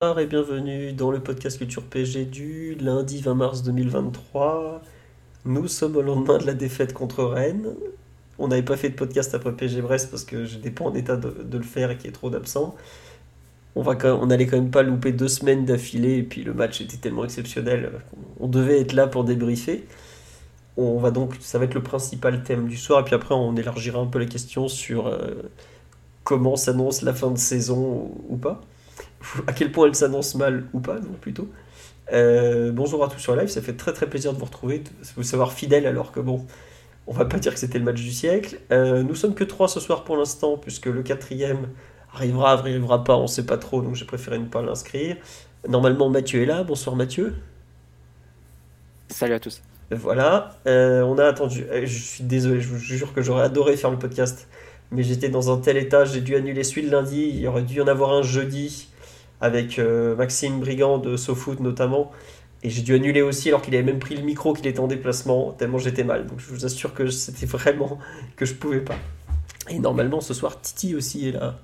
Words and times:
Et 0.00 0.26
bienvenue 0.26 0.92
dans 0.92 1.10
le 1.10 1.18
podcast 1.18 1.58
Culture 1.58 1.82
PG 1.82 2.26
du 2.26 2.76
lundi 2.76 3.20
20 3.20 3.34
mars 3.34 3.62
2023. 3.64 4.80
Nous 5.44 5.66
sommes 5.66 5.96
au 5.96 6.02
lendemain 6.02 6.38
de 6.38 6.46
la 6.46 6.54
défaite 6.54 6.92
contre 6.92 7.24
Rennes. 7.24 7.74
On 8.38 8.46
n'avait 8.46 8.62
pas 8.62 8.76
fait 8.76 8.90
de 8.90 8.94
podcast 8.94 9.34
après 9.34 9.50
PG 9.56 9.82
Brest 9.82 10.08
parce 10.08 10.22
que 10.22 10.44
j'étais 10.44 10.70
pas 10.70 10.84
en 10.84 10.94
état 10.94 11.16
de, 11.16 11.34
le 11.50 11.64
faire 11.64 11.90
et 11.90 11.96
qu'il 11.96 12.06
y 12.06 12.08
ait 12.10 12.12
trop 12.12 12.30
d'absents. 12.30 12.76
On, 13.74 13.82
va 13.82 13.96
quand- 13.96 14.24
même 14.24 14.70
pas 14.70 14.84
louper 14.84 15.10
deux 15.10 15.26
semaines 15.26 15.64
d'affilée 15.64 16.18
et 16.18 16.22
puis 16.22 16.44
le 16.44 16.54
match 16.54 16.80
était 16.80 16.98
tellement 16.98 17.24
exceptionnel 17.24 17.90
qu'on 18.38 18.46
devait 18.46 18.80
être 18.80 18.92
là 18.92 19.08
pour 19.08 19.24
débriefer. 19.24 19.84
On 20.76 20.98
va 20.98 21.10
donc, 21.10 21.34
ça 21.40 21.58
va 21.58 21.64
être 21.64 21.74
le 21.74 21.82
principal 21.82 22.44
thème 22.44 22.68
du 22.68 22.76
soir 22.76 23.00
et 23.00 23.04
puis 23.04 23.16
après 23.16 23.34
on 23.34 23.56
élargira 23.56 23.98
un 23.98 24.06
peu 24.06 24.20
la 24.20 24.26
question 24.26 24.68
sur 24.68 25.08
euh, 25.08 25.42
comment 26.22 26.54
s'annonce 26.54 27.02
la 27.02 27.12
fin 27.14 27.32
de 27.32 27.38
saison 27.38 28.12
ou 28.28 28.36
pas. 28.36 28.62
À 29.46 29.52
quel 29.52 29.72
point 29.72 29.86
elle 29.86 29.94
s'annonce 29.94 30.34
mal 30.34 30.64
ou 30.72 30.80
pas, 30.80 30.94
non 31.00 31.12
plutôt. 31.20 31.48
Euh, 32.12 32.72
bonjour 32.72 33.04
à 33.04 33.08
tous 33.08 33.18
sur 33.18 33.36
live, 33.36 33.48
ça 33.48 33.60
fait 33.60 33.74
très 33.74 33.92
très 33.92 34.08
plaisir 34.08 34.32
de 34.32 34.38
vous 34.38 34.46
retrouver, 34.46 34.78
de 34.78 34.88
vous 35.16 35.22
savoir 35.22 35.52
fidèle 35.52 35.86
alors 35.86 36.12
que 36.12 36.20
bon, 36.20 36.46
on 37.06 37.12
va 37.12 37.24
pas 37.26 37.38
dire 37.38 37.52
que 37.52 37.58
c'était 37.60 37.78
le 37.78 37.84
match 37.84 38.00
du 38.00 38.12
siècle. 38.12 38.58
Euh, 38.72 39.02
nous 39.02 39.14
sommes 39.14 39.34
que 39.34 39.44
trois 39.44 39.68
ce 39.68 39.80
soir 39.80 40.04
pour 40.04 40.16
l'instant, 40.16 40.56
puisque 40.56 40.86
le 40.86 41.02
quatrième 41.02 41.68
arrivera, 42.14 42.52
arrivera 42.52 43.04
pas, 43.04 43.16
on 43.16 43.26
sait 43.26 43.44
pas 43.44 43.58
trop, 43.58 43.82
donc 43.82 43.94
j'ai 43.94 44.06
préféré 44.06 44.38
ne 44.38 44.46
pas 44.46 44.62
l'inscrire. 44.62 45.16
Normalement 45.68 46.08
Mathieu 46.08 46.42
est 46.42 46.46
là, 46.46 46.62
bonsoir 46.62 46.96
Mathieu. 46.96 47.34
Salut 49.08 49.34
à 49.34 49.40
tous. 49.40 49.60
Voilà, 49.90 50.56
Euh, 50.66 51.02
on 51.02 51.16
a 51.18 51.24
attendu, 51.24 51.66
je 51.84 51.98
suis 51.98 52.22
désolé, 52.24 52.60
je 52.60 52.68
vous 52.68 52.78
jure 52.78 53.14
que 53.14 53.22
j'aurais 53.22 53.44
adoré 53.44 53.76
faire 53.76 53.90
le 53.90 53.98
podcast, 53.98 54.46
mais 54.90 55.02
j'étais 55.02 55.30
dans 55.30 55.50
un 55.50 55.58
tel 55.58 55.78
état, 55.78 56.04
j'ai 56.04 56.20
dû 56.20 56.36
annuler 56.36 56.62
celui 56.62 56.82
de 56.86 56.90
lundi, 56.90 57.22
il 57.22 57.40
y 57.40 57.46
aurait 57.46 57.62
dû 57.62 57.76
y 57.76 57.80
en 57.80 57.86
avoir 57.86 58.12
un 58.12 58.22
jeudi 58.22 58.88
avec 59.40 59.78
euh, 59.78 60.16
Maxime 60.16 60.60
Brigand 60.60 60.98
de 60.98 61.16
SoFoot 61.16 61.60
notamment, 61.60 62.10
et 62.62 62.70
j'ai 62.70 62.82
dû 62.82 62.94
annuler 62.94 63.22
aussi 63.22 63.48
alors 63.48 63.62
qu'il 63.62 63.74
avait 63.74 63.84
même 63.84 64.00
pris 64.00 64.16
le 64.16 64.22
micro, 64.22 64.52
qu'il 64.52 64.66
était 64.66 64.80
en 64.80 64.88
déplacement, 64.88 65.52
tellement 65.52 65.78
j'étais 65.78 66.04
mal, 66.04 66.26
donc 66.26 66.40
je 66.40 66.48
vous 66.48 66.64
assure 66.64 66.94
que 66.94 67.08
c'était 67.08 67.46
vraiment 67.46 67.98
que 68.36 68.44
je 68.44 68.54
pouvais 68.54 68.80
pas. 68.80 68.96
Et 69.70 69.78
normalement 69.78 70.20
ce 70.20 70.34
soir 70.34 70.60
Titi 70.60 70.94
aussi 70.94 71.28
est 71.28 71.32
là. 71.32 71.58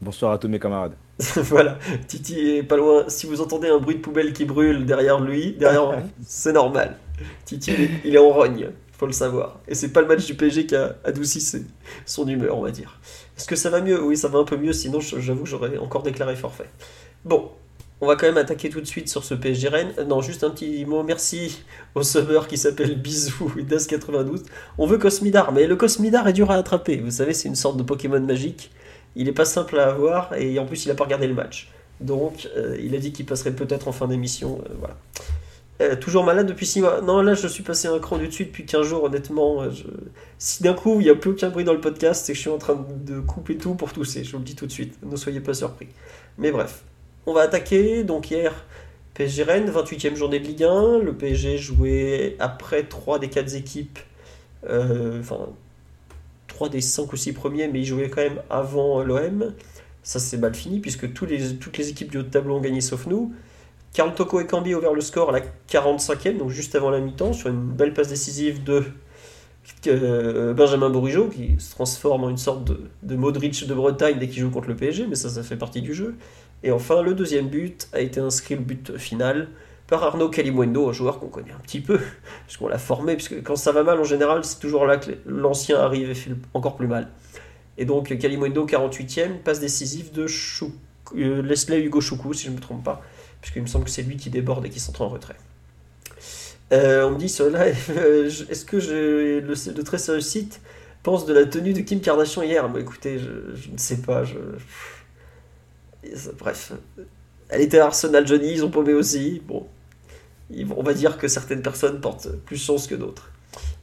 Bonsoir 0.00 0.32
à 0.32 0.38
tous 0.38 0.48
mes 0.48 0.60
camarades. 0.60 0.94
voilà, 1.36 1.78
Titi 2.06 2.56
est 2.56 2.62
pas 2.62 2.76
loin. 2.76 3.04
Si 3.08 3.26
vous 3.26 3.40
entendez 3.40 3.68
un 3.68 3.78
bruit 3.78 3.96
de 3.96 4.00
poubelle 4.00 4.32
qui 4.32 4.44
brûle 4.44 4.86
derrière 4.86 5.18
lui, 5.18 5.52
derrière, 5.52 6.00
c'est 6.26 6.52
normal. 6.52 6.96
Titi, 7.44 7.72
il 8.04 8.14
est, 8.14 8.18
en 8.18 8.30
rogne, 8.30 8.70
faut 8.92 9.06
le 9.06 9.12
savoir. 9.12 9.58
Et 9.66 9.74
c'est 9.74 9.92
pas 9.92 10.00
le 10.00 10.06
match 10.06 10.24
du 10.24 10.34
PSG 10.34 10.66
qui 10.66 10.76
a 10.76 10.94
adouci 11.04 11.64
son 12.06 12.28
humeur, 12.28 12.56
on 12.56 12.62
va 12.62 12.70
dire. 12.70 13.00
Est-ce 13.38 13.46
que 13.46 13.56
ça 13.56 13.70
va 13.70 13.80
mieux? 13.80 14.02
Oui, 14.02 14.16
ça 14.16 14.28
va 14.28 14.38
un 14.40 14.44
peu 14.44 14.56
mieux, 14.56 14.72
sinon 14.72 15.00
j'avoue 15.00 15.46
j'aurais 15.46 15.78
encore 15.78 16.02
déclaré 16.02 16.34
forfait. 16.36 16.68
Bon, 17.24 17.50
on 18.00 18.06
va 18.06 18.16
quand 18.16 18.26
même 18.26 18.36
attaquer 18.36 18.68
tout 18.68 18.80
de 18.80 18.86
suite 18.86 19.08
sur 19.08 19.24
ce 19.24 19.34
PSG 19.34 19.68
Rennes. 19.68 19.92
Euh, 19.98 20.04
Non, 20.04 20.20
juste 20.20 20.44
un 20.44 20.50
petit 20.50 20.84
mot 20.84 21.02
merci 21.02 21.62
au 21.94 22.02
summer 22.02 22.46
qui 22.48 22.56
s'appelle 22.58 22.96
Bisou 23.00 23.52
et 23.58 23.62
Das92. 23.62 24.42
On 24.78 24.86
veut 24.86 24.98
Cosmidar, 24.98 25.52
mais 25.52 25.66
le 25.66 25.76
Cosmidar 25.76 26.26
est 26.28 26.32
dur 26.32 26.50
à 26.50 26.56
attraper. 26.56 26.96
Vous 26.96 27.10
savez, 27.12 27.32
c'est 27.34 27.48
une 27.48 27.54
sorte 27.56 27.76
de 27.76 27.82
Pokémon 27.82 28.20
magique. 28.20 28.70
Il 29.16 29.28
est 29.28 29.32
pas 29.32 29.44
simple 29.44 29.78
à 29.78 29.88
avoir 29.88 30.34
et 30.34 30.58
en 30.58 30.66
plus 30.66 30.84
il 30.86 30.90
a 30.90 30.94
pas 30.94 31.04
regardé 31.04 31.26
le 31.26 31.34
match. 31.34 31.70
Donc 32.00 32.48
euh, 32.56 32.76
il 32.80 32.94
a 32.94 32.98
dit 32.98 33.12
qu'il 33.12 33.26
passerait 33.26 33.52
peut-être 33.54 33.88
en 33.88 33.92
fin 33.92 34.06
d'émission. 34.08 34.60
euh, 34.68 34.74
voilà. 34.78 34.96
Euh, 35.80 35.94
toujours 35.94 36.24
malade 36.24 36.46
depuis 36.48 36.66
6 36.66 36.80
mois. 36.80 37.00
Non, 37.02 37.22
là 37.22 37.34
je 37.34 37.46
suis 37.46 37.62
passé 37.62 37.86
un 37.86 37.98
cran 38.00 38.18
du 38.18 38.26
dessus 38.26 38.46
depuis 38.46 38.66
15 38.66 38.84
jours, 38.86 39.04
honnêtement. 39.04 39.62
euh, 39.62 39.70
Si 40.38 40.62
d'un 40.62 40.74
coup 40.74 41.00
il 41.00 41.04
n'y 41.04 41.10
a 41.10 41.14
plus 41.14 41.30
aucun 41.30 41.50
bruit 41.50 41.64
dans 41.64 41.72
le 41.72 41.80
podcast, 41.80 42.24
c'est 42.26 42.32
que 42.32 42.36
je 42.36 42.40
suis 42.42 42.50
en 42.50 42.58
train 42.58 42.84
de 43.04 43.20
couper 43.20 43.56
tout 43.56 43.74
pour 43.74 43.92
tousser. 43.92 44.24
Je 44.24 44.32
vous 44.32 44.38
le 44.38 44.44
dis 44.44 44.56
tout 44.56 44.66
de 44.66 44.72
suite. 44.72 44.98
Ne 45.04 45.16
soyez 45.16 45.40
pas 45.40 45.54
surpris. 45.54 45.86
Mais 46.36 46.50
bref, 46.50 46.82
on 47.26 47.32
va 47.32 47.42
attaquer. 47.42 48.02
Donc 48.04 48.30
hier, 48.30 48.52
PSG 49.14 49.44
Rennes, 49.44 49.70
28e 49.70 50.16
journée 50.16 50.40
de 50.40 50.46
Ligue 50.46 50.64
1. 50.64 50.98
Le 50.98 51.12
PSG 51.14 51.58
jouait 51.58 52.36
après 52.40 52.82
3 52.84 53.18
des 53.20 53.28
4 53.28 53.54
équipes. 53.54 53.98
euh, 54.68 55.20
Enfin, 55.20 55.48
3 56.48 56.68
des 56.68 56.80
5 56.80 57.12
ou 57.12 57.16
6 57.16 57.32
premiers, 57.32 57.68
mais 57.68 57.80
ils 57.80 57.84
jouaient 57.86 58.08
quand 58.10 58.22
même 58.22 58.42
avant 58.50 59.02
l'OM. 59.02 59.54
Ça, 60.02 60.18
c'est 60.18 60.38
mal 60.38 60.54
fini, 60.54 60.80
puisque 60.80 61.12
tous 61.12 61.26
les, 61.26 61.56
toutes 61.56 61.78
les 61.78 61.90
équipes 61.90 62.10
du 62.10 62.18
haut 62.18 62.22
de 62.22 62.30
tableau 62.30 62.56
ont 62.56 62.60
gagné 62.60 62.80
sauf 62.80 63.06
nous. 63.06 63.32
Toko 64.14 64.40
et 64.40 64.46
Cambi 64.46 64.74
ouvert 64.74 64.94
le 64.94 65.00
score 65.00 65.30
à 65.30 65.32
la 65.32 65.40
45e, 65.70 66.38
donc 66.38 66.50
juste 66.50 66.74
avant 66.74 66.90
la 66.90 67.00
mi-temps, 67.00 67.32
sur 67.32 67.48
une 67.48 67.60
belle 67.72 67.92
passe 67.92 68.08
décisive 68.08 68.62
de 68.62 68.84
euh, 69.86 70.54
Benjamin 70.54 70.88
Bourigeau, 70.90 71.28
qui 71.28 71.56
se 71.58 71.72
transforme 71.74 72.24
en 72.24 72.30
une 72.30 72.38
sorte 72.38 72.64
de, 72.64 72.80
de 73.02 73.16
Modric 73.16 73.66
de 73.66 73.74
Bretagne 73.74 74.18
dès 74.18 74.28
qu'il 74.28 74.40
joue 74.40 74.50
contre 74.50 74.68
le 74.68 74.76
PSG, 74.76 75.06
mais 75.08 75.14
ça, 75.14 75.28
ça 75.28 75.42
fait 75.42 75.56
partie 75.56 75.82
du 75.82 75.94
jeu. 75.94 76.14
Et 76.62 76.70
enfin, 76.72 77.02
le 77.02 77.14
deuxième 77.14 77.48
but 77.48 77.88
a 77.92 78.00
été 78.00 78.20
inscrit, 78.20 78.54
le 78.54 78.62
but 78.62 78.96
final, 78.96 79.48
par 79.86 80.02
Arnaud 80.04 80.28
Calimundo, 80.28 80.88
un 80.88 80.92
joueur 80.92 81.18
qu'on 81.18 81.28
connaît 81.28 81.52
un 81.52 81.60
petit 81.60 81.80
peu, 81.80 81.98
puisqu'on 82.46 82.68
l'a 82.68 82.78
formé, 82.78 83.14
puisque 83.14 83.42
quand 83.42 83.56
ça 83.56 83.72
va 83.72 83.82
mal, 83.82 83.98
en 84.00 84.04
général, 84.04 84.44
c'est 84.44 84.58
toujours 84.58 84.86
là 84.86 84.96
que 84.96 85.10
l'ancien 85.26 85.78
arrive 85.78 86.10
et 86.10 86.14
fait 86.14 86.30
encore 86.54 86.76
plus 86.76 86.86
mal. 86.88 87.08
Et 87.78 87.84
donc, 87.84 88.16
Calimundo, 88.18 88.66
48e, 88.66 89.38
passe 89.44 89.60
décisive 89.60 90.12
de 90.12 90.26
Chou- 90.26 90.72
euh, 91.16 91.42
Leslie 91.42 91.78
Hugo 91.78 92.00
Choukou, 92.00 92.32
si 92.32 92.46
je 92.46 92.50
ne 92.50 92.56
me 92.56 92.60
trompe 92.60 92.82
pas, 92.84 93.02
puisqu'il 93.40 93.62
me 93.62 93.66
semble 93.66 93.84
que 93.84 93.90
c'est 93.90 94.02
lui 94.02 94.16
qui 94.16 94.30
déborde 94.30 94.66
et 94.66 94.70
qui 94.70 94.80
s'entre 94.80 95.02
en 95.02 95.08
retrait. 95.08 95.36
Euh, 96.72 97.06
on 97.06 97.12
me 97.12 97.18
dit 97.18 97.26
live, 97.26 97.90
euh, 97.96 98.30
est-ce 98.50 98.64
que 98.64 98.78
je, 98.80 99.40
le, 99.40 99.54
le 99.74 99.84
très 99.84 99.98
sérieux 99.98 100.20
site 100.20 100.60
pense 101.02 101.24
de 101.24 101.32
la 101.32 101.46
tenue 101.46 101.72
de 101.72 101.80
Kim 101.80 102.00
Kardashian 102.00 102.42
hier? 102.42 102.68
Bah, 102.68 102.80
Écoutez, 102.80 103.18
je, 103.18 103.70
ne 103.70 103.78
sais 103.78 103.98
pas. 104.02 104.24
Bref, 106.38 106.72
elle 107.48 107.60
était 107.62 107.78
à 107.78 107.86
Arsenal 107.86 108.26
Johnny, 108.26 108.52
ils 108.52 108.64
ont 108.64 108.70
paumé 108.70 108.92
aussi. 108.94 109.42
Bon, 109.46 109.66
on 110.76 110.82
va 110.82 110.94
dire 110.94 111.18
que 111.18 111.28
certaines 111.28 111.62
personnes 111.62 112.00
portent 112.00 112.30
plus 112.46 112.62
chance 112.62 112.86
que 112.86 112.94
d'autres. 112.94 113.30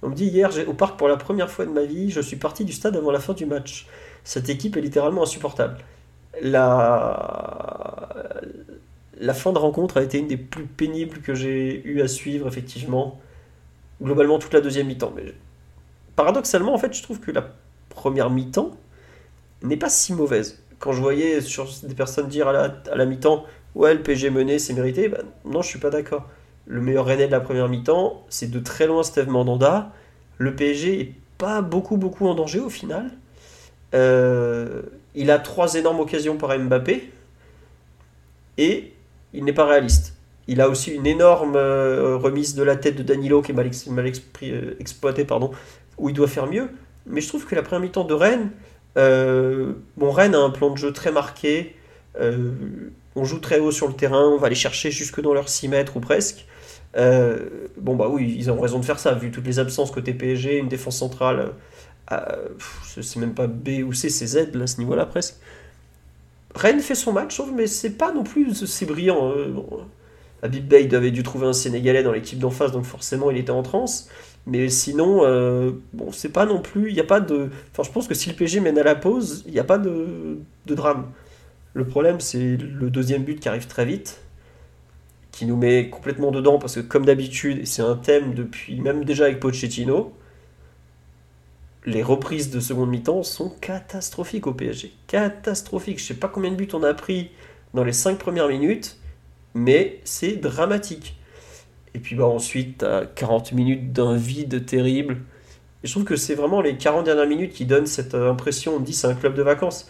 On 0.01 0.09
me 0.09 0.15
dit 0.15 0.25
hier, 0.27 0.51
j'ai- 0.51 0.65
au 0.65 0.73
parc 0.73 0.97
pour 0.97 1.07
la 1.07 1.17
première 1.17 1.49
fois 1.51 1.65
de 1.65 1.71
ma 1.71 1.83
vie, 1.83 2.11
je 2.11 2.21
suis 2.21 2.37
parti 2.37 2.65
du 2.65 2.73
stade 2.73 2.95
avant 2.95 3.11
la 3.11 3.19
fin 3.19 3.33
du 3.33 3.45
match. 3.45 3.87
Cette 4.23 4.49
équipe 4.49 4.77
est 4.77 4.81
littéralement 4.81 5.23
insupportable. 5.23 5.77
La, 6.41 7.84
la 9.19 9.33
fin 9.33 9.53
de 9.53 9.57
rencontre 9.57 9.97
a 9.97 10.03
été 10.03 10.17
une 10.17 10.27
des 10.27 10.37
plus 10.37 10.65
pénibles 10.65 11.19
que 11.19 11.35
j'ai 11.35 11.81
eu 11.85 12.01
à 12.01 12.07
suivre, 12.07 12.47
effectivement. 12.47 13.19
Globalement, 14.01 14.39
toute 14.39 14.53
la 14.53 14.61
deuxième 14.61 14.87
mi-temps. 14.87 15.13
Mais 15.15 15.33
paradoxalement, 16.15 16.73
en 16.73 16.77
fait, 16.77 16.93
je 16.93 17.01
trouve 17.01 17.19
que 17.19 17.31
la 17.31 17.49
première 17.89 18.29
mi-temps 18.29 18.71
n'est 19.63 19.77
pas 19.77 19.89
si 19.89 20.13
mauvaise. 20.13 20.61
Quand 20.79 20.91
je 20.91 21.01
voyais 21.01 21.41
sur 21.41 21.67
des 21.83 21.95
personnes 21.95 22.27
dire 22.27 22.47
à 22.47 22.53
la, 22.53 22.75
à 22.91 22.95
la 22.95 23.05
mi-temps, 23.05 23.45
ouais, 23.75 23.93
le 23.93 24.01
PSG 24.01 24.29
mené, 24.29 24.59
c'est 24.59 24.73
mérité, 24.73 25.07
ben, 25.07 25.23
non, 25.45 25.61
je 25.61 25.69
suis 25.69 25.79
pas 25.79 25.89
d'accord. 25.89 26.27
Le 26.67 26.81
meilleur 26.81 27.05
Rennais 27.05 27.27
de 27.27 27.31
la 27.31 27.39
première 27.39 27.69
mi-temps, 27.69 28.25
c'est 28.29 28.49
de 28.49 28.59
très 28.59 28.87
loin 28.87 29.03
Steve 29.03 29.29
Mandanda. 29.29 29.91
Le 30.37 30.55
PSG 30.55 30.99
est 30.99 31.13
pas 31.37 31.61
beaucoup, 31.61 31.97
beaucoup 31.97 32.27
en 32.27 32.35
danger 32.35 32.59
au 32.59 32.69
final. 32.69 33.11
Euh, 33.93 34.81
il 35.13 35.31
a 35.31 35.39
trois 35.39 35.75
énormes 35.75 35.99
occasions 35.99 36.37
par 36.37 36.57
Mbappé 36.57 37.09
et 38.57 38.93
il 39.35 39.43
n'est 39.43 39.53
pas 39.53 39.65
réaliste. 39.65 40.13
Il 40.47 40.61
a 40.61 40.69
aussi 40.69 40.91
une 40.91 41.07
énorme 41.07 41.55
euh, 41.55 42.17
remise 42.17 42.55
de 42.55 42.63
la 42.63 42.75
tête 42.75 42.95
de 42.95 43.03
Danilo 43.03 43.41
qui 43.41 43.51
est 43.51 43.55
mal, 43.55 43.65
ex- 43.67 43.89
euh, 44.43 44.73
exploitée, 44.79 45.25
pardon, 45.25 45.51
où 45.97 46.09
il 46.09 46.13
doit 46.15 46.27
faire 46.27 46.47
mieux. 46.47 46.69
Mais 47.07 47.21
je 47.21 47.27
trouve 47.27 47.45
que 47.45 47.55
la 47.55 47.63
première 47.63 47.81
mi-temps 47.81 48.03
de 48.03 48.13
Rennes, 48.13 48.51
euh, 48.97 49.73
bon, 49.97 50.11
Rennes 50.11 50.35
a 50.35 50.39
un 50.39 50.49
plan 50.51 50.69
de 50.71 50.77
jeu 50.77 50.93
très 50.93 51.11
marqué. 51.11 51.75
on 53.15 53.23
joue 53.23 53.39
très 53.39 53.59
haut 53.59 53.71
sur 53.71 53.87
le 53.87 53.93
terrain, 53.93 54.27
on 54.27 54.37
va 54.37 54.47
aller 54.47 54.55
chercher 54.55 54.91
jusque 54.91 55.21
dans 55.21 55.33
leurs 55.33 55.49
6 55.49 55.67
mètres 55.67 55.97
ou 55.97 55.99
presque. 55.99 56.45
Bon, 56.95 57.95
bah 57.95 58.07
oui, 58.09 58.35
ils 58.37 58.49
ont 58.51 58.59
raison 58.59 58.79
de 58.79 58.85
faire 58.85 58.99
ça, 58.99 59.13
vu 59.13 59.31
toutes 59.31 59.45
les 59.45 59.59
absences 59.59 59.91
côté 59.91 60.13
PSG, 60.13 60.57
une 60.57 60.69
défense 60.69 60.97
centrale, 60.97 61.51
c'est 63.01 63.19
même 63.19 63.33
pas 63.33 63.47
B 63.47 63.83
ou 63.85 63.93
C, 63.93 64.09
c'est 64.09 64.27
Z, 64.27 64.53
là, 64.53 64.63
à 64.63 64.67
ce 64.67 64.77
niveau-là 64.79 65.05
presque. 65.05 65.35
Rennes 66.55 66.79
fait 66.79 66.95
son 66.95 67.11
match, 67.11 67.39
mais 67.53 67.67
c'est 67.67 67.97
pas 67.97 68.11
non 68.13 68.23
plus 68.23 68.65
c'est 68.65 68.85
brillant. 68.85 69.31
euh, 69.31 69.51
bon. 69.51 69.67
Bey 70.47 70.93
avait 70.93 71.11
dû 71.11 71.23
trouver 71.23 71.47
un 71.47 71.53
Sénégalais 71.53 72.03
dans 72.03 72.11
l'équipe 72.11 72.39
d'en 72.39 72.51
face, 72.51 72.71
donc 72.71 72.85
forcément 72.85 73.31
il 73.31 73.37
était 73.37 73.51
en 73.51 73.63
transe. 73.63 74.09
Mais 74.47 74.69
sinon, 74.69 75.21
euh, 75.23 75.71
bon, 75.93 76.11
c'est 76.11 76.29
pas 76.29 76.45
non 76.45 76.61
plus. 76.61 76.89
Il 76.89 76.93
n'y 76.93 76.99
a 76.99 77.05
pas 77.05 77.19
de. 77.19 77.49
Enfin, 77.71 77.83
je 77.83 77.91
pense 77.91 78.07
que 78.07 78.13
si 78.13 78.29
le 78.29 78.35
PSG 78.35 78.59
mène 78.59 78.77
à 78.77 78.83
la 78.83 78.95
pause, 78.95 79.43
il 79.47 79.53
n'y 79.53 79.59
a 79.59 79.63
pas 79.63 79.77
de, 79.79 80.37
drame. 80.67 81.11
Le 81.73 81.85
problème, 81.85 82.19
c'est 82.19 82.57
le 82.57 82.89
deuxième 82.89 83.23
but 83.23 83.39
qui 83.39 83.49
arrive 83.49 83.67
très 83.67 83.85
vite, 83.85 84.21
qui 85.31 85.45
nous 85.45 85.57
met 85.57 85.89
complètement 85.89 86.31
dedans, 86.31 86.59
parce 86.59 86.75
que 86.75 86.81
comme 86.81 87.05
d'habitude, 87.05 87.65
c'est 87.65 87.81
un 87.81 87.95
thème 87.95 88.33
depuis 88.33 88.79
même 88.79 89.03
déjà 89.03 89.25
avec 89.25 89.39
Pochettino, 89.39 90.13
les 91.85 92.01
reprises 92.01 92.49
de 92.49 92.59
seconde 92.59 92.89
mi-temps 92.89 93.23
sont 93.23 93.49
catastrophiques 93.49 94.47
au 94.47 94.53
PSG. 94.53 94.93
Catastrophiques. 95.07 95.99
Je 95.99 96.05
sais 96.05 96.13
pas 96.15 96.27
combien 96.27 96.51
de 96.51 96.55
buts 96.55 96.67
on 96.73 96.83
a 96.83 96.93
pris 96.93 97.31
dans 97.73 97.83
les 97.83 97.93
5 97.93 98.17
premières 98.17 98.47
minutes, 98.47 98.97
mais 99.53 99.99
c'est 100.03 100.37
dramatique. 100.37 101.17
Et 101.93 101.99
puis 101.99 102.15
bah, 102.15 102.25
ensuite, 102.25 102.83
as 102.83 103.05
40 103.05 103.51
minutes 103.51 103.93
d'un 103.93 104.15
vide 104.15 104.65
terrible. 104.65 105.17
Et 105.83 105.87
je 105.87 105.91
trouve 105.91 106.03
que 106.03 106.15
c'est 106.15 106.35
vraiment 106.35 106.61
les 106.61 106.75
40 106.75 107.05
dernières 107.05 107.27
minutes 107.27 107.53
qui 107.53 107.65
donnent 107.65 107.85
cette 107.85 108.15
euh, 108.15 108.31
impression. 108.31 108.75
On 108.77 108.79
dit 108.79 108.93
c'est 108.93 109.07
un 109.07 109.13
club 109.13 109.35
de 109.35 109.43
vacances. 109.43 109.89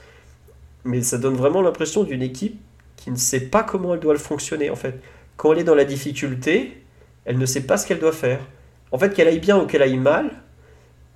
Mais 0.83 1.01
ça 1.01 1.18
donne 1.18 1.36
vraiment 1.36 1.62
l'impression 1.62 2.03
d'une 2.03 2.21
équipe 2.21 2.59
qui 2.97 3.09
ne 3.09 3.15
sait 3.15 3.39
pas 3.39 3.63
comment 3.63 3.94
elle 3.94 4.00
doit 4.01 4.13
le 4.13 4.19
fonctionner 4.19 4.69
en 4.69 4.75
fait. 4.75 5.00
Quand 5.38 5.53
elle 5.53 5.59
est 5.59 5.63
dans 5.63 5.75
la 5.75 5.86
difficulté, 5.86 6.83
elle 7.24 7.38
ne 7.38 7.45
sait 7.45 7.62
pas 7.62 7.77
ce 7.77 7.88
qu'elle 7.88 8.00
doit 8.00 8.12
faire. 8.12 8.39
En 8.92 9.00
fait, 9.00 9.13
qu'elle 9.13 9.27
aille 9.27 9.39
bien 9.39 9.57
ou 9.59 9.65
qu'elle 9.65 9.81
aille 9.81 9.97
mal, 9.97 10.31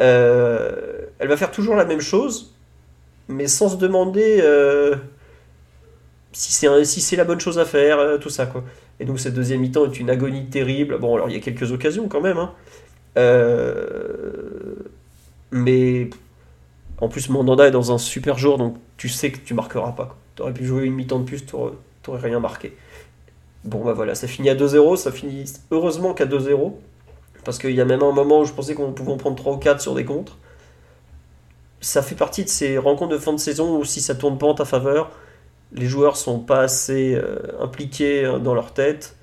euh, 0.01 1.05
elle 1.19 1.27
va 1.27 1.37
faire 1.37 1.51
toujours 1.51 1.75
la 1.75 1.85
même 1.85 2.01
chose, 2.01 2.53
mais 3.27 3.47
sans 3.47 3.69
se 3.69 3.75
demander 3.75 4.39
euh, 4.41 4.95
si 6.31 6.51
c'est 7.01 7.15
la 7.15 7.25
bonne 7.25 7.39
chose 7.39 7.59
à 7.59 7.65
faire, 7.65 7.99
euh, 7.99 8.17
tout 8.17 8.29
ça 8.29 8.45
quoi. 8.45 8.63
Et 8.99 9.05
donc 9.05 9.19
cette 9.19 9.33
deuxième 9.33 9.61
mi-temps 9.61 9.85
est 9.85 9.99
une 9.99 10.09
agonie 10.09 10.45
terrible. 10.47 10.97
Bon 10.99 11.15
alors 11.15 11.29
il 11.29 11.33
y 11.33 11.37
a 11.37 11.41
quelques 11.41 11.71
occasions 11.71 12.07
quand 12.07 12.21
même, 12.21 12.37
hein. 12.37 12.53
mais 15.51 16.09
en 16.99 17.07
plus 17.07 17.29
Mandanda 17.29 17.67
est 17.67 17.71
dans 17.71 17.91
un 17.91 17.97
super 17.97 18.37
jour, 18.37 18.57
donc 18.57 18.77
tu 18.97 19.09
sais 19.09 19.31
que 19.31 19.39
tu 19.39 19.53
marqueras 19.53 19.91
pas. 19.91 20.17
Tu 20.35 20.41
aurais 20.41 20.53
pu 20.53 20.65
jouer 20.65 20.85
une 20.85 20.93
mi-temps 20.93 21.19
de 21.19 21.25
plus, 21.25 21.45
tu 21.45 21.55
rien 22.07 22.39
marqué. 22.39 22.75
Bon 23.65 23.83
bah 23.83 23.93
voilà, 23.93 24.15
ça 24.15 24.27
finit 24.27 24.49
à 24.49 24.55
2-0, 24.55 24.95
ça 24.95 25.11
finit 25.11 25.43
heureusement 25.71 26.13
qu'à 26.13 26.25
2-0. 26.25 26.73
Parce 27.49 27.57
qu'il 27.57 27.71
y 27.71 27.81
a 27.81 27.85
même 27.85 28.03
un 28.03 28.11
moment 28.11 28.41
où 28.41 28.45
je 28.45 28.53
pensais 28.53 28.75
qu'on 28.75 28.91
pouvait 28.91 29.11
en 29.11 29.17
prendre 29.17 29.35
3 29.35 29.53
ou 29.53 29.57
4 29.57 29.81
sur 29.81 29.95
des 29.95 30.05
contres. 30.05 30.37
Ça 31.81 32.03
fait 32.03 32.13
partie 32.13 32.43
de 32.43 32.47
ces 32.47 32.77
rencontres 32.77 33.13
de 33.13 33.17
fin 33.17 33.33
de 33.33 33.39
saison 33.39 33.75
où 33.75 33.83
si 33.85 34.01
ça 34.01 34.13
tourne 34.13 34.37
pas 34.37 34.45
en 34.45 34.53
ta 34.53 34.65
faveur, 34.65 35.09
les 35.73 35.87
joueurs 35.87 36.15
sont 36.15 36.37
pas 36.41 36.59
assez 36.59 37.15
euh, 37.15 37.39
impliqués 37.59 38.23
euh, 38.23 38.37
dans 38.37 38.53
leur 38.53 38.71
tête. 38.71 39.15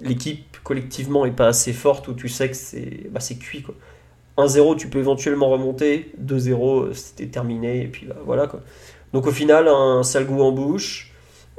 L'équipe 0.00 0.56
collectivement 0.64 1.24
est 1.26 1.30
pas 1.30 1.46
assez 1.46 1.72
forte 1.72 2.08
où 2.08 2.12
tu 2.12 2.28
sais 2.28 2.50
que 2.50 2.56
c'est 2.56 3.08
bah, 3.12 3.20
cuit. 3.38 3.64
1-0, 4.36 4.76
tu 4.76 4.88
peux 4.88 4.98
éventuellement 4.98 5.48
remonter. 5.48 6.10
2-0, 6.20 6.86
euh, 6.88 6.92
c'était 6.92 7.28
terminé. 7.28 7.82
Et 7.82 7.86
puis 7.86 8.06
bah, 8.06 8.16
voilà. 8.24 8.48
Quoi. 8.48 8.62
Donc 9.12 9.28
au 9.28 9.32
final, 9.32 9.68
un 9.68 10.02
sale 10.02 10.26
goût 10.26 10.42
en 10.42 10.50
bouche. 10.50 11.12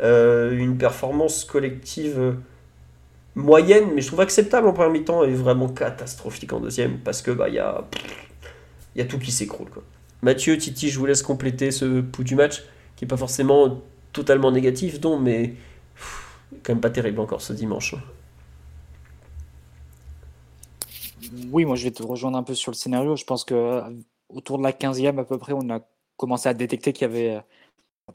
une 0.04 0.78
performance 0.78 1.46
collective 1.46 2.36
moyenne, 3.38 3.92
mais 3.94 4.02
je 4.02 4.08
trouve 4.08 4.22
acceptable 4.22 4.68
en 4.68 4.74
première 4.74 4.92
mi-temps 4.92 5.24
et 5.24 5.34
vraiment 5.34 5.70
catastrophique 5.70 6.52
en 6.54 6.60
deuxième 6.60 7.00
parce 7.00 7.22
que 7.22 7.30
bah 7.32 7.48
il 7.48 7.56
y 7.56 7.60
a, 7.60 7.86
y 8.96 9.02
a 9.02 9.06
tout 9.06 9.20
qui 9.20 9.32
s'écroule. 9.32 9.70
Mathieu, 10.24 10.58
Titi, 10.58 10.90
je 10.90 10.98
vous 10.98 11.06
laisse 11.06 11.22
compléter 11.22 11.70
ce 11.70 12.02
pouls 12.02 12.24
du 12.24 12.36
match 12.36 12.64
qui 12.96 13.06
est 13.06 13.08
pas 13.08 13.18
forcément 13.18 13.82
totalement 14.12 14.52
négatif, 14.52 15.00
donc 15.00 15.22
mais 15.22 15.54
quand 16.64 16.74
même 16.74 16.82
pas 16.82 16.90
terrible 16.90 17.20
encore 17.20 17.42
ce 17.42 17.54
dimanche. 17.54 17.94
Hein. 17.94 18.02
Oui, 21.52 21.66
moi 21.66 21.76
je 21.76 21.84
vais 21.84 21.92
te 21.92 22.02
rejoindre 22.02 22.40
un 22.40 22.44
peu 22.44 22.56
sur 22.56 22.72
le 22.72 22.76
scénario. 22.76 23.16
Je 23.16 23.24
pense 23.24 23.46
que 23.46 23.84
autour 24.30 24.58
de 24.58 24.64
la 24.64 24.72
15e 24.72 25.20
à 25.20 25.24
peu 25.24 25.38
près, 25.38 25.54
on 25.54 25.70
a 25.70 25.82
commencé 26.16 26.50
à 26.50 26.56
détecter 26.56 26.92
qu'il 26.92 27.04
y 27.04 27.12
avait 27.12 27.40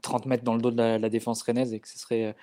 30 0.01 0.25
mètres 0.25 0.43
dans 0.43 0.55
le 0.55 0.61
dos 0.61 0.71
de 0.71 0.77
la, 0.77 0.99
la 0.99 1.09
défense 1.09 1.43
rennaise 1.43 1.73
et 1.73 1.79
que 1.79 1.87
ce 1.87 1.97
serait 1.97 2.35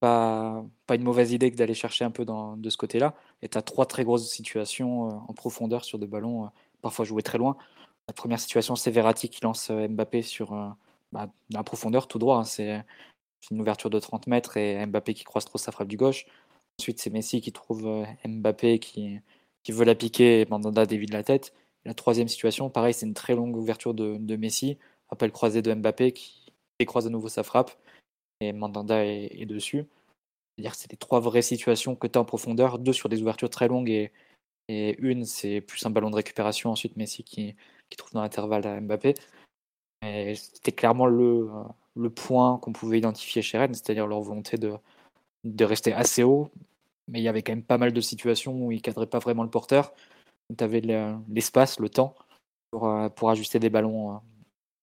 pas, 0.00 0.64
une 0.94 1.02
mauvaise 1.02 1.32
idée 1.32 1.50
que 1.50 1.56
d'aller 1.56 1.74
chercher 1.74 2.04
un 2.04 2.10
peu 2.10 2.24
dans, 2.24 2.56
de 2.56 2.70
ce 2.70 2.76
côté-là. 2.76 3.14
Et 3.42 3.48
tu 3.48 3.58
as 3.58 3.62
trois 3.62 3.86
très 3.86 4.04
grosses 4.04 4.28
situations 4.30 5.08
euh, 5.08 5.12
en 5.28 5.34
profondeur 5.34 5.84
sur 5.84 5.98
des 5.98 6.06
ballons, 6.06 6.46
euh, 6.46 6.48
parfois 6.82 7.04
joués 7.04 7.22
très 7.22 7.38
loin. 7.38 7.56
La 8.08 8.14
première 8.14 8.40
situation, 8.40 8.76
c'est 8.76 8.90
Verratti 8.90 9.28
qui 9.28 9.42
lance 9.42 9.70
euh, 9.70 9.88
Mbappé 9.88 10.22
sur 10.22 10.76
bah, 11.12 11.28
la 11.50 11.62
profondeur 11.64 12.08
tout 12.08 12.18
droit. 12.18 12.38
Hein. 12.38 12.44
c'est 12.44 12.82
une 13.50 13.60
ouverture 13.60 13.90
de 13.90 13.98
30 13.98 14.26
mètres 14.26 14.56
et 14.56 14.84
Mbappé 14.86 15.14
qui 15.14 15.24
croise 15.24 15.44
trop 15.44 15.58
sa 15.58 15.72
frappe 15.72 15.88
du 15.88 15.96
gauche. 15.96 16.26
Ensuite, 16.80 17.00
c'est 17.00 17.10
Messi 17.10 17.40
qui 17.40 17.52
trouve 17.52 18.06
Mbappé 18.24 18.78
qui, 18.78 19.20
qui 19.62 19.72
veut 19.72 19.84
la 19.84 19.94
piquer 19.94 20.42
et 20.42 20.46
Mandanda 20.46 20.86
dévie 20.86 21.06
de 21.06 21.12
la 21.12 21.22
tête. 21.22 21.54
la 21.84 21.94
troisième 21.94 22.28
situation, 22.28 22.70
pareil, 22.70 22.94
c'est 22.94 23.06
une 23.06 23.14
très 23.14 23.34
longue 23.34 23.56
ouverture 23.56 23.94
de, 23.94 24.16
de 24.18 24.36
Messi, 24.36 24.78
appel 25.10 25.32
croisé 25.32 25.62
de 25.62 25.72
Mbappé 25.74 26.12
qui 26.12 26.52
décroise 26.78 27.06
à 27.06 27.10
nouveau 27.10 27.28
sa 27.28 27.42
frappe 27.42 27.72
et 28.40 28.52
Mandanda 28.52 29.04
est, 29.04 29.46
dessus. 29.46 29.86
C'est-à-dire 30.56 30.72
que 30.72 30.78
c'est 30.78 30.90
les 30.90 30.98
trois 30.98 31.20
vraies 31.20 31.42
situations 31.42 31.96
que 31.96 32.06
tu 32.06 32.18
as 32.18 32.22
en 32.22 32.24
profondeur, 32.24 32.78
deux 32.78 32.92
sur 32.92 33.08
des 33.08 33.22
ouvertures 33.22 33.50
très 33.50 33.68
longues 33.68 33.90
et, 33.90 34.12
une, 34.68 35.24
c'est 35.24 35.60
plus 35.60 35.84
un 35.86 35.90
ballon 35.90 36.10
de 36.10 36.16
récupération. 36.16 36.70
Ensuite, 36.70 36.96
Messi 36.96 37.22
qui, 37.22 37.54
qui 37.88 37.96
trouve 37.96 38.12
dans 38.12 38.22
l'intervalle 38.22 38.66
à 38.66 38.80
Mbappé. 38.80 39.14
C'était 40.02 40.72
clairement 40.72 41.06
le, 41.06 41.48
le 41.96 42.10
point 42.10 42.58
qu'on 42.58 42.72
pouvait 42.72 42.98
identifier 42.98 43.42
chez 43.42 43.58
Rennes, 43.58 43.74
c'est-à-dire 43.74 44.06
leur 44.06 44.20
volonté 44.20 44.56
de, 44.58 44.74
de 45.44 45.64
rester 45.64 45.92
assez 45.92 46.22
haut. 46.22 46.50
Mais 47.08 47.20
il 47.20 47.22
y 47.22 47.28
avait 47.28 47.42
quand 47.42 47.52
même 47.52 47.62
pas 47.62 47.78
mal 47.78 47.92
de 47.92 48.00
situations 48.00 48.52
où 48.66 48.72
ils 48.72 48.82
cadraient 48.82 49.06
pas 49.06 49.18
vraiment 49.18 49.44
le 49.44 49.50
porteur. 49.50 49.92
Tu 50.56 50.62
avais 50.62 50.80
l'espace, 51.28 51.80
le 51.80 51.88
temps 51.88 52.14
pour, 52.70 52.88
euh, 52.88 53.08
pour 53.08 53.30
ajuster 53.30 53.58
des 53.58 53.70
ballons 53.70 54.16
euh, 54.16 54.18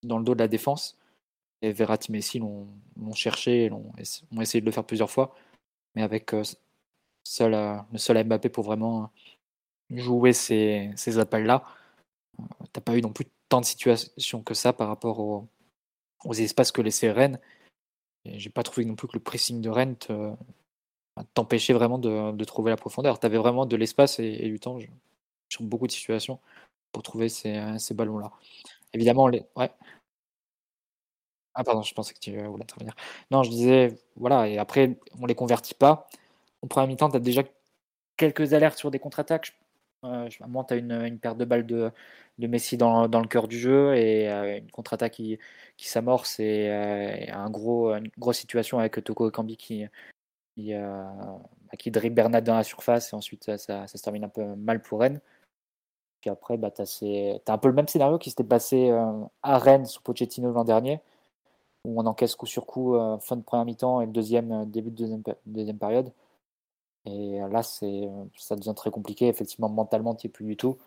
dans 0.03 0.17
le 0.17 0.23
dos 0.23 0.33
de 0.33 0.39
la 0.39 0.47
défense. 0.47 0.97
Et 1.63 1.71
Verratti 1.71 2.11
Messi 2.11 2.39
l'ont 2.39 2.67
cherché, 3.15 3.71
ont 3.71 4.41
essayé 4.41 4.59
de 4.59 4.65
le 4.65 4.71
faire 4.73 4.83
plusieurs 4.83 5.09
fois, 5.09 5.33
mais 5.95 6.01
avec 6.01 6.33
euh, 6.33 6.43
seul, 7.23 7.53
euh, 7.53 7.77
le 7.93 7.97
seul 7.97 8.21
Mbappé 8.21 8.49
pour 8.49 8.65
vraiment 8.65 9.11
jouer 9.89 10.33
ces, 10.33 10.91
ces 10.97 11.19
appels-là. 11.19 11.63
Euh, 12.37 12.43
t'as 12.73 12.81
pas 12.81 12.97
eu 12.97 13.01
non 13.01 13.13
plus 13.13 13.27
tant 13.47 13.61
de 13.61 13.65
situations 13.65 14.43
que 14.43 14.53
ça 14.53 14.73
par 14.73 14.89
rapport 14.89 15.19
aux, 15.21 15.47
espaces 16.33 16.73
que 16.73 16.81
laissait 16.81 17.11
Rennes. 17.11 17.39
J'ai 18.25 18.49
pas 18.49 18.63
trouvé 18.63 18.85
non 18.85 18.95
plus 18.95 19.07
que 19.07 19.13
le 19.13 19.23
pressing 19.23 19.61
de 19.61 19.69
Rennes 19.69 19.95
t'empêchait 21.33 21.73
vraiment 21.73 21.97
de, 21.97 22.43
trouver 22.43 22.71
la 22.71 22.77
profondeur. 22.77 23.19
Tu 23.19 23.25
avais 23.25 23.37
vraiment 23.37 23.65
de 23.65 23.77
l'espace 23.77 24.19
et, 24.19 24.49
du 24.49 24.59
temps 24.59 24.79
sur 25.49 25.63
beaucoup 25.63 25.87
de 25.87 25.91
situations 25.93 26.39
pour 26.91 27.03
trouver 27.03 27.29
ces, 27.29 27.77
ces 27.79 27.93
ballons-là. 27.93 28.31
Évidemment, 28.93 29.25
ouais. 29.25 29.71
Ah 31.55 31.63
pardon, 31.63 31.83
je 31.83 31.93
pensais 31.93 32.13
que 32.13 32.19
tu 32.19 32.31
voulais 32.31 32.63
intervenir. 32.63 32.95
Non, 33.31 33.43
je 33.43 33.49
disais, 33.49 33.95
voilà, 34.15 34.47
et 34.47 34.57
après, 34.57 34.97
on 35.19 35.25
les 35.25 35.35
convertit 35.35 35.75
pas. 35.75 36.07
En 36.61 36.67
première 36.67 36.87
mi-temps, 36.87 37.09
tu 37.09 37.17
as 37.17 37.19
déjà 37.19 37.43
quelques 38.17 38.53
alertes 38.53 38.77
sur 38.77 38.91
des 38.91 38.99
contre-attaques. 38.99 39.53
Euh, 40.05 40.27
tu 40.29 40.43
as 40.43 40.75
une, 40.75 41.19
paire 41.19 41.35
de 41.35 41.45
balles 41.45 41.65
de, 41.65 41.91
Messi 42.39 42.77
dans, 42.77 43.07
le 43.07 43.27
cœur 43.27 43.47
du 43.47 43.57
jeu 43.57 43.95
et 43.95 44.29
euh, 44.29 44.57
une 44.57 44.71
contre-attaque 44.71 45.13
qui, 45.13 45.39
s'amorce 45.77 46.39
et, 46.39 46.69
euh, 46.69 47.97
une 47.97 48.09
grosse 48.17 48.39
situation 48.39 48.79
avec 48.79 49.01
Toko 49.03 49.31
Kambi 49.31 49.57
qui, 49.57 49.85
qui, 50.55 50.73
bah, 50.73 51.77
qui 51.77 51.91
dribble 51.91 52.15
Bernat 52.15 52.41
dans 52.41 52.55
la 52.55 52.63
surface 52.63 53.13
et 53.13 53.15
ensuite 53.15 53.45
ça, 53.45 53.57
ça, 53.57 53.87
se 53.87 54.03
termine 54.03 54.25
un 54.25 54.29
peu 54.29 54.43
mal 54.55 54.81
pour 54.81 54.99
Rennes. 55.01 55.21
Puis 56.21 56.29
après, 56.29 56.57
bah, 56.57 56.71
tu 56.71 56.81
as, 56.81 57.53
un 57.53 57.57
peu 57.57 57.67
le 57.69 57.73
même 57.73 57.87
scénario 57.87 58.17
qui 58.17 58.29
s'était 58.29 58.43
passé 58.43 58.91
à 59.43 59.57
Rennes 59.59 59.85
sous 59.85 60.01
Pochettino 60.01 60.51
l'an 60.51 60.65
dernier 60.65 61.01
où 61.85 61.99
on 62.01 62.05
encaisse 62.05 62.35
coup 62.35 62.45
sur 62.45 62.65
coup 62.65 62.95
euh, 62.95 63.17
fin 63.19 63.35
de 63.35 63.41
première 63.41 63.65
mi-temps 63.65 64.01
et 64.01 64.07
deuxième, 64.07 64.51
euh, 64.51 64.65
début 64.65 64.91
de 64.91 64.95
deuxième, 65.45 65.77
période. 65.77 66.11
Et 67.05 67.41
euh, 67.41 67.49
là, 67.49 67.63
ça 67.63 68.55
devient 68.55 68.73
très 68.75 68.91
compliqué. 68.91 69.27
Effectivement, 69.27 69.69
mentalement, 69.69 70.15
tu 70.15 70.27
n'y 70.27 70.31
es 70.31 70.33
plus 70.33 70.45
du 70.45 70.57
tout. 70.57 70.77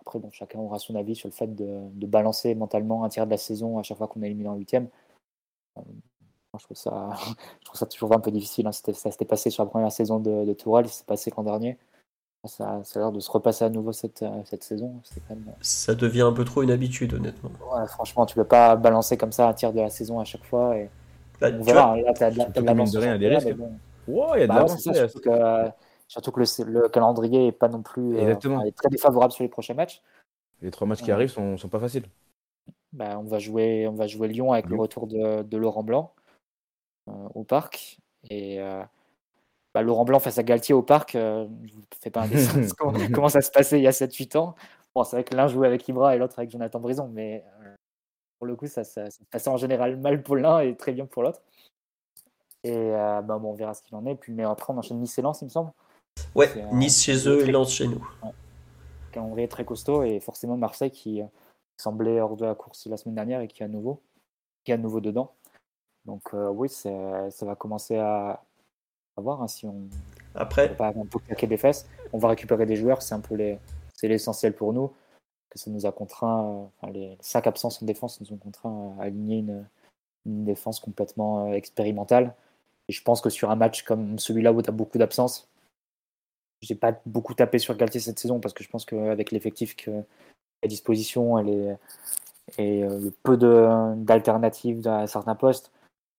après, 0.00 0.20
chacun 0.32 0.60
aura 0.60 0.78
son 0.78 0.94
avis 0.94 1.16
sur 1.16 1.28
le 1.28 1.34
fait 1.34 1.54
de, 1.54 2.06
balancer 2.06 2.54
mentalement 2.54 3.04
un 3.04 3.08
tiers 3.08 3.26
de 3.26 3.32
la 3.32 3.38
saison 3.38 3.78
à 3.78 3.82
chaque 3.82 3.98
fois 3.98 4.08
qu'on 4.08 4.22
est 4.22 4.26
éliminé 4.26 4.48
en 4.48 4.56
huitième. 4.56 4.88
je, 5.76 6.64
trouve 6.64 6.76
ça, 6.76 7.10
je 7.80 7.84
toujours 7.86 8.12
un 8.14 8.20
peu 8.20 8.30
difficile. 8.30 8.66
Hein. 8.66 8.72
ça 8.72 9.10
s'était 9.10 9.24
passé 9.24 9.50
sur 9.50 9.64
la 9.64 9.70
première 9.70 9.92
saison 9.92 10.20
de, 10.20 10.44
de 10.44 10.52
Tourelle, 10.54 10.88
s'est 10.88 11.04
passé 11.04 11.32
l'an 11.36 11.42
dernier 11.44 11.78
ça, 12.44 12.80
a 12.94 12.98
l'air 12.98 13.12
de 13.12 13.20
se 13.20 13.30
repasser 13.30 13.64
à 13.64 13.68
nouveau 13.68 13.92
cette, 13.92 14.22
euh, 14.22 14.42
cette 14.44 14.62
saison. 14.62 15.00
Euh, 15.30 15.34
ça 15.60 15.94
devient 15.94 16.22
un 16.22 16.32
peu 16.32 16.44
trop 16.44 16.62
une 16.62 16.70
habitude, 16.70 17.14
honnêtement. 17.14 17.50
Ouais, 17.72 17.86
franchement, 17.88 18.26
tu 18.26 18.36
peux 18.36 18.44
pas 18.44 18.76
balancer 18.76 19.16
comme 19.16 19.32
ça 19.32 19.48
un 19.48 19.54
tir 19.54 19.72
de 19.72 19.80
la 19.80 19.90
saison 19.90 20.20
à 20.20 20.24
chaque 20.24 20.44
fois. 20.44 20.76
Et... 20.76 20.88
Bah, 21.40 21.48
on 21.52 21.62
verra, 21.62 21.96
là, 21.96 22.12
tu 22.14 22.22
as 22.22 22.30
de 22.30 22.98
rien, 22.98 23.18
des 23.18 23.28
risques. 23.28 23.54
Bon. 23.54 24.34
il 24.34 24.40
y 24.40 24.42
a 24.42 24.46
de 24.46 24.52
bah, 24.52 24.66
surtout, 24.68 25.20
que, 25.20 25.70
surtout 26.06 26.32
que 26.32 26.40
le, 26.64 26.88
calendrier 26.88 27.48
est 27.48 27.52
pas 27.52 27.68
non 27.68 27.82
plus 27.82 28.16
euh, 28.16 28.34
est 28.64 28.76
très 28.76 28.88
défavorable 28.88 29.32
sur 29.32 29.42
les 29.42 29.48
prochains 29.48 29.74
matchs. 29.74 30.02
Les 30.62 30.70
trois 30.70 30.86
matchs 30.86 31.02
qui 31.02 31.12
arrivent 31.12 31.30
sont, 31.30 31.56
sont 31.56 31.68
pas 31.68 31.80
faciles. 31.80 32.06
Bah, 32.92 33.18
on, 33.18 33.24
va 33.24 33.38
jouer, 33.38 33.86
on 33.88 33.94
va 33.94 34.06
jouer 34.06 34.28
Lyon 34.28 34.52
avec 34.52 34.66
le 34.66 34.76
retour 34.76 35.06
de, 35.06 35.42
de 35.42 35.56
Laurent 35.56 35.82
Blanc 35.82 36.12
au 37.34 37.42
parc. 37.42 37.98
Et 38.30 38.60
bah, 39.74 39.82
Laurent 39.82 40.04
Blanc 40.04 40.18
face 40.18 40.38
à 40.38 40.42
Galtier 40.42 40.74
au 40.74 40.82
parc, 40.82 41.12
je 41.12 41.18
ne 41.18 41.68
fais 42.00 42.10
pas 42.10 42.22
un 42.22 42.28
dessin 42.28 42.60
comment, 43.12 43.28
ça 43.28 43.40
se 43.40 43.50
passait 43.50 43.78
il 43.78 43.82
y 43.82 43.88
a 43.88 43.92
7-8 43.92 44.36
ans. 44.38 44.54
Bon, 44.94 45.04
c'est 45.04 45.16
vrai 45.16 45.24
que 45.24 45.34
l'un 45.34 45.46
jouait 45.46 45.66
avec 45.66 45.86
Ibra 45.88 46.14
et 46.14 46.18
l'autre 46.18 46.38
avec 46.38 46.50
Jonathan 46.50 46.80
Brison, 46.80 47.08
mais 47.12 47.44
pour 48.38 48.46
le 48.46 48.56
coup, 48.56 48.66
ça, 48.66 48.84
ça, 48.84 49.10
se 49.10 49.22
passait 49.30 49.50
en 49.50 49.56
général 49.56 49.96
mal 49.96 50.22
pour 50.22 50.36
l'un 50.36 50.60
et 50.60 50.76
très 50.76 50.92
bien 50.92 51.06
pour 51.06 51.22
l'autre. 51.22 51.42
Et 52.64 52.90
bah, 52.90 53.38
bon, 53.38 53.50
on 53.50 53.54
verra 53.54 53.74
ce 53.74 53.82
qu'il 53.82 53.94
en 53.96 54.06
est. 54.06 54.14
Puis, 54.14 54.32
mais 54.32 54.44
après, 54.44 54.72
on 54.72 54.78
enchaîne 54.78 55.00
Nice 55.00 55.18
et 55.18 55.22
Lens, 55.22 55.42
il 55.42 55.46
me 55.46 55.50
semble. 55.50 55.72
Ouais, 56.34 56.48
Nice 56.72 57.02
chez 57.02 57.28
eux 57.28 57.46
et 57.46 57.50
Lens 57.50 57.72
chez 57.72 57.86
nous. 57.86 58.04
Ouais. 58.22 58.30
Calendrier 59.12 59.48
très 59.48 59.64
costaud 59.64 60.02
et 60.02 60.20
forcément 60.20 60.56
Marseille 60.56 60.90
qui 60.90 61.22
semblait 61.76 62.20
hors 62.20 62.36
de 62.36 62.44
la 62.44 62.54
course 62.54 62.86
la 62.86 62.96
semaine 62.96 63.14
dernière 63.14 63.40
et 63.40 63.48
qui 63.48 63.62
est 63.62 63.66
à 63.66 63.68
nouveau, 63.68 64.02
qui 64.64 64.72
est 64.72 64.74
à 64.74 64.78
nouveau 64.78 65.00
dedans. 65.00 65.34
Donc 66.04 66.32
oui, 66.32 66.68
ça 66.68 67.28
va 67.42 67.54
commencer 67.54 67.96
à, 67.96 68.42
voir 69.20 69.42
hein, 69.42 69.48
si 69.48 69.66
on 69.66 69.88
après 70.34 70.76
un 70.78 71.06
peu 71.06 71.18
claquer 71.18 71.46
des 71.46 71.56
fesses. 71.56 71.88
On 72.12 72.18
va 72.18 72.28
récupérer 72.28 72.66
des 72.66 72.76
joueurs, 72.76 73.02
c'est 73.02 73.14
un 73.14 73.20
peu 73.20 73.34
les, 73.34 73.58
c'est 73.94 74.08
l'essentiel 74.08 74.54
pour 74.54 74.72
nous. 74.72 74.92
Que 75.50 75.58
ça 75.58 75.70
nous 75.70 75.86
a 75.86 75.92
contraint, 75.92 76.70
les 76.92 77.16
cinq 77.20 77.46
absences 77.46 77.82
en 77.82 77.86
défense 77.86 78.20
nous 78.20 78.32
ont 78.32 78.36
contraint 78.36 78.94
à 79.00 79.04
aligner 79.04 79.38
une, 79.38 79.66
une 80.26 80.44
défense 80.44 80.78
complètement 80.78 81.52
expérimentale. 81.54 82.34
Et 82.88 82.92
je 82.92 83.02
pense 83.02 83.20
que 83.20 83.30
sur 83.30 83.50
un 83.50 83.56
match 83.56 83.82
comme 83.82 84.18
celui-là 84.18 84.52
où 84.52 84.62
tu 84.62 84.68
as 84.68 84.72
beaucoup 84.72 84.98
d'absences, 84.98 85.48
j'ai 86.60 86.74
pas 86.74 87.00
beaucoup 87.06 87.34
tapé 87.34 87.58
sur 87.58 87.76
Galtier 87.76 88.00
cette 88.00 88.18
saison 88.18 88.40
parce 88.40 88.52
que 88.52 88.62
je 88.62 88.68
pense 88.68 88.84
qu'avec 88.84 89.30
l'effectif 89.30 89.76
à 90.62 90.66
disposition 90.66 91.38
et, 91.38 91.76
et 92.58 92.84
euh, 92.84 92.98
le 92.98 93.10
peu 93.22 93.36
d'alternatives 93.36 94.86
à 94.86 95.06
certains 95.06 95.34
postes, 95.34 95.70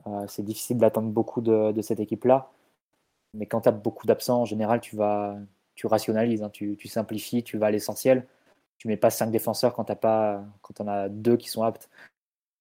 euh, 0.08 0.26
c'est 0.28 0.44
difficile 0.44 0.78
d'attendre 0.78 1.10
beaucoup 1.10 1.42
de, 1.42 1.72
de 1.72 1.82
cette 1.82 2.00
équipe-là. 2.00 2.50
Mais 3.34 3.46
quand 3.46 3.62
tu 3.62 3.70
as 3.70 3.72
beaucoup 3.72 4.08
d'absents, 4.08 4.42
en 4.42 4.46
général, 4.46 4.82
tu 4.82 4.96
vas 4.96 5.38
tu 5.76 5.88
rationalises, 5.88 6.44
hein, 6.44 6.50
tu, 6.50 6.76
simplifies, 6.88 7.44
tu 7.44 7.58
vas 7.58 7.68
à 7.68 7.72
l'essentiel. 7.72 8.28
Tu 8.78 8.88
mets 8.88 8.98
pas 8.98 9.10
cinq 9.10 9.32
défenseurs 9.32 9.74
quand 9.74 9.86
tu 9.86 9.96
pas 9.96 10.44
quand 10.62 10.82
on 10.82 10.88
a 10.88 11.10
deux 11.10 11.38
qui 11.38 11.50
sont 11.50 11.64
aptes. 11.64 11.90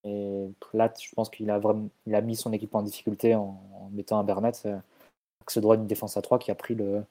Et 0.04 0.46
là, 0.75 0.92
je 1.00 1.14
pense 1.14 1.30
qu'il 1.30 1.50
a 1.50 1.58
vraiment 1.58 1.88
il 2.06 2.14
a 2.14 2.20
mis 2.20 2.37
son 2.37 2.52
équipe 2.52 2.75
en 2.75 2.82
difficulté 2.82 3.34
en, 3.34 3.60
mettant 3.92 4.18
un 4.20 4.25
Bernet, 4.25 4.52
euh, 4.66 4.78
ce 5.48 5.60
droit 5.60 5.76
une 5.76 5.87
défense 5.87 6.16
à 6.16 6.22
3 6.22 6.38
qui 6.38 6.50
a 6.50 6.54
pris 6.54 6.75
le, 6.75 7.04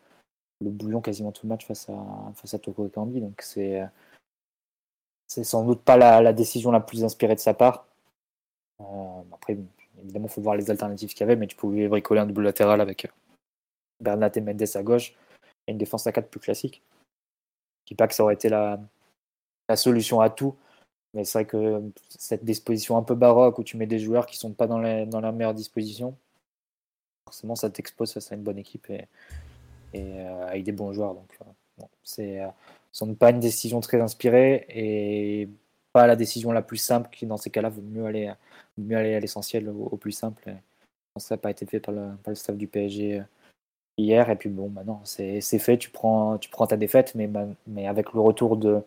bouillon 0.61 1.01
quasiment 1.01 1.31
tout 1.31 1.45
le 1.45 1.49
match 1.49 1.65
face 1.65 1.89
à, 1.89 2.31
face 2.35 2.53
à 2.53 2.59
Toko 2.59 2.87
Kambi. 2.89 3.21
Donc 3.21 3.41
c'est 3.41 3.83
c'est 5.27 5.43
sans 5.43 5.63
doute 5.65 5.81
pas 5.81 5.97
la, 5.97 6.33
décision 6.33 6.71
la 6.71 6.79
plus 6.79 7.03
inspirée 7.03 7.35
de 7.35 7.39
sa 7.39 7.53
part. 7.53 7.85
Euh, 8.81 9.21
après, 9.33 9.57
évidemment, 10.01 10.27
il 10.27 10.31
faut 10.31 10.41
voir 10.41 10.55
les 10.55 10.71
alternatives 10.71 11.09
qu'il 11.09 11.21
y 11.21 11.23
avait, 11.23 11.35
mais 11.35 11.47
tu 11.47 11.55
pouvais 11.55 11.87
bricoler 11.87 12.21
un 12.21 12.25
double 12.25 12.43
latéral 12.43 12.81
avec 12.81 13.05
euh, 13.05 13.09
Bernat 13.99 14.31
et 14.35 14.41
Mendes 14.41 14.63
à 14.75 14.83
gauche 14.83 15.15
et 15.67 15.71
une 15.71 15.77
défense 15.77 16.07
à 16.07 16.11
4 16.11 16.29
plus 16.29 16.39
classique. 16.39 16.81
Je 17.85 17.93
dis 17.93 17.95
pas 17.95 18.07
que 18.07 18.13
ça 18.13 18.23
aurait 18.23 18.35
été 18.35 18.49
la, 18.49 18.79
solution 19.75 20.21
à 20.21 20.29
tout, 20.29 20.55
mais 21.13 21.25
c'est 21.25 21.39
vrai 21.39 21.45
que 21.45 21.81
cette 22.09 22.45
disposition 22.45 22.97
un 22.97 23.03
peu 23.03 23.15
baroque 23.15 23.59
où 23.59 23.63
tu 23.63 23.77
mets 23.77 23.87
des 23.87 23.99
joueurs 23.99 24.25
qui 24.25 24.37
sont 24.37 24.53
pas 24.53 24.67
dans, 24.67 25.05
dans 25.05 25.21
la 25.21 25.31
meilleure 25.31 25.53
disposition, 25.53 26.15
forcément 27.25 27.55
ça 27.55 27.69
t'expose 27.69 28.13
face 28.13 28.31
à 28.31 28.35
une 28.35 28.43
bonne 28.43 28.57
équipe 28.57 28.89
et, 28.89 29.07
euh, 29.95 30.47
avec 30.47 30.63
des 30.63 30.71
bons 30.71 30.93
joueurs. 30.93 31.13
Donc 31.13 31.37
bon, 31.77 31.89
c'est 32.03 32.41
sans 32.91 33.13
pas 33.13 33.31
une 33.31 33.39
décision 33.39 33.79
très 33.79 34.01
inspirée 34.01 34.65
et 34.69 35.49
pas 35.93 36.07
la 36.07 36.15
décision 36.15 36.51
la 36.51 36.61
plus 36.61 36.77
simple 36.77 37.09
qui 37.11 37.25
dans 37.25 37.37
ces 37.37 37.49
cas-là 37.49 37.69
vaut 37.69 37.81
mieux 37.81 38.05
aller, 38.05 38.33
mieux 38.77 38.97
aller 38.97 39.15
à 39.15 39.19
l'essentiel 39.19 39.69
au, 39.69 39.97
plus 39.97 40.11
simple. 40.11 40.53
ça 41.17 41.35
n'a 41.35 41.39
pas 41.39 41.51
été 41.51 41.65
fait 41.65 41.79
par 41.79 41.93
le, 41.93 42.15
par 42.23 42.31
le, 42.31 42.35
staff 42.35 42.55
du 42.55 42.67
PSG 42.67 43.19
euh, 43.19 43.23
hier 43.97 44.29
et 44.29 44.35
puis 44.35 44.49
bon 44.49 44.69
maintenant 44.69 45.01
c'est 45.03 45.41
fait 45.41 45.77
tu 45.77 45.89
prends, 45.89 46.37
tu 46.37 46.49
prends 46.49 46.67
ta 46.67 46.77
défaite 46.77 47.13
mais, 47.15 47.29
mais 47.67 47.87
avec 47.87 48.13
le 48.13 48.19
retour 48.19 48.57
de, 48.57 48.81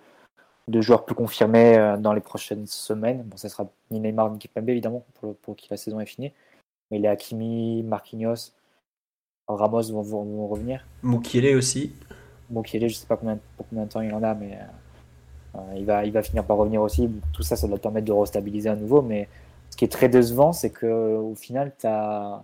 de 0.69 0.81
joueurs 0.81 1.05
plus 1.05 1.14
confirmés 1.14 1.76
euh, 1.76 1.97
dans 1.97 2.12
les 2.12 2.21
prochaines 2.21 2.67
semaines 2.67 3.23
bon 3.23 3.37
ça 3.37 3.49
sera 3.49 3.67
ni 3.90 4.00
Neymar 4.00 4.31
ni 4.31 4.38
Kipembe 4.38 4.69
évidemment 4.69 5.05
pour, 5.14 5.37
pour 5.37 5.57
qui 5.57 5.69
la 5.71 5.76
saison 5.76 6.00
est 6.00 6.07
finie 6.07 6.33
mais 6.90 6.99
les 6.99 7.09
Hakimi, 7.09 7.83
Marquinhos 7.83 8.52
Ramos 9.49 9.90
vont, 9.90 10.02
vont, 10.02 10.47
revenir 10.47 10.87
Mukiele 11.02 11.57
aussi 11.57 11.93
Mukiele, 12.50 12.88
je 12.88 12.95
ne 12.95 12.99
sais 12.99 13.07
pas 13.07 13.17
combien, 13.17 13.38
pour 13.57 13.67
combien 13.69 13.85
de 13.85 13.90
temps 13.90 14.00
il 14.00 14.12
en 14.12 14.23
a, 14.23 14.35
mais 14.35 14.59
euh, 15.55 15.61
il, 15.76 15.85
va, 15.85 16.05
il 16.05 16.12
va 16.12 16.23
finir 16.23 16.45
par 16.45 16.57
revenir 16.57 16.83
aussi. 16.83 17.09
Tout 17.33 17.43
ça, 17.43 17.57
ça 17.57 17.69
doit 17.69 17.79
permettre 17.79 18.07
de 18.07 18.12
restabiliser 18.12 18.69
à 18.69 18.76
nouveau. 18.76 19.02
Mais 19.02 19.29
ce 19.71 19.76
qui 19.76 19.85
est 19.85 19.88
très 19.88 20.09
décevant, 20.09 20.52
c'est 20.52 20.71
qu'au 20.71 21.35
final, 21.37 21.73
as, 21.85 22.43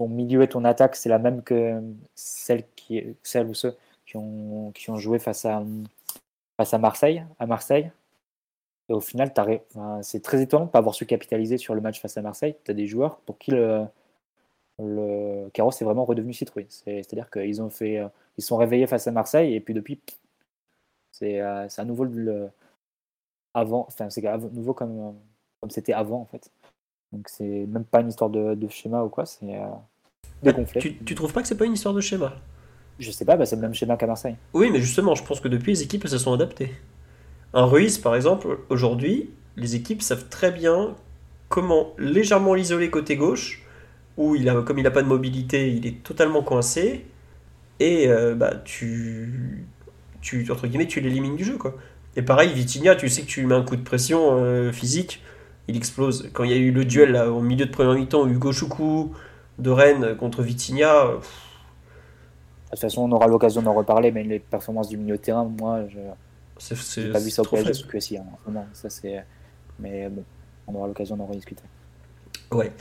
ton 0.00 0.08
milieu 0.08 0.42
et 0.42 0.48
ton 0.48 0.64
attaque, 0.64 0.96
c'est 0.96 1.10
la 1.10 1.18
même 1.18 1.42
que 1.42 1.78
celle, 2.14 2.64
qui, 2.74 3.14
celle 3.22 3.48
ou 3.48 3.54
ceux 3.54 3.76
qui 4.06 4.16
ont, 4.16 4.72
qui 4.72 4.88
ont 4.88 4.96
joué 4.96 5.18
face 5.18 5.44
à, 5.44 5.62
face 6.56 6.72
à 6.72 6.78
Marseille. 6.78 7.22
À 7.38 7.44
Marseille. 7.46 7.92
Et 8.88 8.94
au 8.94 9.00
final, 9.00 9.30
c'est 10.00 10.22
très 10.22 10.40
étonnant 10.40 10.64
de 10.64 10.68
ne 10.68 10.72
pas 10.72 10.78
avoir 10.78 10.94
su 10.94 11.04
capitaliser 11.04 11.58
sur 11.58 11.74
le 11.74 11.82
match 11.82 12.00
face 12.00 12.16
à 12.16 12.22
Marseille. 12.22 12.56
Tu 12.64 12.70
as 12.70 12.74
des 12.74 12.86
joueurs 12.86 13.18
pour 13.26 13.36
qui 13.36 13.50
le, 13.50 13.84
le 14.78 15.50
carrosse 15.50 15.82
est 15.82 15.84
vraiment 15.84 16.06
redevenu 16.06 16.32
citrouille. 16.32 16.66
C'est-à-dire 16.70 17.30
qu'ils 17.30 17.60
ont 17.60 17.68
fait, 17.68 18.00
ils 18.38 18.42
sont 18.42 18.56
réveillés 18.56 18.86
face 18.86 19.06
à 19.06 19.10
Marseille 19.12 19.54
et 19.54 19.60
puis 19.60 19.74
depuis, 19.74 20.00
c'est 21.12 21.42
euh, 21.42 21.68
à 21.76 21.84
nouveau 21.84 22.04
le 22.04 22.48
avant, 23.52 23.84
enfin 23.86 24.08
c'est 24.08 24.22
nouveau 24.52 24.72
comme 24.72 25.14
comme 25.60 25.70
c'était 25.70 25.92
avant 25.92 26.22
en 26.22 26.26
fait. 26.26 26.50
Donc 27.12 27.28
c'est 27.28 27.66
même 27.66 27.84
pas 27.84 28.00
une 28.00 28.08
histoire 28.08 28.30
de, 28.30 28.68
schéma 28.68 29.02
ou 29.04 29.08
quoi, 29.10 29.26
c'est 29.26 29.54
euh, 29.56 29.66
dégonflé. 30.42 30.80
Tu, 30.80 30.96
tu 30.96 31.14
trouves 31.14 31.32
pas 31.32 31.42
que 31.42 31.48
c'est 31.48 31.56
pas 31.56 31.66
une 31.66 31.74
histoire 31.74 31.94
de 31.94 32.00
schéma? 32.00 32.36
Je 32.98 33.10
sais 33.10 33.24
pas, 33.24 33.36
bah 33.36 33.46
c'est 33.46 33.56
le 33.56 33.62
même 33.62 33.74
schéma 33.74 33.96
qu'à 33.96 34.06
Marseille. 34.06 34.36
Oui, 34.52 34.70
mais 34.70 34.80
justement, 34.80 35.14
je 35.14 35.24
pense 35.24 35.40
que 35.40 35.48
depuis 35.48 35.72
les 35.72 35.82
équipes 35.82 36.06
se 36.06 36.18
sont 36.18 36.32
adaptées. 36.32 36.74
Un 37.54 37.64
Ruiz, 37.64 37.98
par 37.98 38.14
exemple, 38.14 38.58
aujourd'hui, 38.68 39.30
les 39.56 39.74
équipes 39.74 40.02
savent 40.02 40.28
très 40.28 40.50
bien 40.50 40.94
comment 41.48 41.94
légèrement 41.98 42.54
l'isoler 42.54 42.90
côté 42.90 43.16
gauche 43.16 43.62
où 44.16 44.36
il 44.36 44.48
a, 44.48 44.62
comme 44.62 44.78
il 44.78 44.82
n'a 44.82 44.90
pas 44.90 45.02
de 45.02 45.08
mobilité, 45.08 45.72
il 45.72 45.86
est 45.86 46.02
totalement 46.02 46.42
coincé. 46.42 47.06
Et 47.80 48.08
euh, 48.08 48.34
bah, 48.34 48.54
tu, 48.64 49.64
tu, 50.20 50.46
entre 50.50 50.66
guillemets, 50.66 50.86
tu 50.86 51.00
l'élimines 51.00 51.36
du 51.36 51.44
jeu. 51.44 51.56
Quoi. 51.56 51.74
Et 52.16 52.22
pareil, 52.22 52.52
Vitinha, 52.52 52.96
tu 52.96 53.08
sais 53.08 53.22
que 53.22 53.26
tu 53.26 53.40
lui 53.40 53.46
mets 53.46 53.54
un 53.54 53.62
coup 53.62 53.76
de 53.76 53.82
pression 53.82 54.36
euh, 54.38 54.72
physique, 54.72 55.22
il 55.68 55.76
explose. 55.76 56.28
Quand 56.34 56.44
il 56.44 56.50
y 56.50 56.54
a 56.54 56.58
eu 56.58 56.70
le 56.70 56.84
duel 56.84 57.12
là, 57.12 57.30
au 57.32 57.40
milieu 57.40 57.64
de 57.64 57.70
première 57.70 57.94
mi-temps, 57.94 58.28
Hugo 58.28 58.52
Choukou 58.52 59.14
de 59.58 59.70
Rennes 59.70 60.16
contre 60.16 60.42
Vitinha. 60.42 61.06
De 61.06 61.20
toute 62.70 62.80
façon, 62.80 63.02
on 63.02 63.12
aura 63.12 63.26
l'occasion 63.26 63.62
d'en 63.62 63.74
reparler, 63.74 64.12
mais 64.12 64.22
les 64.22 64.38
performances 64.38 64.88
du 64.88 64.96
milieu 64.96 65.16
de 65.16 65.22
terrain, 65.22 65.44
moi, 65.44 65.80
je 65.88 65.98
n'ai 65.98 67.12
pas 67.12 67.18
vu 67.18 67.30
ça 67.30 67.42
au 67.42 67.44
PSG 67.44 67.84
que 67.88 68.00
si. 68.00 68.16
Hein, 68.16 68.24
ça, 68.72 68.90
c'est... 68.90 69.24
Mais 69.78 70.08
bon, 70.08 70.24
on 70.66 70.74
aura 70.74 70.86
l'occasion 70.86 71.16
d'en 71.16 71.26
rediscuter. 71.26 71.62
Ouais. 72.52 72.72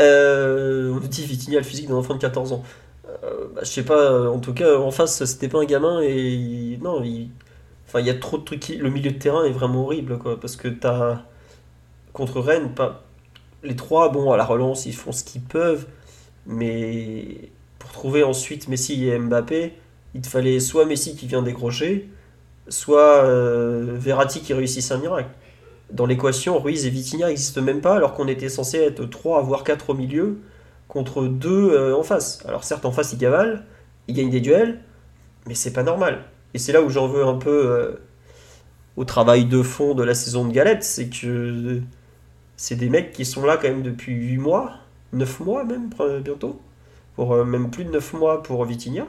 Euh, 0.00 0.92
on 0.94 1.06
dit 1.06 1.24
Vitinha 1.24 1.58
le 1.58 1.64
physique 1.64 1.88
d'un 1.88 1.94
enfant 1.94 2.14
de 2.14 2.20
14 2.20 2.52
ans. 2.52 2.62
Euh, 3.08 3.48
bah, 3.54 3.62
je 3.62 3.68
sais 3.68 3.84
pas, 3.84 4.30
en 4.30 4.38
tout 4.38 4.54
cas, 4.54 4.78
en 4.78 4.90
face, 4.90 5.24
c'était 5.24 5.48
pas 5.48 5.60
un 5.60 5.64
gamin 5.64 6.00
et 6.02 6.78
non, 6.82 7.02
il, 7.02 7.30
enfin, 7.86 8.00
il 8.00 8.06
y 8.06 8.10
a 8.10 8.14
trop 8.14 8.38
de 8.38 8.44
trucs. 8.44 8.68
Le 8.68 8.90
milieu 8.90 9.10
de 9.10 9.18
terrain 9.18 9.44
est 9.44 9.50
vraiment 9.50 9.84
horrible, 9.84 10.18
quoi, 10.18 10.38
parce 10.38 10.56
que 10.56 10.68
t'as 10.68 11.22
contre 12.12 12.40
Rennes, 12.40 12.74
pas 12.74 13.02
les 13.62 13.76
trois, 13.76 14.10
bon, 14.10 14.32
à 14.32 14.36
la 14.36 14.44
relance, 14.44 14.86
ils 14.86 14.94
font 14.94 15.12
ce 15.12 15.24
qu'ils 15.24 15.42
peuvent, 15.42 15.86
mais 16.46 17.50
pour 17.78 17.90
trouver 17.92 18.22
ensuite 18.22 18.68
Messi 18.68 19.08
et 19.08 19.18
Mbappé, 19.18 19.74
il 20.14 20.20
te 20.20 20.28
fallait 20.28 20.60
soit 20.60 20.84
Messi 20.84 21.16
qui 21.16 21.26
vient 21.26 21.42
décrocher, 21.42 22.08
soit 22.68 23.24
euh, 23.24 23.96
Verratti 23.98 24.40
qui 24.40 24.54
réussisse 24.54 24.90
un 24.92 24.98
miracle 24.98 25.30
dans 25.92 26.06
l'équation, 26.06 26.58
Ruiz 26.58 26.86
et 26.86 26.90
Vitinha 26.90 27.28
n'existent 27.28 27.62
même 27.62 27.80
pas, 27.80 27.96
alors 27.96 28.14
qu'on 28.14 28.26
était 28.26 28.48
censé 28.48 28.78
être 28.78 29.04
3 29.04 29.42
voire 29.42 29.62
4 29.62 29.90
au 29.90 29.94
milieu, 29.94 30.38
contre 30.88 31.24
2 31.24 31.50
euh, 31.50 31.96
en 31.96 32.02
face. 32.02 32.44
Alors 32.46 32.64
certes, 32.64 32.84
en 32.84 32.92
face, 32.92 33.12
ils 33.12 33.18
cavalent, 33.18 33.62
ils 34.08 34.14
gagnent 34.14 34.30
des 34.30 34.40
duels, 34.40 34.80
mais 35.46 35.54
c'est 35.54 35.72
pas 35.72 35.82
normal. 35.82 36.24
Et 36.54 36.58
c'est 36.58 36.72
là 36.72 36.82
où 36.82 36.88
j'en 36.88 37.06
veux 37.08 37.24
un 37.24 37.36
peu 37.36 37.50
euh, 37.50 37.92
au 38.96 39.04
travail 39.04 39.44
de 39.44 39.62
fond 39.62 39.94
de 39.94 40.02
la 40.02 40.14
saison 40.14 40.46
de 40.46 40.52
Galette, 40.52 40.82
c'est 40.82 41.08
que 41.08 41.80
c'est 42.56 42.76
des 42.76 42.88
mecs 42.88 43.12
qui 43.12 43.24
sont 43.24 43.44
là 43.44 43.56
quand 43.56 43.68
même 43.68 43.82
depuis 43.82 44.14
8 44.14 44.38
mois, 44.38 44.72
9 45.12 45.40
mois 45.40 45.64
même, 45.64 45.90
bientôt, 46.22 46.60
pour 47.14 47.32
euh, 47.32 47.44
même 47.44 47.70
plus 47.70 47.84
de 47.84 47.90
9 47.90 48.12
mois 48.14 48.42
pour 48.42 48.64
Vitinha, 48.64 49.06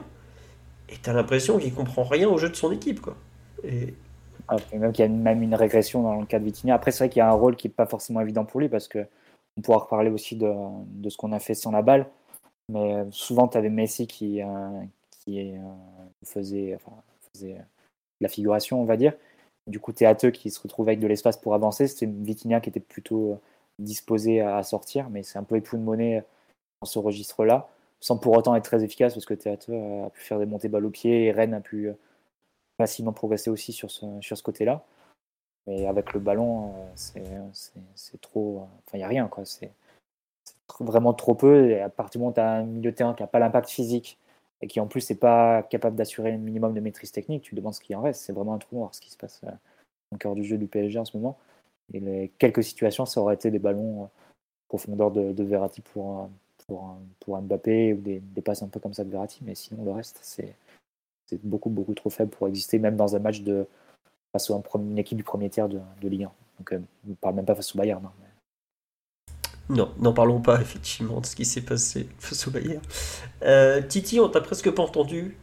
et 0.88 0.96
t'as 1.02 1.12
l'impression 1.12 1.58
qu'il 1.58 1.74
comprend 1.74 2.04
rien 2.04 2.28
au 2.28 2.38
jeu 2.38 2.48
de 2.48 2.56
son 2.56 2.70
équipe, 2.72 3.00
quoi. 3.00 3.16
Et 3.64 3.94
même 4.74 4.92
qu'il 4.92 5.04
y 5.04 5.08
a 5.08 5.10
même 5.10 5.42
une 5.42 5.54
régression 5.54 6.02
dans 6.02 6.20
le 6.20 6.26
cas 6.26 6.38
de 6.38 6.44
Vitinha. 6.44 6.74
Après, 6.74 6.90
c'est 6.90 7.04
vrai 7.04 7.08
qu'il 7.08 7.20
y 7.20 7.22
a 7.22 7.28
un 7.28 7.32
rôle 7.32 7.56
qui 7.56 7.68
n'est 7.68 7.74
pas 7.74 7.86
forcément 7.86 8.20
évident 8.20 8.44
pour 8.44 8.60
lui 8.60 8.68
parce 8.68 8.88
que 8.88 9.06
on 9.56 9.62
pourra 9.62 9.78
reparler 9.78 10.10
aussi 10.10 10.36
de, 10.36 10.52
de 10.86 11.08
ce 11.08 11.16
qu'on 11.16 11.32
a 11.32 11.38
fait 11.38 11.54
sans 11.54 11.70
la 11.70 11.80
balle. 11.80 12.06
Mais 12.68 13.04
souvent, 13.10 13.48
tu 13.48 13.58
avais 13.58 13.68
Messi 13.68 14.06
qui, 14.06 14.42
euh, 14.42 14.46
qui 15.10 15.56
euh, 15.56 15.60
faisait, 16.24 16.78
la 18.20 18.28
figuration, 18.28 18.80
on 18.80 18.84
va 18.84 18.96
dire. 18.96 19.12
Du 19.66 19.80
coup, 19.80 19.92
Théateux 19.92 20.30
qui 20.30 20.50
se 20.50 20.60
retrouve 20.60 20.88
avec 20.88 21.00
de 21.00 21.06
l'espace 21.06 21.36
pour 21.36 21.54
avancer. 21.54 21.86
C'était 21.86 22.06
Vitinha 22.06 22.60
qui 22.60 22.70
était 22.70 22.80
plutôt 22.80 23.40
disposé 23.78 24.40
à 24.40 24.62
sortir, 24.62 25.10
mais 25.10 25.22
c'est 25.22 25.38
un 25.38 25.44
peu 25.44 25.56
époux 25.56 25.76
de 25.76 25.82
monnaie 25.82 26.24
dans 26.80 26.86
ce 26.86 26.98
registre-là. 26.98 27.68
sans 28.00 28.18
pour 28.18 28.36
autant 28.36 28.54
être 28.56 28.64
très 28.64 28.84
efficace 28.84 29.14
parce 29.14 29.26
que 29.26 29.34
Théâtre 29.34 29.72
a 29.72 30.10
pu 30.10 30.20
faire 30.20 30.38
des 30.38 30.46
montées 30.46 30.68
balles 30.68 30.86
au 30.86 30.90
pied 30.90 31.24
et 31.24 31.32
Rennes 31.32 31.54
a 31.54 31.60
pu 31.60 31.90
facilement 32.78 33.12
progresser 33.12 33.50
aussi 33.50 33.72
sur 33.72 33.90
ce, 33.90 34.42
côté-là. 34.42 34.84
Mais 35.66 35.86
avec 35.86 36.12
le 36.12 36.20
ballon, 36.20 36.74
c'est 36.94 38.20
trop. 38.20 38.68
Enfin, 38.86 38.94
il 38.94 38.98
n'y 38.98 39.04
a 39.04 39.08
rien, 39.08 39.28
quoi. 39.28 39.44
C'est 39.44 39.72
vraiment 40.80 41.14
trop 41.14 41.34
peu. 41.34 41.70
Et 41.70 41.80
à 41.80 41.88
partir 41.88 42.18
du 42.18 42.24
moment 42.24 42.32
où 42.32 42.34
tu 42.34 42.40
as 42.40 42.52
un 42.52 42.64
milieu 42.64 42.92
terrain 42.94 43.14
qui 43.14 43.22
n'a 43.22 43.26
pas 43.26 43.38
l'impact 43.38 43.70
physique 43.70 44.18
et 44.60 44.66
qui 44.66 44.80
en 44.80 44.86
plus 44.86 45.08
n'est 45.10 45.16
pas 45.16 45.62
capable 45.62 45.96
d'assurer 45.96 46.32
un 46.32 46.38
minimum 46.38 46.74
de 46.74 46.80
maîtrise 46.80 47.12
technique, 47.12 47.42
tu 47.42 47.54
demandes 47.54 47.74
ce 47.74 47.80
qui 47.80 47.94
en 47.94 48.02
reste. 48.02 48.22
C'est 48.22 48.32
vraiment 48.32 48.54
un 48.54 48.58
trou 48.58 48.76
noir 48.76 48.94
ce 48.94 49.00
qui 49.00 49.10
se 49.10 49.16
passe 49.16 49.40
au 50.12 50.16
cœur 50.16 50.34
du 50.34 50.44
jeu 50.44 50.58
du 50.58 50.66
PSG 50.66 50.98
en 50.98 51.04
ce 51.04 51.16
moment. 51.16 51.38
Et 51.92 52.32
quelques 52.38 52.64
situations, 52.64 53.06
ça 53.06 53.20
aurait 53.20 53.34
été 53.34 53.50
des 53.50 53.58
ballons 53.58 54.08
profondeur 54.68 55.10
de, 55.10 55.32
de 55.32 55.44
Verratti 55.44 55.82
pour, 55.82 56.28
pour, 56.66 56.96
pour 57.20 57.40
Mbappé 57.40 57.92
ou 57.92 58.00
des, 58.00 58.20
passes 58.42 58.62
un 58.62 58.68
peu 58.68 58.80
comme 58.80 58.94
ça 58.94 59.04
de 59.04 59.10
Verratti. 59.10 59.40
Mais 59.42 59.54
sinon, 59.54 59.84
le 59.84 59.92
reste, 59.92 60.18
c'est 60.22 60.54
beaucoup, 61.42 61.70
beaucoup 61.70 61.94
trop 61.94 62.10
faible 62.10 62.30
pour 62.30 62.48
exister, 62.48 62.78
même 62.78 62.96
dans 62.96 63.14
un 63.16 63.18
match 63.18 63.42
de, 63.42 63.66
face 64.32 64.50
à 64.50 64.60
une 64.76 64.98
équipe 64.98 65.16
du 65.16 65.24
premier 65.24 65.50
tiers 65.50 65.68
de, 65.68 65.80
de 66.00 66.08
Ligue 66.08 66.24
1. 66.24 66.32
Donc, 66.58 66.72
euh, 66.72 66.80
on 67.06 67.10
ne 67.10 67.14
parle 67.14 67.34
même 67.36 67.44
pas 67.44 67.54
face 67.54 67.74
au 67.74 67.78
Bayern. 67.78 68.04
Hein, 68.04 68.12
non, 69.70 69.92
n'en 69.98 70.12
parlons 70.12 70.40
pas 70.40 70.60
effectivement 70.60 71.20
de 71.20 71.26
ce 71.26 71.36
qui 71.36 71.44
s'est 71.44 71.62
passé 71.62 72.08
face 72.18 72.46
au 72.46 72.50
Bayern. 72.50 72.82
Euh, 73.42 73.82
Titi, 73.82 74.20
on 74.20 74.28
t'a 74.28 74.40
presque 74.40 74.70
pas 74.70 74.82
entendu. 74.82 75.36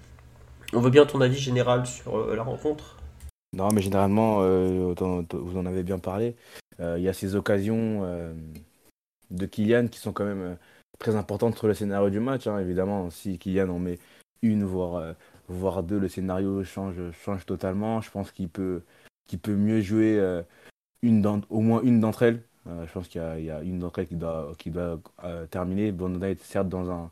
On 0.74 0.80
veut 0.80 0.92
bien 0.92 1.06
ton 1.06 1.22
avis 1.22 1.40
général 1.40 1.86
sur 1.86 2.18
euh, 2.18 2.36
la 2.36 2.44
rencontre. 2.44 2.98
Non, 3.54 3.70
mais 3.74 3.82
généralement, 3.82 4.42
euh, 4.42 4.94
vous 5.32 5.58
en 5.58 5.66
avez 5.66 5.84
bien 5.84 6.00
parlé. 6.00 6.36
Il 6.80 7.02
y 7.04 7.10
a 7.10 7.14
ces 7.14 7.36
occasions 7.36 8.02
de 9.30 9.46
Kylian 9.46 9.88
qui 9.88 10.00
sont 10.00 10.14
quand 10.14 10.26
même 10.26 10.58
très 10.98 11.16
importantes 11.16 11.56
sur 11.56 11.68
le 11.68 11.76
scénario 11.76 12.10
du 12.10 12.20
match. 12.20 12.48
Hein. 12.48 12.58
Évidemment, 12.58 13.12
si 13.12 13.38
Kylian 13.38 13.70
en 13.70 13.78
met 13.78 14.00
une, 14.42 14.64
voire, 14.64 15.14
voire 15.48 15.84
deux, 15.84 16.00
le 16.00 16.08
scénario 16.08 16.64
change, 16.64 17.46
totalement. 17.46 18.02
Je 18.02 18.10
pense 18.10 18.32
qu'il 18.32 18.50
peut, 18.50 18.82
peut 19.44 19.56
mieux 19.56 19.82
jouer 19.82 20.20
une 21.02 21.44
au 21.50 21.62
moins 21.62 21.82
une 21.84 22.00
d'entre 22.00 22.24
elles. 22.24 22.42
Euh, 22.68 22.86
je 22.86 22.92
pense 22.92 23.08
qu'il 23.08 23.22
y, 23.22 23.50
a 23.50 23.62
une 23.62 23.80
d'entre 23.80 24.00
elles 24.00 24.08
qui 24.08 24.16
doit, 24.16 24.54
qui 24.58 24.70
doit 24.70 25.00
euh, 25.24 25.46
terminer. 25.48 25.92
Bonda 25.92 26.30
est 26.30 26.42
certes 26.44 26.70
dans 26.70 26.90
un, 26.92 27.12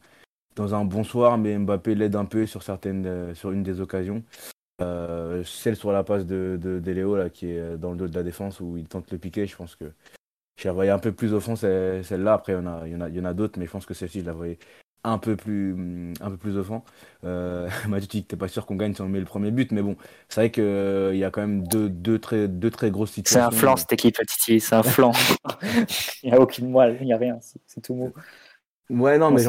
dans 0.56 0.76
un 0.76 0.86
bon 0.86 1.04
soir, 1.04 1.38
mais 1.38 1.58
Mbappé 1.58 1.96
l'aide 1.96 2.16
un 2.16 2.26
peu 2.26 2.46
sur, 2.46 2.64
certaines, 2.64 3.06
euh, 3.06 3.36
sur 3.36 3.52
une 3.52 3.64
des 3.64 3.82
occasions. 3.82 4.24
Celle 5.46 5.76
sur 5.76 5.92
la 5.92 6.04
passe 6.04 6.26
de, 6.26 6.58
de, 6.62 6.80
de, 6.80 6.92
Léo, 6.92 7.16
là, 7.16 7.30
qui 7.30 7.48
est 7.48 7.78
dans 7.78 7.92
le 7.92 7.98
dos 7.98 8.08
de 8.08 8.16
la 8.16 8.24
défense, 8.24 8.60
où 8.60 8.78
il 8.78 8.88
tente 8.88 9.12
le 9.12 9.18
piquer, 9.18 9.46
je 9.46 9.56
pense 9.56 9.76
que 9.76 9.92
je 10.58 10.68
la 10.68 10.74
voyais 10.74 10.92
un 10.92 11.00
peu 11.00 11.12
plus 11.12 11.34
au 11.34 11.40
fond, 11.40 11.56
celle-là. 11.56 12.34
Après, 12.34 12.54
il 12.54 12.56
y 12.56 12.60
en 12.60 12.68
a, 12.68 12.88
il 12.88 12.94
y 12.94 12.96
en 12.96 13.02
a, 13.02 13.10
il 13.10 13.16
y 13.16 13.20
en 13.20 13.26
a 13.26 13.34
d'autres, 13.34 13.60
mais 13.60 13.66
je 13.66 13.72
pense 13.72 13.86
que 13.86 13.94
celle-ci, 13.94 14.22
je 14.22 14.26
la 14.26 14.34
voyais 14.34 14.60
un 15.04 15.18
peu 15.18 15.36
plus, 15.36 15.74
mm, 15.74 16.14
un 16.22 16.32
peu 16.32 16.38
plus 16.38 16.58
au 16.58 16.64
fond. 16.64 16.82
Euh, 17.24 17.70
tu 18.10 18.24
t'es 18.24 18.36
pas 18.36 18.48
sûr 18.48 18.66
qu'on 18.66 18.76
gagne 18.76 18.94
si 18.94 19.02
on 19.02 19.08
met 19.08 19.20
le 19.20 19.26
premier 19.26 19.52
but, 19.52 19.72
mais 19.72 19.82
bon, 19.82 19.96
c'est 20.28 20.42
vrai 20.42 20.52
qu'il 20.52 20.64
euh, 20.64 21.14
il 21.14 21.20
y 21.20 21.24
a 21.24 21.32
quand 21.32 21.42
même 21.42 21.68
deux, 21.68 21.90
deux, 21.90 22.20
très, 22.20 22.48
deux 22.48 22.70
très 22.70 22.92
grosses 22.92 23.12
situations. 23.12 23.50
C'est 23.50 23.56
un 23.56 23.60
flanc 23.60 23.78
cette 23.78 23.94
équipe, 23.94 24.18
Titi, 24.28 24.60
c'est 24.60 24.76
un 24.76 24.84
flanc. 24.84 25.12
il 26.24 26.32
n'y 26.32 26.36
a 26.36 26.40
aucune 26.40 26.70
moelle, 26.70 26.98
il 27.00 27.06
n'y 27.06 27.14
a 27.14 27.18
rien, 27.18 27.40
c'est 27.42 27.82
tout 27.82 27.94
mou. 27.94 28.14
Ouais, 28.90 29.18
non, 29.18 29.32
mais 29.32 29.44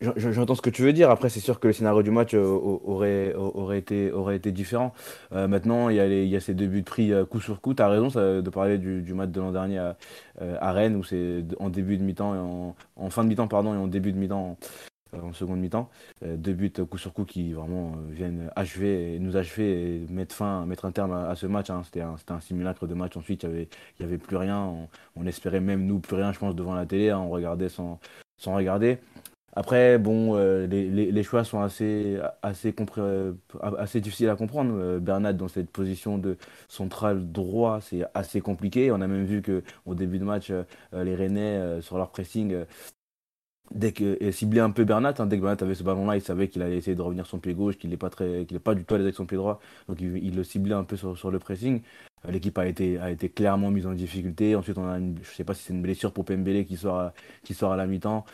J'entends 0.00 0.56
ce 0.56 0.62
que 0.62 0.70
tu 0.70 0.82
veux 0.82 0.92
dire. 0.92 1.10
Après, 1.10 1.28
c'est 1.28 1.40
sûr 1.40 1.60
que 1.60 1.68
le 1.68 1.72
scénario 1.72 2.02
du 2.02 2.10
match 2.10 2.34
euh, 2.34 2.42
aurait, 2.42 3.32
aurait, 3.34 3.78
été, 3.78 4.10
aurait 4.10 4.36
été 4.36 4.50
différent. 4.50 4.92
Euh, 5.32 5.46
maintenant, 5.46 5.88
il 5.88 5.96
y, 5.96 6.00
a 6.00 6.06
il 6.06 6.28
y, 6.28 6.36
a 6.36 6.40
ces 6.40 6.54
deux 6.54 6.66
buts 6.66 6.82
pris 6.82 7.12
euh, 7.12 7.24
coup 7.24 7.40
sur 7.40 7.60
coup. 7.60 7.74
Tu 7.74 7.82
as 7.82 7.88
raison 7.88 8.08
de 8.08 8.50
parler 8.50 8.78
du, 8.78 9.02
du 9.02 9.14
match 9.14 9.30
de 9.30 9.40
l'an 9.40 9.52
dernier 9.52 9.78
à, 9.78 9.96
à, 10.40 10.72
Rennes, 10.72 10.96
où 10.96 11.04
c'est 11.04 11.44
en 11.60 11.70
début 11.70 11.96
de 11.96 12.02
mi-temps, 12.02 12.32
en, 12.34 12.76
en, 12.96 13.10
fin 13.10 13.22
de 13.22 13.28
mi-temps, 13.28 13.46
pardon, 13.46 13.72
et 13.72 13.76
en 13.76 13.86
début 13.86 14.12
de 14.12 14.18
mi-temps, 14.18 14.58
en, 15.12 15.32
seconde 15.32 15.60
mi-temps. 15.60 15.88
deux 16.22 16.54
buts 16.54 16.72
coup 16.90 16.98
sur 16.98 17.12
coup 17.12 17.24
qui 17.24 17.52
vraiment 17.52 17.92
viennent 18.10 18.50
achever, 18.56 19.18
nous 19.20 19.36
achever 19.36 19.94
et 19.94 20.06
mettre, 20.10 20.34
fin, 20.34 20.66
mettre 20.66 20.86
un 20.86 20.92
terme 20.92 21.12
à, 21.12 21.36
ce 21.36 21.46
match. 21.46 21.70
Hein. 21.70 21.82
C'était 21.84 22.00
un, 22.00 22.40
simulacre 22.40 22.88
de 22.88 22.94
match. 22.94 23.16
Ensuite, 23.16 23.44
il 23.44 23.48
n'y 23.48 23.54
avait, 23.54 23.68
y 24.00 24.02
avait 24.02 24.18
plus 24.18 24.36
rien. 24.36 24.58
On, 24.58 24.88
on, 25.14 25.26
espérait 25.26 25.60
même, 25.60 25.86
nous, 25.86 26.00
plus 26.00 26.16
rien, 26.16 26.32
je 26.32 26.40
pense, 26.40 26.56
devant 26.56 26.74
la 26.74 26.84
télé. 26.84 27.10
Hein. 27.10 27.20
On 27.20 27.30
regardait 27.30 27.68
sans, 27.68 28.00
sans 28.36 28.54
regarder. 28.54 28.98
Après, 29.56 29.98
bon, 29.98 30.36
euh, 30.36 30.66
les, 30.66 30.90
les, 30.90 31.22
choix 31.22 31.44
sont 31.44 31.60
assez, 31.60 32.18
assez, 32.42 32.74
euh, 32.98 33.32
assez 33.78 34.00
difficiles 34.00 34.28
à 34.28 34.34
comprendre. 34.34 34.74
Euh, 34.76 34.98
Bernat, 34.98 35.32
dans 35.32 35.46
cette 35.46 35.70
position 35.70 36.18
de 36.18 36.36
central 36.68 37.30
droit, 37.30 37.80
c'est 37.80 38.02
assez 38.14 38.40
compliqué. 38.40 38.90
On 38.90 39.00
a 39.00 39.06
même 39.06 39.24
vu 39.24 39.42
qu'au 39.42 39.94
début 39.94 40.18
de 40.18 40.24
match, 40.24 40.50
les 40.92 41.14
Rennais, 41.14 41.80
sur 41.82 41.98
leur 41.98 42.10
pressing, 42.10 42.64
dès 43.72 43.92
que 43.92 44.30
ciblaient 44.32 44.60
un 44.60 44.70
peu 44.72 44.84
Bernat, 44.84 45.14
hein, 45.18 45.26
dès 45.26 45.36
que 45.36 45.42
Bernat 45.42 45.62
avait 45.62 45.74
ce 45.76 45.84
ballon-là, 45.84 46.16
il 46.16 46.22
savait 46.22 46.48
qu'il 46.48 46.62
allait 46.62 46.78
essayer 46.78 46.96
de 46.96 47.02
revenir 47.02 47.26
son 47.26 47.38
pied 47.38 47.54
gauche, 47.54 47.78
qu'il 47.78 47.90
n'est 47.90 47.96
pas, 47.96 48.10
très, 48.10 48.44
pas 48.62 48.74
du 48.74 48.84
tout 48.84 48.94
à 48.94 48.98
l'aise 48.98 49.06
avec 49.06 49.14
son 49.14 49.26
pied 49.26 49.36
droit. 49.36 49.60
Donc 49.88 50.00
il, 50.00 50.34
le 50.34 50.42
ciblait 50.44 50.74
un 50.74 50.84
peu 50.84 50.96
sur, 50.96 51.16
sur 51.16 51.30
le 51.30 51.38
pressing. 51.38 51.80
L'équipe 52.28 52.58
a 52.58 52.66
été, 52.66 52.98
a 52.98 53.10
été 53.10 53.28
clairement 53.28 53.70
mise 53.70 53.86
en 53.86 53.92
difficulté. 53.92 54.56
Ensuite, 54.56 54.78
on 54.78 54.88
a 54.88 54.98
une, 54.98 55.18
je 55.22 55.30
sais 55.30 55.44
pas 55.44 55.54
si 55.54 55.62
c'est 55.62 55.72
une 55.74 55.82
blessure 55.82 56.12
pour 56.12 56.24
Pembele 56.24 56.64
qui 56.64 56.76
sort 56.76 57.12
qui 57.44 57.54
sort 57.54 57.72
à 57.72 57.76
la 57.76 57.86
mi-temps 57.86 58.24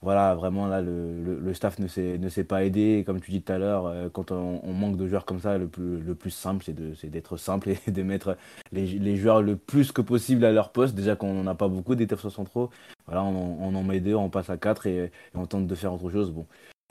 voilà, 0.00 0.36
vraiment 0.36 0.68
là, 0.68 0.80
le, 0.80 1.40
le, 1.40 1.54
staff 1.54 1.80
ne 1.80 1.88
s'est, 1.88 2.44
pas 2.44 2.64
aidé. 2.64 3.02
Comme 3.04 3.20
tu 3.20 3.32
dis 3.32 3.42
tout 3.42 3.52
à 3.52 3.58
l'heure, 3.58 3.86
euh, 3.86 4.08
quand 4.08 4.30
on, 4.30 4.72
manque 4.72 4.96
de 4.96 5.08
joueurs 5.08 5.24
comme 5.24 5.40
ça, 5.40 5.58
le 5.58 5.66
plus, 5.66 5.98
le 6.00 6.14
plus 6.14 6.30
simple, 6.30 6.64
c'est, 6.64 7.10
d'être 7.10 7.36
simple 7.36 7.70
et 7.70 7.90
de 7.90 8.02
mettre 8.04 8.36
les, 8.70 8.86
les, 8.86 9.16
joueurs 9.16 9.42
le 9.42 9.56
plus 9.56 9.90
que 9.90 10.00
possible 10.00 10.44
à 10.44 10.52
leur 10.52 10.70
poste. 10.70 10.94
Déjà 10.94 11.16
qu'on 11.16 11.34
n'en 11.34 11.50
a 11.50 11.54
pas 11.56 11.66
beaucoup 11.66 11.96
des 11.96 12.06
défenseurs 12.06 12.30
centraux. 12.32 12.70
Voilà, 13.06 13.24
on, 13.24 13.74
en 13.74 13.82
met 13.82 13.98
deux, 14.00 14.14
on 14.14 14.30
passe 14.30 14.50
à 14.50 14.56
quatre 14.56 14.86
et, 14.86 15.10
on 15.34 15.46
tente 15.46 15.66
de 15.66 15.74
faire 15.74 15.92
autre 15.92 16.10
chose. 16.10 16.30
Bon, 16.30 16.46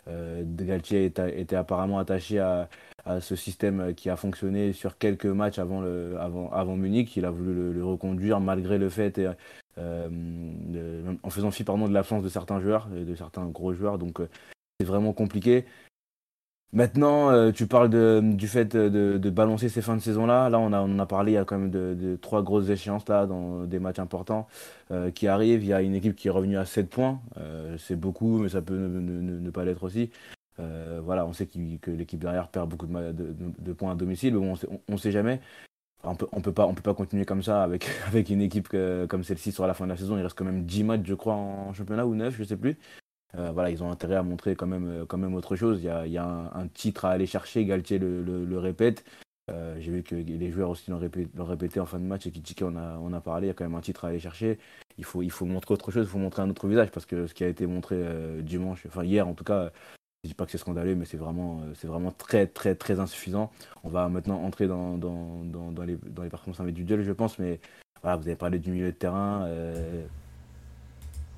euh, 0.10 0.43
Galtier 0.46 1.06
était, 1.06 1.56
apparemment 1.56 2.00
attaché 2.00 2.39
à, 2.39 2.67
à, 3.08 3.22
ce 3.22 3.36
système 3.36 3.93
qui 3.96 4.10
a 4.10 4.15
fonctionné 4.15 4.74
sur 4.74 4.98
quelques 4.98 5.26
matchs 5.26 5.60
avant, 5.60 5.82
le, 5.82 6.17
avant, 6.20 6.52
avant 6.52 6.76
Munich. 6.76 7.15
Il 7.17 7.26
a 7.26 7.32
voulu 7.32 7.74
le, 7.74 7.86
reconduire 7.86 8.39
malgré 8.39 8.78
le 8.78 8.89
fait 8.89 9.20
euh, 9.78 11.15
en 11.24 11.30
faisant 11.30 11.52
fi 11.52 11.63
pardon, 11.63 11.88
de 11.88 11.93
l'absence 11.93 12.24
de 12.24 12.30
certains 12.30 12.60
joueurs, 12.60 12.88
de 12.88 13.15
certains 13.15 13.46
gros 13.46 13.74
joueurs. 13.74 13.98
Donc 13.98 14.20
euh, 14.20 14.30
c'est 14.80 14.86
vraiment 14.86 15.13
compliqué. 15.13 15.65
Maintenant, 16.74 17.32
euh, 17.32 17.52
tu 17.52 17.65
parles 17.65 17.89
du 17.89 18.48
fait 18.48 18.76
de, 18.76 19.30
balancer 19.30 19.70
ces 19.70 19.82
fins 19.82 19.96
de 19.96 20.02
saison-là. 20.02 20.50
Là, 20.50 20.60
on, 20.60 20.74
a, 20.74 20.82
on 20.82 21.00
a 21.00 21.06
parlé, 21.06 21.32
il 21.34 21.36
y 21.36 21.38
a 21.38 21.46
quand 21.46 21.58
même 21.58 21.72
de, 21.72 22.17
trois 22.17 22.43
grosses 22.43 22.70
échéances 22.70 23.08
là, 23.08 23.26
dans 23.26 23.63
des 23.63 23.80
matchs 23.80 24.00
importants 24.00 24.48
qui 25.15 25.28
arrivent. 25.28 25.63
Il 25.63 25.67
y 25.67 25.74
a 25.74 25.82
une 25.82 25.96
équipe 25.96 26.15
qui 26.15 26.28
est 26.28 26.32
revenue 26.32 26.58
à 26.58 26.65
7 26.65 26.89
points. 26.89 27.22
c'est 27.78 27.96
beaucoup, 27.96 28.39
mais 28.39 28.50
ça 28.50 28.62
peut 28.62 28.76
ne, 28.76 29.50
pas 29.50 29.63
l'être 29.63 29.84
aussi. 29.84 30.12
Voilà, 30.58 31.26
on 31.26 31.34
sait 31.34 31.48
que 31.48 31.91
l'équipe 31.91 32.20
derrière 32.20 32.50
perd 32.50 32.70
beaucoup 32.70 32.88
de, 32.88 33.74
points 33.74 33.91
à 33.91 33.96
domicile, 33.96 34.36
mais 34.36 34.56
on 34.88 34.93
ne 34.93 34.98
sait 34.98 35.12
jamais 35.12 35.39
on 36.04 36.15
peut, 36.15 36.28
on 36.32 36.41
peut 36.41 36.52
pas, 36.54 36.93
continuer 36.93 37.26
comme 37.26 37.43
ça 37.43 37.63
avec, 37.63 37.86
une 38.30 38.41
équipe 38.41 38.70
comme 38.70 39.24
celle-ci 39.24 39.52
sur 39.52 39.67
la 39.67 39.74
fin 39.74 39.86
de 39.86 39.91
la 39.91 39.98
saison. 39.98 40.17
Il 40.17 40.24
reste 40.24 40.38
quand 40.38 40.46
même 40.46 40.63
10 40.63 40.84
matchs, 40.84 41.02
je 41.06 41.15
crois, 41.15 41.34
en 41.34 41.74
championnat 41.74 42.06
ou 42.06 42.15
9, 42.15 42.36
je 42.38 42.43
sais 42.43 42.58
plus. 42.58 42.78
Euh, 43.36 43.52
voilà, 43.52 43.70
ils 43.70 43.84
ont 43.84 43.91
intérêt 43.91 44.15
à 44.15 44.24
montrer 44.24 44.56
quand 44.56 44.67
même, 44.67 44.88
euh, 44.88 45.06
quand 45.06 45.22
autre 45.34 45.56
chose. 45.56 45.82
Il 45.84 46.12
y 46.12 46.17
a, 46.17 46.52
un, 46.54 46.67
titre 46.67 47.06
à 47.06 47.12
aller 47.12 47.26
chercher, 47.26 47.65
Galtier 47.65 48.00
le, 48.00 48.60
répète. 48.60 49.04
Euh, 49.50 49.78
j'ai 49.80 49.91
vu 49.91 50.04
que 50.04 50.15
les 50.15 50.52
joueurs 50.52 50.70
aussi 50.70 50.91
l'ont 50.91 51.00
répété, 51.00 51.80
en 51.80 51.86
fin 51.86 52.00
de 52.00 52.04
match 52.04 52.26
et 52.28 52.32
Kitike 52.32 52.63
on 52.63 52.76
a, 52.76 52.98
on 52.98 53.13
a 53.13 53.22
parlé, 53.22 53.48
il 53.48 53.50
y 53.50 53.52
a 53.52 53.54
quand 53.54 53.63
même 53.63 53.76
un 53.76 53.82
titre 53.82 54.04
à 54.04 54.10
aller 54.10 54.20
chercher. 54.20 54.60
Il 54.98 55.06
faut, 55.06 55.22
il 55.22 55.32
faut 55.32 55.46
montrer 55.46 55.74
autre 55.74 55.89
chose, 55.89 56.06
il 56.06 56.10
faut 56.10 56.17
montrer 56.17 56.41
un 56.41 56.50
autre 56.50 56.67
visage 56.67 56.91
parce 56.91 57.06
que 57.06 57.28
ce 57.28 57.34
qui 57.34 57.46
a 57.46 57.48
été 57.48 57.65
montré 57.65 57.98
dimanche, 58.41 58.86
enfin 58.88 59.06
hier 59.06 59.26
en 59.26 59.34
tout 59.34 59.46
cas, 59.46 59.72
je 60.28 60.32
dis 60.32 60.36
pas 60.36 60.46
que 60.46 60.52
c'est 60.52 60.58
scandaleux, 60.58 60.96
mais 60.96 61.06
c'est 61.06 61.18
vraiment, 61.18 61.62
euh, 61.62 61.74
c'est 61.76 61.88
vraiment 61.88 62.12
très, 62.12 62.48
très, 62.48 62.76
très 62.76 63.00
insuffisant. 63.00 63.50
On 63.84 63.90
va 63.90 64.10
maintenant 64.10 64.44
entrer 64.44 64.68
dans, 64.68 64.98
dans, 64.98 65.84
les, 65.86 65.98
dans 66.06 66.24
les 66.24 66.30
performances 66.30 66.60
individuelles, 66.60 67.04
je 67.04 67.13
pense, 67.13 67.40
mais 67.40 67.60
voilà, 68.02 68.18
vous 68.18 68.28
avez 68.28 68.36
parlé 68.36 68.60
du 68.60 68.72
milieu 68.72 68.88
de 68.88 68.92
terrain. 68.92 69.44
Euh, 69.46 70.06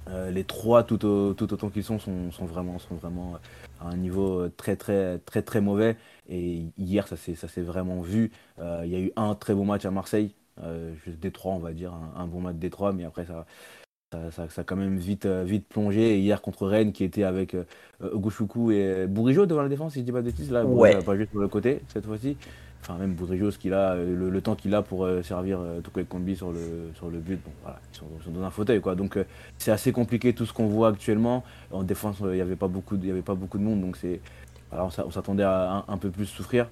euh, 0.10 0.32
les 0.32 0.44
trois, 0.44 0.84
tout, 0.84 1.06
autant 1.06 1.70
qu'ils 1.70 1.84
sont, 1.84 2.00
sont, 2.00 2.46
vraiment, 2.46 2.80
sont 2.80 2.96
vraiment 2.96 3.38
à 3.80 3.90
un 3.90 3.96
niveau 3.96 4.50
très, 4.50 4.76
très, 4.76 5.20
très, 5.20 5.44
très 5.44 5.62
mauvais. 5.62 5.98
Et 6.28 6.64
hier, 6.80 7.08
ça 7.08 7.16
s'est, 7.16 7.62
vraiment 7.62 8.02
vu. 8.02 8.32
Il 8.58 8.90
y 8.90 8.96
a 8.96 9.00
eu 9.00 9.12
un 9.16 9.36
très 9.36 9.54
beau 9.54 9.66
match 9.66 9.86
à 9.86 9.92
Marseille, 9.92 10.34
juste 11.06 11.20
Détroit, 11.20 11.54
on 11.54 11.60
va 11.60 11.74
dire, 11.74 11.94
un, 12.16 12.26
bon 12.26 12.42
match 12.42 12.56
Détroit, 12.56 12.92
mais 12.92 13.06
après, 13.06 13.26
ça, 13.26 13.46
ça, 14.12 14.50
ça, 14.50 14.62
a 14.62 14.64
quand 14.64 14.76
même 14.76 14.98
vite, 14.98 15.26
euh, 15.26 15.44
vite 15.44 15.68
plongé. 15.68 16.16
Et 16.16 16.20
hier 16.20 16.42
contre 16.42 16.68
Rennes, 16.68 16.92
qui 16.92 17.04
était 17.04 17.24
avec 17.24 17.54
euh, 17.54 17.64
Ogouchoukou 18.02 18.72
et 18.72 19.06
Bourigeau 19.08 19.46
devant 19.46 19.62
la 19.62 19.70
défense, 19.70 19.94
si 19.94 20.00
je 20.00 20.06
dis 20.06 20.12
pas 20.12 20.22
de 20.22 20.26
bêtises, 20.26 20.52
là, 20.52 20.66
ouais. 20.66 21.02
pas 21.04 21.16
juste 21.16 21.32
sur 21.32 21.40
le 21.40 21.48
côté 21.48 21.82
cette 21.90 22.06
fois-ci. 22.06 22.38
Enfin, 22.82 22.98
même 22.98 23.14
Bourigeau, 23.14 23.52
ce 23.52 23.60
qu'il 23.60 23.74
a, 23.74 23.94
euh, 23.94 24.30
le, 24.30 24.42
temps 24.42 24.56
qu'il 24.56 24.74
a 24.74 24.82
pour 24.82 25.08
servir 25.24 25.60
tout 25.84 25.92
avec 25.96 26.10
Combi 26.10 26.36
sur 26.36 26.52
le, 26.52 26.92
sur 26.96 27.10
le 27.10 27.20
but, 27.20 27.40
bon, 27.44 27.52
voilà, 27.62 27.80
ils 27.94 27.98
sont, 27.98 28.32
dans 28.32 28.44
un 28.44 28.50
fauteuil, 28.50 28.82
quoi. 28.82 28.96
Donc, 28.96 29.18
c'est 29.58 29.72
assez 29.72 29.92
compliqué 29.92 30.34
tout 30.34 30.46
ce 30.46 30.54
qu'on 30.54 30.68
voit 30.68 30.90
actuellement. 30.90 31.44
En 31.72 31.84
défense, 31.84 32.18
il 32.22 32.30
n'y 32.30 32.42
avait, 32.42 32.56
pas 32.56 32.68
beaucoup 32.68 32.98
de, 32.98 33.06
y 33.06 33.12
avait 33.12 33.22
pas 33.22 33.36
beaucoup 33.36 33.58
de 33.58 33.64
monde, 33.64 33.82
donc 33.82 33.98
c'est. 33.98 34.22
on 34.72 35.12
s'attendait 35.12 35.44
à 35.44 35.86
un, 35.88 35.98
peu 35.98 36.10
plus 36.10 36.26
souffrir. 36.26 36.68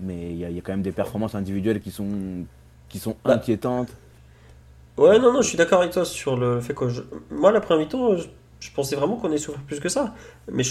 Mais 0.00 0.30
il 0.30 0.38
y, 0.38 0.44
a 0.44 0.62
quand 0.62 0.72
même 0.72 0.80
des 0.80 0.92
performances 0.92 1.34
individuelles 1.34 1.80
qui 1.80 1.90
sont, 1.90 2.06
qui 2.88 2.98
sont 2.98 3.16
bah, 3.22 3.34
inquiétantes. 3.34 3.94
Ouais, 4.96 5.18
non, 5.18 5.32
non, 5.32 5.42
je 5.42 5.48
suis 5.48 5.56
d'accord 5.56 5.80
avec 5.80 5.92
toi 5.92 6.04
sur 6.04 6.36
le 6.36 6.60
fait 6.60 6.74
que. 6.74 6.84
Moi, 7.30 7.52
la 7.52 7.60
première 7.60 7.84
mi-temps, 7.84 8.16
Je 8.60 8.70
pensais 8.74 8.96
vraiment 8.96 9.16
qu'on 9.16 9.28
allait 9.28 9.38
souffrir 9.38 9.62
plus 9.64 9.80
que 9.80 9.88
ça. 9.88 10.14
Mais 10.50 10.64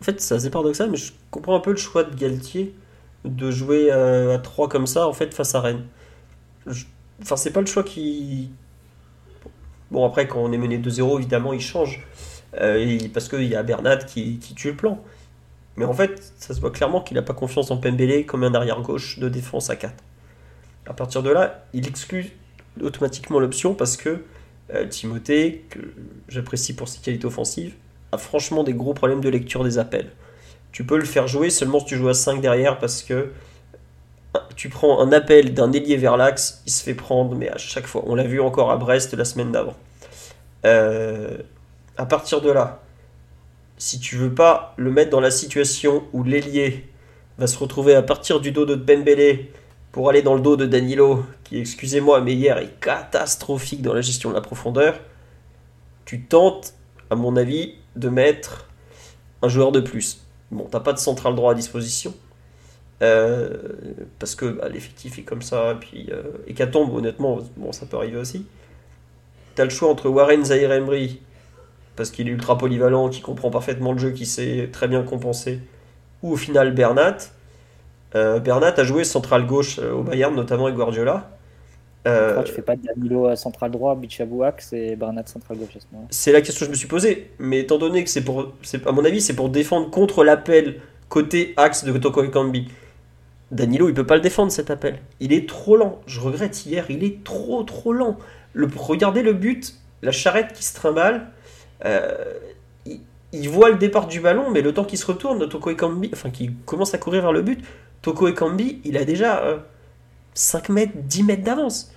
en 0.00 0.04
fait, 0.04 0.20
c'est 0.20 0.50
paradoxal, 0.50 0.90
mais 0.90 0.96
je 0.96 1.12
comprends 1.30 1.56
un 1.56 1.60
peu 1.60 1.70
le 1.70 1.76
choix 1.76 2.04
de 2.04 2.14
Galtier 2.14 2.74
de 3.24 3.50
jouer 3.50 3.88
euh, 3.90 4.36
à 4.36 4.38
3 4.38 4.68
comme 4.68 4.86
ça, 4.86 5.08
en 5.08 5.12
fait, 5.12 5.34
face 5.34 5.54
à 5.54 5.60
Rennes. 5.60 5.84
Enfin, 7.22 7.36
c'est 7.36 7.50
pas 7.50 7.60
le 7.60 7.66
choix 7.66 7.82
qui. 7.82 8.50
Bon, 9.90 10.04
après, 10.06 10.26
quand 10.28 10.40
on 10.40 10.52
est 10.52 10.58
mené 10.58 10.78
2-0, 10.78 11.18
évidemment, 11.18 11.52
il 11.52 11.60
change. 11.60 12.06
Euh, 12.60 12.98
parce 13.12 13.28
qu'il 13.28 13.44
y 13.44 13.54
a 13.54 13.62
Bernat 13.62 13.98
qui, 13.98 14.38
qui, 14.38 14.54
tue 14.54 14.70
le 14.70 14.76
plan. 14.76 15.02
Mais 15.76 15.84
en 15.84 15.92
fait, 15.92 16.32
ça 16.38 16.54
se 16.54 16.60
voit 16.60 16.70
clairement 16.70 17.02
qu'il 17.02 17.16
n'a 17.16 17.22
pas 17.22 17.34
confiance 17.34 17.70
en 17.70 17.76
Pembele 17.76 18.24
comme 18.24 18.44
un 18.44 18.54
arrière-gauche 18.54 19.18
de 19.18 19.28
défense 19.28 19.68
à 19.68 19.76
4. 19.76 19.92
À 20.86 20.94
partir 20.94 21.22
de 21.22 21.30
là, 21.30 21.64
il 21.74 21.86
exclut 21.86 22.32
automatiquement 22.82 23.38
l'option 23.38 23.74
parce 23.74 23.96
que 23.96 24.22
euh, 24.74 24.86
Timothée, 24.86 25.64
que 25.70 25.78
j'apprécie 26.28 26.74
pour 26.74 26.88
ses 26.88 27.00
qualités 27.00 27.26
offensives, 27.26 27.74
a 28.12 28.18
franchement 28.18 28.64
des 28.64 28.74
gros 28.74 28.94
problèmes 28.94 29.20
de 29.20 29.28
lecture 29.28 29.64
des 29.64 29.78
appels. 29.78 30.10
Tu 30.72 30.84
peux 30.84 30.98
le 30.98 31.04
faire 31.04 31.26
jouer 31.28 31.50
seulement 31.50 31.80
si 31.80 31.86
tu 31.86 31.96
joues 31.96 32.08
à 32.08 32.14
5 32.14 32.40
derrière 32.40 32.78
parce 32.78 33.02
que 33.02 33.30
tu 34.54 34.68
prends 34.68 35.00
un 35.00 35.12
appel 35.12 35.54
d'un 35.54 35.72
ailier 35.72 35.96
vers 35.96 36.16
l'axe, 36.16 36.62
il 36.66 36.72
se 36.72 36.82
fait 36.82 36.94
prendre, 36.94 37.34
mais 37.34 37.48
à 37.48 37.58
chaque 37.58 37.86
fois. 37.86 38.02
On 38.06 38.14
l'a 38.14 38.24
vu 38.24 38.40
encore 38.40 38.70
à 38.70 38.76
Brest 38.76 39.14
la 39.14 39.24
semaine 39.24 39.52
d'avant. 39.52 39.74
Euh, 40.64 41.38
à 41.96 42.06
partir 42.06 42.40
de 42.40 42.50
là, 42.50 42.82
si 43.78 44.00
tu 44.00 44.16
veux 44.16 44.34
pas 44.34 44.74
le 44.76 44.90
mettre 44.90 45.10
dans 45.10 45.20
la 45.20 45.30
situation 45.30 46.04
où 46.12 46.22
l'ailier 46.24 46.86
va 47.38 47.46
se 47.46 47.58
retrouver 47.58 47.94
à 47.94 48.02
partir 48.02 48.40
du 48.40 48.50
dos 48.50 48.64
de 48.64 48.74
Dembélé 48.74 49.52
pour 49.96 50.10
aller 50.10 50.20
dans 50.20 50.34
le 50.34 50.42
dos 50.42 50.58
de 50.58 50.66
Danilo, 50.66 51.24
qui, 51.42 51.58
excusez-moi, 51.58 52.20
mais 52.20 52.34
hier 52.34 52.58
est 52.58 52.78
catastrophique 52.80 53.80
dans 53.80 53.94
la 53.94 54.02
gestion 54.02 54.28
de 54.28 54.34
la 54.34 54.42
profondeur, 54.42 55.00
tu 56.04 56.24
tentes, 56.24 56.74
à 57.08 57.14
mon 57.14 57.34
avis, 57.34 57.76
de 57.96 58.10
mettre 58.10 58.68
un 59.40 59.48
joueur 59.48 59.72
de 59.72 59.80
plus. 59.80 60.20
Bon, 60.50 60.68
t'as 60.70 60.80
pas 60.80 60.92
de 60.92 60.98
central 60.98 61.34
droit 61.34 61.52
à 61.52 61.54
disposition. 61.54 62.12
Euh, 63.00 63.56
parce 64.18 64.34
que 64.34 64.44
bah, 64.44 64.68
l'effectif 64.68 65.18
est 65.18 65.22
comme 65.22 65.40
ça, 65.40 65.72
et 65.72 65.76
puis 65.76 66.08
euh, 66.12 66.24
Hécatombe, 66.46 66.92
honnêtement, 66.94 67.38
bon, 67.56 67.72
ça 67.72 67.86
peut 67.86 67.96
arriver 67.96 68.18
aussi. 68.18 68.44
Tu 69.54 69.62
as 69.62 69.64
le 69.64 69.70
choix 69.70 69.88
entre 69.88 70.10
Warren 70.10 70.44
Zahir 70.44 70.78
parce 71.96 72.10
qu'il 72.10 72.28
est 72.28 72.32
ultra 72.32 72.58
polyvalent, 72.58 73.08
qui 73.08 73.22
comprend 73.22 73.48
parfaitement 73.48 73.92
le 73.92 73.98
jeu, 73.98 74.10
qui 74.10 74.26
sait 74.26 74.68
très 74.70 74.88
bien 74.88 75.02
compenser, 75.04 75.60
ou 76.22 76.34
au 76.34 76.36
final 76.36 76.74
Bernat. 76.74 77.16
Euh, 78.16 78.40
Bernat 78.40 78.74
a 78.76 78.84
joué 78.84 79.04
central 79.04 79.46
gauche 79.46 79.78
euh, 79.78 79.92
au 79.92 80.02
Bayern, 80.02 80.34
notamment 80.34 80.64
avec 80.64 80.76
Guardiola. 80.76 81.30
Euh, 82.06 82.42
tu 82.44 82.52
fais 82.52 82.62
pas 82.62 82.76
Danilo 82.76 83.34
central 83.34 83.70
droit, 83.72 83.96
Bichabou 83.96 84.44
axe 84.44 84.72
et 84.72 84.94
Bernat 84.94 85.26
central 85.26 85.58
gauche 85.58 85.76
C'est 86.10 86.32
la 86.32 86.40
question 86.40 86.60
que 86.60 86.66
je 86.66 86.70
me 86.70 86.76
suis 86.76 86.88
posée, 86.88 87.32
mais 87.38 87.60
étant 87.60 87.78
donné 87.78 88.04
que 88.04 88.10
c'est 88.10 88.22
pour, 88.22 88.52
à 88.86 88.92
mon 88.92 89.04
avis, 89.04 89.20
c'est 89.20 89.34
pour 89.34 89.48
défendre 89.48 89.90
contre 89.90 90.22
l'appel 90.22 90.80
côté 91.08 91.52
axe 91.56 91.84
de 91.84 91.98
Toko 91.98 92.22
Ekambi. 92.22 92.68
Danilo, 93.50 93.88
il 93.88 93.94
peut 93.94 94.06
pas 94.06 94.16
le 94.16 94.20
défendre 94.20 94.50
cet 94.50 94.70
appel. 94.70 94.98
Il 95.20 95.32
est 95.32 95.48
trop 95.48 95.76
lent. 95.76 96.00
Je 96.06 96.20
regrette 96.20 96.64
hier, 96.66 96.86
il 96.88 97.04
est 97.04 97.22
trop 97.22 97.62
trop 97.64 97.92
lent. 97.92 98.16
Le, 98.52 98.68
regardez 98.76 99.22
le 99.22 99.32
but, 99.32 99.74
la 100.02 100.12
charrette 100.12 100.52
qui 100.52 100.64
se 100.64 100.74
trimballe. 100.74 101.28
Euh, 101.84 102.16
il, 103.32 103.48
voit 103.48 103.70
le 103.70 103.76
départ 103.76 104.06
du 104.06 104.20
ballon, 104.20 104.50
mais 104.50 104.62
le 104.62 104.72
temps 104.72 104.84
qu'il 104.84 104.98
se 104.98 105.06
retourne, 105.06 105.48
Toko 105.48 105.70
Ekambi, 105.70 106.10
enfin 106.12 106.30
qui 106.30 106.52
commence 106.64 106.94
à 106.94 106.98
courir 106.98 107.22
vers 107.22 107.32
le 107.32 107.42
but, 107.42 107.62
Toko 108.02 108.28
Ekambi, 108.28 108.80
il 108.84 108.96
a 108.96 109.04
déjà 109.04 109.64
5 110.34 110.70
euh, 110.70 110.72
mètres, 110.72 110.92
10 110.94 111.22
mètres 111.24 111.42
d'avance. 111.42 111.92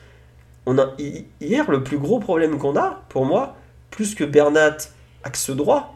On 0.66 0.78
a, 0.78 0.94
hier, 1.40 1.70
le 1.72 1.84
plus 1.84 1.98
gros 1.98 2.20
problème 2.20 2.58
qu'on 2.58 2.76
a, 2.76 3.04
pour 3.10 3.26
moi, 3.26 3.56
plus 3.92 4.16
que 4.16 4.24
Bernat 4.24 4.78
axe 5.24 5.50
droit, 5.50 5.96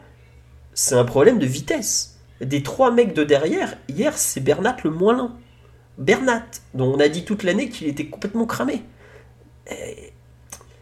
c'est 0.72 0.96
un 0.96 1.04
problème 1.04 1.38
de 1.38 1.46
vitesse. 1.46 2.18
Des 2.40 2.62
trois 2.62 2.90
mecs 2.90 3.14
de 3.14 3.24
derrière, 3.24 3.76
hier, 3.88 4.16
c'est 4.18 4.40
Bernat 4.40 4.76
le 4.84 4.90
moins 4.90 5.16
lent. 5.16 5.32
Bernat, 5.98 6.44
dont 6.74 6.92
on 6.92 6.98
a 6.98 7.08
dit 7.08 7.24
toute 7.24 7.44
l'année 7.44 7.68
qu'il 7.68 7.86
était 7.86 8.06
complètement 8.06 8.46
cramé. 8.46 8.82
Et, 9.70 10.12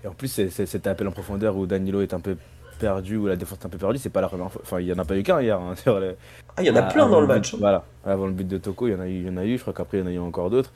en 0.06 0.14
plus, 0.14 0.28
c'est 0.28 0.66
cet 0.66 0.86
appel 0.86 1.06
en 1.06 1.12
profondeur 1.12 1.56
où 1.56 1.66
Danilo 1.66 2.00
est 2.00 2.14
un 2.14 2.20
peu 2.20 2.36
perdu, 2.82 3.16
où 3.16 3.26
la 3.26 3.36
défense 3.36 3.58
est 3.62 3.66
un 3.66 3.68
peu 3.68 3.78
perdue, 3.78 3.98
c'est 3.98 4.10
pas 4.10 4.20
la 4.20 4.28
première 4.28 4.50
fois. 4.50 4.60
Enfin, 4.64 4.80
il 4.80 4.86
y 4.86 4.92
en 4.92 4.98
a 4.98 5.04
pas 5.04 5.16
eu 5.16 5.22
qu'un 5.22 5.40
hier. 5.40 5.58
Hein, 5.58 5.74
ah, 5.86 6.62
il 6.62 6.66
y 6.66 6.70
en 6.70 6.76
a 6.76 6.82
plein 6.82 7.08
dans 7.08 7.20
le 7.20 7.26
match. 7.26 7.54
voilà, 7.54 7.84
avant 8.04 8.26
le 8.26 8.32
but 8.32 8.46
de 8.46 8.58
Toko, 8.58 8.88
il 8.88 8.92
y 8.92 8.94
en 8.94 9.00
a 9.00 9.06
eu, 9.06 9.20
il 9.20 9.26
y 9.26 9.30
en 9.30 9.36
a 9.36 9.44
eu 9.44 9.56
je 9.56 9.62
crois 9.62 9.72
qu'après, 9.72 9.98
il 9.98 10.00
y 10.00 10.04
en 10.04 10.08
a 10.08 10.12
eu 10.12 10.18
encore 10.18 10.50
d'autres. 10.50 10.72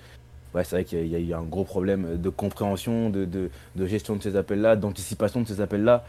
Ouais, 0.55 0.65
c'est 0.65 0.77
vrai 0.77 0.85
qu'il 0.85 1.07
y, 1.07 1.17
a 1.17 1.19
eu 1.19 1.35
un 1.35 1.43
gros 1.43 1.65
problème 1.65 2.17
de 2.17 2.31
compréhension, 2.31 3.11
de, 3.11 3.27
de 3.27 3.87
gestion 3.87 4.17
de 4.17 4.23
ces 4.23 4.37
appels-là, 4.37 4.77
d'anticipation 4.77 5.43
de 5.43 5.47
ces 5.47 5.61
appels-là. 5.61 6.05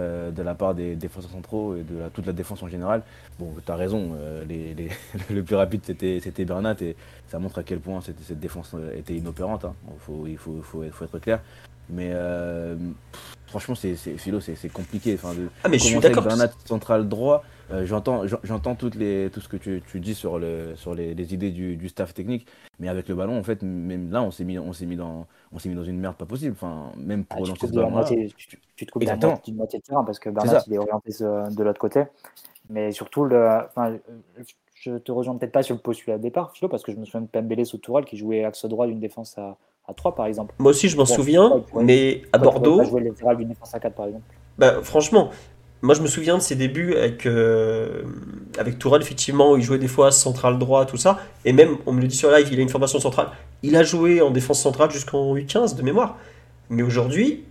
Euh, 0.00 0.30
de 0.30 0.42
la 0.42 0.54
part 0.54 0.74
des 0.74 0.94
défenseurs 0.94 1.32
centraux 1.32 1.74
et 1.74 1.82
de 1.82 2.08
toute 2.14 2.24
la 2.24 2.32
défense 2.32 2.62
en 2.62 2.68
général. 2.68 3.02
Bon, 3.38 3.52
tu 3.64 3.72
as 3.72 3.74
raison, 3.74 4.12
euh, 4.14 4.44
le 5.30 5.42
plus 5.42 5.56
rapide 5.56 5.82
c'était 5.84 6.44
Bernat 6.44 6.76
et 6.80 6.96
ça 7.28 7.38
montre 7.38 7.58
à 7.58 7.62
quel 7.64 7.80
point 7.80 8.00
cette, 8.00 8.20
cette 8.22 8.38
défense 8.38 8.74
était 8.96 9.14
inopérante. 9.14 9.64
Hein. 9.64 9.74
il 10.26 10.38
faut, 10.38 10.84
être 10.84 11.18
clair. 11.18 11.40
Mais 11.92 12.10
euh, 12.12 12.76
franchement, 13.46 13.74
c'est 13.74 13.94
philo, 13.94 14.40
c'est 14.40 14.72
compliqué. 14.72 15.14
Enfin, 15.14 15.34
de 15.34 15.48
ah, 15.64 15.68
mais 15.68 15.78
je 15.78 15.84
suis 15.84 15.98
d'accord. 15.98 16.24
Bernat 16.24 16.50
central 16.64 17.08
droit, 17.08 17.44
euh, 17.72 17.86
j'entends, 17.86 18.22
j'entends 18.42 18.74
toutes 18.74 18.94
les, 18.94 19.30
tout 19.30 19.40
ce 19.40 19.48
que 19.48 19.56
tu, 19.56 19.82
tu 19.86 20.00
dis 20.00 20.14
sur, 20.14 20.38
le, 20.38 20.74
sur 20.76 20.94
les, 20.94 21.14
les 21.14 21.34
idées 21.34 21.50
du, 21.50 21.76
du, 21.76 21.88
staff 21.88 22.14
technique, 22.14 22.46
mais 22.78 22.88
avec 22.88 23.08
le 23.08 23.14
ballon, 23.14 23.38
en 23.38 23.42
fait, 23.42 23.62
même 23.62 24.10
là, 24.10 24.22
on 24.22 24.30
s'est 24.30 24.44
mis, 24.44 24.58
on 24.58 24.72
s'est 24.72 24.86
mis 24.86 24.96
dans, 24.96 25.26
on 25.52 25.58
s'est 25.58 25.68
mis 25.68 25.74
dans 25.74 25.84
une 25.84 25.98
merde 25.98 26.16
pas 26.16 26.26
possible. 26.26 26.52
Enfin, 26.52 26.92
même 26.96 27.24
pour 27.24 27.44
ah, 27.44 27.48
lancer 27.48 27.66
ce 27.66 27.72
ballon 27.72 28.04
tu, 28.04 28.30
tu, 28.76 28.86
te 28.86 28.90
coupes 28.90 29.04
d'une 29.44 29.56
moitié 29.56 29.78
de 29.78 29.84
terrain 29.84 30.04
parce 30.04 30.18
que 30.18 30.30
Bernat 30.30 30.62
il 30.66 30.74
est 30.74 30.78
orienté 30.78 31.10
de 31.20 31.62
l'autre 31.62 31.80
côté. 31.80 32.04
Mais 32.68 32.92
surtout, 32.92 33.24
le, 33.24 33.46
enfin, 33.66 33.96
je 34.80 34.96
te 34.96 35.12
rejoins 35.12 35.36
peut-être 35.36 35.52
pas 35.52 35.62
sur 35.62 35.74
le 35.74 35.80
postulat 35.80 36.16
de 36.16 36.22
départ, 36.22 36.52
Philo, 36.54 36.68
parce 36.68 36.82
que 36.82 36.90
je 36.90 36.96
me 36.96 37.04
souviens 37.04 37.20
de 37.20 37.26
Pembele 37.26 37.66
sous 37.66 37.78
Tourelle 37.78 38.06
qui 38.06 38.16
jouait 38.16 38.44
axe 38.44 38.64
droit 38.64 38.86
d'une 38.86 38.98
défense 38.98 39.36
à, 39.36 39.58
à 39.86 39.94
3 39.94 40.14
par 40.14 40.26
exemple. 40.26 40.54
Moi 40.58 40.70
aussi, 40.70 40.88
je 40.88 40.96
m'en 40.96 41.04
souviens, 41.04 41.62
mais 41.74 42.22
à 42.32 42.38
Bordeaux. 42.38 42.82
Jouer 42.84 43.02
latéral 43.02 43.36
d'une 43.36 43.48
défense 43.48 43.74
à 43.74 43.78
4 43.80 43.94
par 43.94 44.06
exemple. 44.06 44.24
Bah, 44.58 44.82
franchement, 44.82 45.30
moi, 45.82 45.94
je 45.94 46.00
me 46.00 46.06
souviens 46.06 46.36
de 46.36 46.42
ses 46.42 46.56
débuts 46.56 46.94
avec, 46.94 47.26
euh, 47.26 48.02
avec 48.58 48.78
Tourelle, 48.78 49.02
effectivement, 49.02 49.52
où 49.52 49.56
il 49.56 49.62
jouait 49.62 49.78
des 49.78 49.88
fois 49.88 50.10
central 50.10 50.58
droit, 50.58 50.86
tout 50.86 50.98
ça. 50.98 51.18
Et 51.44 51.52
même, 51.52 51.76
on 51.86 51.92
me 51.92 52.00
le 52.00 52.06
dit 52.06 52.16
sur 52.16 52.30
live, 52.30 52.48
il 52.50 52.58
a 52.58 52.62
une 52.62 52.68
formation 52.68 53.00
centrale. 53.00 53.28
Il 53.62 53.76
a 53.76 53.82
joué 53.82 54.20
en 54.20 54.30
défense 54.30 54.60
centrale 54.60 54.90
jusqu'en 54.90 55.34
U15 55.34 55.76
de 55.76 55.82
mémoire. 55.82 56.16
Mais 56.68 56.82
aujourd'hui, 56.82 57.44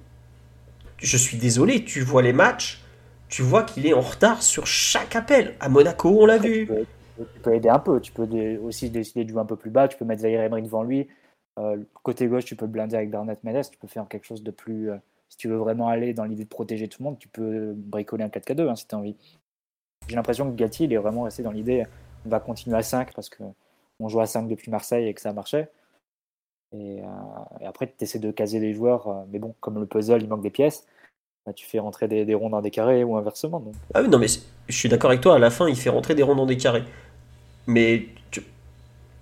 je 0.97 1.17
suis 1.17 1.37
désolé, 1.37 1.83
tu 1.83 2.01
vois 2.01 2.21
les 2.21 2.33
matchs, 2.33 2.83
tu 3.29 3.41
vois 3.41 3.63
qu'il 3.63 3.87
est 3.87 3.93
en 3.93 4.01
retard 4.01 4.43
sur 4.43 4.67
chaque 4.67 5.15
appel. 5.15 5.55
À 5.59 5.69
Monaco, 5.69 6.15
on 6.19 6.25
l'a 6.25 6.37
vu. 6.37 6.69
Tu 7.33 7.39
peux, 7.41 7.53
aider 7.53 7.69
un 7.69 7.79
peu, 7.79 7.99
tu 7.99 8.11
peux 8.11 8.27
aussi 8.57 8.89
décider 8.89 9.23
de 9.25 9.29
jouer 9.29 9.41
un 9.41 9.45
peu 9.45 9.55
plus 9.55 9.71
bas, 9.71 9.87
tu 9.87 9.97
peux 9.97 10.05
mettre 10.05 10.21
Zaire 10.21 10.41
Emery 10.41 10.61
devant 10.63 10.83
lui. 10.83 11.07
Euh, 11.57 11.77
côté 12.03 12.27
gauche, 12.27 12.45
tu 12.45 12.55
peux 12.55 12.65
le 12.65 12.71
blinder 12.71 12.95
avec 12.95 13.11
Bernat 13.11 13.35
Mendes, 13.43 13.69
tu 13.69 13.77
peux 13.77 13.87
faire 13.87 14.07
quelque 14.07 14.25
chose 14.25 14.43
de 14.43 14.51
plus. 14.51 14.91
Euh, 14.91 14.97
si 15.27 15.37
tu 15.37 15.47
veux 15.47 15.57
vraiment 15.57 15.89
aller 15.89 16.13
dans 16.13 16.23
l'idée 16.23 16.45
de 16.45 16.49
protéger 16.49 16.87
tout 16.87 17.03
le 17.03 17.09
monde, 17.09 17.19
tu 17.19 17.27
peux 17.27 17.73
bricoler 17.75 18.23
un 18.23 18.29
4K2 18.29 18.69
hein, 18.69 18.75
si 18.75 18.87
tu 18.87 18.95
as 18.95 18.97
envie. 18.97 19.15
J'ai 20.07 20.15
l'impression 20.15 20.49
que 20.49 20.55
Gatti, 20.55 20.85
il 20.85 20.93
est 20.93 20.97
vraiment 20.97 21.23
resté 21.23 21.43
dans 21.43 21.51
l'idée 21.51 21.83
on 22.25 22.29
va 22.29 22.39
continuer 22.39 22.77
à 22.77 22.83
5 22.83 23.13
parce 23.13 23.29
qu'on 23.29 24.09
joue 24.09 24.19
à 24.19 24.25
5 24.25 24.47
depuis 24.47 24.71
Marseille 24.71 25.07
et 25.07 25.13
que 25.13 25.21
ça 25.21 25.33
marchait. 25.33 25.69
Et, 26.71 27.01
euh, 27.01 27.67
après, 27.67 27.87
tu 27.87 28.03
essaies 28.03 28.19
de 28.19 28.31
caser 28.31 28.59
les 28.59 28.73
joueurs, 28.73 29.07
euh, 29.07 29.23
mais 29.31 29.39
bon, 29.39 29.55
comme 29.59 29.79
le 29.79 29.85
puzzle, 29.85 30.21
il 30.21 30.27
manque 30.27 30.41
des 30.41 30.51
pièces, 30.51 30.85
bah, 31.45 31.53
tu 31.53 31.65
fais 31.65 31.79
rentrer 31.79 32.07
des, 32.07 32.33
ronds 32.35 32.51
dans 32.51 32.61
des 32.61 32.71
carrés 32.71 33.03
ou 33.03 33.17
inversement. 33.17 33.63
Ah 33.93 34.01
oui, 34.01 34.09
non, 34.09 34.19
mais 34.19 34.27
je 34.27 34.77
suis 34.77 34.89
d'accord 34.89 35.09
avec 35.09 35.21
toi, 35.21 35.35
à 35.35 35.39
la 35.39 35.49
fin, 35.49 35.67
il 35.67 35.75
fait 35.75 35.89
rentrer 35.89 36.13
des 36.13 36.23
ronds 36.23 36.35
dans 36.35 36.45
des 36.45 36.57
carrés. 36.57 36.83
Mais 37.69 38.07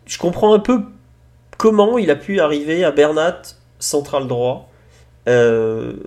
je 0.06 0.18
comprends 0.18 0.54
un 0.54 0.60
peu 0.60 0.84
comment 1.58 1.98
il 1.98 2.10
a 2.10 2.16
pu 2.16 2.40
arriver 2.40 2.86
à 2.86 2.92
Bernat, 2.92 3.42
central 3.78 4.26
droit, 4.26 4.70
euh, 5.28 5.98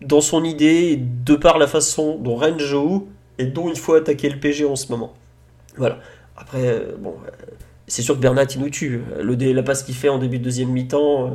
dans 0.00 0.20
son 0.20 0.42
idée, 0.42 0.96
de 0.96 1.36
par 1.36 1.58
la 1.58 1.68
façon 1.68 2.16
dont 2.18 2.34
Rennes 2.34 2.58
joue 2.58 3.08
et 3.38 3.44
dont 3.44 3.68
il 3.68 3.78
faut 3.78 3.94
attaquer 3.94 4.28
le 4.28 4.40
PG 4.40 4.64
en 4.64 4.74
ce 4.74 4.90
moment. 4.90 5.14
Voilà. 5.76 6.00
Après, 6.36 6.66
euh, 6.66 6.96
bon, 6.98 7.14
euh, 7.24 7.30
c'est 7.86 8.02
sûr 8.02 8.16
que 8.16 8.20
Bernat, 8.20 8.46
il 8.56 8.60
nous 8.60 8.70
tue. 8.70 9.00
Le, 9.20 9.52
la 9.52 9.62
passe 9.62 9.84
qu'il 9.84 9.94
fait 9.94 10.08
en 10.08 10.18
début 10.18 10.40
de 10.40 10.44
deuxième 10.44 10.70
mi-temps, 10.70 11.30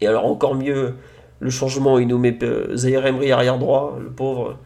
et 0.00 0.06
alors 0.06 0.24
encore 0.24 0.54
mieux, 0.54 0.94
le 1.40 1.50
changement, 1.50 1.98
il 1.98 2.08
nous 2.08 2.18
met 2.18 2.38
Zahir 2.74 3.04
Emery 3.04 3.30
arrière 3.30 3.58
droit, 3.58 3.98
le 4.00 4.08
pauvre. 4.08 4.56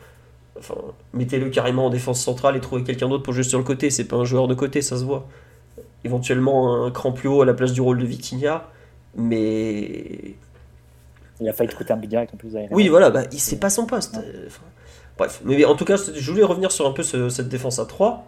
Enfin, 0.61 0.77
mettez-le 1.15 1.49
carrément 1.49 1.87
en 1.87 1.91
défense 1.91 2.23
centrale 2.23 2.57
et 2.57 2.61
trouvez 2.61 2.85
quelqu'un 2.85 3.09
d'autre 3.09 3.23
pour 3.23 3.33
jouer 3.33 3.43
sur 3.43 3.59
le 3.59 3.65
côté. 3.65 3.91
C'est 3.91 4.05
pas 4.05 4.17
un 4.17 4.25
joueur 4.25 4.47
de 4.47 4.55
côté, 4.55 4.83
ça 4.83 4.97
se 4.97 5.05
voit. 5.05 5.27
Éventuellement 6.05 6.85
un 6.85 6.91
cran 6.91 7.13
plus 7.13 7.29
haut 7.29 7.43
à 7.43 7.47
la 7.47 7.55
place 7.55 7.73
du 7.73 7.81
rôle 7.81 7.99
de 7.99 8.07
Vitinha, 8.07 8.69
mais 9.17 10.35
il 11.41 11.49
a 11.49 11.53
failli 11.53 11.71
te 11.71 11.75
coûter 11.75 11.93
un 11.93 11.97
but 11.97 12.07
direct 12.09 12.35
en 12.35 12.37
plus. 12.37 12.51
Oui, 12.71 12.89
voilà, 12.89 13.11
bah, 13.11 13.23
c'est 13.31 13.59
pas 13.59 13.71
son 13.71 13.87
poste. 13.87 14.19
bref, 15.19 15.41
mais 15.45 15.65
en 15.65 15.75
tout 15.75 15.85
cas, 15.85 15.97
je 15.97 16.31
voulais 16.31 16.45
revenir 16.45 16.71
sur 16.71 16.87
un 16.87 16.93
peu 16.93 17.03
cette 17.03 17.49
défense 17.49 17.79
à 17.79 17.87
3. 17.87 18.27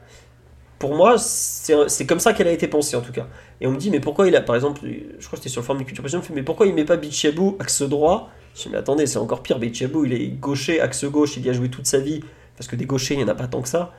Pour 0.78 0.96
moi, 0.96 1.16
c'est 1.18 2.06
comme 2.06 2.20
ça 2.20 2.32
qu'elle 2.32 2.48
a 2.48 2.52
été 2.52 2.66
pensée 2.66 2.96
en 2.96 3.02
tout 3.02 3.12
cas. 3.12 3.26
Et 3.60 3.66
on 3.66 3.70
me 3.70 3.76
dit, 3.76 3.90
mais 3.90 4.00
pourquoi 4.00 4.26
il 4.26 4.34
a, 4.34 4.40
par 4.40 4.56
exemple, 4.56 4.80
je 4.84 5.26
crois 5.26 5.36
que 5.36 5.36
c'était 5.36 5.48
sur 5.48 5.60
le 5.60 5.66
forum 5.66 5.80
de 5.80 5.86
Culture 5.86 6.02
Passion, 6.02 6.20
mais 6.34 6.42
pourquoi 6.42 6.66
il 6.66 6.74
met 6.74 6.84
pas 6.84 6.96
Bichabou 6.96 7.56
axe 7.60 7.82
droit 7.82 8.30
Je 8.54 8.68
me 8.68 8.72
mais 8.72 8.78
attendez, 8.78 9.06
c'est 9.06 9.18
encore 9.18 9.42
pire. 9.42 9.58
Bechabou, 9.58 10.04
il 10.04 10.12
est 10.12 10.28
gaucher, 10.28 10.80
axe 10.80 11.04
gauche, 11.04 11.36
il 11.36 11.46
y 11.46 11.50
a 11.50 11.52
joué 11.52 11.68
toute 11.68 11.86
sa 11.86 11.98
vie, 11.98 12.20
parce 12.56 12.68
que 12.68 12.76
des 12.76 12.86
gauchers, 12.86 13.14
il 13.14 13.18
n'y 13.18 13.24
en 13.24 13.28
a 13.28 13.34
pas 13.34 13.48
tant 13.48 13.62
que 13.62 13.68
ça. 13.68 13.92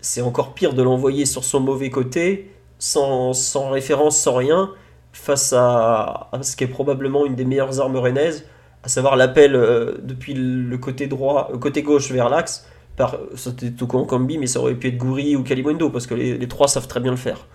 C'est 0.00 0.22
encore 0.22 0.54
pire 0.54 0.72
de 0.72 0.82
l'envoyer 0.82 1.26
sur 1.26 1.44
son 1.44 1.60
mauvais 1.60 1.90
côté, 1.90 2.50
sans, 2.78 3.34
sans 3.34 3.70
référence, 3.70 4.18
sans 4.18 4.34
rien, 4.34 4.70
face 5.12 5.52
à, 5.56 6.30
ce 6.40 6.56
qui 6.56 6.64
est 6.64 6.68
probablement 6.68 7.26
une 7.26 7.34
des 7.34 7.44
meilleures 7.44 7.80
armes 7.80 7.96
rennaises, 7.96 8.46
à 8.82 8.88
savoir 8.88 9.16
l'appel 9.16 9.54
euh, 9.54 9.98
depuis 10.02 10.32
le 10.34 10.78
côté 10.78 11.06
droit, 11.06 11.50
euh, 11.52 11.58
côté 11.58 11.82
gauche 11.82 12.10
vers 12.10 12.30
l'axe. 12.30 12.66
Par, 12.96 13.18
c'était 13.34 13.70
Toko 13.70 14.04
Kambi, 14.04 14.38
mais 14.38 14.46
ça 14.46 14.60
aurait 14.60 14.74
pu 14.74 14.88
être 14.88 14.96
Gouri 14.96 15.36
ou 15.36 15.42
Kalimundo, 15.42 15.90
parce 15.90 16.06
que 16.06 16.14
les, 16.14 16.48
trois 16.48 16.68
savent 16.68 16.88
très 16.88 17.00
bien 17.00 17.10
le 17.10 17.16
faire. 17.16 17.46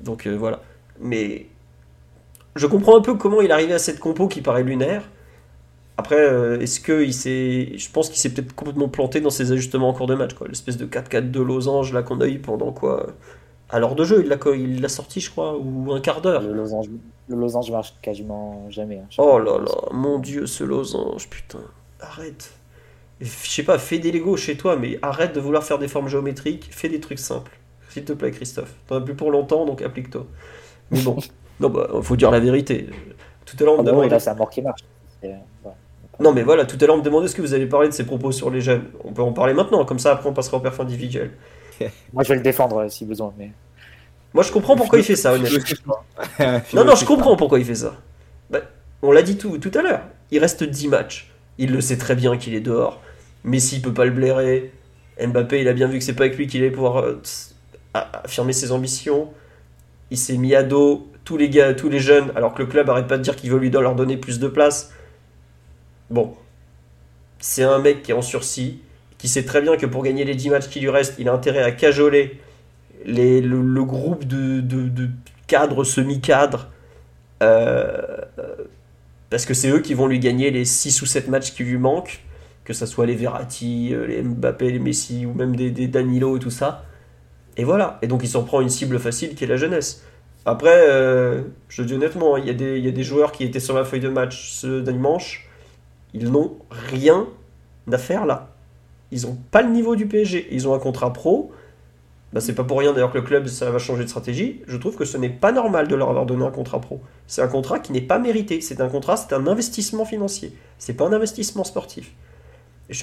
Donc 0.00 0.26
euh, 0.26 0.36
voilà. 0.36 0.60
Mais 1.00 1.46
je 2.56 2.66
comprends 2.66 2.96
un 2.96 3.00
peu 3.00 3.14
comment 3.14 3.40
il 3.40 3.52
arrivé 3.52 3.72
à 3.72 3.78
cette 3.78 4.00
compo 4.00 4.26
qui 4.26 4.40
paraît 4.40 4.64
lunaire. 4.64 5.02
Après, 5.96 6.18
euh, 6.18 6.58
est-ce 6.58 6.80
que 6.80 7.04
il 7.04 7.14
s'est. 7.14 7.78
Je 7.78 7.90
pense 7.90 8.08
qu'il 8.08 8.18
s'est 8.18 8.30
peut-être 8.30 8.54
complètement 8.54 8.88
planté 8.88 9.20
dans 9.20 9.30
ses 9.30 9.52
ajustements 9.52 9.88
en 9.88 9.92
cours 9.92 10.08
de 10.08 10.14
match. 10.14 10.34
Quoi. 10.34 10.48
L'espèce 10.48 10.76
de 10.76 10.86
4-4 10.86 11.30
de 11.30 11.40
losange 11.40 11.92
là 11.92 12.02
qu'on 12.02 12.20
a 12.20 12.26
eu 12.26 12.40
pendant 12.40 12.72
quoi 12.72 13.06
À 13.68 13.78
l'heure 13.78 13.94
de 13.94 14.04
jeu, 14.04 14.22
il 14.24 14.28
l'a, 14.28 14.36
il 14.56 14.80
l'a 14.80 14.88
sorti, 14.88 15.20
je 15.20 15.30
crois, 15.30 15.56
ou 15.56 15.92
un 15.92 16.00
quart 16.00 16.20
d'heure. 16.20 16.42
Le 16.42 16.52
losange, 16.52 16.86
le 17.28 17.36
losange 17.36 17.70
marche 17.70 17.94
quasiment 18.02 18.66
jamais. 18.70 18.98
Hein. 18.98 19.08
oh 19.18 19.38
là 19.38 19.58
là, 19.58 19.92
mon 19.92 20.18
dieu, 20.18 20.46
ce 20.46 20.64
losange, 20.64 21.28
putain. 21.28 21.60
Arrête. 22.00 22.52
Je 23.20 23.26
sais 23.26 23.62
pas, 23.62 23.78
fais 23.78 23.98
des 23.98 24.10
Lego 24.10 24.36
chez 24.36 24.56
toi, 24.56 24.76
mais 24.76 24.98
arrête 25.00 25.34
de 25.34 25.40
vouloir 25.40 25.62
faire 25.62 25.78
des 25.78 25.88
formes 25.88 26.08
géométriques, 26.08 26.68
fais 26.72 26.88
des 26.88 26.98
trucs 26.98 27.20
simples. 27.20 27.56
S'il 27.88 28.04
te 28.04 28.12
plaît, 28.12 28.32
Christophe. 28.32 28.74
T'en 28.88 28.96
as 28.96 29.00
plus 29.00 29.14
pour 29.14 29.30
longtemps, 29.30 29.64
donc 29.64 29.80
applique-toi. 29.80 30.26
Mais 30.90 31.00
bon, 31.00 31.16
non, 31.60 31.70
bah, 31.70 31.88
faut 32.02 32.16
dire 32.16 32.32
la 32.32 32.40
vérité. 32.40 32.88
Tout 33.46 33.56
à 33.60 33.62
l'heure, 33.62 33.78
on 33.78 33.82
me 33.84 34.12
ah 34.12 34.18
c'est 34.18 34.30
un 34.30 34.34
mort 34.34 34.50
qui 34.50 34.60
marche. 34.60 34.82
Non, 36.20 36.32
mais 36.32 36.42
voilà, 36.42 36.64
tout 36.64 36.76
à 36.80 36.86
l'heure, 36.86 36.94
on 36.94 36.98
me 36.98 37.04
demandait 37.04 37.28
ce 37.28 37.34
que 37.34 37.42
vous 37.42 37.54
allez 37.54 37.66
parler 37.66 37.88
de 37.88 37.94
ses 37.94 38.04
propos 38.04 38.32
sur 38.32 38.50
les 38.50 38.60
jeunes. 38.60 38.84
On 39.04 39.12
peut 39.12 39.22
en 39.22 39.32
parler 39.32 39.54
maintenant, 39.54 39.84
comme 39.84 39.98
ça, 39.98 40.12
après, 40.12 40.28
on 40.28 40.32
passera 40.32 40.58
au 40.58 40.60
perf 40.60 40.78
individuel. 40.80 41.32
Moi, 42.12 42.22
je 42.22 42.28
vais 42.28 42.36
le 42.36 42.42
défendre 42.42 42.84
euh, 42.84 42.88
si 42.88 43.04
besoin, 43.04 43.32
mais. 43.38 43.50
Moi, 44.32 44.42
je 44.42 44.52
comprends 44.52 44.76
pourquoi 44.76 44.98
il 44.98 45.04
fait 45.04 45.16
ça, 45.16 45.32
honnêtement. 45.32 45.96
non, 46.74 46.84
non, 46.84 46.94
je 46.94 47.04
comprends 47.04 47.36
pourquoi 47.36 47.58
il 47.58 47.64
fait 47.64 47.74
ça. 47.76 47.94
Bah, 48.50 48.60
on 49.02 49.12
l'a 49.12 49.22
dit 49.22 49.36
tout, 49.36 49.58
tout 49.58 49.70
à 49.74 49.82
l'heure. 49.82 50.02
Il 50.30 50.40
reste 50.40 50.64
10 50.64 50.88
matchs. 50.88 51.30
Il 51.58 51.72
le 51.72 51.80
sait 51.80 51.98
très 51.98 52.16
bien 52.16 52.36
qu'il 52.36 52.54
est 52.54 52.60
dehors. 52.60 53.00
Messi 53.44 53.80
peut 53.80 53.92
pas 53.92 54.04
le 54.04 54.10
blairer. 54.10 54.72
Mbappé, 55.24 55.60
il 55.60 55.68
a 55.68 55.72
bien 55.72 55.86
vu 55.86 55.98
que 55.98 56.04
c'est 56.04 56.14
pas 56.14 56.24
avec 56.24 56.36
lui 56.36 56.48
qu'il 56.48 56.62
allait 56.62 56.72
pouvoir 56.72 56.96
euh, 56.98 57.22
affirmer 57.94 58.52
ses 58.52 58.72
ambitions. 58.72 59.28
Il 60.10 60.18
s'est 60.18 60.36
mis 60.36 60.54
à 60.54 60.64
dos 60.64 61.08
tous 61.24 61.36
les 61.36 61.48
gars, 61.48 61.74
tous 61.74 61.88
les 61.88 62.00
jeunes, 62.00 62.30
alors 62.36 62.54
que 62.54 62.62
le 62.62 62.68
club 62.68 62.90
arrête 62.90 63.06
pas 63.06 63.16
de 63.16 63.22
dire 63.22 63.36
qu'il 63.36 63.50
veut 63.50 63.58
lui 63.58 63.70
leur 63.70 63.94
donner 63.94 64.16
plus 64.16 64.38
de 64.38 64.48
place. 64.48 64.92
Bon, 66.14 66.32
c'est 67.40 67.64
un 67.64 67.80
mec 67.80 68.04
qui 68.04 68.12
est 68.12 68.14
en 68.14 68.22
sursis, 68.22 68.78
qui 69.18 69.26
sait 69.26 69.44
très 69.44 69.60
bien 69.60 69.76
que 69.76 69.84
pour 69.84 70.04
gagner 70.04 70.24
les 70.24 70.36
10 70.36 70.50
matchs 70.50 70.68
qui 70.68 70.78
lui 70.78 70.88
restent, 70.88 71.16
il 71.18 71.28
a 71.28 71.32
intérêt 71.32 71.64
à 71.64 71.72
cajoler 71.72 72.40
le, 73.04 73.82
groupe 73.82 74.24
de, 74.24 74.62
cadres, 75.48 75.82
semi-cadres, 75.82 76.68
euh, 77.42 77.96
parce 79.28 79.44
que 79.44 79.54
c'est 79.54 79.70
eux 79.70 79.80
qui 79.80 79.94
vont 79.94 80.06
lui 80.06 80.20
gagner 80.20 80.52
les 80.52 80.64
6 80.64 81.02
ou 81.02 81.06
7 81.06 81.26
matchs 81.26 81.52
qui 81.52 81.64
lui 81.64 81.78
manquent, 81.78 82.22
que 82.62 82.74
ce 82.74 82.86
soit 82.86 83.06
les 83.06 83.16
Verratti, 83.16 83.92
euh, 83.92 84.06
les 84.06 84.22
Mbappé, 84.22 84.70
les 84.70 84.78
Messi, 84.78 85.26
ou 85.26 85.34
même 85.34 85.56
des, 85.56 85.88
Danilo 85.88 86.36
et 86.36 86.38
tout 86.38 86.50
ça. 86.50 86.84
Et 87.56 87.64
voilà, 87.64 87.98
et 88.02 88.06
donc 88.06 88.22
il 88.22 88.28
s'en 88.28 88.44
prend 88.44 88.60
une 88.60 88.70
cible 88.70 89.00
facile 89.00 89.34
qui 89.34 89.42
est 89.42 89.48
la 89.48 89.56
jeunesse. 89.56 90.04
Après, 90.46 90.86
euh, 90.88 91.42
je 91.68 91.82
dis 91.82 91.94
honnêtement, 91.94 92.36
il 92.36 92.46
y, 92.46 92.50
a 92.50 92.54
des, 92.54 92.78
il 92.78 92.84
y, 92.84 92.88
a 92.88 92.92
des 92.92 93.02
joueurs 93.02 93.32
qui 93.32 93.42
étaient 93.42 93.58
sur 93.58 93.74
la 93.74 93.82
feuille 93.82 93.98
de 93.98 94.08
match 94.08 94.52
ce 94.52 94.80
dimanche 94.80 95.50
ils 96.14 96.30
n'ont 96.30 96.56
rien 96.70 97.26
à 97.90 97.98
faire 97.98 98.24
là. 98.24 98.48
Ils 99.10 99.22
n'ont 99.22 99.36
pas 99.50 99.62
le 99.62 99.70
niveau 99.70 99.96
du 99.96 100.06
PSG. 100.06 100.48
Ils 100.50 100.66
ont 100.66 100.74
un 100.74 100.78
contrat 100.78 101.12
pro. 101.12 101.52
Bah, 102.32 102.40
c'est 102.40 102.54
pas 102.54 102.64
pour 102.64 102.78
rien 102.78 102.92
d'ailleurs 102.92 103.12
que 103.12 103.18
le 103.18 103.24
club 103.24 103.46
ça 103.46 103.70
va 103.70 103.78
changer 103.78 104.04
de 104.04 104.08
stratégie. 104.08 104.62
Je 104.66 104.76
trouve 104.76 104.96
que 104.96 105.04
ce 105.04 105.18
n'est 105.18 105.28
pas 105.28 105.52
normal 105.52 105.86
de 105.86 105.94
leur 105.94 106.08
avoir 106.08 106.24
donné 106.24 106.44
un 106.44 106.50
contrat 106.50 106.80
pro. 106.80 107.00
C'est 107.26 107.42
un 107.42 107.48
contrat 107.48 107.78
qui 107.78 107.92
n'est 107.92 108.00
pas 108.00 108.18
mérité. 108.18 108.60
C'est 108.60 108.80
un 108.80 108.88
contrat, 108.88 109.16
c'est 109.16 109.32
un 109.34 109.46
investissement 109.46 110.04
financier. 110.04 110.56
C'est 110.78 110.94
pas 110.94 111.04
un 111.04 111.12
investissement 111.12 111.64
sportif. 111.64 112.12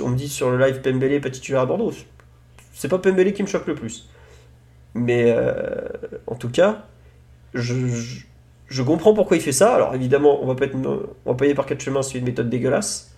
On 0.02 0.10
me 0.10 0.17
dit 0.17 0.30
sur 0.30 0.52
le 0.52 0.58
live 0.58 0.82
Pembele, 0.82 1.21
petit 1.21 1.41
tueur 1.41 1.62
à 1.62 1.65
Bordeaux. 1.65 1.93
C'est 2.74 2.88
pas 2.88 3.00
Pembele 3.00 3.34
qui 3.34 3.43
me 3.43 3.47
choque 3.47 3.67
le 3.67 3.76
plus. 3.76 4.10
Mais 4.93 5.34
euh, 5.36 5.88
en 6.28 6.36
tout 6.36 6.50
cas, 6.50 6.86
je 7.54 8.24
comprends 8.84 9.13
pourquoi 9.13 9.38
il 9.38 9.43
fait 9.43 9.51
ça. 9.51 9.75
Alors 9.75 9.93
évidemment, 9.95 10.41
on 10.41 10.47
va 10.47 10.55
pas, 10.55 10.65
être, 10.65 10.75
on 10.75 11.31
va 11.31 11.36
payer 11.36 11.53
par 11.53 11.65
quatre 11.65 11.81
chemins, 11.81 12.01
c'est 12.01 12.17
une 12.17 12.25
méthode 12.25 12.49
dégueulasse. 12.49 13.15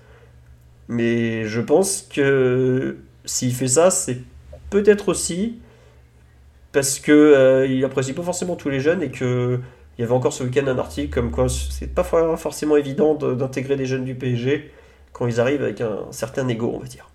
Mais 0.87 1.45
je 1.45 1.61
pense 1.61 2.01
que 2.01 2.97
s'il 3.25 3.53
fait 3.53 3.67
ça, 3.67 3.89
c'est 3.89 4.17
peut-être 4.69 5.09
aussi 5.09 5.59
parce 6.71 6.99
que 6.99 7.11
euh, 7.11 7.67
il 7.67 7.85
apprécie 7.85 8.13
pas 8.13 8.23
forcément 8.23 8.55
tous 8.55 8.69
les 8.69 8.79
jeunes 8.79 9.03
et 9.03 9.11
que 9.11 9.59
il 9.97 10.01
y 10.01 10.03
avait 10.03 10.13
encore 10.13 10.33
ce 10.33 10.43
week-end 10.43 10.65
un 10.65 10.79
article 10.79 11.13
comme 11.13 11.29
quoi 11.29 11.47
c'est 11.47 11.93
pas 11.93 12.03
forcément 12.03 12.75
évident 12.75 13.13
d'intégrer 13.13 13.75
des 13.75 13.85
jeunes 13.85 14.05
du 14.05 14.15
PSG 14.15 14.71
quand 15.11 15.27
ils 15.27 15.39
arrivent 15.39 15.61
avec 15.61 15.81
un 15.81 16.07
certain 16.09 16.47
ego, 16.47 16.71
on 16.73 16.79
va 16.79 16.87
dire. 16.87 17.11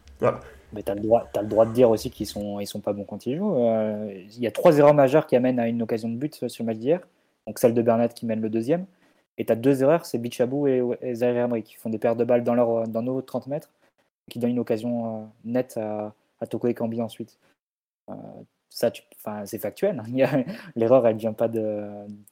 Mais 0.72 0.82
tu 0.82 0.92
as, 0.92 0.94
le 0.94 1.48
droit 1.48 1.66
de 1.66 1.72
dire 1.72 1.90
aussi 1.90 2.10
qu'ils 2.10 2.26
sont, 2.26 2.60
ils 2.60 2.66
sont 2.66 2.80
pas 2.80 2.92
bons 2.92 3.04
quand 3.04 3.26
ils 3.26 3.36
jouent. 3.36 3.66
Euh, 3.66 4.12
il 4.12 4.40
y 4.40 4.46
a 4.46 4.52
trois 4.52 4.78
erreurs 4.78 4.94
majeures 4.94 5.26
qui 5.26 5.34
amènent 5.34 5.58
à 5.58 5.66
une 5.66 5.82
occasion 5.82 6.08
de 6.08 6.16
but 6.16 6.48
sur 6.48 6.62
le 6.62 6.66
match 6.66 6.76
d'hier 6.76 7.00
donc 7.48 7.58
celle 7.58 7.72
de 7.72 7.80
Bernat 7.80 8.08
qui 8.08 8.26
mène 8.26 8.42
le 8.42 8.50
deuxième. 8.50 8.84
Et 9.38 9.46
tu 9.46 9.52
as 9.52 9.56
deux 9.56 9.82
erreurs, 9.82 10.04
c'est 10.04 10.18
Bichabou 10.18 10.66
et, 10.66 10.82
et 11.00 11.14
Zaire 11.14 11.48
qui 11.64 11.76
font 11.76 11.88
des 11.88 11.98
paires 11.98 12.14
de 12.14 12.24
balles 12.24 12.44
dans, 12.44 12.54
leur, 12.54 12.86
dans 12.86 13.00
nos 13.00 13.22
30 13.22 13.46
mètres, 13.46 13.70
qui 14.28 14.38
donnent 14.38 14.50
une 14.50 14.58
occasion 14.58 15.22
euh, 15.22 15.26
nette 15.44 15.78
à, 15.78 16.12
à 16.40 16.46
Toko 16.46 16.70
Kambi 16.74 17.00
ensuite. 17.00 17.38
Euh, 18.10 18.12
ça, 18.68 18.92
c'est 19.46 19.58
factuel. 19.58 20.02
L'erreur, 20.76 21.06
elle 21.06 21.16
vient 21.16 21.32
pas 21.32 21.48
de, 21.48 21.88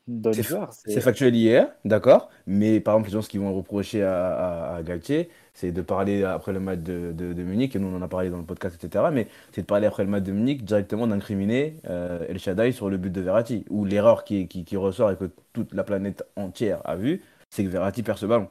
de 0.07 0.33
joueur. 0.33 0.71
C'est 0.75 1.01
factuel 1.01 1.35
hier, 1.35 1.73
d'accord. 1.87 2.29
Mais 2.47 2.79
par 2.81 2.95
exemple, 2.97 3.09
les 3.09 3.13
gens 3.15 3.27
qu'ils 3.27 3.41
vont 3.41 3.55
reprocher 3.55 4.03
à, 4.03 4.75
à, 4.75 4.83
Galtier, 4.83 5.31
c'est 5.57 5.73
de 5.73 5.81
parler 5.81 6.23
après 6.23 6.53
le 6.53 6.61
match 6.61 6.81
de, 6.81 7.13
de, 7.13 7.43
Munich, 7.43 7.75
et 7.75 7.79
nous 7.79 7.89
on 7.89 7.97
en 7.97 8.03
a 8.03 8.09
parlé 8.09 8.29
dans 8.29 8.37
le 8.37 8.45
podcast, 8.45 8.77
etc. 8.83 9.07
Mais 9.11 9.27
c'est 9.53 9.63
de 9.63 9.67
parler 9.67 9.87
après 9.87 10.05
le 10.05 10.11
match 10.11 10.25
de 10.25 10.33
Munich 10.33 10.63
directement 10.63 11.07
d'incriminer 11.07 11.79
euh, 11.89 12.27
El 12.29 12.39
Shaddai 12.39 12.73
sur 12.73 12.91
le 12.91 12.99
but 12.99 13.11
de 13.11 13.23
Verratti. 13.23 13.65
Où 13.71 13.87
l'erreur 13.87 14.25
qui, 14.25 14.67
ressort 14.77 15.13
et 15.13 15.17
que 15.17 15.31
toute 15.55 15.73
la 15.73 15.83
planète 15.83 16.25
entière 16.37 16.83
a 16.85 16.97
vu, 16.97 17.23
c'est 17.49 17.65
que 17.65 17.71
Verratti 17.71 18.03
perd 18.03 18.19
ce 18.19 18.27
ballon. 18.27 18.51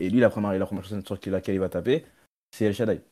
Et 0.00 0.08
lui, 0.08 0.18
la 0.18 0.30
première, 0.30 0.58
la 0.58 0.64
première 0.64 0.84
chose 0.84 1.04
sur 1.04 1.18
laquelle 1.30 1.54
il 1.54 1.60
va 1.60 1.68
taper, 1.68 2.06
c'est 2.50 2.64
El 2.64 2.74
Shaddai. 2.74 3.02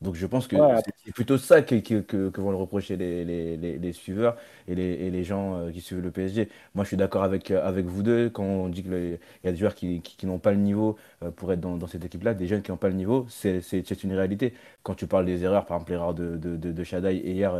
Donc 0.00 0.14
je 0.14 0.26
pense 0.26 0.46
que 0.46 0.56
c'est 1.04 1.12
plutôt 1.12 1.36
ça 1.36 1.60
que, 1.60 1.74
que, 1.76 2.40
vont 2.40 2.50
le 2.50 2.56
reprocher 2.56 2.96
les, 2.96 3.22
les, 3.22 3.56
les, 3.56 3.92
suiveurs 3.92 4.36
et 4.66 4.74
les, 4.74 4.82
et 4.82 5.10
les 5.10 5.24
gens 5.24 5.56
euh, 5.56 5.70
qui 5.70 5.82
suivent 5.82 6.00
le 6.00 6.10
PSG. 6.10 6.48
Moi 6.74 6.84
je 6.84 6.88
suis 6.88 6.96
d'accord 6.96 7.22
avec, 7.22 7.50
euh, 7.50 7.66
avec 7.66 7.84
vous 7.84 8.02
deux 8.02 8.30
quand 8.30 8.42
on 8.42 8.68
dit 8.70 8.82
qu'il 8.82 9.18
y 9.44 9.48
a 9.48 9.52
des 9.52 9.58
joueurs 9.58 9.74
qui, 9.74 10.00
qui, 10.00 10.26
n'ont 10.26 10.38
pas 10.38 10.52
le 10.52 10.56
niveau 10.56 10.96
euh, 11.22 11.30
pour 11.30 11.52
être 11.52 11.60
dans, 11.60 11.76
dans 11.76 11.86
cette 11.86 12.02
équipe-là, 12.04 12.32
des 12.32 12.46
jeunes 12.46 12.62
qui 12.62 12.70
n'ont 12.70 12.78
pas 12.78 12.88
le 12.88 12.94
niveau, 12.94 13.26
c'est 13.28 14.02
une 14.02 14.14
réalité. 14.14 14.54
Quand 14.82 14.94
tu 14.94 15.06
parles 15.06 15.26
des 15.26 15.44
erreurs, 15.44 15.66
par 15.66 15.76
exemple 15.76 15.92
l'erreur 15.92 16.14
de, 16.14 16.36
de, 16.38 16.56
de, 16.56 17.06
et 17.10 17.32
hier 17.32 17.54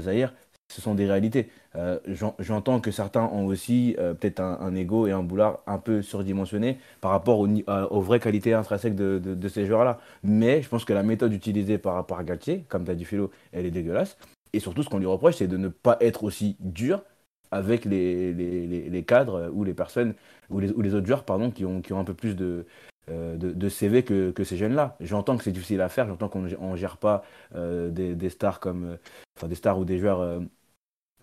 Zahir, 0.00 0.32
ce 0.68 0.80
sont 0.80 0.94
des 0.94 1.06
réalités. 1.06 1.48
Euh, 1.76 1.98
j'entends 2.38 2.80
que 2.80 2.90
certains 2.90 3.24
ont 3.24 3.46
aussi 3.46 3.94
euh, 3.98 4.14
peut-être 4.14 4.40
un, 4.40 4.74
ego 4.74 5.06
et 5.06 5.12
un 5.12 5.22
boulard 5.22 5.60
un 5.66 5.78
peu 5.78 6.02
surdimensionné 6.02 6.78
par 7.00 7.10
rapport 7.10 7.38
aux 7.38 8.00
vraies 8.00 8.20
qualités 8.20 8.54
intrinsèques 8.54 8.96
de, 8.96 9.48
ces 9.48 9.66
joueurs-là. 9.66 9.98
Mais 10.22 10.62
je 10.62 10.68
pense 10.68 10.84
que 10.84 10.92
la 10.92 11.02
méthode 11.02 11.32
utilisée 11.32 11.78
par 11.78 11.94
rapport 11.94 12.18
à 12.18 12.24
Galtier, 12.24 12.64
comme 12.68 12.84
tu 12.84 12.90
as 12.90 12.94
dit 12.94 13.04
Philo, 13.04 13.30
elle 13.52 13.66
est 13.66 13.70
dégueulasse. 13.70 14.16
Et 14.52 14.60
surtout, 14.60 14.82
ce 14.82 14.88
qu'on 14.88 14.98
lui 14.98 15.06
reproche, 15.06 15.36
c'est 15.36 15.48
de 15.48 15.56
ne 15.56 15.68
pas 15.68 15.96
être 16.00 16.24
aussi 16.24 16.56
dur 16.60 17.02
avec 17.50 17.84
les, 17.84 19.04
cadres 19.06 19.50
ou 19.52 19.64
les 19.64 19.74
personnes, 19.74 20.14
ou 20.50 20.60
les, 20.60 20.70
autres 20.72 21.06
joueurs 21.06 21.24
pardon, 21.24 21.50
qui, 21.50 21.64
ont, 21.64 21.82
qui 21.82 21.92
ont 21.92 22.00
un 22.00 22.04
peu 22.04 22.14
plus 22.14 22.34
de, 22.34 22.66
euh, 23.10 23.36
de, 23.36 23.68
CV 23.68 24.02
que, 24.02 24.32
ces 24.44 24.56
jeunes-là. 24.56 24.96
J'entends 25.00 25.36
que 25.36 25.44
c'est 25.44 25.52
difficile 25.52 25.80
à 25.80 25.88
faire, 25.88 26.06
j'entends 26.08 26.28
qu'on 26.28 26.42
ne 26.42 26.76
gère 26.76 26.96
pas 26.96 27.22
des, 27.54 28.30
stars 28.30 28.60
comme, 28.60 28.98
enfin 29.36 29.48
des 29.48 29.54
stars 29.54 29.78
ou 29.78 29.84
des 29.84 29.98
joueurs 29.98 30.40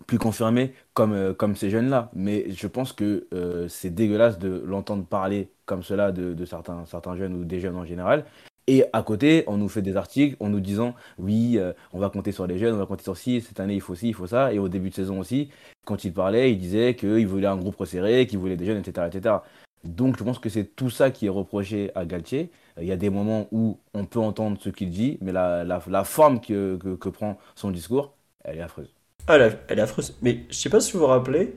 plus 0.05 0.17
confirmé 0.17 0.73
comme, 0.93 1.13
euh, 1.13 1.33
comme 1.33 1.55
ces 1.55 1.69
jeunes-là. 1.69 2.11
Mais 2.13 2.51
je 2.51 2.67
pense 2.67 2.93
que 2.93 3.27
euh, 3.33 3.67
c'est 3.67 3.89
dégueulasse 3.89 4.39
de 4.39 4.63
l'entendre 4.65 5.05
parler 5.05 5.49
comme 5.65 5.83
cela 5.83 6.11
de, 6.11 6.45
certains, 6.45 6.85
certains 6.85 7.15
jeunes 7.15 7.35
ou 7.35 7.45
des 7.45 7.59
jeunes 7.59 7.75
en 7.75 7.85
général. 7.85 8.25
Et 8.67 8.85
à 8.93 9.03
côté, 9.03 9.43
on 9.47 9.57
nous 9.57 9.69
fait 9.69 9.81
des 9.81 9.97
articles 9.97 10.37
en 10.39 10.49
nous 10.49 10.59
disant 10.59 10.95
oui, 11.17 11.57
euh, 11.57 11.73
on 11.93 11.99
va 11.99 12.09
compter 12.09 12.31
sur 12.31 12.45
les 12.47 12.57
jeunes, 12.57 12.75
on 12.75 12.77
va 12.77 12.85
compter 12.85 13.03
sur 13.03 13.17
ci, 13.17 13.41
cette 13.41 13.59
année 13.59 13.73
il 13.73 13.81
faut 13.81 13.95
ci, 13.95 14.09
il 14.09 14.13
faut 14.13 14.27
ça. 14.27 14.53
Et 14.53 14.59
au 14.59 14.69
début 14.69 14.89
de 14.89 14.95
saison 14.95 15.19
aussi, 15.19 15.49
quand 15.85 16.03
il 16.03 16.13
parlait, 16.13 16.51
il 16.51 16.57
disait 16.59 16.95
qu'il 16.95 17.27
voulait 17.27 17.47
un 17.47 17.57
groupe 17.57 17.75
resserré, 17.77 18.27
qu'il 18.27 18.39
voulait 18.39 18.57
des 18.57 18.65
jeunes, 18.65 18.77
etc. 18.77 19.37
Donc 19.83 20.17
je 20.17 20.23
pense 20.23 20.39
que 20.39 20.49
c'est 20.49 20.75
tout 20.75 20.89
ça 20.89 21.11
qui 21.11 21.25
est 21.25 21.29
reproché 21.29 21.91
à 21.95 22.05
Galtier. 22.05 22.51
Il 22.79 22.85
y 22.85 22.91
a 22.91 22.97
des 22.97 23.09
moments 23.09 23.47
où 23.51 23.79
on 23.93 24.05
peut 24.05 24.19
entendre 24.19 24.57
ce 24.61 24.69
qu'il 24.69 24.89
dit, 24.89 25.17
mais 25.21 25.31
la, 25.31 25.63
la, 25.63 26.03
forme 26.03 26.39
que, 26.39 26.77
que 26.77 27.09
prend 27.09 27.37
son 27.55 27.71
discours, 27.71 28.13
elle 28.43 28.57
est 28.57 28.61
affreuse. 28.61 28.93
Ah, 29.27 29.37
elle, 29.67 29.79
est 29.79 29.81
affreuse. 29.81 30.15
Mais 30.21 30.39
je 30.49 30.55
sais 30.55 30.69
pas 30.69 30.79
si 30.79 30.93
vous 30.93 30.99
vous 30.99 31.07
rappelez, 31.07 31.55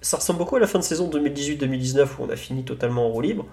ça 0.00 0.16
ressemble 0.16 0.38
beaucoup 0.38 0.56
à 0.56 0.60
la 0.60 0.66
fin 0.66 0.78
de 0.78 0.84
saison 0.84 1.10
2018-2019 1.10 2.04
où 2.04 2.22
on 2.22 2.30
a 2.30 2.36
fini 2.36 2.64
totalement 2.64 3.06
en 3.06 3.10
roue 3.10 3.20
libre. 3.20 3.46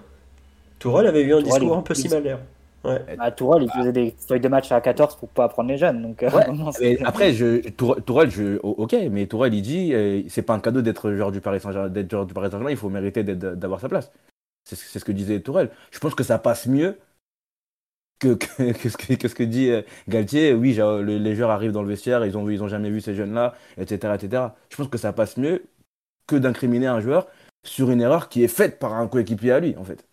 Tourelle 0.78 1.06
avait 1.06 1.22
eu 1.22 1.34
un 1.34 1.42
discours 1.42 1.76
un 1.76 1.82
peu 1.82 1.94
similaire. 1.94 2.40
Ouais. 2.84 3.16
Bah, 3.16 3.30
Tourelle, 3.30 3.62
il 3.62 3.70
faisait 3.70 3.92
des 3.92 4.14
feuilles 4.28 4.40
de 4.40 4.48
match 4.48 4.70
à 4.70 4.80
14 4.80 5.16
pour 5.16 5.28
pas 5.28 5.44
apprendre 5.44 5.70
les 5.70 5.78
jeunes. 5.78 6.02
Donc, 6.02 6.22
euh, 6.22 6.28
après, 7.04 7.32
je, 7.32 7.68
Tourelle, 7.70 8.30
je, 8.30 8.58
ok, 8.62 8.94
mais 9.10 9.26
Tourelle, 9.26 9.54
il 9.54 9.62
dit, 9.62 9.94
euh, 9.94 10.22
c'est 10.28 10.42
pas 10.42 10.54
un 10.54 10.60
cadeau 10.60 10.82
d'être 10.82 11.10
joueur 11.12 11.32
du 11.32 11.40
Paris 11.40 11.60
Saint-Germain, 11.60 12.70
il 12.70 12.76
faut 12.76 12.90
mériter 12.90 13.24
d'avoir 13.24 13.80
sa 13.80 13.88
place. 13.88 14.12
C'est 14.64 14.98
ce 14.98 15.04
que 15.04 15.12
disait 15.12 15.40
Tourelle. 15.40 15.70
Je 15.90 15.98
pense 15.98 16.14
que 16.14 16.24
ça 16.24 16.38
passe 16.38 16.66
mieux 16.66 16.98
que, 18.18 18.34
que, 18.34 18.46
ce, 18.88 18.96
que, 18.96 19.28
ce 19.28 19.34
que 19.34 19.42
dit 19.42 19.70
euh, 19.70 19.82
Galtier. 20.08 20.52
Oui, 20.52 20.78
les 21.02 21.34
joueurs 21.34 21.50
arrivent 21.50 21.72
dans 21.72 21.82
le 21.82 21.88
vestiaire, 21.88 22.24
ils 22.24 22.36
ont, 22.36 22.48
ils 22.48 22.62
ont 22.62 22.68
jamais 22.68 22.90
vu 22.90 23.00
ces 23.00 23.14
jeunes-là, 23.14 23.54
etc., 23.78 24.14
etc. 24.14 24.42
Je 24.70 24.76
pense 24.76 24.88
que 24.88 24.98
ça 24.98 25.12
passe 25.12 25.36
mieux 25.36 25.64
que 26.26 26.36
d'incriminer 26.36 26.86
un 26.86 27.00
joueur 27.00 27.26
sur 27.64 27.90
une 27.90 28.00
erreur 28.00 28.28
qui 28.28 28.44
est 28.44 28.48
faite 28.48 28.78
par 28.78 28.94
un 28.94 29.06
coéquipier 29.08 29.52
à 29.52 29.60
lui, 29.60 29.76
en 29.76 29.84
fait 29.84 30.06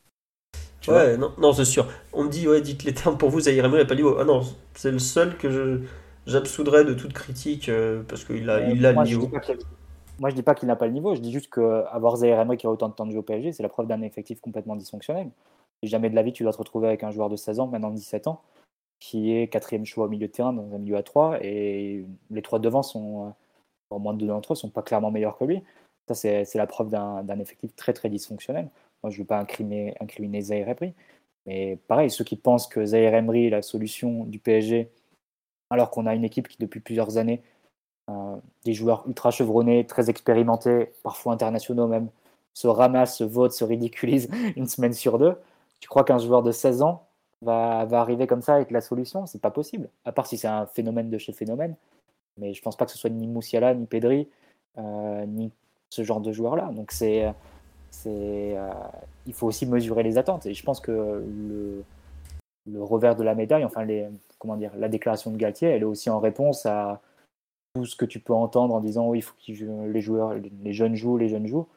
ouais, 0.88 1.18
non, 1.18 1.32
non 1.38 1.54
c'est 1.54 1.66
sûr. 1.66 1.88
On 2.14 2.24
me 2.24 2.30
dit, 2.30 2.48
ouais, 2.48 2.62
dites 2.62 2.84
les 2.84 2.94
termes 2.94 3.18
pour 3.18 3.30
vous, 3.30 3.42
Zahir 3.42 3.66
Emery 3.66 3.82
n'a 3.82 3.88
pas 3.88 3.96
dit, 3.96 4.04
ah 4.20 4.24
non, 4.24 4.42
c'est 4.74 4.92
le 4.92 5.00
seul 5.00 5.38
que 5.38 5.50
je, 5.50 5.82
j'absoudrais 6.26 6.86
de 6.86 6.94
toute 6.94 7.14
critique 7.14 7.70
euh, 7.70 8.04
parce 8.08 8.24
qu'il 8.24 8.50
a, 8.50 8.70
il 8.70 8.86
a 8.86 8.94
le 8.94 9.04
niveau. 9.04 9.30
moi, 10.20 10.30
je 10.30 10.36
dis 10.36 10.44
pas 10.44 10.56
qu'il 10.56 10.68
n'a 10.68 10.76
pas 10.76 10.88
le 10.88 10.94
niveau, 10.94 11.16
je 11.16 11.22
dis 11.22 11.32
juste 11.32 11.52
qu'avoir 11.54 12.18
Zahir 12.18 12.40
Emery 12.40 12.58
qui 12.58 12.68
a 12.68 12.70
autant 12.70 12.90
de 12.90 12.94
temps 12.94 13.06
de 13.06 13.12
jeu 13.12 13.20
au 13.20 13.24
PSG, 13.24 13.54
c'est 13.54 13.64
la 13.64 13.70
preuve 13.70 13.88
d'un 13.88 14.02
effectif 14.02 14.42
complètement 14.42 14.76
dysfonctionnel. 14.76 15.30
Et 15.84 15.88
jamais 15.88 16.10
de 16.10 16.16
la 16.16 16.24
vie, 16.24 16.34
tu 16.34 16.44
dois 16.44 16.54
te 16.54 16.58
retrouver 16.58 16.88
avec 16.88 17.04
un 17.04 17.12
joueur 17.12 17.30
de 17.30 17.36
16 17.36 17.60
ans, 17.60 17.68
maintenant 17.68 17.90
17 17.90 18.28
ans, 18.28 18.42
qui 19.00 19.34
est 19.36 19.48
quatrième 19.48 19.86
choix 19.86 20.06
au 20.06 20.10
milieu 20.10 20.28
de 20.28 20.32
terrain 20.32 20.54
dans 20.54 20.76
un 20.76 20.78
milieu 20.78 20.98
à 20.98 21.04
3, 21.04 21.44
et 21.44 22.06
les 22.30 22.42
trois 22.44 22.60
devant 22.60 22.84
sont, 22.84 23.34
au 23.90 24.00
moins 24.00 24.14
deux 24.14 24.28
d'entre 24.28 24.54
eux, 24.54 24.56
sont 24.56 24.70
pas 24.70 24.84
clairement 24.84 25.10
meilleurs 25.12 25.38
que 25.38 25.46
lui. 25.46 25.64
Ça, 26.08 26.14
c'est, 26.16 26.56
la 26.56 26.68
preuve 26.68 26.90
d'un 26.90 27.40
effectif 27.40 27.76
très 27.76 27.94
très 27.94 28.10
dysfonctionnel. 28.10 28.70
Moi, 29.04 29.12
je 29.12 29.18
ne 29.18 29.24
veux 29.24 29.28
pas 29.28 29.40
incriminer, 29.40 29.96
incriminer 30.00 30.42
Zaire 30.42 30.70
Emery. 30.70 30.94
Mais 31.46 31.78
pareil, 31.88 32.10
ceux 32.10 32.24
qui 32.24 32.36
pensent 32.36 32.68
que 32.68 32.86
Zaire 32.86 33.16
Emery 33.16 33.48
est 33.48 33.50
la 33.50 33.62
solution 33.62 34.26
du 34.26 34.40
PSG, 34.40 34.92
alors 35.70 35.90
qu'on 35.90 36.06
a 36.06 36.16
une 36.16 36.24
équipe 36.24 36.48
qui, 36.48 36.58
depuis 36.60 36.80
plusieurs 36.80 37.18
années, 37.18 37.42
euh, 38.10 38.38
des 38.66 38.74
joueurs 38.74 39.04
ultra 39.08 39.32
chevronnés, 39.32 39.86
très 39.86 40.10
expérimentés, 40.10 40.92
parfois 41.04 41.34
internationaux 41.34 41.88
même, 41.88 42.10
se 42.54 42.68
ramassent, 42.68 43.18
se 43.18 43.24
votent, 43.24 43.54
se 43.54 43.64
ridiculisent 43.64 44.30
une 44.56 44.68
semaine 44.68 44.94
sur 44.94 45.18
deux. 45.18 45.36
Tu 45.80 45.88
crois 45.90 46.04
qu'un 46.04 46.18
joueur 46.20 46.44
de 46.44 46.52
16 46.52 46.82
ans 46.84 47.08
va, 47.42 47.86
va 47.86 48.02
arriver 48.02 48.28
comme 48.28 48.42
ça 48.42 48.56
avec 48.56 48.72
la 48.72 48.82
solution? 48.82 49.26
C'est 49.26 49.42
pas 49.42 49.52
possible. 49.52 49.90
À 50.06 50.12
part 50.12 50.28
si 50.28 50.38
c'est 50.38 50.48
un 50.48 50.68
phénomène 50.68 51.10
de 51.10 51.18
chez 51.18 51.34
phénomène. 51.34 51.76
Mais 52.38 52.54
je 52.54 52.62
pense 52.62 52.78
pas 52.78 52.86
que 52.86 52.92
ce 52.92 52.98
soit 52.98 53.10
ni 53.10 53.28
Moussiala, 53.28 53.74
ni 53.74 53.86
Pedri, 53.86 54.28
euh, 54.78 55.26
ni 55.26 55.52
ce 55.90 56.04
genre 56.04 56.22
de 56.22 56.32
joueur-là. 56.32 56.72
Donc 56.74 56.92
c'est 56.92 57.34
euh, 58.06 58.72
il 59.26 59.34
faut 59.34 59.48
aussi 59.48 59.66
mesurer 59.66 60.04
les 60.04 60.18
attentes. 60.18 60.46
Et 60.46 60.54
je 60.54 60.64
pense 60.64 60.80
que 60.80 60.92
le, 60.92 61.84
le 62.70 62.84
revers 62.84 63.16
de 63.16 63.24
la 63.24 63.36
médaille, 63.36 63.66
enfin 63.66 63.86
comment 64.40 64.58
dire, 64.58 64.72
la 64.78 64.90
déclaration 64.90 65.32
de 65.32 65.38
Galtier, 65.38 65.70
elle 65.70 65.82
est 65.82 65.86
aussi 65.86 66.10
en 66.10 66.20
réponse 66.20 66.66
à 66.66 67.02
tout 67.74 67.86
ce 67.86 67.96
que 67.96 68.06
tu 68.06 68.20
peux 68.20 68.34
entendre 68.34 68.74
en 68.74 68.82
disant 68.82 69.08
oui, 69.08 69.20
il 69.20 69.22
faut 69.22 69.36
que 69.36 69.92
les 69.92 70.02
joueurs, 70.02 70.34
les 70.64 70.74
jeunes 70.74 70.96
jouent, 70.96 71.18
les 71.18 71.30
jeunes 71.30 71.48
jouent. 71.48 71.68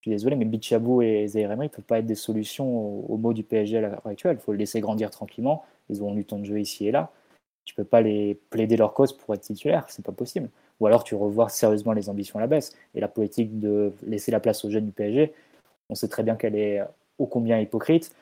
Je 0.00 0.10
suis 0.10 0.16
désolé, 0.16 0.36
mais 0.36 0.44
Bichabou 0.44 1.02
et 1.02 1.26
Zaire 1.26 1.50
Emery 1.50 1.66
ne 1.66 1.72
peuvent 1.72 1.84
pas 1.84 1.98
être 1.98 2.06
des 2.06 2.14
solutions 2.14 3.10
au, 3.10 3.16
mot 3.16 3.32
du 3.32 3.42
PSG 3.42 3.78
à 3.78 3.80
l'heure 3.80 4.06
actuelle. 4.06 4.36
Il 4.38 4.42
faut 4.42 4.52
les 4.52 4.58
laisser 4.58 4.80
grandir 4.80 5.10
tranquillement. 5.10 5.64
Ils 5.88 6.02
ont 6.02 6.16
eu 6.16 6.24
temps 6.24 6.38
de 6.38 6.44
jeu 6.44 6.60
ici 6.60 6.86
et 6.86 6.92
là. 6.92 7.10
Tu 7.64 7.74
peux 7.74 7.84
pas 7.84 8.00
les 8.00 8.36
plaider 8.50 8.76
leur 8.76 8.94
cause 8.94 9.12
pour 9.12 9.34
être 9.34 9.40
titulaire, 9.40 9.84
c'est 9.88 10.04
pas 10.04 10.12
possible. 10.12 10.48
Ou 10.78 10.86
alors 10.86 11.02
tu 11.02 11.16
revois 11.16 11.48
sérieusement 11.48 11.92
les 11.92 12.08
ambitions 12.08 12.38
à 12.38 12.42
la 12.42 12.46
baisse. 12.46 12.72
Et 12.94 13.00
la 13.00 13.08
politique 13.08 13.58
de 13.58 13.92
laisser 14.06 14.30
la 14.30 14.38
place 14.38 14.64
aux 14.64 14.70
jeunes 14.70 14.86
du 14.86 14.92
PSG, 14.92 15.32
on 15.90 15.94
sait 15.94 16.08
très 16.08 16.22
bien 16.22 16.36
qu'elle 16.36 16.56
est 16.56 16.82
ô 17.18 17.26
combien 17.26 17.58
hypocrite. 17.58 18.12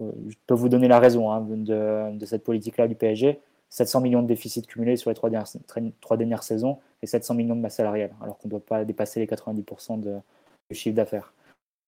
Euh, 0.00 0.10
je 0.28 0.36
peux 0.46 0.54
vous 0.54 0.68
donner 0.68 0.88
la 0.88 0.98
raison 0.98 1.30
hein, 1.30 1.40
de, 1.48 2.24
cette 2.24 2.44
politique-là 2.44 2.88
du 2.88 2.94
PSG. 2.94 3.40
700 3.70 4.02
millions 4.02 4.22
de 4.22 4.26
déficit 4.26 4.66
cumulés 4.66 4.96
sur 4.96 5.10
les 5.10 5.14
trois 5.14 5.30
dernières, 5.30 5.48
trois 6.00 6.16
dernières 6.18 6.42
saisons 6.42 6.78
et 7.00 7.06
700 7.06 7.34
millions 7.34 7.56
de 7.56 7.60
masse 7.60 7.76
salariale, 7.76 8.12
alors 8.20 8.36
qu'on 8.36 8.48
ne 8.48 8.50
doit 8.50 8.60
pas 8.60 8.84
dépasser 8.84 9.20
les 9.20 9.26
90% 9.26 9.98
de, 9.98 10.16
du 10.70 10.76
chiffre 10.76 10.94
d'affaires 10.94 11.32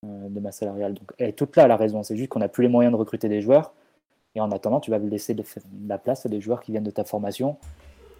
euh, 0.04 0.28
de 0.28 0.40
masse 0.40 0.58
salariale. 0.58 0.94
Donc, 0.94 1.12
elle 1.18 1.28
est 1.28 1.32
toute 1.32 1.56
là 1.56 1.66
la 1.66 1.76
raison. 1.76 2.02
C'est 2.02 2.16
juste 2.16 2.30
qu'on 2.30 2.38
n'a 2.38 2.48
plus 2.48 2.62
les 2.62 2.70
moyens 2.70 2.92
de 2.92 2.98
recruter 2.98 3.28
des 3.28 3.42
joueurs. 3.42 3.74
Et 4.34 4.40
en 4.40 4.50
attendant, 4.50 4.80
tu 4.80 4.90
vas 4.90 4.98
laisser 4.98 5.34
de, 5.34 5.44
la 5.86 5.98
place 5.98 6.24
à 6.24 6.28
des 6.28 6.40
joueurs 6.40 6.60
qui 6.60 6.72
viennent 6.72 6.84
de 6.84 6.90
ta 6.90 7.04
formation 7.04 7.58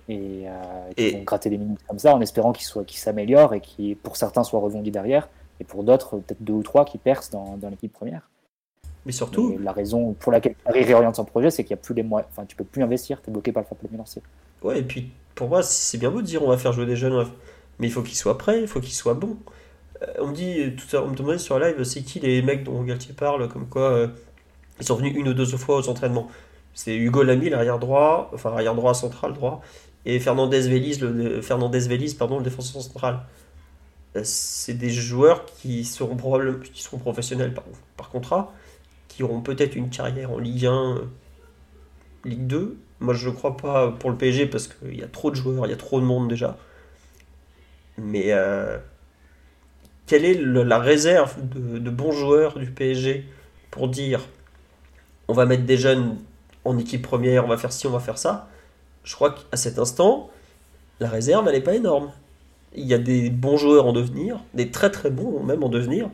et, 0.08 0.44
euh, 0.46 0.92
qui 0.94 1.10
vont 1.12 1.22
gratter 1.22 1.48
des 1.48 1.58
minutes 1.58 1.82
comme 1.88 1.98
ça 1.98 2.14
en 2.14 2.20
espérant 2.20 2.52
qu'ils 2.52 2.98
s'améliorent 2.98 3.54
et 3.54 3.60
qui, 3.60 3.94
pour 3.94 4.16
certains, 4.16 4.44
soient 4.44 4.60
rebondis 4.60 4.90
derrière 4.90 5.28
et 5.60 5.64
pour 5.64 5.84
d'autres, 5.84 6.18
peut-être 6.18 6.42
deux 6.42 6.52
ou 6.52 6.62
trois 6.62 6.84
qui 6.84 6.98
percent 6.98 7.30
dans, 7.30 7.56
dans 7.56 7.70
l'équipe 7.70 7.92
première. 7.92 8.28
Mais 9.06 9.12
surtout. 9.12 9.58
la 9.58 9.72
raison 9.72 10.14
pour 10.14 10.32
laquelle 10.32 10.54
Paris 10.64 10.82
réoriente 10.82 11.16
son 11.16 11.24
projet, 11.24 11.50
c'est 11.50 11.62
qu'il 11.62 11.74
n'y 11.74 11.80
a 11.80 11.82
plus 11.82 11.94
les 11.94 12.02
moyens. 12.02 12.28
Enfin, 12.32 12.46
tu 12.46 12.56
peux 12.56 12.64
plus 12.64 12.82
investir, 12.82 13.20
tu 13.22 13.28
es 13.28 13.32
bloqué 13.32 13.52
par 13.52 13.62
le 13.62 13.68
fair 13.68 13.90
financier. 13.90 14.22
Ouais, 14.62 14.78
et 14.78 14.82
puis 14.82 15.10
pour 15.34 15.48
moi, 15.48 15.62
c'est 15.62 15.98
bien 15.98 16.10
beau 16.10 16.22
de 16.22 16.26
dire 16.26 16.42
on 16.42 16.48
va 16.48 16.56
faire 16.56 16.72
jouer 16.72 16.86
des 16.86 16.96
jeunes, 16.96 17.26
mais 17.78 17.86
il 17.86 17.90
faut 17.92 18.02
qu'ils 18.02 18.16
soient 18.16 18.38
prêts, 18.38 18.62
il 18.62 18.68
faut 18.68 18.80
qu'ils 18.80 18.94
soient 18.94 19.14
bons. 19.14 19.36
Euh, 20.02 20.06
on 20.20 20.28
me 20.28 20.34
dit, 20.34 20.74
tout 20.76 20.84
à 20.92 21.00
l'heure, 21.00 21.06
on 21.06 21.10
me 21.10 21.16
demandait 21.16 21.38
sur 21.38 21.58
live, 21.58 21.82
c'est 21.84 22.02
qui 22.02 22.18
les 22.20 22.40
mecs 22.40 22.64
dont 22.64 22.82
Galtier 22.82 23.14
parle, 23.14 23.48
comme 23.48 23.66
quoi 23.68 23.90
euh, 23.92 24.08
ils 24.80 24.86
sont 24.86 24.96
venus 24.96 25.14
une 25.14 25.28
ou 25.28 25.34
deux 25.34 25.44
fois 25.44 25.76
aux 25.76 25.88
entraînements. 25.88 26.28
C'est 26.72 26.96
Hugo 26.96 27.22
Lamy, 27.22 27.50
l'arrière 27.50 27.78
droit, 27.78 28.30
enfin 28.32 28.52
arrière 28.52 28.74
droit, 28.74 28.94
central 28.94 29.34
droit, 29.34 29.60
et 30.06 30.18
Fernandez 30.18 30.60
Véliz, 30.62 31.00
le, 31.00 31.42
Fernandez 31.42 31.80
Véliz, 31.80 32.14
pardon, 32.14 32.38
le 32.38 32.44
défenseur 32.44 32.82
central 32.82 33.20
c'est 34.22 34.74
des 34.74 34.90
joueurs 34.90 35.44
qui 35.44 35.85
seront 35.85 36.16
probablement 36.16 36.61
qui 36.61 36.83
seront 36.83 36.98
professionnels 36.98 37.55
par, 37.96 38.11
contrat, 38.11 38.53
qui 39.09 39.22
auront 39.22 39.40
peut-être 39.40 39.74
une 39.74 39.90
carrière 39.90 40.31
en 40.31 40.38
Ligue 40.38 40.66
1, 40.66 41.00
Ligue 42.24 42.46
2. 42.46 42.79
Moi, 43.00 43.14
je 43.14 43.29
ne 43.29 43.35
crois 43.35 43.57
pas 43.57 43.90
pour 43.90 44.11
le 44.11 44.16
PSG 44.16 44.46
parce 44.46 44.68
qu'il 44.68 44.96
y 44.96 45.03
a 45.03 45.09
trop 45.09 45.31
de 45.31 45.37
joueurs, 45.37 45.66
il 45.66 45.70
y 45.70 45.74
a 45.74 45.77
trop 45.77 46.00
de 46.00 46.05
monde 46.05 46.29
déjà. 46.29 46.57
Mais 47.98 48.33
euh, 48.33 48.79
quelle 50.07 50.24
est 50.24 50.40
la 50.40 50.79
réserve 50.79 51.37
de, 51.48 51.90
bons 51.90 52.12
joueurs 52.12 52.59
du 52.59 52.70
PSG 52.70 53.27
pour 53.70 53.88
dire 53.88 54.20
on 55.27 55.33
va 55.33 55.46
mettre 55.46 55.64
des 55.64 55.77
jeunes 55.77 56.18
en 56.64 56.79
équipe 56.79 57.03
première, 57.03 57.44
on 57.44 57.48
va 57.48 57.57
faire 57.57 57.72
ci, 57.72 57.87
on 57.87 57.90
va 57.90 58.00
faire 58.00 58.18
ça? 58.18 58.48
Je 59.03 59.14
crois 59.14 59.35
qu'à 59.35 59.57
cet 59.57 59.79
instant, 59.79 60.31
la 61.00 61.09
réserve, 61.09 61.46
elle 61.48 61.55
n'est 61.55 61.61
pas 61.61 61.74
énorme 61.74 62.12
il 62.74 62.87
y 62.87 62.94
a 62.94 62.98
des 62.98 63.30
bons 63.30 63.56
joueurs 63.56 63.87
en 63.87 63.92
devenir, 63.92 64.42
des 64.54 64.70
très 64.70 64.90
très 64.90 65.10
bons 65.10 65.42
même 65.42 65.62
en 65.62 65.68
devenir. 65.68 66.10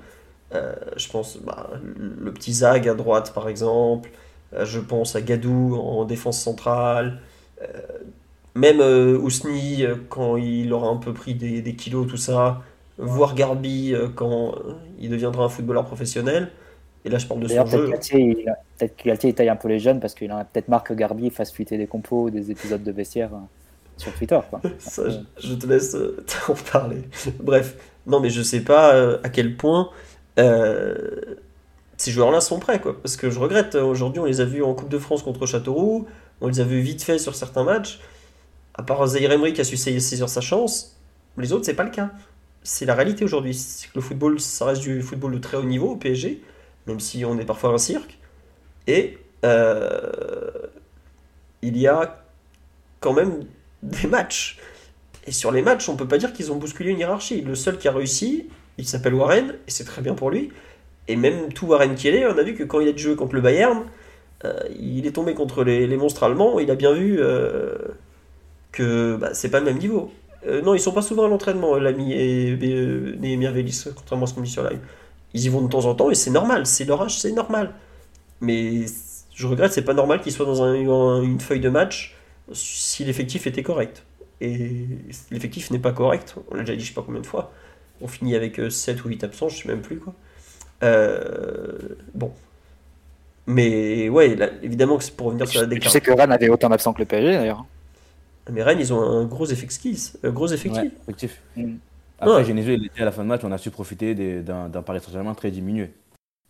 Euh, 0.55 0.75
je 0.97 1.09
pense 1.09 1.39
bah, 1.39 1.71
le 1.85 2.33
petit 2.33 2.53
Zag 2.53 2.89
à 2.89 2.95
droite 2.95 3.33
par 3.35 3.49
exemple, 3.49 4.11
euh, 4.55 4.65
je 4.65 4.81
pense 4.81 5.15
à 5.15 5.21
Gadou 5.21 5.77
en 5.77 6.05
défense 6.05 6.41
centrale, 6.41 7.21
euh, 7.63 7.67
même 8.55 8.81
Ousni 9.23 9.85
quand 10.09 10.37
il 10.37 10.73
aura 10.73 10.89
un 10.89 10.97
peu 10.97 11.15
pris 11.15 11.35
des, 11.35 11.63
des 11.63 11.75
kilos, 11.75 12.09
tout 12.09 12.17
ça, 12.17 12.63
voir 12.99 13.35
Garbi 13.35 13.95
quand 14.17 14.55
il 14.99 15.09
deviendra 15.09 15.45
un 15.45 15.49
footballeur 15.49 15.85
professionnel. 15.85 16.51
Et 17.05 17.09
là, 17.09 17.19
je 17.19 17.27
parle 17.27 17.41
de 17.41 17.49
son 17.49 17.65
jeu. 17.65 17.91
Peut-être 18.79 18.97
que 18.97 19.05
Galtier 19.05 19.33
taille 19.33 19.49
un 19.49 19.57
peu 19.57 19.69
les 19.69 19.79
jeunes 19.79 20.01
parce 20.01 20.15
qu'il 20.15 20.31
en 20.33 20.37
a 20.37 20.45
peut-être 20.45 20.69
marre 20.69 20.83
que 20.83 20.93
Garbi 20.93 21.31
fasse 21.31 21.53
fuiter 21.53 21.79
des 21.79 21.87
compos 21.87 22.25
ou 22.25 22.31
des 22.31 22.51
épisodes 22.51 22.83
de 22.83 22.93
vestiaire. 22.93 23.31
Sur 24.01 24.15
Twitter. 24.15 24.41
je, 25.39 25.55
te 25.55 25.67
laisse 25.67 25.95
euh, 25.95 26.25
en 26.49 26.55
parler. 26.55 27.03
Bref, 27.39 27.77
non, 28.07 28.19
mais 28.19 28.31
je 28.31 28.41
sais 28.41 28.61
pas 28.61 28.95
euh, 28.95 29.19
à 29.23 29.29
quel 29.29 29.59
point 29.59 29.91
euh, 30.39 30.97
ces 31.99 32.11
joueurs-là 32.11 32.41
sont 32.41 32.59
prêts, 32.59 32.81
quoi. 32.81 32.97
Parce 33.03 33.17
que 33.17 33.29
je 33.29 33.39
regrette, 33.39 33.75
aujourd'hui, 33.75 34.21
on 34.21 34.25
les 34.25 34.41
a 34.41 34.47
vus 34.47 34.63
en 34.63 34.73
Coupe 34.73 34.89
de 34.89 34.99
France 34.99 35.23
contre 35.23 35.45
Châteauroux, 35.45 36.07
on 36.41 36.49
les 36.49 36.61
a 36.61 36.65
vus 36.65 36.81
vite 36.81 37.03
fait 37.03 37.19
sur 37.19 37.35
certains 37.35 37.63
matchs. 37.63 38.01
À 38.73 38.83
part 38.83 39.07
Zaire 39.07 39.33
Emery 39.33 39.53
qui 39.53 39.61
a 39.61 39.65
su 39.65 39.77
saisir 39.77 40.31
sa 40.31 40.41
chance, 40.41 40.97
les 41.37 41.53
autres, 41.53 41.67
c'est 41.67 41.75
pas 41.75 41.85
le 41.85 41.91
cas. 41.91 42.09
C'est 42.63 42.87
la 42.87 42.95
réalité 42.95 43.23
aujourd'hui. 43.23 43.59
Le 43.95 44.01
football, 44.01 44.41
ça 44.41 44.65
reste 44.65 44.81
du 44.81 45.03
football 45.03 45.33
de 45.33 45.39
très 45.39 45.59
haut 45.59 45.65
niveau 45.65 45.91
au 45.91 45.97
PSG, 45.97 46.43
même 46.87 47.01
si 47.01 47.23
on 47.27 47.39
est 47.39 47.45
parfois 47.45 47.75
un 47.75 47.79
cirque. 47.79 48.19
Et 48.87 49.19
il 51.63 51.77
y 51.77 51.87
a 51.87 52.25
quand 53.01 53.13
même 53.13 53.45
des 53.83 54.09
matchs. 54.09 54.59
Et 55.27 55.33
sur 55.33 55.53
les 55.53 55.63
matchs, 55.63 55.89
on 55.89 55.97
peut 55.97 56.09
pas 56.09 56.19
dire 56.19 56.33
qu'ils 56.33 56.51
ont 56.53 56.57
bousculé 56.57 56.91
une 56.91 56.99
hiérarchie. 56.99 57.43
Le 57.43 57.55
seul 57.55 57.79
qui 57.79 57.89
a 57.89 57.93
réussi, 57.93 58.49
il 58.79 58.87
s'appelle 58.87 59.15
Warren, 59.15 59.55
et 59.67 59.71
c'est 59.71 59.85
très 59.85 60.03
bien 60.03 60.15
pour 60.15 60.31
lui. 60.31 60.51
Et 61.09 61.17
même 61.17 61.53
tout 61.53 61.67
Warren 61.67 61.93
est, 61.93 62.27
on 62.27 62.39
a 62.39 62.43
vu 62.43 62.55
que 62.55 62.63
quand 62.65 62.81
il 62.81 62.89
a 62.89 62.97
joué 62.97 63.17
contre 63.17 63.35
le 63.35 63.41
Bayern, 63.41 63.85
euh, 64.45 64.59
il 64.79 65.07
est 65.07 65.13
tombé 65.13 65.35
contre 65.35 65.65
les, 65.65 65.97
monstres 65.97 66.23
allemands, 66.23 66.59
il 66.59 66.71
a 66.71 66.75
bien 66.75 66.93
vu 66.93 67.19
euh, 67.21 67.75
que 68.73 69.17
bah, 69.17 69.35
c'est 69.35 69.51
pas 69.51 69.59
le 69.59 69.67
même 69.67 69.79
niveau. 69.79 70.11
Euh, 70.47 70.63
non, 70.63 70.75
ils 70.75 70.81
sont 70.81 70.93
pas 70.93 71.03
souvent 71.03 71.25
à 71.25 71.29
l'entraînement, 71.29 71.77
l'ami 71.77 72.13
et, 72.13 72.49
et 72.53 72.57
Vélis, 72.57 73.85
contrairement 73.95 74.25
à 74.25 74.27
ce 74.27 74.35
qu'on 74.35 74.41
dit 74.41 74.51
sur 74.51 74.63
live. 74.69 74.81
Ils 75.35 75.45
y 75.45 75.49
vont 75.49 75.63
de 75.63 75.69
temps 75.69 75.85
en 75.85 75.95
temps 75.95 76.11
et 76.11 76.15
c'est 76.15 76.31
normal, 76.31 76.67
c'est 76.67 76.85
leur 76.85 77.03
âge, 77.03 77.19
c'est 77.19 77.33
normal. 77.33 77.75
Mais 78.41 78.87
je 79.35 79.47
regrette, 79.47 79.73
c'est 79.73 79.85
pas 79.85 79.95
normal 79.95 80.21
qu'ils 80.21 80.33
soient 80.33 80.47
dans 80.47 81.23
une 81.23 81.41
feuille 81.41 81.61
de 81.61 81.69
match 81.69 82.17
si 82.53 83.05
l'effectif 83.05 83.47
était 83.47 83.63
correct. 83.63 84.05
Et 84.41 84.87
l'effectif 85.31 85.71
n'est 85.71 85.79
pas 85.79 85.93
correct, 85.93 86.35
on 86.51 86.55
l'a 86.55 86.61
déjà 86.61 86.75
dit 86.75 86.83
je 86.83 86.89
sais 86.89 86.95
pas 86.95 87.03
combien 87.05 87.21
de 87.21 87.27
fois. 87.27 87.53
On 88.01 88.09
finit 88.09 88.35
avec 88.35 88.59
7 88.71 88.99
euh, 88.99 89.03
ou 89.05 89.09
8 89.09 89.25
absents, 89.25 89.49
je 89.51 89.63
sais 89.63 89.69
même 89.69 89.83
plus 89.83 89.99
quoi. 89.99 90.15
Euh, 90.83 91.79
bon. 92.15 92.33
Mais 93.47 94.09
ouais, 94.09 94.37
évidemment 94.63 94.97
que 94.97 95.05
c'est 95.05 95.15
pour 95.15 95.27
revenir 95.27 95.47
sur 95.47 95.61
la 95.61 95.67
déclaration. 95.67 96.01
Tu 96.01 96.07
sais 96.07 96.13
que 96.13 96.19
Rennes 96.19 96.33
avait 96.33 96.49
autant 96.49 96.69
d'absents 96.69 96.93
que 96.93 97.01
le 97.01 97.05
PSG 97.05 97.33
d'ailleurs. 97.33 97.67
Mais 98.51 98.63
Rennes, 98.63 98.81
ils 98.81 98.93
ont 98.93 99.03
un 99.03 99.25
gros 99.25 99.47
effectif. 99.47 100.17
Un 100.23 100.31
gros 100.31 100.49
effectif. 100.49 100.93
effectif. 101.03 101.41
Mm. 101.57 101.75
Après, 102.21 102.45
Genesio, 102.45 102.75
il 102.75 102.87
était 102.87 103.03
à 103.03 103.07
la 103.07 103.13
fin 103.13 103.23
de 103.23 103.29
match, 103.29 103.41
on 103.45 103.53
a 103.53 103.59
su 103.59 103.71
profiter 103.71 104.15
d'un 104.43 104.83
Paris 104.83 105.01
Saint-Germain 105.01 105.35
très 105.35 105.51
diminué. 105.51 105.91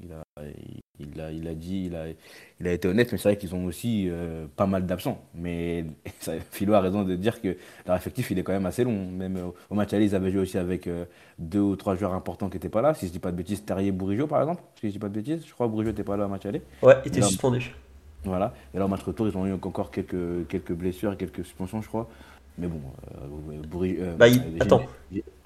Il 0.03 0.13
a, 0.13 0.23
il, 0.99 1.21
a, 1.21 1.31
il 1.31 1.47
a 1.47 1.55
dit, 1.55 1.85
il 1.87 1.95
a, 1.95 2.07
il 2.59 2.67
a 2.67 2.73
été 2.73 2.89
honnête, 2.89 3.13
mais 3.13 3.19
c'est 3.19 3.29
vrai 3.29 3.37
qu'ils 3.37 3.55
ont 3.55 3.67
aussi 3.67 4.07
euh, 4.09 4.47
pas 4.57 4.67
mal 4.67 4.87
d'absents. 4.87 5.23
Mais 5.35 5.85
Philo 6.51 6.75
a 6.75 6.81
raison 6.81 7.03
de 7.03 7.15
dire 7.17 7.41
que 7.41 7.57
leur 7.87 7.97
effectif, 7.97 8.31
il 8.31 8.39
est 8.39 8.43
quand 8.43 8.53
même 8.53 8.67
assez 8.67 8.85
long. 8.85 9.07
Même 9.11 9.37
euh, 9.37 9.51
au 9.69 9.75
match 9.75 9.93
aller, 9.93 10.07
ils 10.07 10.15
avaient 10.15 10.31
joué 10.31 10.41
aussi 10.41 10.59
avec 10.59 10.87
euh, 10.87 11.05
deux 11.39 11.61
ou 11.61 11.77
trois 11.77 11.97
joueurs 11.97 12.15
importants 12.15 12.49
qui 12.49 12.57
n'étaient 12.57 12.69
pas 12.69 12.83
là. 12.83 12.95
Si 12.95 13.07
je 13.07 13.13
dis 13.13 13.19
pas 13.19 13.31
de 13.31 13.37
bêtises, 13.37 13.65
Terrier 13.65 13.93
Bourigeau, 13.93 14.27
par 14.27 14.41
exemple. 14.41 14.63
Si 14.81 14.87
je 14.87 14.93
dis 14.93 14.99
pas 14.99 15.09
de 15.09 15.15
bêtises, 15.15 15.45
je 15.47 15.53
crois 15.53 15.67
que 15.67 15.73
Bourigeau 15.73 15.91
n'était 15.91 16.05
pas 16.05 16.17
là 16.17 16.27
au 16.27 16.29
match 16.29 16.47
aller. 16.47 16.63
Ouais, 16.83 16.97
il 17.05 17.09
était 17.09 17.23
suspendu. 17.23 17.75
Voilà. 18.25 18.55
Et 18.75 18.79
là, 18.79 18.85
au 18.85 18.89
match 18.89 19.03
retour, 19.03 19.29
ils 19.29 19.37
ont 19.37 19.47
eu 19.47 19.53
encore 19.53 19.91
quelques, 19.91 20.47
quelques 20.49 20.73
blessures 20.73 21.13
et 21.13 21.17
quelques 21.17 21.45
suspensions, 21.45 21.83
je 21.83 21.89
crois. 21.89 22.09
Mais 22.59 22.67
bon, 22.67 22.81
euh, 23.17 24.17
bah, 24.17 24.27
attends, 24.61 24.83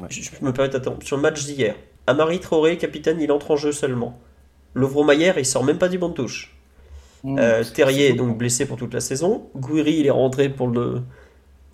je, 0.09 0.31
me 0.43 0.53
permets 0.53 0.71
d'attendre. 0.71 1.03
Sur 1.03 1.17
le 1.17 1.23
match 1.23 1.45
d'hier, 1.45 1.77
Amari 2.07 2.41
Traoré, 2.41 2.77
capitaine, 2.77 3.21
il 3.21 3.31
entre 3.31 3.53
en 3.53 3.57
jeu 3.57 3.73
seulement. 3.73 4.19
Lovro-Mayer, 4.75 5.33
il 5.37 5.47
sort 5.47 5.65
même 5.65 5.79
pas 5.79 5.89
du 5.89 5.99
banc 5.99 6.09
de 6.09 6.15
touche. 6.15 6.55
Mmh, 7.23 7.39
euh, 7.39 7.65
Terrier 7.65 8.09
est 8.09 8.15
donc 8.15 8.37
blessé 8.37 8.67
pour 8.67 8.77
toute 8.77 8.93
la 8.93 9.01
saison. 9.01 9.49
Gouiri, 9.57 9.95
il 9.95 10.07
est 10.07 10.11
rentré 10.11 10.49
pour 10.49 10.69
le. 10.69 11.03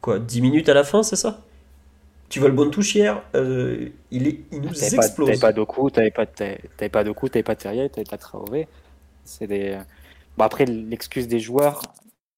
Quoi 0.00 0.18
10 0.18 0.40
minutes 0.40 0.68
à 0.68 0.74
la 0.74 0.84
fin, 0.84 1.02
c'est 1.02 1.16
ça? 1.16 1.42
Tu 2.28 2.38
vois 2.38 2.48
le 2.48 2.54
bon 2.54 2.66
de 2.66 2.70
touche 2.70 2.94
hier 2.94 3.22
euh, 3.34 3.88
il, 4.12 4.28
est, 4.28 4.40
il 4.52 4.60
nous 4.60 4.72
explose. 4.72 5.26
T'avais 5.26 5.40
pas 5.40 5.52
Doku, 5.52 5.90
t'avais 5.90 6.12
pas, 6.12 6.26
t'avais 6.26 6.88
pas 6.90 7.02
Doku, 7.02 7.28
t'avais 7.28 7.42
pas 7.42 7.56
Terrier, 7.56 7.90
t'avais 7.90 8.06
pas 8.08 8.18
Traoré. 8.18 8.68
C'est 9.24 9.48
des. 9.48 9.76
Bon, 10.38 10.44
après, 10.44 10.64
l'excuse 10.64 11.26
des 11.26 11.40
joueurs, 11.40 11.82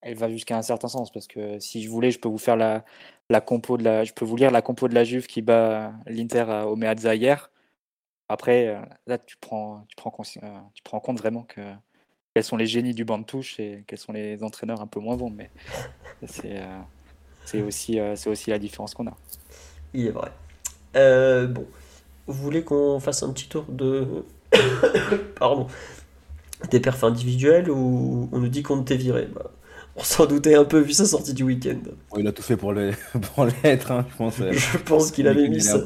elle 0.01 0.17
va 0.17 0.31
jusqu'à 0.31 0.57
un 0.57 0.63
certain 0.63 0.89
sens 0.89 1.13
parce 1.13 1.27
que 1.27 1.59
si 1.61 1.83
je 1.83 1.91
voulais, 1.91 2.11
je 2.11 2.19
peux 2.19 2.31
vous 2.31 2.39
faire 2.39 2.57
la, 2.57 2.85
la 3.29 3.43
compo 3.43 3.77
de 3.77 3.85
la, 3.85 4.05
je 4.05 4.13
peux 4.15 4.25
vous 4.25 4.37
lire 4.37 4.51
la 4.51 4.63
compo 4.63 4.89
de 4.89 4.95
la 4.95 5.05
Juve 5.05 5.27
qui 5.27 5.43
bat 5.43 5.93
l'Inter 6.07 6.65
au 6.67 6.75
Meazza 6.75 7.15
hier. 7.15 7.51
Après, 8.33 8.69
euh, 8.69 8.81
là, 9.07 9.19
tu 9.19 9.37
prends, 9.39 9.85
tu 9.91 9.95
prends, 9.95 10.11
euh, 10.43 10.49
tu 10.73 10.83
prends 10.83 11.01
compte 11.01 11.19
vraiment 11.19 11.43
que 11.43 11.61
quels 12.33 12.43
sont 12.43 12.57
les 12.57 12.65
génies 12.65 12.95
du 12.95 13.05
banc 13.05 13.19
de 13.19 13.25
touche 13.25 13.61
et 13.61 13.85
quels 13.87 13.99
sont 13.99 14.13
les 14.13 14.43
entraîneurs 14.43 14.81
un 14.81 14.87
peu 14.87 15.01
moins 15.01 15.19
bons. 15.19 15.29
Mais 15.29 15.51
c'est 16.27 16.63
euh, 16.63 16.81
c'est 17.45 17.61
aussi, 17.61 17.99
c'est 18.15 18.31
aussi 18.31 18.49
la 18.49 18.59
différence 18.59 18.95
qu'on 18.95 19.07
a. 19.07 19.15
Il 19.93 20.07
est 20.07 20.13
vrai. 20.13 20.33
bon, 21.47 21.67
vous 22.27 22.43
voulez 22.43 22.65
qu'on 22.65 23.01
fasse 23.01 23.23
un 23.23 23.35
petit 23.35 23.49
tour 23.49 23.67
de. 23.69 24.25
Pardon. 25.39 25.67
Des 26.71 26.81
perfs 26.81 27.05
individuels 27.05 27.69
ou 27.69 28.31
on 28.33 28.39
nous 28.39 28.49
dit 28.49 28.63
qu'on 28.63 28.83
t'est 28.83 28.97
viré? 28.97 29.27
Bah, 29.27 29.51
on 29.97 30.03
s'en 30.03 30.27
doutait 30.27 30.55
un 30.55 30.65
peu 30.65 30.79
vu 30.79 30.93
sa 30.93 31.05
sortie 31.05 31.35
du 31.35 31.43
week-end. 31.43 31.79
il 32.17 32.27
a 32.27 32.33
tout 32.33 32.43
fait 32.43 32.57
pour 32.57 32.73
l'être, 32.73 33.03
hein, 33.91 34.07
je 34.11 34.17
pense. 34.17 34.37
je 34.39 34.79
pense 34.79 35.11
qu'il 35.11 35.29
avait 35.29 35.49
mis 35.49 35.61
ça. 35.61 35.79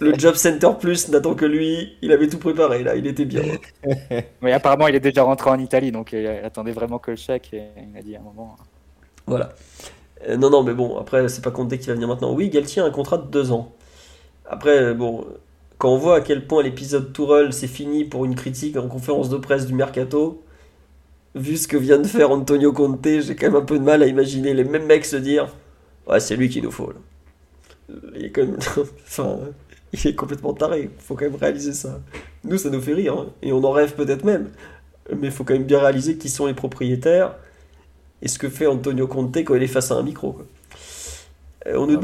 Le, 0.00 0.18
Job 0.18 0.34
Center 0.34 0.70
Plus 0.78 1.08
n'attend 1.08 1.34
que 1.34 1.44
lui. 1.44 1.96
Il 2.02 2.12
avait 2.12 2.28
tout 2.28 2.38
préparé, 2.38 2.82
là, 2.82 2.96
il 2.96 3.06
était 3.06 3.24
bien. 3.24 3.42
Mais 4.42 4.52
apparemment, 4.52 4.88
il 4.88 4.94
est 4.94 5.00
déjà 5.00 5.22
rentré 5.22 5.50
en 5.50 5.58
Italie, 5.58 5.92
donc 5.92 6.12
il 6.12 6.26
attendait 6.26 6.72
vraiment 6.72 6.98
que 6.98 7.12
le 7.12 7.16
chèque 7.16 7.50
et 7.52 7.62
il 7.92 7.96
a 7.96 8.02
dit 8.02 8.16
à 8.16 8.20
un 8.20 8.22
moment. 8.22 8.56
Hein. 8.58 8.64
Voilà. 9.26 9.50
Euh, 10.26 10.36
non, 10.36 10.50
non, 10.50 10.64
mais 10.64 10.74
bon, 10.74 10.98
après, 10.98 11.28
c'est 11.28 11.42
pas 11.42 11.50
compté 11.50 11.78
qu'il 11.78 11.88
va 11.88 11.94
venir 11.94 12.08
maintenant. 12.08 12.32
Oui, 12.32 12.48
Galtier 12.48 12.82
a 12.82 12.84
un 12.84 12.90
contrat 12.90 13.18
de 13.18 13.30
deux 13.30 13.52
ans. 13.52 13.72
Après, 14.46 14.94
bon, 14.94 15.24
quand 15.76 15.90
on 15.90 15.98
voit 15.98 16.16
à 16.16 16.20
quel 16.20 16.46
point 16.46 16.62
l'épisode 16.62 17.12
Tourelle 17.12 17.52
c'est 17.52 17.68
fini 17.68 18.04
pour 18.04 18.24
une 18.24 18.34
critique 18.34 18.76
en 18.76 18.88
conférence 18.88 19.28
de 19.28 19.36
presse 19.36 19.66
du 19.66 19.74
Mercato, 19.74 20.42
vu 21.38 21.56
ce 21.56 21.68
que 21.68 21.76
vient 21.76 21.98
de 21.98 22.06
faire 22.06 22.30
Antonio 22.30 22.72
Conte, 22.72 23.04
j'ai 23.04 23.36
quand 23.36 23.46
même 23.46 23.56
un 23.56 23.64
peu 23.64 23.78
de 23.78 23.84
mal 23.84 24.02
à 24.02 24.06
imaginer 24.06 24.54
les 24.54 24.64
mêmes 24.64 24.86
mecs 24.86 25.04
se 25.04 25.16
dire 25.16 25.54
Ouais, 26.06 26.20
c'est 26.20 26.36
lui 26.36 26.48
qu'il 26.48 26.64
nous 26.64 26.70
faut. 26.70 26.92
Il 28.14 28.24
est 28.24 28.30
quand 28.30 28.42
même. 28.42 28.58
enfin, 29.06 29.38
il 29.92 30.06
est 30.06 30.14
complètement 30.14 30.54
taré. 30.54 30.90
Faut 30.98 31.14
quand 31.14 31.24
même 31.24 31.36
réaliser 31.36 31.72
ça. 31.72 32.00
Nous, 32.44 32.58
ça 32.58 32.70
nous 32.70 32.80
fait 32.80 32.94
rire. 32.94 33.14
Hein. 33.14 33.26
Et 33.42 33.52
on 33.52 33.62
en 33.64 33.70
rêve 33.70 33.94
peut-être 33.94 34.24
même. 34.24 34.50
Mais 35.10 35.28
il 35.28 35.32
faut 35.32 35.44
quand 35.44 35.54
même 35.54 35.64
bien 35.64 35.80
réaliser 35.80 36.16
qui 36.16 36.28
sont 36.28 36.46
les 36.46 36.54
propriétaires 36.54 37.34
et 38.20 38.28
ce 38.28 38.38
que 38.38 38.48
fait 38.48 38.66
Antonio 38.66 39.06
Conte 39.06 39.36
quand 39.38 39.54
il 39.54 39.62
est 39.62 39.68
face 39.68 39.90
à 39.90 39.94
un 39.94 40.02
micro. 40.02 40.38
Euh, 41.66 41.76
on 41.76 41.86
nous 41.86 41.96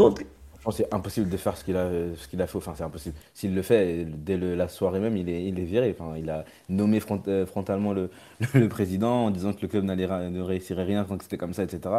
ah, 0.67 0.71
demande 0.71 0.77
c'est 0.77 0.95
impossible 0.95 1.29
de 1.29 1.37
faire 1.37 1.57
ce 1.57 1.65
qu'il 1.65 1.77
a, 1.77 1.91
ce 2.17 2.27
qu'il 2.29 2.41
a 2.41 2.47
fait. 2.47 2.57
Enfin, 2.57 2.75
c'est 2.77 2.85
impossible. 2.85 3.15
S'il 3.35 3.55
le 3.55 3.63
fait, 3.63 4.07
dès 4.07 4.37
la 4.37 4.69
soirée 4.69 5.01
même, 5.01 5.17
il 5.17 5.29
est, 5.29 5.45
il 5.45 5.59
est 5.59 5.65
viré. 5.65 5.95
Enfin, 5.99 6.17
il 6.17 6.31
a 6.31 6.45
nommé 6.69 7.01
euh, 7.29 7.47
frontalement 7.47 7.93
le, 7.93 8.11
le, 8.55 8.69
président 8.69 9.27
en 9.27 9.31
disant 9.31 9.53
que 9.53 9.61
le 9.63 9.69
club 9.69 9.85
n'allait, 9.85 10.07
ne 10.07 10.41
réussirait 10.41 10.85
rien 10.85 11.05
tant 11.05 11.19
que 11.19 11.25
c'était 11.25 11.37
comme 11.37 11.53
ça, 11.53 11.65
etc. 11.65 11.95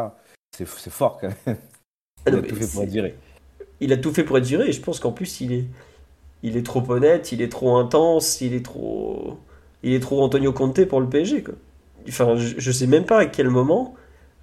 C'est, 0.56 0.66
c'est 0.66 0.90
fort 0.90 1.18
quand 1.20 1.28
même. 1.46 1.56
Ah 2.26 2.30
il 2.30 2.38
a 2.38 2.42
tout 2.42 2.56
fait 2.56 2.72
pour 2.72 2.82
être 2.82 2.90
viré. 2.90 3.14
Il 3.80 3.92
a 3.92 3.96
tout 3.96 4.12
fait 4.12 4.24
pour 4.24 4.36
être 4.38 4.46
viré. 4.46 4.68
Et 4.68 4.72
je 4.72 4.80
pense 4.80 4.98
qu'en 4.98 5.12
plus, 5.12 5.40
il 5.40 5.52
est, 5.52 5.64
il 6.42 6.56
est 6.56 6.66
trop 6.66 6.82
honnête, 6.90 7.30
il 7.30 7.40
est 7.42 7.50
trop 7.50 7.76
intense, 7.76 8.40
il 8.40 8.52
est 8.52 8.64
trop, 8.64 9.38
il 9.84 9.92
est 9.92 10.00
trop 10.00 10.22
Antonio 10.22 10.52
Conte 10.52 10.84
pour 10.86 11.00
le 11.00 11.08
PSG. 11.08 11.44
Quoi. 11.44 11.54
Enfin, 12.08 12.34
je, 12.36 12.54
je 12.58 12.72
sais 12.72 12.88
même 12.88 13.04
pas 13.04 13.20
à 13.20 13.26
quel 13.26 13.48
moment 13.48 13.94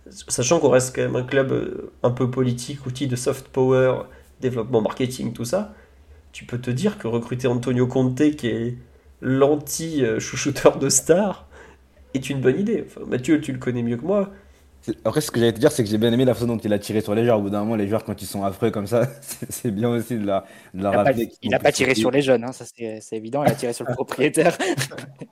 sachant 0.10 0.60
qu'on 0.60 0.70
reste 0.70 0.96
quand 0.96 1.02
même 1.02 1.16
un 1.16 1.24
club 1.24 1.52
euh, 1.52 1.92
un 2.04 2.12
peu 2.12 2.30
politique, 2.30 2.86
outil 2.86 3.08
de 3.08 3.16
soft 3.16 3.48
power, 3.48 4.04
développement 4.42 4.82
marketing, 4.82 5.34
tout 5.34 5.46
ça, 5.46 5.74
tu 6.32 6.46
peux 6.46 6.60
te 6.60 6.72
dire 6.72 6.98
que 6.98 7.08
recruter 7.08 7.48
Antonio 7.48 7.88
Conte, 7.88 8.36
qui 8.36 8.48
est 8.48 8.78
l'anti-chouchouteur 9.22 10.80
de 10.80 10.90
stars, 10.90 11.48
est 12.14 12.30
une 12.30 12.42
bonne 12.42 12.60
idée. 12.60 12.86
Mathieu, 13.08 13.42
tu 13.42 13.54
le 13.54 13.60
connais 13.60 13.84
mieux 13.84 13.98
que 13.98 14.06
moi. 14.06 14.32
Après, 15.06 15.22
ce 15.22 15.32
que 15.32 15.40
j'allais 15.40 15.54
te 15.54 15.60
dire, 15.60 15.72
c'est 15.72 15.84
que 15.84 15.90
j'ai 15.90 15.98
bien 15.98 16.12
aimé 16.12 16.26
la 16.26 16.34
façon 16.34 16.48
dont 16.48 16.58
il 16.58 16.74
a 16.74 16.80
tiré 16.80 17.00
sur 17.00 17.16
les 17.16 17.24
joueurs. 17.24 17.40
Au 17.40 17.42
bout 17.42 17.50
d'un 17.50 17.60
moment, 17.60 17.76
les 17.76 17.88
joueurs, 17.88 18.04
quand 18.04 18.22
ils 18.22 18.26
sont 18.26 18.44
affreux 18.44 18.70
comme 18.70 18.88
ça, 18.88 19.08
c'est 19.50 19.72
bien 19.72 19.90
aussi 19.90 20.18
de 20.18 20.26
la, 20.26 20.46
de 20.74 20.84
la 20.84 21.12
Il 21.42 21.52
n'a 21.52 21.60
pas, 21.60 21.72
tiré 21.72 21.96
sur 21.96 22.12
les 22.12 22.22
jeunes, 22.22 22.44
hein, 22.44 22.52
ça 22.52 22.66
c'est 22.66 23.16
évident. 23.16 23.44
Il 23.44 23.52
a 23.52 23.56
tiré 23.56 23.72
sur 23.72 23.86
le 23.88 23.94
propriétaire, 23.94 24.58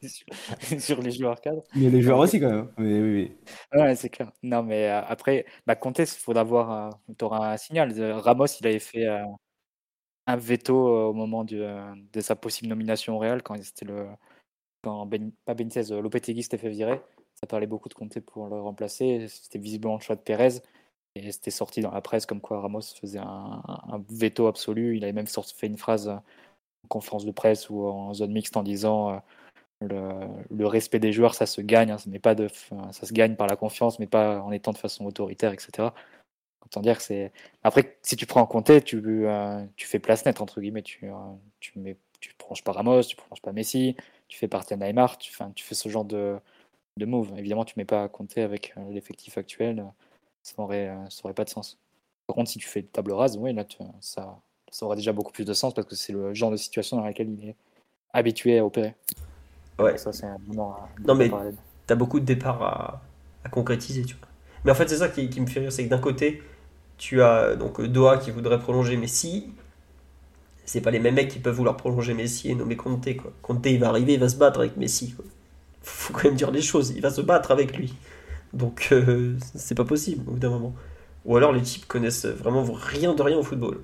sur, 0.80 1.02
les 1.02 1.12
joueurs 1.12 1.42
cadres. 1.42 1.64
Mais 1.76 1.90
les 1.90 2.02
joueurs 2.02 2.20
aussi, 2.20 2.40
quand 2.40 2.50
même. 2.50 2.68
Mais, 2.78 3.02
oui, 3.02 3.14
oui. 3.74 3.80
Ouais, 3.80 3.96
c'est 3.96 4.10
clair. 4.10 4.32
Non, 4.42 4.64
mais 4.64 4.90
euh, 4.90 5.02
après, 5.02 5.46
bah, 5.68 5.76
il 5.84 6.06
faudra 6.06 6.44
voir. 6.44 6.72
Euh, 6.72 7.14
tu 7.18 7.26
auras 7.26 7.54
un 7.54 7.58
signal. 7.58 7.94
Ramos, 8.00 8.46
il 8.60 8.68
avait 8.68 8.80
fait 8.80 9.06
euh, 9.08 9.24
un 10.28 10.38
veto 10.38 11.10
au 11.10 11.14
moment 11.14 11.44
de 11.44 12.20
sa 12.22 12.36
possible 12.36 12.70
nomination 12.70 13.16
au 13.16 13.20
Real, 13.20 13.44
quand 13.44 13.62
c'était 13.62 13.86
le. 13.86 14.08
Quand 14.84 15.06
ben, 15.06 15.32
pas 15.46 15.54
Benitez, 15.54 15.84
Lopetegui 15.92 16.42
s'était 16.42 16.58
fait 16.58 16.70
virer 16.70 17.02
ça 17.44 17.48
parlait 17.48 17.68
beaucoup 17.68 17.90
de 17.90 17.94
Conte 17.96 18.20
pour 18.20 18.48
le 18.48 18.62
remplacer. 18.62 19.28
C'était 19.28 19.58
visiblement 19.58 19.96
le 19.96 20.02
choix 20.02 20.16
de 20.16 20.22
Pérez. 20.22 20.62
Et 21.16 21.32
c'était 21.32 21.52
sorti 21.52 21.82
dans 21.82 21.92
la 21.92 22.02
presse 22.02 22.26
comme 22.26 22.40
quoi 22.40 22.62
Ramos 22.62 22.82
faisait 22.82 23.20
un, 23.20 23.62
veto 24.10 24.48
absolu. 24.48 24.96
Il 24.96 25.04
avait 25.04 25.14
même 25.14 25.28
sorti, 25.28 25.56
fait 25.56 25.68
une 25.68 25.78
phrase 25.78 26.08
en 26.08 26.24
conférence 26.88 27.26
de 27.26 27.32
presse 27.32 27.70
ou 27.70 27.86
en 27.86 28.14
zone 28.14 28.32
mixte 28.32 28.56
en 28.58 28.64
disant 28.64 29.22
euh, 29.82 30.28
le, 30.50 30.68
respect 30.68 31.00
des 31.00 31.12
joueurs, 31.12 31.34
ça 31.34 31.48
se 31.48 31.62
gagne. 31.62 31.92
Hein, 31.92 31.98
ça, 31.98 32.10
pas 32.22 32.36
de, 32.36 32.48
ça 32.92 33.06
se 33.06 33.14
gagne 33.14 33.36
par 33.36 33.48
la 33.48 33.56
confiance, 33.56 34.00
mais 34.00 34.08
pas 34.08 34.42
en 34.42 34.52
étant 34.52 34.72
de 34.72 34.78
façon 34.78 35.06
autoritaire, 35.06 35.52
etc. 35.52 35.90
Autant 36.64 36.82
dire 36.82 36.98
que 36.98 37.04
c'est. 37.04 37.32
Après, 37.64 37.98
si 38.04 38.16
tu 38.16 38.26
prends 38.28 38.42
en 38.42 38.46
compte, 38.46 38.84
tu, 38.86 39.02
euh, 39.28 39.66
tu 39.76 39.88
fais 39.88 40.00
place 40.00 40.26
nette, 40.26 40.42
entre 40.42 40.62
guillemets. 40.62 40.84
Tu, 40.84 41.10
euh, 41.10 41.94
tu, 42.20 42.34
prolonges 42.38 42.64
pas 42.64 42.72
Ramos, 42.72 43.04
tu 43.04 43.16
prolonges 43.16 43.42
pas 43.42 43.52
Messi, 43.52 43.96
tu 44.28 44.38
fais 44.38 44.48
partie 44.48 44.74
à 44.76 44.78
Neymar, 44.78 45.18
tu 45.18 45.34
fais 45.34 45.76
ce 45.76 45.90
genre 45.90 46.06
de, 46.06 46.40
de 46.98 47.06
move. 47.06 47.34
Évidemment, 47.38 47.66
tu 47.66 47.74
ne 47.78 47.82
mets 47.82 47.86
pas 47.86 48.04
à 48.04 48.08
compter 48.08 48.42
avec 48.42 48.74
euh, 48.78 48.82
l'effectif 48.92 49.38
actuel, 49.38 49.86
ça 50.44 50.54
n'aurait 50.58 50.90
euh, 50.90 51.10
ça 51.10 51.22
aurait 51.24 51.34
pas 51.34 51.44
de 51.44 51.50
sens. 51.50 51.78
Par 52.28 52.36
contre, 52.36 52.50
si 52.50 52.60
tu 52.60 52.68
fais 52.68 52.84
table 52.84 53.12
rase, 53.12 53.38
oui, 53.38 53.54
là, 53.54 53.66
ça, 54.00 54.40
ça 54.72 54.86
aurait 54.86 54.96
déjà 54.96 55.14
beaucoup 55.14 55.32
plus 55.32 55.46
de 55.46 55.54
sens 55.54 55.74
parce 55.74 55.88
que 55.88 55.96
c'est 55.96 56.14
le 56.14 56.34
genre 56.34 56.52
de 56.52 56.58
situation 56.58 56.98
dans 56.98 57.04
laquelle 57.04 57.30
il 57.30 57.50
est 57.50 57.56
habitué 58.14 58.60
à 58.60 58.66
opérer. 58.66 58.96
Ouais. 59.80 59.98
Ça, 59.98 60.14
c'est 60.14 60.26
un 60.26 60.38
Non, 60.48 61.16
mais 61.16 61.30
tu 61.30 61.94
as 61.94 61.96
beaucoup 61.96 62.20
de 62.20 62.26
départs 62.26 62.62
à, 62.62 63.02
à, 63.44 63.50
concrétiser, 63.50 64.04
tu 64.04 64.16
vois. 64.16 64.28
Mais 64.64 64.72
en 64.72 64.76
fait, 64.76 64.88
c'est 64.88 64.98
ça 64.98 65.10
qui, 65.10 65.30
qui, 65.30 65.42
me 65.42 65.48
fait 65.48 65.62
rire, 65.62 65.72
c'est 65.72 65.86
que 65.86 65.90
d'un 65.90 65.98
côté, 65.98 66.44
tu 66.98 67.22
as 67.22 67.56
donc 67.56 67.82
Doha 67.82 68.18
qui 68.18 68.32
voudrait 68.32 68.60
prolonger 68.60 68.96
Messi. 68.96 69.52
C'est 70.66 70.82
pas 70.82 70.92
les 70.92 71.00
mêmes 71.00 71.16
mecs 71.16 71.30
qui 71.30 71.40
peuvent 71.40 71.56
vouloir 71.56 71.76
prolonger 71.76 72.14
Messi 72.14 72.52
et 72.52 72.56
nommer 72.56 72.78
Conte, 72.78 73.18
quoi. 73.18 73.34
Conte, 73.42 73.66
il 73.66 73.80
va 73.80 73.90
arriver, 73.90 74.14
il 74.14 74.20
va 74.20 74.30
se 74.30 74.38
battre 74.38 74.60
avec 74.60 74.78
Messi, 74.78 75.14
quoi 75.14 75.26
faut 75.82 76.14
quand 76.14 76.26
même 76.26 76.36
dire 76.36 76.52
les 76.52 76.62
choses. 76.62 76.94
Il 76.96 77.02
va 77.02 77.10
se 77.10 77.22
battre 77.22 77.52
avec 77.52 77.78
lui. 77.78 77.94
Donc, 78.54 78.90
euh, 78.92 79.36
c'est 79.56 79.76
pas 79.76 79.86
possible 79.86 80.24
au 80.28 80.34
bout 80.34 80.40
d'un 80.40 80.50
moment. 80.50 80.74
Ou 81.26 81.38
alors 81.38 81.52
les 81.52 81.62
types 81.62 81.86
connaissent 81.86 82.26
vraiment 82.26 82.64
rien 82.64 83.14
de 83.14 83.22
rien 83.22 83.38
au 83.38 83.44
football. 83.44 83.82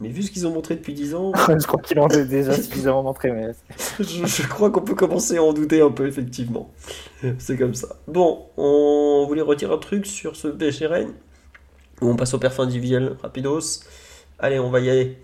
Mais 0.00 0.08
vu 0.08 0.22
ce 0.22 0.30
qu'ils 0.30 0.46
ont 0.46 0.52
montré 0.52 0.76
depuis 0.76 0.94
10 0.94 1.14
ans. 1.14 1.32
je 1.48 1.66
crois 1.66 1.80
qu'ils 1.80 1.98
l'ont 1.98 2.08
déjà 2.08 2.54
suffisamment 2.54 3.02
montré. 3.02 3.30
Mais... 3.32 3.52
je, 4.00 4.46
crois 4.48 4.70
qu'on 4.70 4.80
peut 4.80 4.94
commencer 4.94 5.36
à 5.36 5.42
en 5.42 5.52
douter 5.52 5.82
un 5.82 5.90
peu, 5.90 6.08
effectivement. 6.08 6.70
C'est 7.38 7.58
comme 7.58 7.74
ça. 7.74 7.96
Bon, 8.08 8.46
on 8.56 9.26
voulait 9.28 9.42
retirer 9.42 9.74
un 9.74 9.78
truc 9.78 10.06
sur 10.06 10.36
ce 10.36 10.48
BGRN. 10.48 11.12
On 12.00 12.16
passe 12.16 12.32
au 12.32 12.38
perfum 12.38 12.66
individuel, 12.66 13.16
rapidos. 13.20 13.82
Allez, 14.38 14.58
on 14.58 14.70
va 14.70 14.80
y 14.80 14.88
aller. 14.88 15.18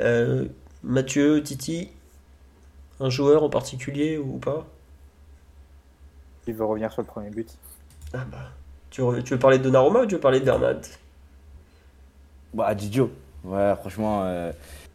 Euh, 0.00 0.46
Mathieu, 0.82 1.40
Titi, 1.42 1.90
un 2.98 3.10
joueur 3.10 3.44
en 3.44 3.50
particulier 3.50 4.18
ou 4.18 4.38
pas? 4.38 4.66
Il 6.48 6.54
veut 6.54 6.64
revenir 6.64 6.90
sur 6.90 7.02
le 7.02 7.06
premier 7.06 7.28
but. 7.28 7.46
Ah 8.14 8.24
bah. 8.32 8.38
Tu 8.88 9.02
veux, 9.02 9.22
tu 9.22 9.34
veux 9.34 9.38
parler 9.38 9.58
de 9.58 9.64
Donnarumma 9.64 10.00
ou 10.00 10.06
tu 10.06 10.14
veux 10.14 10.20
parler 10.20 10.40
de 10.40 10.46
Bernat? 10.46 10.80
Bah, 12.54 12.74
Didio. 12.74 13.10
Ouais, 13.44 13.74
franchement, 13.78 14.22
euh, 14.24 14.50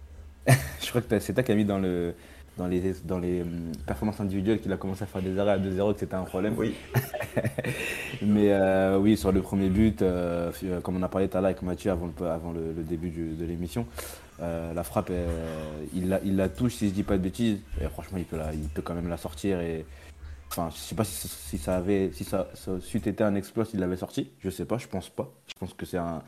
je 0.47 0.89
crois 0.89 1.01
que 1.01 1.19
c'est 1.19 1.31
toi 1.31 1.43
qui 1.43 1.51
as 1.51 1.55
mis 1.55 1.63
dans, 1.63 1.77
le, 1.77 2.15
dans 2.57 2.65
les, 2.65 2.95
dans 3.05 3.19
les 3.19 3.43
hum, 3.43 3.71
performances 3.85 4.19
individuelles 4.19 4.61
qu'il 4.61 4.73
a 4.73 4.77
commencé 4.77 5.03
à 5.03 5.05
faire 5.05 5.21
des 5.21 5.37
arrêts 5.37 5.51
à 5.51 5.59
2-0 5.59 5.93
que 5.93 5.99
c'était 5.99 6.15
un 6.15 6.23
problème. 6.23 6.55
Oui. 6.57 6.73
Mais 8.23 8.51
euh, 8.51 8.97
oui, 8.97 9.15
sur 9.15 9.31
le 9.31 9.43
premier 9.43 9.69
but, 9.69 10.01
euh, 10.01 10.51
comme 10.81 10.97
on 10.97 11.03
a 11.03 11.07
parlé 11.07 11.27
tout 11.27 11.37
à 11.37 11.41
l'heure 11.41 11.49
avec 11.49 11.61
Mathieu 11.61 11.91
avant 11.91 12.09
le, 12.19 12.25
avant 12.25 12.51
le, 12.51 12.73
début 12.81 13.11
de 13.11 13.45
l'émission, 13.45 13.85
la 14.39 14.83
frappe, 14.83 15.11
il, 15.93 16.09
la, 16.09 16.19
il 16.25 16.35
la 16.35 16.49
touche, 16.49 16.73
si 16.73 16.89
je 16.89 16.93
dis 16.93 17.03
pas 17.03 17.17
de 17.17 17.21
bêtises. 17.21 17.59
Et 17.79 17.87
franchement, 17.89 18.17
il 18.17 18.25
peut, 18.25 18.37
la, 18.37 18.51
il 18.53 18.67
peut 18.69 18.81
quand 18.81 18.95
même 18.95 19.07
la 19.07 19.17
sortir. 19.17 19.61
Et, 19.61 19.85
enfin, 20.57 20.69
je 20.69 20.77
sais 20.77 20.95
pas 20.95 21.03
si, 21.03 21.57
ça 21.57 21.77
avait, 21.77 22.11
si 22.11 22.23
ça, 22.23 22.47
été 22.93 23.23
un 23.23 23.35
exploit 23.35 23.65
s'il 23.65 23.79
l'avait 23.79 23.97
sorti. 23.97 24.31
Je 24.39 24.49
sais 24.49 24.65
pas, 24.65 24.77
je 24.77 24.87
pense 24.87 25.09
pas. 25.09 25.31
Je 25.47 25.53
pense 25.59 25.73
que 25.73 25.85
c'est 25.85 25.97
un, 25.97 26.21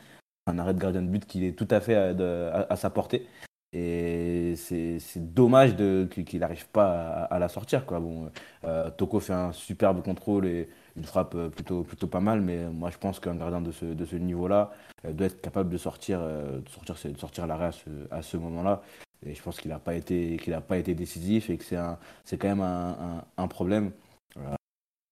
arrêt 0.48 0.74
de 0.74 0.80
gardien 0.80 1.02
de 1.02 1.08
but 1.08 1.26
qui 1.26 1.46
est 1.46 1.54
tout 1.54 1.68
à 1.70 1.80
fait 1.80 1.96
à, 1.96 2.76
sa 2.76 2.90
portée. 2.90 3.28
Et 3.74 4.56
c'est 4.56 5.00
dommage 5.34 5.76
qu'il 6.10 6.40
n'arrive 6.40 6.68
pas 6.70 7.24
à, 7.24 7.40
la 7.40 7.50
sortir. 7.50 7.86
Quoi. 7.86 8.00
Bon, 8.00 8.32
euh, 8.64 8.90
Toko 8.90 9.20
fait 9.20 9.34
un 9.34 9.52
superbe 9.52 10.02
contrôle 10.02 10.48
et 10.48 10.70
une 10.96 11.04
frappe 11.04 11.36
plutôt, 11.50 11.84
plutôt 11.84 12.08
pas 12.08 12.22
mal, 12.22 12.42
mais 12.42 12.70
moi 12.70 12.90
je 12.90 12.98
pense 12.98 13.20
qu'un 13.20 13.36
gardien 13.36 13.62
de 13.62 13.72
ce, 13.72 14.16
niveau-là 14.16 14.72
euh, 15.06 15.12
doit 15.12 15.28
être 15.28 15.42
capable 15.42 15.70
de 15.70 15.78
sortir, 15.78 16.20
euh, 16.22 16.62
de 16.62 16.70
sortir, 16.70 17.12
de 17.12 17.18
sortir 17.18 17.48
l'arrêt 17.48 17.72
à 18.12 18.22
ce, 18.22 18.38
moment-là. 18.38 18.82
Et 19.26 19.34
je 19.36 19.42
pense 19.42 19.60
qu'il 19.60 19.72
n'a 19.72 19.80
pas, 19.80 19.96
été, 19.96 20.38
pas 20.68 20.78
été 20.78 20.94
décisif 20.94 21.50
et 21.50 21.58
que 21.58 21.66
c'est 21.66 22.38
quand 22.38 22.48
même 22.48 22.62
un, 22.62 23.48
problème. 23.48 23.92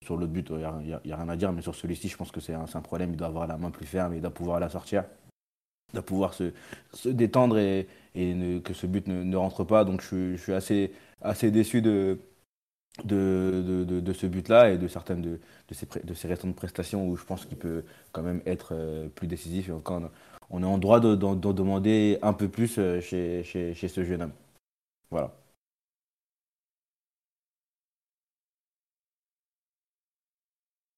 Sur 0.03 0.17
le 0.17 0.27
but, 0.27 0.49
il 0.49 0.57
n'y 0.57 1.11
a, 1.11 1.15
rien 1.15 1.29
à 1.29 1.35
dire, 1.35 1.51
mais 1.51 1.61
sur 1.61 1.75
celui-ci, 1.75 2.09
je 2.09 2.17
pense 2.17 2.31
que 2.31 2.39
c'est 2.39 2.53
un, 2.53 2.65
problème. 2.81 3.11
Il 3.11 3.17
doit 3.17 3.27
avoir 3.27 3.47
la 3.47 3.57
main 3.57 3.71
plus 3.71 3.85
ferme, 3.85 4.13
il 4.13 4.21
doit 4.21 4.31
pouvoir 4.31 4.59
la 4.59 4.69
sortir 4.69 5.05
de 5.93 5.99
pouvoir 5.99 6.33
se, 6.33 6.51
se 6.91 7.09
détendre 7.09 7.57
et, 7.57 7.87
et 8.15 8.61
que 8.63 8.73
ce 8.73 8.87
but 8.87 9.07
ne, 9.07 9.35
rentre 9.35 9.63
pas. 9.63 9.85
Donc 9.85 10.01
je, 10.01 10.35
suis 10.37 10.53
assez, 10.53 10.91
assez 11.21 11.51
déçu 11.51 11.81
de, 11.81 12.19
de, 13.03 13.83
de, 13.87 13.99
de 13.99 14.13
ce 14.13 14.25
but-là 14.25 14.71
et 14.71 14.77
de 14.77 14.87
certaines 14.87 15.21
de, 15.21 15.39
ces, 15.71 15.87
de 16.03 16.13
ces 16.13 16.27
récentes 16.27 16.55
prestations 16.55 17.07
où 17.07 17.15
je 17.15 17.23
pense 17.25 17.45
qu'il 17.45 17.57
peut 17.57 17.83
quand 18.11 18.23
même 18.23 18.41
être 18.45 18.69
euh, 18.73 19.07
plus 19.09 19.27
décisif. 19.27 19.69
Et 19.69 19.71
encore, 19.71 20.01
on 20.49 20.63
est 20.63 20.65
en 20.65 20.77
droit 20.77 20.99
de, 20.99 21.15
de, 21.15 21.51
demander 21.51 22.17
un 22.21 22.33
peu 22.33 22.49
plus 22.49 22.77
euh, 22.79 22.99
chez, 22.99 23.43
chez 23.43 23.87
ce 23.87 24.03
jeune 24.03 24.23
homme. 24.23 24.33
Voilà. 25.11 25.31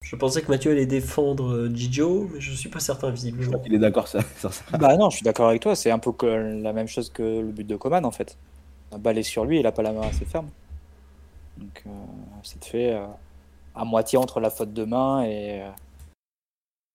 Je 0.05 0.15
pensais 0.15 0.43
que 0.43 0.51
Mathieu 0.51 0.71
allait 0.71 0.85
défendre 0.85 1.51
euh, 1.51 1.75
Gigio, 1.75 2.29
mais 2.31 2.39
je 2.39 2.53
suis 2.53 2.69
pas 2.69 2.79
certain 2.79 3.09
visiblement. 3.09 3.59
Il 3.65 3.73
est 3.73 3.79
d'accord 3.79 4.07
sur 4.07 4.21
ça. 4.37 4.49
Bah 4.77 4.95
non, 4.97 5.09
je 5.09 5.15
suis 5.15 5.23
d'accord 5.23 5.49
avec 5.49 5.63
toi. 5.63 5.75
C'est 5.75 5.89
un 5.89 5.97
peu 5.97 6.13
la 6.23 6.73
même 6.73 6.87
chose 6.87 7.09
que 7.09 7.23
le 7.23 7.51
but 7.51 7.65
de 7.65 7.75
Coman 7.75 8.05
en 8.05 8.11
fait. 8.11 8.37
Un 8.91 8.99
balai 8.99 9.23
sur 9.23 9.45
lui, 9.45 9.59
il 9.59 9.65
a 9.65 9.71
pas 9.71 9.81
la 9.81 9.91
main 9.93 10.01
assez 10.03 10.25
ferme. 10.25 10.47
Donc 11.57 11.81
euh, 11.87 11.89
ça 12.43 12.59
te 12.59 12.65
fait 12.65 12.93
euh, 12.93 13.07
à 13.73 13.83
moitié 13.83 14.19
entre 14.19 14.39
la 14.39 14.51
faute 14.51 14.73
de 14.73 14.85
main 14.85 15.25
et, 15.25 15.65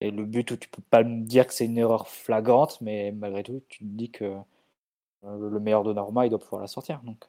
et 0.01 0.13
le 0.13 0.25
but 0.25 0.49
où 0.53 0.57
tu 0.57 0.69
peux 0.69 0.83
pas 0.89 1.03
me 1.03 1.25
dire 1.25 1.49
que 1.49 1.53
c'est 1.53 1.67
une 1.67 1.79
erreur 1.79 2.07
flagrante, 2.07 2.81
mais 2.81 3.11
malgré 3.11 3.43
tout, 3.43 3.61
tu 3.69 3.81
te 3.81 3.85
dis 3.89 4.11
que 4.13 4.37
le 5.25 5.59
meilleur 5.59 5.83
de 5.83 5.93
Norma, 5.93 6.27
il 6.27 6.31
doit 6.31 6.39
pouvoir 6.39 6.63
la 6.63 6.69
sortir. 6.69 7.01
Donc 7.03 7.27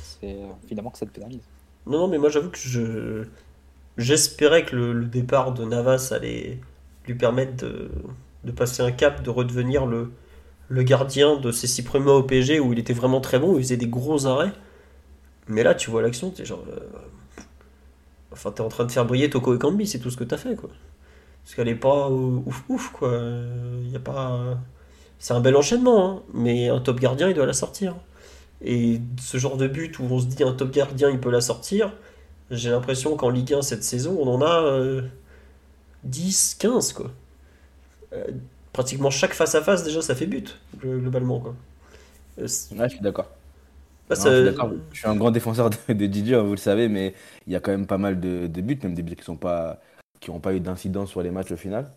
c'est 0.00 0.38
évidemment 0.62 0.90
que 0.90 0.98
ça 0.98 1.06
te 1.06 1.10
pénalise. 1.10 1.42
Non, 1.86 1.98
non, 1.98 2.06
mais 2.06 2.18
moi 2.18 2.28
j'avoue 2.28 2.50
que 2.50 2.58
je 2.58 3.26
J'espérais 3.98 4.64
que 4.64 4.74
le, 4.74 5.04
départ 5.04 5.52
de 5.52 5.64
Navas 5.64 6.12
allait 6.12 6.58
lui 7.06 7.14
permettre 7.14 7.64
de, 7.64 8.52
passer 8.52 8.82
un 8.82 8.92
cap, 8.92 9.22
de 9.22 9.30
redevenir 9.30 9.86
le, 9.86 10.10
gardien 10.70 11.36
de 11.36 11.52
ses 11.52 11.66
six 11.66 11.82
premiers 11.82 12.10
au 12.10 12.22
PSG 12.22 12.58
où 12.60 12.72
il 12.72 12.78
était 12.78 12.94
vraiment 12.94 13.20
très 13.20 13.38
bon, 13.38 13.56
il 13.56 13.62
faisait 13.62 13.76
des 13.76 13.88
gros 13.88 14.26
arrêts. 14.26 14.52
Mais 15.48 15.62
là, 15.62 15.74
tu 15.74 15.90
vois 15.90 16.02
l'action, 16.02 16.30
t'es 16.30 16.44
genre. 16.44 16.64
Euh, 16.70 16.80
enfin, 18.32 18.52
t'es 18.52 18.62
en 18.62 18.68
train 18.68 18.84
de 18.84 18.92
faire 18.92 19.04
briller 19.04 19.28
Toko 19.28 19.54
et 19.54 19.58
Kambi, 19.58 19.86
c'est 19.86 19.98
tout 19.98 20.10
ce 20.10 20.16
que 20.16 20.24
t'as 20.24 20.36
fait, 20.38 20.54
quoi. 20.54 20.70
Parce 21.44 21.54
qu'elle 21.56 21.68
est 21.68 21.74
pas 21.74 22.08
ouf 22.08 22.64
ouf, 22.68 22.92
quoi. 22.92 23.10
Y 23.90 23.96
a 23.96 23.98
pas. 23.98 24.58
C'est 25.18 25.34
un 25.34 25.40
bel 25.40 25.56
enchaînement, 25.56 26.10
hein. 26.10 26.22
mais 26.32 26.68
un 26.68 26.80
top 26.80 27.00
gardien, 27.00 27.28
il 27.28 27.34
doit 27.34 27.46
la 27.46 27.52
sortir. 27.52 27.96
Et 28.64 29.00
ce 29.20 29.38
genre 29.38 29.56
de 29.56 29.66
but 29.66 29.98
où 29.98 30.04
on 30.04 30.18
se 30.20 30.26
dit 30.26 30.42
un 30.42 30.52
top 30.52 30.70
gardien, 30.70 31.10
il 31.10 31.18
peut 31.20 31.30
la 31.30 31.40
sortir, 31.40 31.92
j'ai 32.52 32.70
l'impression 32.70 33.16
qu'en 33.16 33.30
Ligue 33.30 33.54
1 33.54 33.62
cette 33.62 33.84
saison, 33.84 34.16
on 34.20 34.28
en 34.28 34.42
a 34.42 35.02
10, 36.04 36.56
euh, 36.60 36.68
15 36.74 36.92
quoi. 36.92 37.10
Euh, 38.12 38.24
pratiquement 38.72 39.10
chaque 39.10 39.32
face 39.32 39.54
à 39.54 39.62
face 39.62 39.84
déjà 39.84 40.02
ça 40.02 40.14
fait 40.14 40.26
but 40.26 40.58
globalement 40.78 41.40
quoi. 41.40 41.54
Euh, 42.38 42.42
ouais, 42.42 42.88
je 42.88 42.94
suis 42.94 43.00
d'accord. 43.00 43.30
Bah, 44.08 44.16
je, 44.16 44.52
suis 44.92 45.08
un 45.08 45.16
grand 45.16 45.30
défenseur 45.30 45.70
de, 45.70 46.06
Didier, 46.06 46.34
hein, 46.34 46.42
vous 46.42 46.50
le 46.50 46.56
savez, 46.56 46.88
mais 46.88 47.14
il 47.46 47.52
y 47.52 47.56
a 47.56 47.60
quand 47.60 47.70
même 47.70 47.86
pas 47.86 47.98
mal 47.98 48.20
de, 48.20 48.46
de 48.46 48.60
buts, 48.60 48.78
même 48.82 48.94
des 48.94 49.02
buts 49.02 49.16
qui 49.16 49.30
n'ont 49.30 49.36
pas, 49.36 49.80
qui 50.20 50.30
pas 50.30 50.54
eu 50.54 50.60
d'incidence 50.60 51.10
sur 51.10 51.22
les 51.22 51.30
matchs 51.30 51.52
au 51.52 51.56
final. 51.56 51.90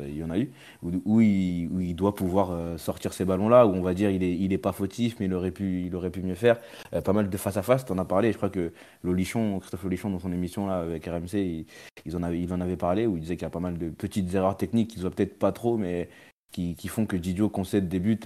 Euh, 0.00 0.08
il 0.08 0.16
y 0.16 0.22
en 0.22 0.30
a 0.30 0.38
eu, 0.38 0.52
où, 0.82 1.20
il, 1.20 1.94
doit 1.94 2.14
pouvoir 2.14 2.52
euh, 2.52 2.78
sortir 2.78 3.12
ces 3.12 3.24
ballons-là, 3.24 3.66
où 3.66 3.70
on 3.74 3.82
va 3.82 3.94
dire 3.94 4.10
il 4.10 4.22
est, 4.22 4.36
il 4.36 4.52
est 4.52 4.58
pas 4.58 4.72
fautif, 4.72 5.16
mais 5.18 5.26
il 5.26 5.34
aurait 5.34 5.50
pu, 5.50 5.86
il 5.86 5.96
aurait 5.96 6.10
pu 6.10 6.22
mieux 6.22 6.36
faire. 6.36 6.58
Euh, 6.92 7.00
pas 7.00 7.12
mal 7.12 7.28
de 7.28 7.36
face 7.36 7.56
à 7.56 7.62
face, 7.62 7.84
tu 7.84 7.92
en 7.92 7.98
as 7.98 8.04
parlé. 8.04 8.32
Je 8.32 8.36
crois 8.36 8.50
que 8.50 8.72
Lolichon, 9.02 9.58
Christophe 9.58 9.82
Lolichon, 9.82 10.10
dans 10.10 10.20
son 10.20 10.32
émission 10.32 10.70
avec 10.70 11.06
RMC, 11.06 11.66
il, 12.06 12.16
en 12.16 12.22
avait, 12.22 12.76
parlé, 12.76 13.06
où 13.06 13.16
il 13.16 13.20
disait 13.20 13.36
qu'il 13.36 13.42
y 13.42 13.46
a 13.46 13.50
pas 13.50 13.60
mal 13.60 13.76
de 13.78 13.88
petites 13.90 14.32
erreurs 14.34 14.56
techniques 14.56 14.90
qui 14.90 15.00
ne 15.00 15.08
peut-être 15.08 15.38
pas 15.38 15.52
trop, 15.52 15.76
mais 15.76 16.08
qui, 16.52 16.74
font 16.88 17.06
que 17.06 17.16
Didio 17.16 17.48
concède 17.48 17.88
des 17.88 18.00
buts 18.00 18.20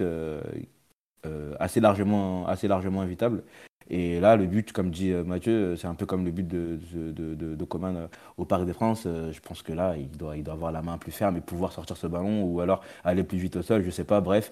assez, 1.59 1.79
largement, 1.79 2.47
assez 2.47 2.67
largement 2.67 3.03
évitables. 3.03 3.43
Et 3.89 4.19
là, 4.19 4.35
le 4.35 4.45
but, 4.45 4.71
comme 4.71 4.91
dit 4.91 5.11
euh, 5.11 5.23
Mathieu, 5.23 5.51
euh, 5.51 5.75
c'est 5.75 5.87
un 5.87 5.95
peu 5.95 6.05
comme 6.05 6.25
le 6.25 6.31
but 6.31 6.47
de, 6.47 6.79
de, 6.93 7.35
de, 7.35 7.55
de 7.55 7.65
Coman 7.65 7.95
euh, 7.95 8.07
au 8.37 8.45
Parc 8.45 8.65
des 8.65 8.73
France. 8.73 9.03
Je 9.05 9.39
pense 9.39 9.61
que 9.61 9.73
là, 9.73 9.95
il 9.97 10.09
doit, 10.09 10.37
il 10.37 10.43
doit 10.43 10.53
avoir 10.53 10.71
la 10.71 10.81
main 10.81 10.97
plus 10.97 11.11
ferme 11.11 11.37
et 11.37 11.41
pouvoir 11.41 11.71
sortir 11.71 11.97
ce 11.97 12.07
ballon 12.07 12.43
ou 12.43 12.61
alors 12.61 12.83
aller 13.03 13.23
plus 13.23 13.37
vite 13.37 13.55
au 13.55 13.61
sol, 13.61 13.83
je 13.83 13.89
sais 13.89 14.03
pas, 14.03 14.21
bref. 14.21 14.51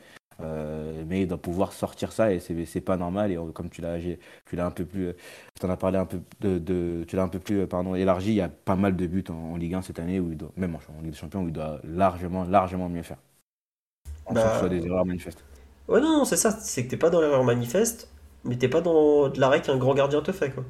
mais 1.08 1.22
il 1.22 1.28
doit 1.28 1.38
pouvoir 1.38 1.72
sortir 1.72 2.12
ça 2.12 2.34
et 2.34 2.40
c'est 2.40 2.82
pas 2.82 2.98
normal. 2.98 3.32
Et 3.32 3.38
comme 3.54 3.70
tu 3.70 3.82
l'as 3.82 4.00
tu 4.46 4.56
l'as 4.56 4.66
un 4.66 4.72
peu 4.72 4.86
plus, 4.86 5.14
tu 5.60 5.66
en 5.66 5.70
as 5.70 5.78
parlé 5.78 5.98
un 5.98 6.06
peu 6.06 6.20
de, 6.42 7.04
tu 7.08 7.16
l'as 7.16 7.24
un 7.24 7.28
peu 7.28 7.40
plus 7.40 7.68
pardon, 7.68 7.96
élargi, 7.96 8.32
il 8.32 8.36
y 8.36 8.42
a 8.42 8.50
pas 8.50 8.76
mal 8.76 8.96
de 8.96 9.08
buts 9.08 9.24
en, 9.30 9.56
Ligue 9.56 9.76
1 9.76 9.82
cette 9.84 10.00
année, 10.00 10.20
où 10.20 10.32
il 10.32 10.38
doit, 10.38 10.52
même 10.58 10.76
en, 10.76 11.02
Ligue 11.02 11.12
des 11.12 11.18
Champions, 11.18 11.44
où 11.44 11.48
il 11.48 11.54
doit 11.54 11.80
largement, 11.84 12.44
largement 12.44 12.90
mieux 12.90 13.04
faire. 13.04 13.18
En 14.26 14.34
bah... 14.34 14.60
soit 14.60 14.70
des 14.70 14.86
erreurs 14.86 15.06
manifestes. 15.06 15.44
Ouais, 15.88 16.00
non, 16.00 16.20
non 16.20 16.26
c'est 16.26 16.38
ça, 16.38 16.52
c'est 16.52 16.86
que 16.86 16.92
t'es 16.92 16.98
pas 16.98 17.10
dans 17.10 17.22
l'erreur 17.22 17.44
manifeste 17.44 18.12
mais 18.44 18.58
t'es 18.58 18.68
pas 18.68 18.82
dans 18.82 19.30
de 19.30 19.39
l'arrêt 19.39 19.62
qu'un 19.62 19.78
grand 19.78 19.94
gardien 19.94 20.22
te 20.22 20.32
fait. 20.32 20.52
Quoi. 20.52 20.64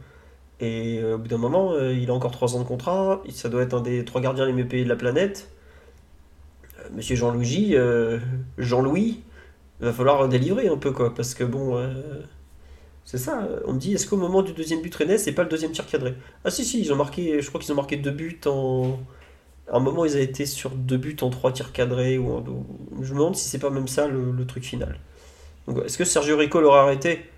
Et 0.61 0.99
euh, 0.99 1.15
au 1.15 1.17
bout 1.17 1.27
d'un 1.27 1.37
moment, 1.37 1.73
euh, 1.73 1.93
il 1.93 2.09
a 2.11 2.13
encore 2.13 2.31
3 2.31 2.55
ans 2.55 2.59
de 2.59 2.63
contrat, 2.63 3.21
ça 3.29 3.49
doit 3.49 3.63
être 3.63 3.73
un 3.73 3.81
des 3.81 4.05
3 4.05 4.21
gardiens 4.21 4.45
les 4.45 4.53
mieux 4.53 4.67
payés 4.67 4.83
de 4.83 4.89
la 4.89 4.95
planète. 4.95 5.49
Euh, 6.79 6.83
monsieur 6.93 7.15
Jean-Louis, 7.15 7.75
Jean-Louis, 8.59 9.21
il 9.81 9.85
va 9.85 9.91
falloir 9.91 10.29
délivrer 10.29 10.67
un 10.67 10.77
peu, 10.77 10.91
quoi, 10.91 11.15
parce 11.15 11.33
que 11.33 11.43
bon, 11.43 11.83
c'est 13.05 13.17
ça. 13.17 13.47
On 13.65 13.73
me 13.73 13.79
dit, 13.79 13.93
est-ce 13.95 14.07
qu'au 14.07 14.17
moment 14.17 14.43
du 14.43 14.53
deuxième 14.53 14.81
but 14.81 14.93
Rennes, 14.93 15.17
c'est 15.17 15.31
pas 15.31 15.43
le 15.43 15.49
deuxième 15.49 15.71
tir 15.71 15.87
cadré? 15.87 16.13
Ah 16.45 16.51
si, 16.51 16.63
si, 16.63 16.79
ils 16.79 16.93
ont 16.93 16.95
marqué, 16.95 17.41
je 17.41 17.47
crois 17.49 17.59
qu'ils 17.59 17.71
ont 17.71 17.75
marqué 17.75 17.97
deux 17.97 18.11
buts 18.11 18.39
en. 18.45 18.99
À 19.71 19.77
un 19.77 19.79
moment, 19.79 20.05
ils 20.05 20.13
avaient 20.13 20.23
été 20.23 20.45
sur 20.45 20.71
deux 20.71 20.97
buts 20.97 21.17
en 21.21 21.29
trois 21.29 21.51
tirs 21.51 21.71
cadrés. 21.71 22.17
Ou 22.19 22.43
Je 23.01 23.13
me 23.13 23.19
demande 23.19 23.35
si 23.35 23.49
c'est 23.49 23.59
pas 23.59 23.69
même 23.71 23.87
ça 23.87 24.07
le, 24.07 24.45
truc 24.45 24.63
final. 24.63 24.99
Est-ce 25.85 25.97
que 25.97 26.05
Sergio 26.05 26.37
Rico 26.37 26.61
l'aurait 26.61 26.79
arrêté? 26.79 27.30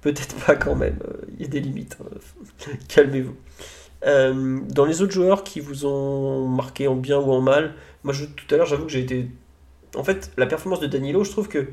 Peut-être 0.00 0.34
pas 0.46 0.56
quand 0.56 0.74
même, 0.74 0.98
euh, 1.06 1.26
il 1.34 1.42
y 1.42 1.44
a 1.44 1.48
des 1.48 1.60
limites. 1.60 1.96
Hein. 2.00 2.70
Calmez-vous. 2.88 3.36
Euh, 4.06 4.60
dans 4.68 4.86
les 4.86 5.02
autres 5.02 5.12
joueurs 5.12 5.44
qui 5.44 5.60
vous 5.60 5.84
ont 5.84 6.48
marqué 6.48 6.88
en 6.88 6.96
bien 6.96 7.18
ou 7.18 7.32
en 7.32 7.42
mal, 7.42 7.74
moi 8.02 8.14
tout 8.14 8.54
à 8.54 8.56
l'heure 8.56 8.66
j'avoue 8.66 8.86
que 8.86 8.92
j'ai 8.92 9.00
été. 9.00 9.28
En 9.94 10.04
fait, 10.04 10.30
la 10.38 10.46
performance 10.46 10.80
de 10.80 10.86
Danilo, 10.86 11.22
je 11.24 11.30
trouve 11.30 11.48
que 11.48 11.68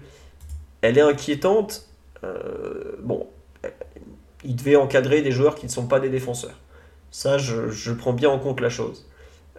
elle 0.82 0.98
est 0.98 1.02
inquiétante. 1.02 1.88
Euh, 2.24 2.96
bon, 3.02 3.28
il 4.44 4.56
devait 4.56 4.76
encadrer 4.76 5.22
des 5.22 5.32
joueurs 5.32 5.56
qui 5.56 5.66
ne 5.66 5.72
sont 5.72 5.88
pas 5.88 6.00
des 6.00 6.10
défenseurs. 6.10 6.60
Ça, 7.12 7.38
je, 7.38 7.70
je, 7.70 7.94
prends 7.94 8.14
bien 8.14 8.30
en 8.30 8.40
compte 8.40 8.60
la 8.60 8.70
chose. 8.70 9.08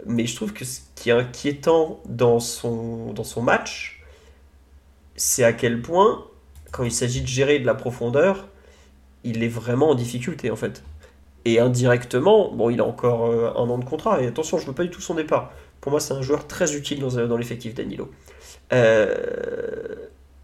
Mais 0.06 0.26
je 0.26 0.36
trouve 0.36 0.52
que 0.52 0.64
ce 0.64 0.80
qui 0.94 1.10
est 1.10 1.12
inquiétant 1.12 2.00
dans 2.06 2.40
son, 2.40 3.12
dans 3.12 3.24
son 3.24 3.42
match, 3.42 4.02
c'est 5.16 5.44
à 5.44 5.52
quel 5.52 5.82
point, 5.82 6.26
quand 6.70 6.84
il 6.84 6.92
s'agit 6.92 7.22
de 7.22 7.26
gérer 7.26 7.58
de 7.58 7.66
la 7.66 7.74
profondeur, 7.74 8.48
il 9.28 9.42
est 9.42 9.48
vraiment 9.48 9.90
en 9.90 9.94
difficulté 9.94 10.50
en 10.50 10.56
fait. 10.56 10.82
Et 11.44 11.60
indirectement, 11.60 12.52
bon, 12.52 12.70
il 12.70 12.80
a 12.80 12.84
encore 12.84 13.26
euh, 13.26 13.52
un 13.56 13.70
an 13.70 13.78
de 13.78 13.84
contrat, 13.84 14.20
et 14.22 14.26
attention, 14.26 14.58
je 14.58 14.64
ne 14.64 14.68
veux 14.68 14.74
pas 14.74 14.82
du 14.82 14.90
tout 14.90 15.00
son 15.00 15.14
départ. 15.14 15.52
Pour 15.80 15.92
moi, 15.92 16.00
c'est 16.00 16.14
un 16.14 16.22
joueur 16.22 16.46
très 16.46 16.74
utile 16.74 17.00
dans, 17.00 17.26
dans 17.26 17.36
l'effectif 17.36 17.74
Danilo. 17.74 18.10
Euh, 18.72 19.94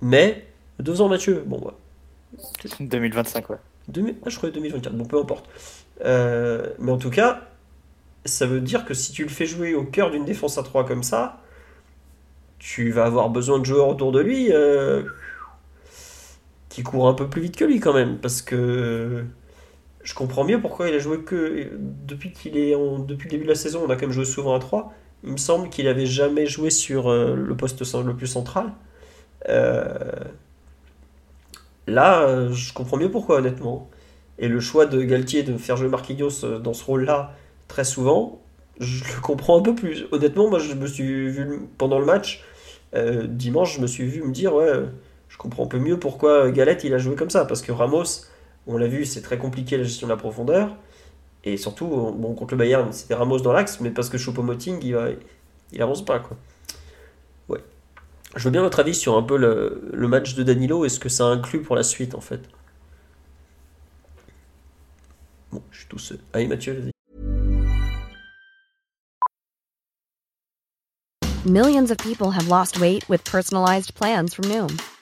mais, 0.00 0.46
deux 0.78 1.00
ans 1.00 1.08
Mathieu, 1.08 1.42
bon, 1.46 1.58
ouais. 1.58 1.72
2025, 2.80 3.50
ouais. 3.50 3.56
Ah, 4.24 4.30
je 4.30 4.36
croyais 4.36 4.54
2024, 4.54 4.94
bon, 4.96 5.04
peu 5.04 5.18
importe. 5.18 5.48
Euh, 6.04 6.70
mais 6.78 6.92
en 6.92 6.98
tout 6.98 7.10
cas, 7.10 7.42
Ça 8.24 8.46
veut 8.46 8.60
dire 8.60 8.86
que 8.86 8.94
si 8.94 9.12
tu 9.12 9.22
le 9.24 9.28
fais 9.28 9.44
jouer 9.46 9.74
au 9.74 9.84
cœur 9.84 10.10
d'une 10.10 10.24
défense 10.24 10.56
à 10.56 10.62
3 10.62 10.86
comme 10.86 11.02
ça, 11.02 11.42
tu 12.58 12.90
vas 12.90 13.04
avoir 13.04 13.28
besoin 13.28 13.58
de 13.58 13.66
joueurs 13.66 13.88
autour 13.88 14.12
de 14.12 14.20
lui 14.20 14.50
euh, 14.52 15.02
qui 16.74 16.82
courent 16.82 17.08
un 17.08 17.14
peu 17.14 17.28
plus 17.28 17.40
vite 17.40 17.56
que 17.56 17.64
lui 17.64 17.78
quand 17.78 17.92
même. 17.92 18.18
Parce 18.18 18.42
que 18.42 19.24
je 20.02 20.14
comprends 20.14 20.42
mieux 20.42 20.60
pourquoi 20.60 20.88
il 20.88 20.94
a 20.94 20.98
joué 20.98 21.20
que. 21.20 21.70
Depuis, 21.78 22.32
qu'il 22.32 22.56
est 22.56 22.74
depuis 23.06 23.26
le 23.26 23.30
début 23.30 23.44
de 23.44 23.48
la 23.48 23.54
saison, 23.54 23.82
on 23.86 23.90
a 23.90 23.94
quand 23.94 24.02
même 24.02 24.10
joué 24.10 24.24
souvent 24.24 24.54
à 24.56 24.58
3. 24.58 24.92
Il 25.22 25.32
me 25.32 25.36
semble 25.36 25.68
qu'il 25.70 25.86
avait 25.86 26.06
jamais 26.06 26.46
joué 26.46 26.70
sur 26.70 27.08
euh, 27.08 27.36
le 27.36 27.56
poste 27.56 27.80
le 28.04 28.14
plus 28.14 28.26
central. 28.26 28.72
Euh, 29.48 29.94
là, 31.86 32.50
je 32.50 32.72
comprends 32.72 32.96
mieux 32.96 33.10
pourquoi, 33.10 33.38
honnêtement. 33.38 33.88
Et 34.40 34.48
le 34.48 34.58
choix 34.58 34.86
de 34.86 35.00
Galtier 35.02 35.44
de 35.44 35.56
faire 35.56 35.76
jouer 35.76 35.88
Marquinhos 35.88 36.58
dans 36.60 36.74
ce 36.74 36.84
rôle-là 36.84 37.36
très 37.68 37.84
souvent, 37.84 38.42
je 38.80 39.04
le 39.04 39.20
comprends 39.20 39.60
un 39.60 39.62
peu 39.62 39.76
plus. 39.76 40.06
Honnêtement, 40.10 40.50
moi, 40.50 40.58
je 40.58 40.74
me 40.74 40.88
suis 40.88 41.30
vu 41.30 41.68
pendant 41.78 42.00
le 42.00 42.04
match, 42.04 42.42
euh, 42.96 43.28
dimanche, 43.28 43.76
je 43.76 43.80
me 43.80 43.86
suis 43.86 44.06
vu 44.06 44.22
me 44.22 44.32
dire, 44.32 44.54
ouais, 44.54 44.72
je 45.34 45.38
comprends 45.38 45.64
un 45.64 45.66
peu 45.66 45.80
mieux 45.80 45.98
pourquoi 45.98 46.52
Galette, 46.52 46.84
il 46.84 46.94
a 46.94 46.98
joué 46.98 47.16
comme 47.16 47.28
ça. 47.28 47.44
Parce 47.44 47.60
que 47.60 47.72
Ramos, 47.72 48.04
on 48.68 48.78
l'a 48.78 48.86
vu, 48.86 49.04
c'est 49.04 49.20
très 49.20 49.36
compliqué 49.36 49.76
la 49.76 49.82
gestion 49.82 50.06
de 50.06 50.12
la 50.12 50.16
profondeur. 50.16 50.76
Et 51.42 51.56
surtout, 51.56 51.88
bon, 51.88 52.34
contre 52.34 52.54
le 52.54 52.58
Bayern, 52.58 52.92
c'était 52.92 53.14
Ramos 53.14 53.40
dans 53.40 53.52
l'axe, 53.52 53.80
mais 53.80 53.90
parce 53.90 54.08
que 54.08 54.16
Choupo-Moting, 54.16 54.78
il, 54.82 55.18
il 55.72 55.82
avance 55.82 56.04
pas, 56.04 56.20
quoi. 56.20 56.36
Ouais. 57.48 57.58
Je 58.36 58.44
veux 58.44 58.52
bien 58.52 58.62
votre 58.62 58.78
avis 58.78 58.94
sur 58.94 59.16
un 59.16 59.24
peu 59.24 59.36
le, 59.36 59.90
le 59.92 60.06
match 60.06 60.36
de 60.36 60.44
Danilo 60.44 60.84
et 60.84 60.88
ce 60.88 61.00
que 61.00 61.08
ça 61.08 61.24
inclut 61.24 61.62
pour 61.62 61.74
la 61.74 61.82
suite, 61.82 62.14
en 62.14 62.20
fait? 62.20 62.42
Bon, 65.50 65.62
je 65.72 65.80
suis 65.80 65.88
tout 65.88 65.98
seul. 65.98 66.20
Allez, 66.32 66.46
Mathieu, 66.46 66.74
vas-y. 66.74 66.90
Millions 71.44 71.90
of 71.90 71.98
people 71.98 72.30
have 72.30 72.48
lost 72.48 72.80
weight 72.80 73.04
with 73.08 73.22
personalized 73.24 73.94
plans 73.96 74.32
from 74.32 74.46
Noom, 74.46 74.78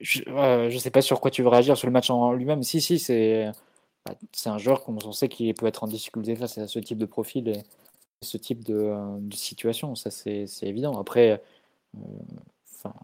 Je, 0.00 0.22
euh, 0.28 0.70
je 0.70 0.78
sais 0.78 0.90
pas 0.90 1.02
sur 1.02 1.20
quoi 1.20 1.30
tu 1.30 1.42
veux 1.42 1.48
réagir 1.48 1.76
sur 1.76 1.86
le 1.86 1.92
match 1.92 2.10
en 2.10 2.32
lui-même. 2.32 2.62
Si 2.62 2.80
si, 2.80 2.98
c'est 2.98 3.50
bah, 4.06 4.14
c'est 4.32 4.50
un 4.50 4.58
joueur 4.58 4.84
qu'on 4.84 4.96
on 5.04 5.12
sait 5.12 5.28
qu'il 5.28 5.54
peut 5.54 5.66
être 5.66 5.84
en 5.84 5.88
difficulté 5.88 6.36
face 6.36 6.58
à 6.58 6.68
ce 6.68 6.78
type 6.78 6.98
de 6.98 7.06
profil 7.06 7.48
et 7.48 7.62
ce 8.22 8.36
type 8.38 8.64
de, 8.64 8.74
euh, 8.74 9.30
situation, 9.32 9.94
ça 9.94 10.10
c'est 10.10 10.46
évident. 10.62 10.98
Après, 10.98 11.42
euh, 11.96 11.98
enfin, 12.72 12.94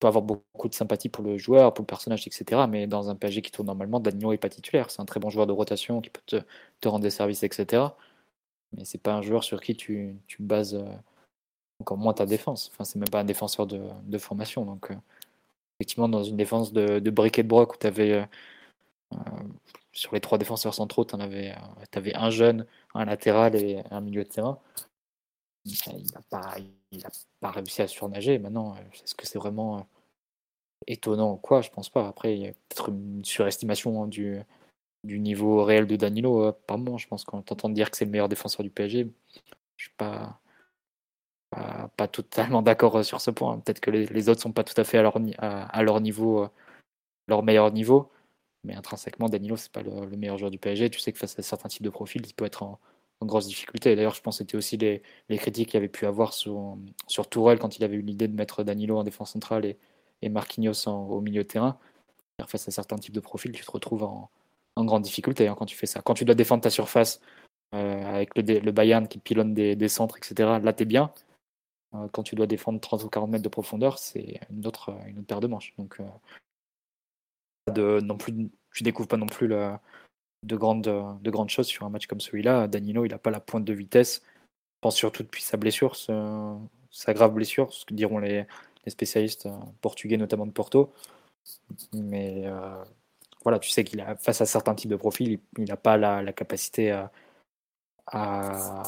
peut 0.00 0.08
avoir 0.08 0.22
beaucoup 0.24 0.68
de 0.68 0.74
sympathie 0.74 1.08
pour 1.08 1.24
le 1.24 1.38
joueur, 1.38 1.74
pour 1.74 1.82
le 1.84 1.86
personnage, 1.86 2.26
etc. 2.26 2.62
Mais 2.68 2.86
dans 2.86 3.10
un 3.10 3.16
PSG 3.16 3.42
qui 3.42 3.52
tourne 3.52 3.68
normalement, 3.68 4.00
Danilo 4.00 4.32
n'est 4.32 4.38
pas 4.38 4.48
titulaire. 4.48 4.90
C'est 4.90 5.00
un 5.00 5.04
très 5.06 5.20
bon 5.20 5.30
joueur 5.30 5.46
de 5.46 5.52
rotation 5.52 6.00
qui 6.00 6.10
peut 6.10 6.22
te, 6.26 6.36
te 6.80 6.88
rendre 6.88 7.02
des 7.04 7.10
services, 7.10 7.42
etc. 7.44 7.84
Mais 8.76 8.84
c'est 8.84 8.98
pas 8.98 9.14
un 9.14 9.22
joueur 9.22 9.44
sur 9.44 9.60
qui 9.60 9.76
tu, 9.76 10.18
bases 10.40 10.74
euh, 10.74 10.84
encore 11.80 11.98
moins 11.98 12.14
ta 12.14 12.26
défense. 12.26 12.70
Enfin, 12.72 12.84
c'est 12.84 12.98
même 12.98 13.08
pas 13.08 13.20
un 13.20 13.24
défenseur 13.24 13.66
de, 13.66 14.18
formation. 14.18 14.64
Donc, 14.64 14.90
euh, 14.90 14.96
effectivement, 15.82 16.08
dans 16.08 16.22
une 16.22 16.36
défense 16.36 16.72
de, 16.72 17.00
de 17.00 17.10
brick 17.10 17.38
de 17.38 17.42
broc 17.42 17.74
où 17.74 17.76
tu 17.76 17.88
avais 17.88 18.12
euh, 18.12 18.24
euh, 19.14 19.16
sur 19.92 20.14
les 20.14 20.20
trois 20.20 20.38
défenseurs 20.38 20.74
centraux, 20.74 21.04
tu 21.04 21.16
avais, 21.16 21.52
avais, 21.92 22.14
un 22.14 22.30
jeune, 22.30 22.66
un 22.94 23.04
latéral 23.04 23.56
et 23.56 23.82
un 23.90 24.00
milieu 24.00 24.22
de 24.22 24.28
terrain. 24.28 24.60
Il 25.64 25.74
n'a 26.14 26.22
pas, 26.30 26.56
pas 27.40 27.50
réussi 27.50 27.82
à 27.82 27.88
surnager. 27.88 28.38
Maintenant, 28.38 28.76
est-ce 28.76 29.14
que 29.16 29.26
c'est 29.26 29.38
vraiment 29.38 29.86
étonnant 30.86 31.32
ou 31.32 31.36
quoi? 31.36 31.62
Je 31.62 31.70
pense 31.70 31.90
pas. 31.90 32.06
Après, 32.06 32.36
il 32.36 32.42
y 32.42 32.46
a 32.46 32.52
peut-être 32.52 32.90
une 32.90 33.24
surestimation 33.24 34.04
hein, 34.04 34.06
du, 34.06 34.44
niveau 35.04 35.64
réel 35.64 35.88
de 35.88 35.96
Danilo 35.96 36.44
euh, 36.44 36.52
par 36.66 36.78
moment. 36.78 36.96
Je 36.96 37.08
pense 37.08 37.24
qu'on 37.24 37.42
t'entend 37.42 37.70
dire 37.70 37.90
que 37.90 37.96
c'est 37.96 38.04
le 38.04 38.12
meilleur 38.12 38.28
défenseur 38.28 38.62
du 38.62 38.70
PSG. 38.70 39.10
Je 39.76 39.84
suis 39.84 39.94
pas, 39.96 40.40
pas, 41.96 42.08
totalement 42.08 42.62
d'accord 42.62 42.96
euh, 42.98 43.02
sur 43.02 43.20
ce 43.20 43.30
point. 43.30 43.58
Peut-être 43.58 43.80
que 43.80 43.90
les, 43.90 44.06
les, 44.06 44.28
autres 44.28 44.40
sont 44.40 44.52
pas 44.52 44.64
tout 44.64 44.78
à 44.80 44.84
fait 44.84 44.98
à 44.98 45.02
leur, 45.02 46.00
niveau, 46.00 46.44
euh, 46.44 46.48
leur 47.28 47.42
meilleur 47.42 47.72
niveau. 47.72 48.10
Mais 48.64 48.74
intrinsèquement, 48.74 49.28
Danilo, 49.28 49.56
c'est 49.56 49.72
pas 49.72 49.82
le, 49.82 50.06
le, 50.06 50.16
meilleur 50.16 50.38
joueur 50.38 50.50
du 50.50 50.58
PSG. 50.58 50.90
Tu 50.90 51.00
sais 51.00 51.12
que 51.12 51.18
face 51.18 51.38
à 51.38 51.42
certains 51.42 51.68
types 51.68 51.82
de 51.82 51.90
profils, 51.90 52.22
il 52.24 52.34
peut 52.34 52.44
être 52.44 52.62
en, 52.62 52.78
grosse 53.22 53.46
difficulté. 53.46 53.94
D'ailleurs, 53.94 54.14
je 54.14 54.20
pense 54.20 54.38
que 54.38 54.44
c'était 54.44 54.56
aussi 54.56 54.76
les, 54.76 55.00
les 55.28 55.38
critiques 55.38 55.68
qu'il 55.70 55.78
avait 55.78 55.88
pu 55.88 56.06
avoir 56.06 56.32
sur, 56.32 56.76
sur 57.06 57.28
Tourelle 57.28 57.60
quand 57.60 57.78
il 57.78 57.84
avait 57.84 57.94
eu 57.96 58.02
l'idée 58.02 58.26
de 58.26 58.34
mettre 58.34 58.64
Danilo 58.64 58.98
en 58.98 59.04
défense 59.04 59.32
centrale 59.32 59.64
et, 59.64 59.78
et 60.22 60.28
Marquinhos 60.28 60.88
au 60.88 61.20
milieu 61.20 61.44
de 61.44 61.48
terrain. 61.48 61.78
Face 62.48 62.66
à 62.66 62.72
certains 62.72 62.96
types 62.98 63.14
de 63.14 63.20
profils, 63.20 63.52
tu 63.52 63.64
te 63.64 63.70
retrouves 63.70 64.02
en, 64.02 64.28
en 64.76 64.84
grande 64.84 65.02
difficulté 65.02 65.48
hein, 65.48 65.54
quand 65.56 65.66
tu 65.66 65.76
fais 65.76 65.86
ça. 65.86 66.02
Quand 66.02 66.14
tu 66.14 66.24
dois 66.24 66.34
défendre 66.34 66.62
ta 66.62 66.70
surface 66.70 67.20
euh, 67.74 68.04
avec 68.04 68.30
le, 68.36 68.70
Bayern 68.70 69.06
qui 69.08 69.18
pilonne 69.18 69.54
des, 69.54 69.76
des 69.76 69.88
centres, 69.88 70.16
etc., 70.16 70.58
là, 70.62 70.72
tu 70.72 70.82
es 70.82 70.86
bien. 70.86 71.12
Euh, 71.94 72.08
quand 72.12 72.22
tu 72.22 72.34
dois 72.34 72.46
défendre 72.46 72.80
30 72.80 73.04
ou 73.04 73.08
40 73.08 73.30
mètres 73.30 73.44
de 73.44 73.48
profondeur, 73.48 73.98
c'est 73.98 74.40
une 74.50 74.66
autre, 74.66 74.94
une 75.06 75.18
autre 75.18 75.26
paire 75.26 75.40
de 75.40 75.46
manches. 75.46 75.74
Donc, 75.78 76.00
euh, 76.00 77.72
de, 77.72 78.00
non 78.00 78.16
plus, 78.16 78.50
tu 78.74 78.82
découvres 78.82 79.08
pas 79.08 79.16
non 79.16 79.26
plus 79.26 79.48
de, 79.48 80.56
grandes, 80.56 80.82
de 80.82 81.30
grandes 81.30 81.50
choses 81.50 81.66
sur 81.66 81.86
un 81.86 81.90
match 81.90 82.06
comme 82.06 82.20
celui-là. 82.20 82.66
Danilo, 82.68 83.04
il 83.04 83.10
n'a 83.10 83.18
pas 83.18 83.30
la 83.30 83.40
pointe 83.40 83.64
de 83.64 83.72
vitesse. 83.72 84.22
Je 84.24 84.80
pense 84.80 84.96
surtout 84.96 85.22
depuis 85.22 85.42
sa 85.42 85.56
blessure, 85.56 85.94
sa, 85.96 87.14
grave 87.14 87.34
blessure, 87.34 87.72
ce 87.72 87.84
que 87.84 87.94
diront 87.94 88.18
les, 88.18 88.46
les 88.84 88.90
spécialistes 88.90 89.48
portugais, 89.80 90.16
notamment 90.16 90.46
de 90.46 90.52
Porto. 90.52 90.92
Mais 91.92 92.42
euh, 92.46 92.84
voilà, 93.42 93.58
tu 93.58 93.70
sais 93.70 93.84
qu'il 93.84 94.00
a 94.00 94.16
face 94.16 94.40
à 94.40 94.46
certains 94.46 94.74
types 94.74 94.90
de 94.90 94.96
profils, 94.96 95.38
il 95.58 95.64
n'a 95.64 95.76
pas 95.76 95.96
la, 95.96 96.32
capacité 96.32 96.90
à, 98.06 98.82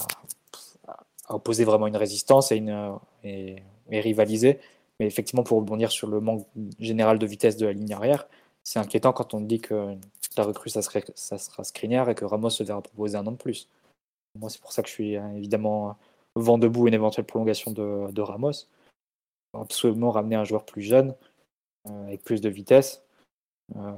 à, 1.29 1.35
opposer 1.35 1.65
vraiment 1.65 1.87
une 1.87 1.97
résistance 1.97 2.53
et, 2.53 2.57
une, 2.57 2.99
et, 3.25 3.63
rivaliser. 3.91 4.61
Mais 5.01 5.07
effectivement, 5.07 5.43
pour 5.43 5.59
rebondir 5.59 5.91
sur 5.91 6.09
le 6.09 6.21
manque 6.21 6.47
général 6.79 7.19
de 7.19 7.27
vitesse 7.27 7.57
de 7.57 7.67
la 7.67 7.73
ligne 7.73 7.93
arrière, 7.93 8.29
c'est 8.63 8.79
inquiétant 8.79 9.13
quand 9.13 9.35
on 9.35 9.41
dit 9.41 9.61
que 9.61 9.97
la 10.37 10.45
recrue, 10.45 10.71
ça, 10.71 10.83
sera 10.83 11.65
Skriniar 11.65 12.09
et 12.11 12.15
que 12.15 12.25
Ramos 12.25 12.51
se 12.51 12.63
verra 12.65 12.83
proposer 12.83 13.17
un 13.17 13.27
an 13.27 13.33
de 13.33 13.37
plus. 13.37 13.69
Moi, 14.39 14.51
c'est 14.51 14.61
pour 14.61 14.73
ça 14.73 14.83
que 14.83 14.89
je 14.89 14.95
suis 14.95 15.15
évidemment 15.15 15.97
vent 16.37 16.59
debout 16.59 16.89
une 16.89 16.95
éventuelle 16.95 17.27
prolongation 17.27 17.73
de, 17.73 18.21
Ramos. 18.21 18.69
Absolument 19.53 20.11
ramener 20.11 20.37
un 20.37 20.45
joueur 20.45 20.65
plus 20.65 20.83
jeune, 20.83 21.15
euh, 21.89 22.07
avec 22.07 22.25
plus 22.25 22.41
de 22.41 22.49
vitesse, 22.49 23.05
euh, 23.77 23.93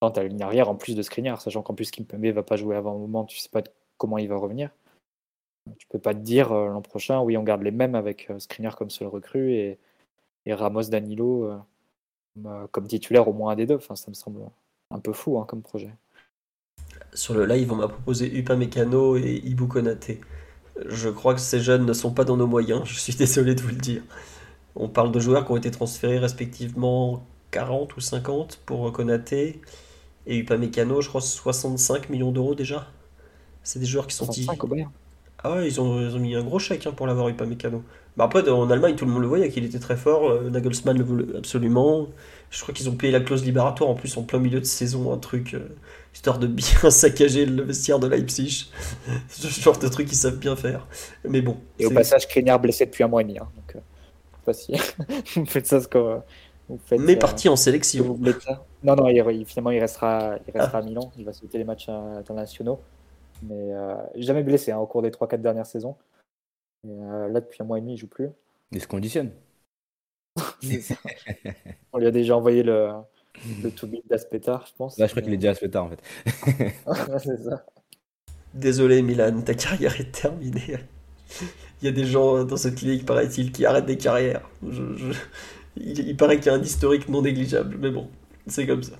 dans 0.00 0.10
ta 0.10 0.24
ligne 0.24 0.42
arrière 0.42 0.70
en 0.70 0.74
plus 0.74 0.96
de 0.96 1.02
Skriniar, 1.02 1.40
sachant 1.42 1.62
qu'en 1.62 1.74
plus 1.74 1.90
Kimpembe 1.90 2.26
va 2.26 2.42
pas 2.42 2.56
jouer 2.56 2.76
avant 2.76 2.94
un 2.94 2.98
moment, 2.98 3.24
tu 3.24 3.38
sais 3.38 3.50
pas 3.50 3.62
comment 3.98 4.16
il 4.16 4.28
va 4.28 4.36
revenir. 4.36 4.70
Tu 5.78 5.86
peux 5.88 5.98
pas 5.98 6.14
te 6.14 6.20
dire 6.20 6.52
euh, 6.52 6.68
l'an 6.68 6.82
prochain, 6.82 7.20
oui, 7.20 7.36
on 7.36 7.42
garde 7.42 7.62
les 7.62 7.70
mêmes 7.70 7.94
avec 7.94 8.30
euh, 8.30 8.38
Skriniar 8.38 8.76
comme 8.76 8.90
seul 8.90 9.08
recrue 9.08 9.52
et, 9.52 9.78
et 10.46 10.54
Ramos 10.54 10.84
Danilo 10.84 11.44
euh, 11.44 11.58
comme, 12.34 12.68
comme, 12.70 12.86
titulaire 12.86 13.28
au 13.28 13.32
moins 13.32 13.52
un 13.52 13.56
des 13.56 13.66
deux. 13.66 13.76
Enfin, 13.76 13.96
ça 13.96 14.10
me 14.10 14.14
semble 14.14 14.40
un 14.90 14.98
peu 15.00 15.12
fou 15.12 15.38
hein, 15.38 15.44
comme 15.46 15.62
projet. 15.62 15.90
Sur 17.12 17.34
le 17.34 17.46
live, 17.46 17.72
on 17.72 17.76
m'a 17.76 17.88
proposé 17.88 18.32
Upamecano 18.38 19.16
et 19.16 19.42
Ibu 19.44 19.66
Konate. 19.66 20.12
Je 20.86 21.08
crois 21.08 21.34
que 21.34 21.40
ces 21.40 21.60
jeunes 21.60 21.84
ne 21.84 21.92
sont 21.92 22.12
pas 22.12 22.24
dans 22.24 22.36
nos 22.36 22.46
moyens, 22.46 22.84
je 22.84 22.98
suis 22.98 23.14
désolé 23.16 23.54
de 23.54 23.62
vous 23.62 23.68
le 23.68 23.76
dire. 23.76 24.02
On 24.76 24.88
parle 24.88 25.10
de 25.10 25.18
joueurs 25.18 25.44
qui 25.44 25.52
ont 25.52 25.56
été 25.56 25.70
transférés 25.70 26.18
respectivement 26.18 27.26
40 27.50 27.96
ou 27.96 28.00
50 28.00 28.60
pour 28.64 28.92
Konaté 28.92 29.60
et 30.26 30.36
Upamecano, 30.36 31.00
je 31.00 31.08
crois 31.08 31.20
65 31.20 32.10
millions 32.10 32.30
d'euros 32.30 32.54
déjà. 32.54 32.86
C'est 33.64 33.78
des 33.78 33.86
joueurs 33.86 34.06
qui 34.06 34.14
sont... 34.14 34.26
65 34.26 34.64
au 34.64 34.66
Bayern. 34.66 34.90
Ah 35.44 35.52
ouais, 35.54 35.68
ils 35.68 35.80
ont, 35.80 36.00
ils 36.00 36.16
ont 36.16 36.18
mis 36.18 36.34
un 36.34 36.42
gros 36.42 36.58
chèque 36.58 36.86
hein, 36.86 36.92
pour 36.92 37.06
l'avoir 37.06 37.28
eu, 37.28 37.34
pas 37.34 37.46
Mécano. 37.46 37.84
Bah 38.16 38.24
après, 38.24 38.48
en 38.48 38.68
Allemagne, 38.70 38.96
tout 38.96 39.04
le 39.04 39.12
monde 39.12 39.22
le 39.22 39.28
voyait 39.28 39.48
qu'il 39.50 39.64
était 39.64 39.78
très 39.78 39.96
fort. 39.96 40.28
euh, 40.28 40.50
Nagelsmann 40.50 40.98
le 40.98 41.04
voulait 41.04 41.36
absolument. 41.36 42.08
Je 42.50 42.60
crois 42.62 42.74
qu'ils 42.74 42.88
ont 42.88 42.96
payé 42.96 43.12
la 43.12 43.20
clause 43.20 43.44
libératoire 43.44 43.88
en 43.88 43.94
plus 43.94 44.16
en 44.16 44.24
plein 44.24 44.40
milieu 44.40 44.58
de 44.58 44.64
saison, 44.64 45.12
un 45.12 45.18
truc 45.18 45.54
euh, 45.54 45.68
histoire 46.12 46.38
de 46.40 46.48
bien 46.48 46.90
saccager 46.90 47.46
le 47.46 47.62
vestiaire 47.62 48.00
de 48.00 48.08
Leipzig. 48.08 48.70
Ce 49.28 49.46
genre 49.48 49.78
de 49.78 49.86
truc 49.86 50.08
qu'ils 50.08 50.16
savent 50.18 50.38
bien 50.38 50.56
faire. 50.56 50.88
Mais 51.24 51.40
bon. 51.40 51.56
Et 51.78 51.86
au 51.86 51.90
passage, 51.90 52.22
Skriniar 52.22 52.60
blessé 52.60 52.86
depuis 52.86 53.04
un 53.04 53.08
mois 53.08 53.20
et 53.20 53.24
demi. 53.24 53.38
hein, 53.38 53.48
donc, 53.54 53.76
euh, 53.76 53.80
pas 54.44 54.52
si 54.54 54.72
vous 55.36 55.46
faites 55.46 55.66
ça, 55.66 55.80
ce 55.80 55.88
que 55.88 55.98
vous 56.68 56.78
faites. 56.78 57.00
Mais 57.00 57.16
euh, 57.16 57.18
parti 57.18 57.48
en 57.48 57.56
vous 57.56 57.56
sélection. 57.56 58.18
ça. 58.40 58.66
Non, 58.82 58.96
non, 58.96 59.08
il, 59.08 59.44
finalement, 59.46 59.70
il 59.70 59.80
restera, 59.80 60.36
il 60.46 60.52
restera 60.52 60.78
à 60.78 60.82
Milan. 60.82 61.12
Il 61.16 61.24
va 61.24 61.32
sauter 61.32 61.58
les 61.58 61.64
matchs 61.64 61.88
internationaux. 61.88 62.80
Mais 63.42 63.72
euh, 63.72 63.94
jamais 64.16 64.42
blessé 64.42 64.72
hein, 64.72 64.78
au 64.78 64.86
cours 64.86 65.02
des 65.02 65.10
3-4 65.10 65.40
dernières 65.40 65.66
saisons. 65.66 65.96
Et, 66.86 66.90
euh, 66.90 67.28
là, 67.28 67.40
depuis 67.40 67.62
un 67.62 67.66
mois 67.66 67.78
et 67.78 67.80
demi, 67.80 67.94
il 67.94 67.96
joue 67.98 68.06
plus. 68.08 68.28
Il 68.72 68.80
se 68.80 68.86
conditionne. 68.86 69.30
On 71.92 71.98
lui 71.98 72.06
a 72.06 72.10
déjà 72.10 72.36
envoyé 72.36 72.62
le, 72.62 72.90
le 73.62 73.70
to-be 73.70 73.96
d'Aspetar, 74.08 74.66
je 74.66 74.72
pense. 74.76 74.98
Là, 74.98 75.06
je 75.06 75.12
crois 75.12 75.22
qu'il 75.22 75.32
est 75.32 75.36
déjà 75.38 75.50
assez 75.52 75.70
tard 75.70 75.84
en 75.86 75.90
fait. 75.90 76.00
c'est 77.18 77.38
ça. 77.42 77.64
Désolé 78.54 79.02
Milan, 79.02 79.40
ta 79.42 79.54
carrière 79.54 79.98
est 80.00 80.10
terminée. 80.12 80.76
Il 81.82 81.84
y 81.84 81.88
a 81.88 81.92
des 81.92 82.04
gens 82.04 82.44
dans 82.44 82.56
cette 82.56 82.76
clinique, 82.76 83.04
paraît-il, 83.06 83.52
qui 83.52 83.66
arrêtent 83.66 83.86
des 83.86 83.98
carrières. 83.98 84.48
Je- 84.66 84.96
je- 84.96 85.12
Il, 85.76 85.98
il 86.08 86.16
paraît 86.16 86.36
qu'il 86.38 86.46
y 86.46 86.48
a 86.54 86.54
un 86.54 86.62
historique 86.62 87.08
non 87.08 87.22
négligeable, 87.22 87.76
mais 87.78 87.90
bon, 87.90 88.08
c'est 88.48 88.66
comme 88.66 88.82
ça. 88.82 88.96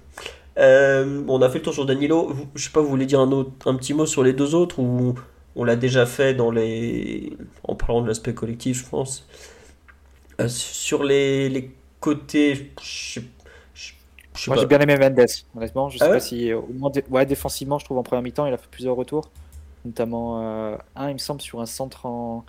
Euh, 0.59 1.23
on 1.29 1.41
a 1.43 1.49
fait 1.49 1.59
le 1.59 1.65
tour 1.65 1.75
sur 1.75 1.87
Danilo. 1.87 2.29
Vous- 2.33 2.47
Je 2.55 2.65
sais 2.65 2.71
pas, 2.71 2.81
vous 2.81 2.89
voulez 2.89 3.07
dire 3.07 3.21
un, 3.21 3.31
autre, 3.33 3.51
un 3.67 3.75
petit 3.77 3.95
mot 3.95 4.07
sur 4.07 4.23
les 4.25 4.33
deux 4.33 4.55
autres 4.55 4.81
ou 4.81 5.15
on 5.57 5.65
l'a 5.65 5.77
déjà 5.77 6.07
fait 6.07 6.35
dans 6.35 6.51
les... 6.51 7.37
en 7.65 7.75
parlant 7.75 8.03
de 8.03 8.09
l'aspect 8.09 8.35
collectif, 8.35 8.85
je 8.85 8.89
pense. 8.89 9.27
Euh, 10.41 10.49
sur 10.49 11.05
les, 11.05 11.49
les 11.49 11.71
côtés, 12.01 12.55
je 12.81 13.21
sais, 13.21 13.23
je- 13.75 13.93
je 14.35 14.41
sais 14.43 14.51
Moi, 14.51 14.57
j'ai 14.57 14.67
bien 14.67 14.79
aimé 14.81 14.97
Mendes, 14.97 15.27
honnêtement. 15.57 15.89
Je 15.91 15.99
sais 15.99 16.05
Ah 16.05 16.09
ouais 16.09 16.15
pas 16.15 16.21
si, 16.21 16.53
au 16.53 16.67
moins, 16.73 16.91
dé- 16.91 17.05
ouais, 17.11 17.27
défensivement, 17.27 17.79
je 17.79 17.85
trouve 17.85 17.99
en 17.99 18.03
première 18.03 18.23
mi-temps, 18.23 18.47
il 18.47 18.53
a 18.55 18.59
fait 18.59 18.69
plusieurs 18.71 18.97
retours. 18.97 19.31
Notamment 19.85 20.43
euh, 20.43 20.77
un, 20.97 21.09
il 21.11 21.15
me 21.15 21.19
semble, 21.19 21.41
sur 21.41 21.61
un 21.61 21.67
centre 21.67 22.07
en... 22.07 22.45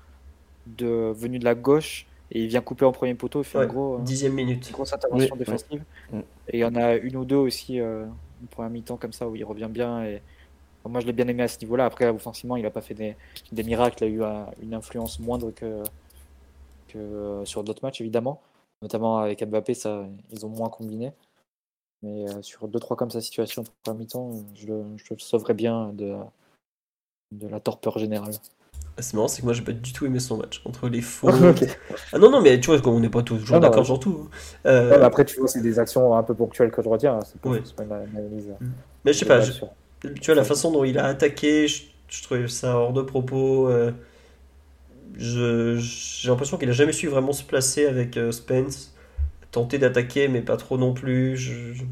de... 0.68 1.12
venu 1.16 1.40
de 1.40 1.46
la 1.46 1.56
gauche. 1.56 2.08
Et 2.32 2.44
il 2.44 2.48
vient 2.48 2.62
couper 2.62 2.86
en 2.86 2.92
premier 2.92 3.16
poteau. 3.16 3.42
Il 3.42 3.46
fait 3.46 3.58
Ouais, 3.58 3.64
un 3.66 3.68
gros, 3.68 4.00
Dixième 4.00 4.34
minute. 4.34 4.68
une 4.68 4.74
grosse 4.74 4.94
intervention 4.94 5.36
Oui, 5.36 5.40
défensive. 5.40 5.84
oui. 6.12 6.20
Et 6.50 6.58
il 6.58 6.60
y 6.62 6.66
en 6.66 6.76
a 6.76 6.96
une 6.96 7.16
ou 7.16 7.26
deux 7.26 7.36
aussi 7.36 7.80
euh, 7.80 8.06
en 8.08 8.48
première 8.50 8.72
mi-temps 8.72 8.98
comme 8.98 9.14
ça 9.14 9.28
où 9.28 9.36
il 9.36 9.44
revient 9.44 9.70
bien. 9.70 10.04
Et 10.04 10.22
moi, 10.86 11.00
je 11.00 11.06
l'ai 11.06 11.14
bien 11.14 11.28
aimé 11.28 11.44
à 11.44 11.48
ce 11.48 11.60
niveau-là. 11.60 11.86
Après, 11.86 12.08
offensivement, 12.10 12.56
il 12.56 12.64
n'a 12.64 12.72
pas 12.72 12.82
fait 12.82 12.96
des, 12.96 13.16
des 13.52 13.64
miracles. 13.64 14.06
Il 14.06 14.24
a 14.24 14.50
eu 14.60 14.64
une 14.64 14.74
influence 14.74 15.20
moindre 15.20 15.52
que, 15.52 15.84
que 16.88 16.98
euh, 16.98 17.46
sur 17.46 17.64
d'autres 17.64 17.84
matchs, 17.84 18.02
évidemment. 18.02 18.42
Notamment 18.82 19.20
avec 19.20 19.44
Mbappé, 19.44 19.74
ça, 19.74 20.06
ils 20.32 20.46
ont 20.46 20.50
moins 20.50 20.70
combiné. 20.70 21.12
Mais 22.02 22.30
euh, 22.30 22.42
sur 22.42 22.68
2-3 22.68 22.96
comme 22.96 23.12
sa 23.12 23.22
situation 23.22 23.64
première 23.84 24.00
mi-temps, 24.00 24.32
je 24.56 24.68
le 24.68 25.20
sauverais 25.20 25.54
bien 25.54 25.92
de, 25.94 26.18
de 27.32 27.48
la 27.48 27.60
torpeur 27.60 28.00
générale. 28.00 28.34
Ah, 29.00 29.02
C'est 29.02 29.14
marrant, 29.16 29.28
c'est 29.30 29.40
que 29.42 29.46
moi 29.46 29.54
j'ai 29.54 29.62
pas 29.64 29.72
du 29.72 29.94
tout 29.94 30.06
aimé 30.06 30.20
son 30.20 30.38
match 30.38 30.62
entre 30.66 30.90
les 30.90 31.02
faux. 31.02 31.30
Ah 32.14 32.18
non, 32.20 32.30
non, 32.30 32.42
mais 32.42 32.60
tu 32.60 32.70
vois, 32.76 32.86
on 32.88 33.00
n'est 33.00 33.10
pas 33.10 33.24
toujours 33.24 33.60
d'accord 33.60 33.80
ouais. 33.82 33.86
sur 33.86 34.00
tout. 34.00 34.30
Euh, 34.66 34.92
Ouais, 34.92 34.98
mais 35.00 35.06
après, 35.06 35.26
tu 35.26 35.40
vois, 35.40 35.48
c'est 35.48 35.62
des 35.62 35.80
actions 35.80 36.16
un 36.16 36.24
peu 36.24 36.36
ponctuelles 36.36 36.72
que 36.72 36.82
je 36.82 36.90
retiens. 36.90 37.16
hein. 37.16 37.20
C'est 37.26 37.40
pas, 37.42 37.50
Oui. 37.50 37.60
c'est 37.64 37.76
pas 37.76 37.84
une, 37.84 37.92
analyse. 37.94 38.50
mais 39.06 39.14
je 39.14 39.20
sais 39.20 39.26
pas, 39.26 39.40
je- 39.42 39.52
sur- 39.52 39.70
tu 40.02 40.26
vois, 40.26 40.36
la 40.36 40.44
façon 40.44 40.72
dont 40.72 40.84
il 40.84 40.98
a 40.98 41.06
attaqué, 41.06 41.68
je, 41.68 41.84
je 42.10 42.24
trouvais 42.24 42.48
ça 42.48 42.78
hors 42.78 42.94
de 42.94 43.02
propos. 43.02 43.68
euh, 43.70 43.92
je- 45.18 45.78
J'ai 45.78 46.30
l'impression 46.30 46.58
qu'il 46.58 46.70
a 46.70 46.74
jamais 46.74 46.94
su 46.94 47.08
vraiment 47.08 47.34
se 47.34 47.44
placer 47.44 47.86
avec 47.86 48.18
euh, 48.18 48.32
Spence. 48.32 48.94
Tenter 49.52 49.80
d'attaquer, 49.80 50.28
mais 50.30 50.42
pas 50.42 50.58
trop 50.58 50.78
non 50.78 50.94
plus. 50.94 51.38
Je- 51.38 51.84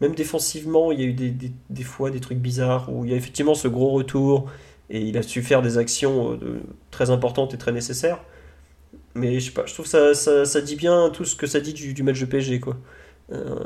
Même 0.00 0.14
défensivement, 0.14 0.92
il 0.92 1.00
y 1.00 1.04
a 1.04 1.06
eu 1.06 1.14
des, 1.14 1.30
des- 1.30 1.52
des 1.70 1.84
fois 1.84 2.10
des 2.10 2.20
trucs 2.20 2.38
bizarres 2.38 2.90
où 2.92 3.04
il 3.04 3.10
y 3.12 3.14
a 3.14 3.16
effectivement 3.16 3.54
ce 3.54 3.68
gros 3.68 3.90
retour 3.92 4.50
et 4.90 5.00
il 5.00 5.16
a 5.18 5.22
su 5.22 5.42
faire 5.42 5.62
des 5.62 5.78
actions 5.78 6.32
euh, 6.32 6.60
très 6.90 7.10
importantes 7.10 7.54
et 7.54 7.58
très 7.58 7.72
nécessaires. 7.72 8.20
Mais 9.14 9.38
je 9.40 9.46
sais 9.46 9.52
pas, 9.52 9.66
je 9.66 9.74
trouve 9.74 9.86
ça, 9.86 10.14
ça, 10.14 10.60
dit 10.60 10.76
bien 10.76 11.10
tout 11.10 11.24
ce 11.24 11.36
que 11.36 11.46
ça 11.46 11.60
dit 11.60 11.72
du, 11.72 11.94
du 11.94 12.02
match 12.02 12.20
de 12.20 12.26
PSG, 12.26 12.60
quoi. 12.60 12.76
Euh, 13.32 13.60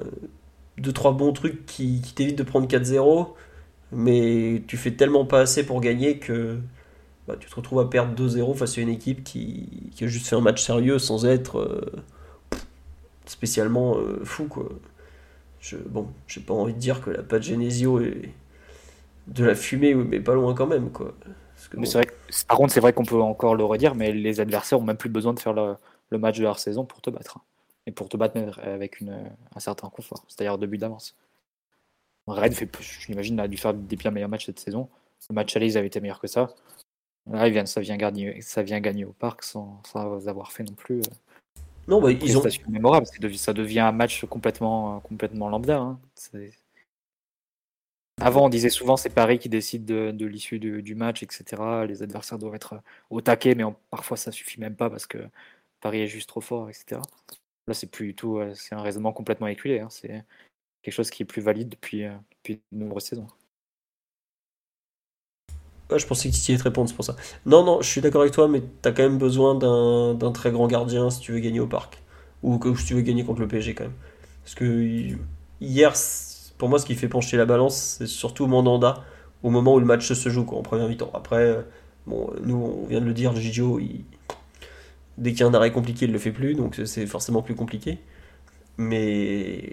deux, 0.79 0.93
trois 0.93 1.13
bons 1.13 1.33
trucs 1.33 1.67
qui, 1.67 2.01
qui 2.03 2.15
t'évitent 2.15 2.39
de 2.39 2.43
prendre 2.45 2.69
4-0, 2.69 3.29
mais 3.93 4.63
tu 4.67 4.77
fais 4.77 4.93
tellement 4.93 5.25
pas 5.25 5.41
assez 5.41 5.65
pour 5.65 5.81
gagner 5.81 6.19
que 6.19 6.59
bah, 7.27 7.37
tu 7.39 7.49
te 7.49 7.55
retrouves 7.55 7.81
à 7.81 7.91
perdre 7.91 8.15
2-0 8.15 8.55
face 8.55 8.79
à 8.79 8.81
une 8.81 8.89
équipe 8.89 9.25
qui, 9.25 9.91
qui 9.95 10.05
a 10.05 10.07
juste 10.07 10.29
fait 10.29 10.37
un 10.37 10.41
match 10.41 10.63
sérieux 10.63 10.99
sans 10.99 11.27
être 11.27 11.59
euh, 11.59 11.93
spécialement 13.27 13.97
euh, 13.99 14.21
fou, 14.25 14.45
quoi. 14.45 14.69
Je, 15.61 15.77
bon, 15.77 16.09
j'ai 16.29 16.41
pas 16.41 16.55
envie 16.55 16.75
de 16.75 16.79
dire 16.79 17.01
que 17.01 17.11
la 17.11 17.23
patte 17.23 17.43
Genesio 17.43 18.01
est 18.01 18.31
de 19.29 19.45
la 19.45 19.55
fumée, 19.55 19.95
mais 19.95 20.21
pas 20.21 20.35
loin 20.35 20.55
quand 20.55 20.67
même, 20.67 20.91
quoi. 20.91 21.15
Parce 21.55 21.69
que 21.69 21.77
Mais 21.77 21.87
bon, 21.87 21.93
vrai 21.93 22.07
que- 22.07 22.47
par 22.47 22.57
contre, 22.57 22.73
c'est 22.73 22.81
vrai 22.81 22.93
qu'on 22.93 23.05
peut 23.05 23.21
encore 23.21 23.55
le 23.55 23.65
redire, 23.65 23.95
mais 23.95 24.13
les 24.13 24.41
adversaires 24.41 24.79
ont 24.81 24.85
même 24.85 24.97
plus 24.97 25.09
besoin 25.11 25.35
de 25.35 25.41
faire 25.41 25.53
le, 25.53 25.77
le 26.11 26.19
match 26.19 26.39
de 26.39 26.43
leur 26.43 26.59
saison 26.59 26.85
pour 26.85 27.01
te 27.01 27.11
battre. 27.11 27.39
hein. 27.39 27.43
Et 27.87 27.91
pour 27.93 28.09
te 28.09 28.17
battre 28.17 28.39
avec 28.63 29.01
une, 29.01 29.31
un 29.55 29.61
certain 29.61 29.89
confort, 29.89 30.25
c'est-à-dire 30.29 30.59
deux 30.59 30.67
buts 30.67 30.77
d'avance. 30.79 31.17
Rennes, 32.27 32.53
fait, 32.53 32.71
je 32.81 33.09
l'imagine, 33.09 33.41
a 33.41 33.49
dû 33.49 33.57
faire 33.57 33.73
des 33.73 33.97
bien 33.97 34.11
meilleurs 34.11 34.29
matchs 34.29 34.45
cette 34.47 34.61
saison. 34.61 34.89
Le 35.31 35.35
match 35.35 35.57
aller, 35.57 35.67
ils 35.73 35.79
avaient 35.79 35.87
été 35.87 36.01
meilleurs 36.01 36.21
que 36.21 36.27
ça. 36.27 36.51
Là, 37.31 37.47
ils 37.49 37.53
viennent, 37.53 37.67
ça, 37.67 37.81
vient 37.81 37.97
gagner, 37.97 38.41
ça 38.43 38.63
vient 38.63 38.81
gagner 38.81 39.07
au 39.07 39.13
parc 39.13 39.43
sans, 39.43 39.81
sans 39.87 40.29
avoir 40.29 40.53
fait 40.53 40.65
non 40.65 40.75
plus 40.75 40.99
euh, 40.99 41.03
non, 41.89 42.03
bah, 42.03 42.13
ils 42.13 42.37
ont, 42.37 42.43
mémorable. 42.69 43.07
Ça 43.35 43.55
devient 43.55 43.81
un 43.81 43.93
match 43.93 44.27
complètement, 44.27 45.01
complètement 45.01 45.49
lambda. 45.49 45.79
hein. 45.79 45.99
C'est- 46.15 46.53
Avant, 48.21 48.47
on 48.47 48.49
disait 48.49 48.69
souvent 48.69 48.97
c'est 48.97 49.11
Paris 49.11 49.39
qui 49.39 49.49
décide 49.49 49.85
de, 49.85 50.27
l'issue 50.27 50.59
du, 50.59 50.95
match, 50.97 51.23
etc. 51.23 51.87
Les 51.87 52.03
adversaires 52.03 52.39
doivent 52.39 52.55
être 52.57 52.83
au 53.11 53.21
taquet, 53.21 53.55
mais 53.55 53.65
parfois 53.91 54.17
ça 54.17 54.33
suffit 54.33 54.61
même 54.61 54.75
pas 54.75 54.91
parce 54.91 55.07
que 55.07 55.19
Paris 55.81 56.01
est 56.03 56.09
juste 56.09 56.29
trop 56.29 56.41
fort, 56.41 56.69
etc. 56.69 57.01
Là, 57.69 57.75
c'est 57.75 57.87
plus 57.91 58.09
du 58.09 58.15
tout, 58.15 58.39
euh, 58.39 58.55
c'est 58.55 58.75
un 58.75 58.83
raisonnement 58.83 59.13
complètement 59.13 59.47
éculé. 59.47 59.81
hein. 59.81 59.89
C'est 59.91 60.25
quelque 60.83 60.95
chose 60.95 61.11
qui 61.11 61.23
est 61.23 61.27
plus 61.27 61.43
valide 61.43 61.69
depuis, 61.71 62.05
euh, 62.05 62.15
depuis 62.33 62.63
de 62.73 62.79
nombreuses 62.79 63.05
saisons. 63.05 63.27
Je 65.97 66.07
pensais 66.07 66.29
que 66.29 66.35
Titi 66.35 66.53
allait 66.53 66.59
te 66.59 66.65
répondre, 66.65 66.89
c'est 66.89 66.95
pour 66.97 67.05
ça. 67.05 67.17
Non, 67.47 67.65
non, 67.65 67.81
je 67.81 67.89
suis 67.89 68.01
d'accord 68.01 68.23
avec 68.23 68.35
toi, 68.35 68.47
mais 68.49 68.63
t'as 68.83 68.93
quand 68.93 69.03
même 69.03 69.19
besoin 69.19 69.55
d'un 69.55 70.33
très 70.33 70.51
grand 70.51 70.67
gardien 70.67 71.09
si 71.11 71.21
tu 71.21 71.33
veux 71.33 71.39
gagner 71.41 71.61
au 71.61 71.67
parc. 71.67 72.03
Ou 72.43 72.59
que 72.59 72.75
si 72.75 72.87
tu 72.87 72.95
veux 72.95 73.01
gagner 73.03 73.25
contre 73.25 73.41
le 73.41 73.49
PSG 73.49 73.75
quand 73.75 73.85
même. 73.85 73.95
Parce 74.45 74.55
que 74.55 74.65
hi- 74.65 75.17
hier, 75.61 75.97
pour 76.59 76.69
moi, 76.69 76.79
ce 76.79 76.87
qui 76.87 76.95
fait 76.95 77.09
pencher 77.09 77.37
la 77.37 77.47
balance, 77.47 77.97
c'est 77.99 78.07
surtout 78.07 78.47
Mandanda 78.47 79.05
au 79.43 79.51
moment 79.51 79.75
où 79.75 79.81
le 79.81 79.87
match 79.87 80.13
se 80.13 80.29
joue, 80.31 80.45
quoi, 80.45 80.59
en 80.59 80.63
première 80.63 80.89
mi-temps. 80.89 81.11
Après, 81.15 81.37
euh, 81.43 81.63
bon, 82.07 82.31
nous, 82.43 82.57
on 82.85 82.87
vient 82.87 83.01
de 83.01 83.07
le 83.07 83.15
dire, 83.15 83.35
Gigio, 83.37 83.79
il- 83.81 84.05
dès 85.17 85.33
qu'il 85.33 85.41
y 85.41 85.43
a 85.43 85.47
un 85.47 85.55
arrêt 85.55 85.73
compliqué, 85.73 86.07
il 86.07 86.13
le 86.13 86.19
fait 86.19 86.31
plus, 86.33 86.55
donc 86.55 86.81
c'est- 86.85 87.07
forcément 87.07 87.43
plus 87.43 87.55
compliqué. 87.55 87.99
Mais 88.79 89.65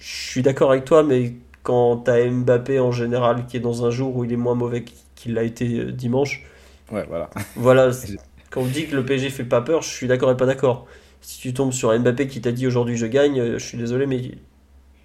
je 0.00 0.30
suis 0.30 0.42
d'accord 0.42 0.70
avec 0.72 0.84
toi, 0.84 1.02
mais 1.02 1.34
quand 1.62 1.98
t'as 1.98 2.24
Mbappé 2.28 2.80
en 2.80 2.92
général 2.92 3.46
qui 3.46 3.56
est 3.56 3.60
dans 3.60 3.84
un 3.84 3.90
jour 3.90 4.16
où 4.16 4.24
il 4.24 4.32
est 4.32 4.36
moins 4.36 4.54
mauvais 4.54 4.84
qu'il 5.14 5.34
l'a 5.34 5.42
été 5.42 5.78
euh, 5.80 5.92
dimanche, 5.92 6.44
Ouais, 6.90 7.04
voilà. 7.06 7.30
voilà, 7.54 7.90
quand 8.50 8.62
on 8.62 8.66
dit 8.66 8.86
que 8.86 8.94
le 8.96 9.04
PSG 9.04 9.30
fait 9.30 9.44
pas 9.44 9.60
peur, 9.60 9.82
je 9.82 9.88
suis 9.90 10.06
d'accord 10.06 10.30
et 10.30 10.36
pas 10.36 10.46
d'accord. 10.46 10.86
Si 11.20 11.40
tu 11.40 11.52
tombes 11.52 11.72
sur 11.72 11.96
Mbappé 11.98 12.26
qui 12.28 12.40
t'a 12.40 12.52
dit 12.52 12.66
aujourd'hui 12.66 12.96
je 12.96 13.06
gagne, 13.06 13.38
euh, 13.40 13.58
je 13.58 13.64
suis 13.64 13.78
désolé, 13.78 14.06
mais 14.06 14.18
le 14.18 14.34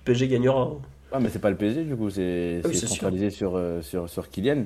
PSG 0.05 0.27
gagnera. 0.27 0.71
Ah, 1.11 1.19
mais 1.19 1.29
c'est 1.29 1.39
pas 1.39 1.49
le 1.49 1.57
PSG, 1.57 1.83
du 1.83 1.95
coup, 1.95 2.09
c'est 2.09 2.61
Ah 2.63 2.67
oui, 2.67 2.75
centralisé 2.75 3.29
sur, 3.29 3.55
euh, 3.55 3.81
sur, 3.81 4.09
sur 4.09 4.29
Kylian, 4.29 4.65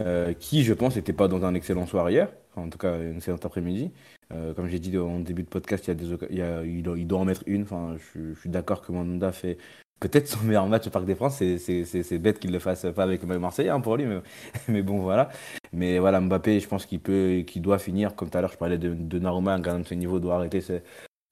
euh, 0.00 0.32
qui, 0.32 0.64
je 0.64 0.72
pense, 0.74 0.96
n'était 0.96 1.12
pas 1.12 1.28
dans 1.28 1.44
un 1.44 1.54
excellent 1.54 1.86
soir 1.86 2.10
hier, 2.10 2.28
Enfin, 2.52 2.66
en 2.66 2.70
tout 2.70 2.78
cas, 2.78 3.00
une 3.00 3.16
excellente 3.16 3.44
après-midi. 3.44 3.90
Euh, 4.32 4.54
comme 4.54 4.68
j'ai 4.68 4.78
dit 4.78 4.96
en 4.98 5.20
début 5.20 5.42
de 5.42 5.48
podcast, 5.48 5.86
il, 5.86 5.88
y 5.88 5.90
a 5.92 5.94
des, 5.94 6.12
oca- 6.12 6.26
il, 6.30 6.38
y 6.38 6.42
a- 6.42 6.64
il, 6.64 6.82
doit, 6.82 6.98
il 6.98 7.06
doit 7.06 7.18
en 7.20 7.24
mettre 7.24 7.42
une. 7.46 7.62
Enfin, 7.62 7.94
je, 7.98 8.02
suis- 8.04 8.34
je 8.34 8.40
suis 8.40 8.50
d'accord 8.50 8.80
que 8.82 8.90
Mandanda 8.92 9.30
fait 9.32 9.58
peut-être 10.00 10.28
son 10.28 10.40
meilleur 10.44 10.66
match 10.66 10.86
au 10.86 10.90
Parc 10.90 11.04
des 11.06 11.14
Princes. 11.14 11.36
C'est- 11.38 12.18
bête 12.18 12.38
qu'il 12.38 12.52
le 12.52 12.58
fasse 12.58 12.86
pas 12.94 13.02
avec 13.04 13.22
Marseille 13.24 13.68
hein, 13.68 13.80
pour 13.80 13.96
lui, 13.96 14.06
mais, 14.06 14.20
mais 14.68 14.82
bon, 14.82 14.98
voilà. 14.98 15.30
Mais 15.72 15.98
voilà, 15.98 16.20
Mbappé, 16.20 16.60
je 16.60 16.68
pense 16.68 16.86
qu'il 16.86 17.00
peut, 17.00 17.42
qu'il 17.46 17.62
doit 17.62 17.78
finir. 17.78 18.14
Comme 18.16 18.30
tout 18.30 18.38
à 18.38 18.40
l'heure, 18.40 18.52
je 18.52 18.58
parlais 18.58 18.78
de, 18.78 18.94
de 18.94 19.18
Naruma, 19.18 19.54
un 19.54 19.60
gars 19.60 19.78
de 19.78 19.84
ce 19.84 19.94
niveau 19.94 20.20
doit 20.20 20.36
arrêter 20.36 20.60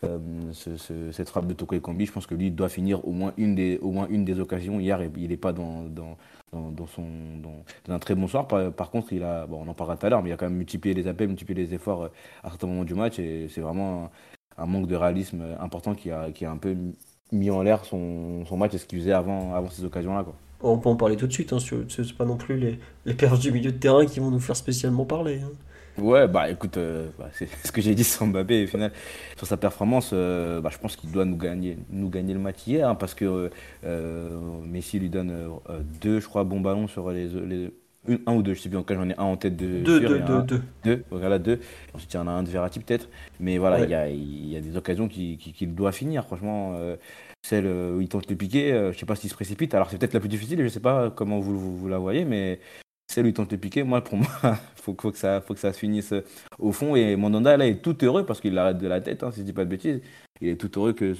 euh, 0.04 0.52
ce- 0.52 0.76
ce- 0.76 1.12
cette 1.12 1.28
frappe 1.28 1.46
de 1.46 1.54
Toko 1.54 1.76
Ekambi. 1.76 2.06
Je 2.06 2.12
pense 2.12 2.26
que 2.26 2.34
lui 2.34 2.50
doit 2.50 2.68
finir 2.68 3.06
au 3.06 3.12
moins 3.12 3.32
une 3.36 3.54
des, 3.54 3.78
au 3.78 3.90
moins 3.92 4.08
une 4.08 4.24
des 4.24 4.40
occasions. 4.40 4.80
Hier, 4.80 5.00
il 5.16 5.28
n'est 5.28 5.36
pas 5.36 5.52
dans, 5.52 5.84
dans, 5.84 6.16
dans, 6.52 6.86
son, 6.86 7.04
dans, 7.42 7.64
un 7.94 7.98
très 7.98 8.14
bon 8.14 8.26
soir. 8.28 8.46
Par, 8.48 8.90
contre, 8.90 9.12
il 9.12 9.22
a, 9.22 9.46
bon, 9.46 9.62
on 9.64 9.68
en 9.68 9.74
parlera 9.74 9.96
tout 9.96 10.06
à 10.06 10.10
l'heure, 10.10 10.22
mais 10.22 10.30
il 10.30 10.32
a 10.32 10.36
quand 10.36 10.46
même 10.46 10.56
multiplié 10.58 10.94
les 10.94 11.06
appels, 11.06 11.28
multiplié 11.28 11.64
les 11.66 11.74
efforts 11.74 12.04
euh, 12.04 12.08
à 12.42 12.50
certains 12.50 12.66
moments 12.66 12.84
du 12.84 12.94
match. 12.94 13.18
Et 13.18 13.48
c'est 13.48 13.60
vraiment 13.60 14.10
un, 14.58 14.62
un 14.64 14.66
manque 14.66 14.86
de 14.88 14.96
réalisme 14.96 15.42
important 15.60 15.94
qui 15.94 16.10
a, 16.10 16.30
qui 16.32 16.44
a 16.44 16.50
un 16.50 16.56
peu 16.58 16.76
mis 17.32 17.50
en 17.50 17.62
l'air 17.62 17.84
son, 17.84 18.44
son 18.46 18.56
match 18.56 18.74
et 18.74 18.78
ce 18.78 18.86
qu'il 18.86 18.98
faisait 19.00 19.12
avant, 19.12 19.54
avant 19.54 19.70
ces 19.70 19.84
occasions-là. 19.84 20.22
quoi. 20.24 20.34
On 20.62 20.78
peut 20.78 20.88
en 20.88 20.96
parler 20.96 21.16
tout 21.16 21.26
de 21.26 21.32
suite, 21.32 21.52
hein, 21.52 21.58
c'est 21.60 22.16
pas 22.16 22.24
non 22.24 22.36
plus 22.36 22.56
les, 22.56 22.78
les 23.04 23.14
perches 23.14 23.40
du 23.40 23.50
milieu 23.50 23.72
de 23.72 23.78
terrain 23.78 24.06
qui 24.06 24.20
vont 24.20 24.30
nous 24.30 24.38
faire 24.38 24.56
spécialement 24.56 25.04
parler. 25.04 25.40
Hein. 25.44 25.50
Ouais, 25.98 26.26
bah 26.26 26.48
écoute, 26.48 26.78
euh, 26.78 27.08
bah, 27.18 27.28
c'est 27.32 27.48
ce 27.64 27.72
que 27.72 27.80
j'ai 27.80 27.94
dit 27.94 28.04
sur 28.04 28.26
Mbappé, 28.26 28.64
au 28.64 28.66
final, 28.66 28.92
sur 29.36 29.46
sa 29.46 29.56
performance, 29.56 30.10
euh, 30.12 30.60
bah, 30.60 30.70
je 30.72 30.78
pense 30.78 30.96
qu'il 30.96 31.10
doit 31.10 31.24
nous 31.24 31.36
gagner, 31.36 31.76
nous 31.90 32.08
gagner 32.08 32.32
le 32.32 32.40
match 32.40 32.66
hier, 32.66 32.88
hein, 32.88 32.94
parce 32.94 33.14
que 33.14 33.50
euh, 33.84 34.38
Messi 34.64 34.98
lui 34.98 35.10
donne 35.10 35.34
deux, 36.00 36.20
je 36.20 36.28
crois, 36.28 36.44
bons 36.44 36.60
ballons 36.60 36.88
sur 36.88 37.10
les, 37.10 37.28
les 37.28 37.70
un 38.26 38.34
ou 38.34 38.42
deux, 38.42 38.54
je 38.54 38.60
sais 38.60 38.68
plus 38.68 38.78
en 38.78 38.82
cas 38.82 38.96
j'en 38.96 39.08
ai 39.08 39.14
un 39.16 39.22
en 39.22 39.36
tête 39.36 39.56
de 39.56 39.80
deux, 39.80 40.00
deux, 40.00 40.18
deux, 40.18 40.42
deux, 40.42 40.62
deux, 40.82 41.04
voilà 41.12 41.38
deux. 41.38 41.60
Ensuite 41.94 42.12
il 42.12 42.16
y 42.16 42.20
en 42.20 42.26
a 42.26 42.32
un 42.32 42.42
de 42.42 42.48
Verratti 42.48 42.80
peut-être, 42.80 43.08
mais 43.38 43.58
voilà, 43.58 43.84
il 43.84 43.90
y, 43.90 43.94
a, 43.94 44.08
y, 44.08 44.56
a, 44.56 44.60
des 44.60 44.76
occasions 44.76 45.06
qu'il 45.06 45.38
qui, 45.38 45.52
qui 45.52 45.66
doit 45.68 45.92
finir, 45.92 46.24
franchement. 46.24 46.74
Celle 47.42 47.66
où 47.66 48.00
il 48.00 48.08
tente 48.08 48.28
de 48.28 48.34
piquer, 48.34 48.90
je 48.92 48.98
sais 48.98 49.06
pas 49.06 49.16
s'il 49.16 49.30
se 49.30 49.34
précipite, 49.34 49.74
alors 49.74 49.90
c'est 49.90 49.98
peut-être 49.98 50.14
la 50.14 50.20
plus 50.20 50.28
difficile, 50.28 50.62
je 50.62 50.68
sais 50.68 50.80
pas 50.80 51.10
comment 51.10 51.40
vous, 51.40 51.88
la 51.88 51.98
voyez, 51.98 52.24
mais 52.24 52.60
celle 53.12 53.26
où 53.26 53.28
il 53.28 53.34
tente 53.34 53.50
de 53.50 53.56
piquer, 53.56 53.82
moi, 53.82 54.02
pour 54.02 54.16
moi, 54.18 54.28
faut, 54.76 54.96
faut, 54.98 55.10
que 55.10 55.18
ça, 55.18 55.42
se 55.72 55.78
finisse 55.78 56.14
au 56.58 56.72
fond. 56.72 56.96
Et 56.96 57.14
Mandanda, 57.16 57.56
là, 57.56 57.66
est 57.66 57.82
tout 57.82 57.96
heureux 58.04 58.24
parce 58.24 58.40
qu'il 58.40 58.54
l'arrête 58.54 58.78
de 58.78 58.88
la 58.88 59.00
tête, 59.00 59.22
hein, 59.22 59.30
si 59.30 59.40
je 59.40 59.44
dis 59.44 59.52
pas 59.52 59.64
de 59.64 59.70
bêtises. 59.70 60.00
Il 60.40 60.48
est 60.48 60.56
tout 60.56 60.70
heureux 60.76 60.92
que, 60.92 61.14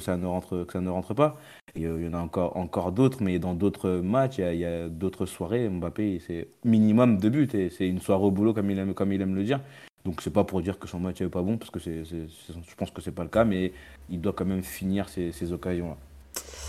ça, 0.00 0.16
ne 0.16 0.26
rentre, 0.26 1.14
pas. 1.14 1.36
Euh, 1.76 1.98
il 2.00 2.06
y 2.06 2.08
en 2.08 2.14
a 2.14 2.18
encore, 2.18 2.56
encore 2.56 2.92
d'autres, 2.92 3.22
mais 3.22 3.38
dans 3.38 3.54
d'autres 3.54 3.90
matchs, 3.90 4.38
il 4.38 4.58
y 4.58 4.64
a, 4.64 4.88
d'autres 4.88 5.26
soirées. 5.26 5.68
Mbappé, 5.68 6.20
c'est 6.26 6.48
minimum 6.64 7.18
de 7.18 7.28
buts. 7.28 7.48
Et 7.52 7.68
c'est 7.68 7.88
une 7.88 8.00
soirée 8.00 8.24
au 8.24 8.30
boulot, 8.30 8.54
comme 8.54 8.70
il 8.70 8.78
aime, 8.78 8.94
comme 8.94 9.12
il 9.12 9.20
aime 9.20 9.34
le 9.34 9.44
dire. 9.44 9.60
Donc, 10.04 10.20
c'est 10.20 10.32
pas 10.32 10.44
pour 10.44 10.60
dire 10.60 10.78
que 10.78 10.86
son 10.86 11.00
match 11.00 11.20
n'est 11.20 11.28
pas 11.28 11.42
bon, 11.42 11.56
parce 11.56 11.70
que 11.70 11.78
je 11.80 12.74
pense 12.76 12.90
que 12.90 13.00
c'est 13.00 13.12
pas 13.12 13.22
le 13.22 13.30
cas, 13.30 13.44
mais 13.44 13.72
il 14.10 14.20
doit 14.20 14.34
quand 14.34 14.44
même 14.44 14.62
finir 14.62 15.08
ces, 15.08 15.52
occasions-là. 15.52 15.96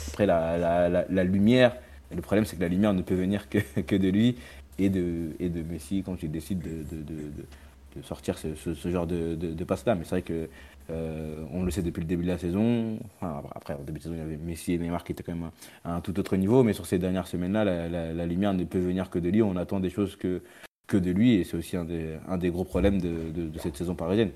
Après, 0.10 0.26
la, 0.26 0.58
la, 0.58 1.06
la 1.10 1.24
lumière 1.24 1.76
le 2.14 2.22
problème, 2.22 2.46
c'est 2.46 2.56
que 2.56 2.62
la 2.62 2.68
lumière 2.68 2.94
ne 2.94 3.02
peut 3.02 3.16
venir 3.16 3.50
que, 3.50 3.58
de 3.96 4.10
lui 4.10 4.36
et 4.78 4.90
de, 4.90 5.62
Messi 5.70 6.04
quand 6.06 6.22
il 6.22 6.32
décide 6.32 6.60
de, 6.62 8.04
sortir 8.04 8.38
ce, 8.38 8.90
genre 8.90 9.08
de, 9.08 9.64
passe-là. 9.64 9.96
Mais 9.96 10.04
c'est 10.04 10.12
vrai 10.12 10.22
que 10.22 10.50
euh, 10.92 11.44
on 11.52 11.64
le 11.64 11.72
sait 11.72 11.82
depuis 11.82 12.02
le 12.02 12.08
début 12.08 12.24
de 12.24 12.30
la 12.30 12.38
saison. 12.38 13.00
Après, 13.22 13.74
au 13.74 13.84
début 13.84 14.00
de 14.00 14.04
saison, 14.04 14.16
il 14.16 14.20
y 14.20 14.22
avait 14.22 14.38
Messi 14.38 14.74
et 14.74 14.78
Neymar 14.78 15.04
qui 15.04 15.14
étaient 15.14 15.24
quand 15.24 15.36
même 15.36 15.50
à 15.84 15.96
un 15.96 16.02
tout 16.02 16.18
autre 16.20 16.36
niveau. 16.36 16.64
Mais 16.64 16.74
sur 16.74 16.86
ces 16.86 17.00
dernières 17.00 17.28
semaines-là, 17.28 17.64
la, 17.64 18.14
la, 18.14 18.26
lumière 18.26 18.54
ne 18.54 18.64
peut 18.66 18.80
venir 18.80 19.10
que 19.10 19.20
de 19.20 19.30
lui. 19.30 19.42
On 19.42 19.56
attend 19.56 19.80
des 19.80 19.90
choses 19.90 20.16
que, 20.16 20.42
que 20.88 20.98
de 20.98 21.12
lui. 21.12 21.36
Et 21.36 21.44
c'est 21.44 21.58
aussi 21.58 21.78
un 21.78 21.86
des, 21.86 22.18
un 22.28 22.38
des 22.38 22.50
gros 22.50 22.64
problèmes 22.64 23.02
de, 23.02 23.52
cette 23.60 23.78
saison 23.78 23.96
parisienne. 23.96 24.32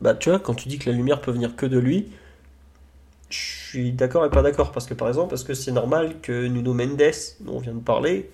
Bah, 0.00 0.14
tu 0.14 0.30
vois, 0.30 0.38
quand 0.38 0.54
tu 0.54 0.68
dis 0.68 0.78
que 0.78 0.90
la 0.90 0.96
lumière 0.96 1.20
peut 1.20 1.30
venir 1.30 1.56
que 1.56 1.66
de 1.66 1.78
lui, 1.78 2.08
je 3.30 3.38
suis 3.38 3.92
d'accord 3.92 4.24
et 4.26 4.30
pas 4.30 4.42
d'accord. 4.42 4.72
Parce 4.72 4.86
que 4.86 4.94
par 4.94 5.08
exemple, 5.08 5.30
parce 5.30 5.44
que 5.44 5.54
c'est 5.54 5.72
normal 5.72 6.20
que 6.20 6.46
Nuno 6.46 6.74
Mendes, 6.74 7.00
dont 7.40 7.56
on 7.56 7.60
vient 7.60 7.74
de 7.74 7.80
parler, 7.80 8.30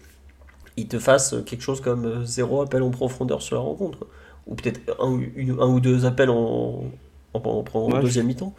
il 0.76 0.88
te 0.88 0.98
fasse 0.98 1.34
quelque 1.46 1.62
chose 1.62 1.80
comme 1.80 2.04
euh, 2.04 2.24
zéro 2.24 2.62
appel 2.62 2.82
en 2.82 2.90
profondeur 2.90 3.42
sur 3.42 3.56
la 3.56 3.62
rencontre. 3.62 4.06
Ou 4.46 4.54
peut-être 4.54 4.80
un, 5.00 5.20
un, 5.60 5.68
ou 5.68 5.80
deux 5.80 6.06
appels 6.06 6.30
en, 6.30 6.84
en, 7.34 7.64
en, 7.72 8.00
deuxième 8.00 8.26
mi-temps. 8.26 8.54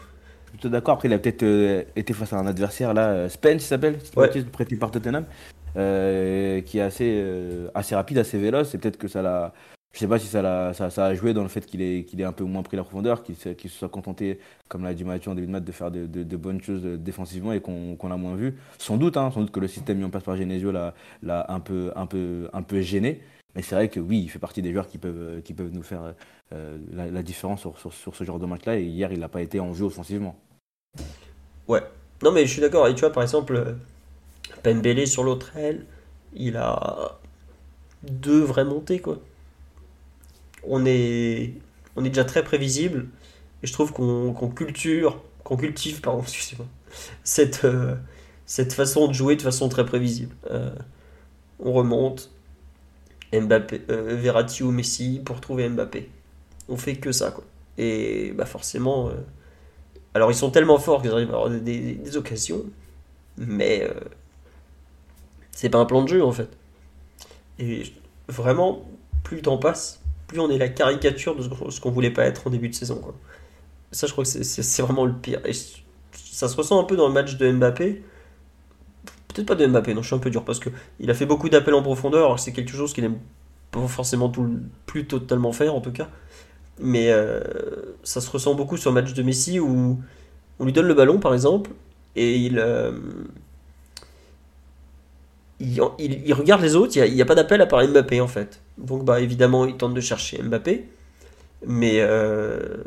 Je 0.55 0.59
suis 0.61 0.69
d'accord. 0.69 0.95
Après, 0.95 1.07
il 1.07 1.13
a 1.13 1.19
peut-être 1.19 1.43
euh, 1.43 1.83
été 1.95 2.13
face 2.13 2.33
à 2.33 2.37
un 2.37 2.47
adversaire, 2.47 2.93
là, 2.93 3.09
euh, 3.09 3.29
Spence, 3.29 3.53
il 3.53 3.61
s'appelle, 3.61 3.97
ouais. 4.15 4.43
prêté 4.51 4.75
par 4.75 4.91
Tottenham, 4.91 5.25
qui 5.73 6.77
est 6.77 6.81
assez, 6.81 7.23
assez 7.73 7.95
rapide, 7.95 8.17
assez 8.17 8.37
véloce. 8.37 8.69
C'est 8.69 8.77
peut-être 8.77 8.97
que 8.97 9.07
ça 9.07 9.21
l'a 9.21 9.53
je 9.93 9.99
sais 9.99 10.07
pas 10.07 10.19
si 10.19 10.27
ça, 10.27 10.73
ça, 10.73 10.89
ça, 10.89 11.05
a 11.05 11.13
joué 11.13 11.33
dans 11.33 11.43
le 11.43 11.49
fait 11.49 11.65
qu'il 11.65 11.81
ait, 11.81 12.05
qu'il 12.05 12.23
un 12.23 12.31
peu 12.31 12.45
moins 12.45 12.63
pris 12.63 12.77
la 12.77 12.83
profondeur, 12.83 13.23
qu'il 13.23 13.35
se 13.35 13.67
soit 13.67 13.89
contenté, 13.89 14.39
comme 14.69 14.83
l'a 14.83 14.93
dit 14.93 15.03
Mathieu 15.03 15.31
en 15.31 15.35
début 15.35 15.47
de 15.47 15.51
match, 15.51 15.63
de 15.63 15.71
faire 15.71 15.91
de, 15.91 16.37
bonnes 16.37 16.61
choses 16.61 16.81
défensivement 16.81 17.51
et 17.51 17.59
qu'on 17.59 17.95
qu'on 17.97 18.09
a 18.09 18.17
moins 18.17 18.35
vu. 18.35 18.57
Sans 18.77 18.95
doute, 18.97 19.17
hein, 19.17 19.31
sans 19.31 19.41
doute 19.41 19.51
que 19.51 19.59
le 19.59 19.67
système 19.67 19.97
mis 19.97 20.05
en 20.05 20.09
place 20.09 20.23
par 20.23 20.37
Genesio 20.37 20.71
l'a 20.71 20.93
un 21.51 21.59
peu, 21.59 21.91
un, 21.95 22.05
peu, 22.05 22.49
un 22.53 22.61
peu 22.61 22.81
gêné. 22.81 23.21
Mais 23.53 23.61
c'est 23.61 23.75
vrai 23.75 23.89
que 23.89 23.99
oui, 23.99 24.21
il 24.23 24.29
fait 24.29 24.39
partie 24.39 24.61
des 24.61 24.71
joueurs 24.71 24.87
qui 24.87 24.97
peuvent, 24.97 25.41
qui 25.41 25.53
peuvent 25.53 25.71
nous 25.73 25.83
faire 25.83 26.13
euh, 26.53 26.77
la, 26.93 27.21
différence 27.21 27.59
sur, 27.59 27.77
sur, 27.77 27.91
sur, 27.93 28.15
ce 28.15 28.23
genre 28.23 28.39
de 28.39 28.45
match-là. 28.45 28.77
Et 28.79 28.83
hier, 28.83 29.11
il 29.11 29.19
n'a 29.19 29.27
pas 29.27 29.41
été 29.41 29.59
en 29.59 29.73
jeu 29.73 29.83
offensivement. 29.83 30.37
Ouais. 31.67 31.81
Non, 32.23 32.31
mais 32.31 32.45
je 32.45 32.51
suis 32.51 32.61
d'accord. 32.61 32.87
Et 32.87 32.95
tu 32.95 33.01
vois, 33.01 33.11
par 33.11 33.23
exemple, 33.23 33.75
Pembele 34.63 35.07
sur 35.07 35.23
l'autre 35.23 35.55
aile, 35.57 35.85
il 36.33 36.57
a 36.57 37.19
deux 38.03 38.41
vraies 38.41 38.65
montées, 38.65 38.99
quoi 38.99 39.19
on 40.63 40.85
est, 40.85 41.53
on 41.95 42.03
est 42.03 42.09
déjà 42.09 42.23
très 42.25 42.43
prévisible. 42.43 43.07
Et 43.63 43.67
je 43.67 43.73
trouve 43.73 43.91
qu'on 43.93 44.33
qu'on 44.33 44.49
cultive, 44.49 46.01
pardon, 46.01 46.23
cette, 47.23 47.65
euh, 47.65 47.95
cette 48.45 48.73
façon 48.73 49.07
de 49.07 49.13
jouer 49.13 49.35
de 49.35 49.41
façon 49.41 49.69
très 49.69 49.85
prévisible. 49.85 50.35
Euh, 50.49 50.71
on 51.59 51.73
remonte, 51.73 52.31
Mbappé, 53.33 53.81
euh, 53.89 54.43
ou 54.61 54.71
Messi 54.71 55.21
pour 55.23 55.41
trouver 55.41 55.69
Mbappé. 55.69 56.09
On 56.69 56.77
fait 56.77 56.95
que 56.95 57.11
ça, 57.11 57.31
quoi. 57.31 57.43
Et 57.77 58.33
bah 58.33 58.45
forcément, 58.45 59.11
alors 60.13 60.29
ils 60.31 60.35
sont 60.35 60.51
tellement 60.51 60.77
forts 60.77 61.01
qu'ils 61.01 61.11
arrivent 61.11 61.31
à 61.31 61.37
avoir 61.37 61.49
des 61.49 62.17
occasions, 62.17 62.65
mais 63.37 63.89
c'est 65.51 65.69
pas 65.69 65.79
un 65.79 65.85
plan 65.85 66.03
de 66.03 66.07
jeu 66.07 66.23
en 66.23 66.31
fait. 66.31 66.49
Et 67.59 67.83
vraiment, 68.27 68.85
plus 69.23 69.37
le 69.37 69.41
temps 69.43 69.57
passe, 69.57 70.01
plus 70.27 70.39
on 70.39 70.49
est 70.49 70.57
la 70.57 70.69
caricature 70.69 71.35
de 71.35 71.43
ce 71.69 71.79
qu'on 71.79 71.91
voulait 71.91 72.11
pas 72.11 72.25
être 72.25 72.47
en 72.47 72.49
début 72.49 72.69
de 72.69 72.75
saison. 72.75 72.95
Quoi. 72.95 73.13
Ça, 73.91 74.07
je 74.07 74.13
crois 74.13 74.23
que 74.23 74.29
c'est 74.29 74.81
vraiment 74.81 75.05
le 75.05 75.13
pire. 75.13 75.41
Et 75.45 75.53
ça 76.13 76.47
se 76.47 76.55
ressent 76.55 76.79
un 76.79 76.85
peu 76.85 76.95
dans 76.95 77.07
le 77.07 77.13
match 77.13 77.35
de 77.37 77.51
Mbappé. 77.51 78.03
Peut-être 79.27 79.47
pas 79.47 79.55
de 79.55 79.65
Mbappé, 79.65 79.93
non, 79.93 80.01
je 80.01 80.07
suis 80.07 80.15
un 80.15 80.19
peu 80.19 80.29
dur 80.29 80.43
parce 80.43 80.59
qu'il 80.59 81.09
a 81.09 81.13
fait 81.13 81.25
beaucoup 81.25 81.49
d'appels 81.49 81.73
en 81.73 81.83
profondeur. 81.83 82.39
C'est 82.39 82.53
quelque 82.53 82.71
chose 82.71 82.93
qu'il 82.93 83.03
n'aime 83.03 83.19
pas 83.71 83.85
forcément 83.87 84.29
tout, 84.29 84.49
plus 84.85 85.05
totalement 85.05 85.51
faire 85.51 85.75
en 85.75 85.81
tout 85.81 85.91
cas. 85.91 86.09
Mais 86.79 87.11
euh, 87.11 87.41
ça 88.03 88.21
se 88.21 88.29
ressent 88.29 88.55
beaucoup 88.55 88.77
sur 88.77 88.91
le 88.91 89.01
match 89.01 89.13
de 89.13 89.23
Messi 89.23 89.59
où 89.59 89.99
on 90.59 90.65
lui 90.65 90.73
donne 90.73 90.87
le 90.87 90.93
ballon 90.93 91.19
par 91.19 91.33
exemple 91.33 91.71
et 92.15 92.37
il. 92.37 92.59
Euh, 92.59 92.91
il, 95.61 96.33
regarde 96.33 96.61
les 96.61 96.75
autres, 96.75 96.97
il 96.97 97.13
n'y 97.13 97.21
a, 97.21 97.25
pas 97.25 97.35
d'appel 97.35 97.61
à 97.61 97.65
part 97.65 97.85
Mbappé 97.87 98.21
en 98.21 98.27
fait. 98.27 98.61
Donc 98.77 99.03
bah 99.03 99.19
évidemment 99.19 99.65
il 99.65 99.77
tente 99.77 99.93
de 99.93 100.01
chercher 100.01 100.41
Mbappé, 100.41 100.85
mais 101.65 101.97
euh, 101.99 102.83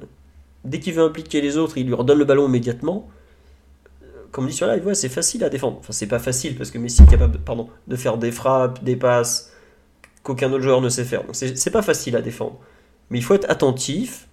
dès 0.64 0.80
qu'il 0.80 0.94
veut 0.94 1.02
impliquer 1.02 1.40
les 1.40 1.56
autres, 1.56 1.78
il 1.78 1.86
lui 1.86 1.94
redonne 1.94 2.18
le 2.18 2.24
ballon 2.24 2.48
immédiatement. 2.48 3.08
Comme 4.32 4.48
dit 4.48 4.52
sur 4.52 4.66
live, 4.66 4.84
ouais, 4.84 4.96
c'est 4.96 5.08
facile 5.08 5.44
à 5.44 5.48
défendre. 5.48 5.78
Enfin 5.78 5.92
c'est 5.92 6.08
pas 6.08 6.18
facile 6.18 6.56
parce 6.56 6.70
que 6.70 6.78
Messi 6.78 7.02
est 7.04 7.10
capable 7.10 7.38
de, 7.86 7.96
faire 7.96 8.18
des 8.18 8.32
frappes, 8.32 8.82
des 8.82 8.96
passes 8.96 9.52
qu'aucun 10.24 10.52
autre 10.52 10.64
joueur 10.64 10.80
ne 10.80 10.88
sait 10.88 11.04
faire. 11.04 11.22
Donc 11.24 11.36
c'est 11.36 11.70
pas 11.70 11.82
facile 11.82 12.16
à 12.16 12.22
défendre. 12.22 12.58
Mais 13.10 13.18
il 13.18 13.22
faut 13.22 13.34
être 13.34 13.48
attentif 13.48 14.26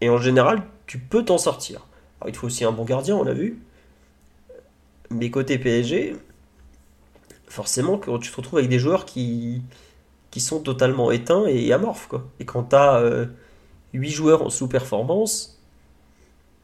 et 0.00 0.08
en 0.08 0.18
général 0.18 0.62
tu 0.86 0.98
peux 0.98 1.24
t'en 1.24 1.38
sortir. 1.38 1.86
Alors 2.20 2.30
il 2.30 2.36
faut 2.36 2.48
aussi 2.48 2.64
un 2.64 2.72
bon 2.72 2.84
gardien, 2.84 3.14
on 3.16 3.22
l'a 3.22 3.34
vu. 3.34 3.62
Mais 5.10 5.30
côté 5.30 5.58
PSG, 5.58 6.16
forcément, 7.52 7.98
quand 7.98 8.18
tu 8.18 8.30
te 8.30 8.36
retrouves 8.36 8.58
avec 8.58 8.70
des 8.70 8.78
joueurs 8.78 9.04
qui, 9.04 9.62
sont 10.38 10.60
totalement 10.60 11.10
éteints 11.10 11.46
et 11.46 11.72
amorphes. 11.72 12.08
Quoi. 12.08 12.24
Et 12.40 12.44
quand 12.44 12.70
tu 12.70 12.76
as 12.76 13.26
8 13.92 14.10
joueurs 14.10 14.42
en 14.42 14.50
sous-performance, 14.50 15.62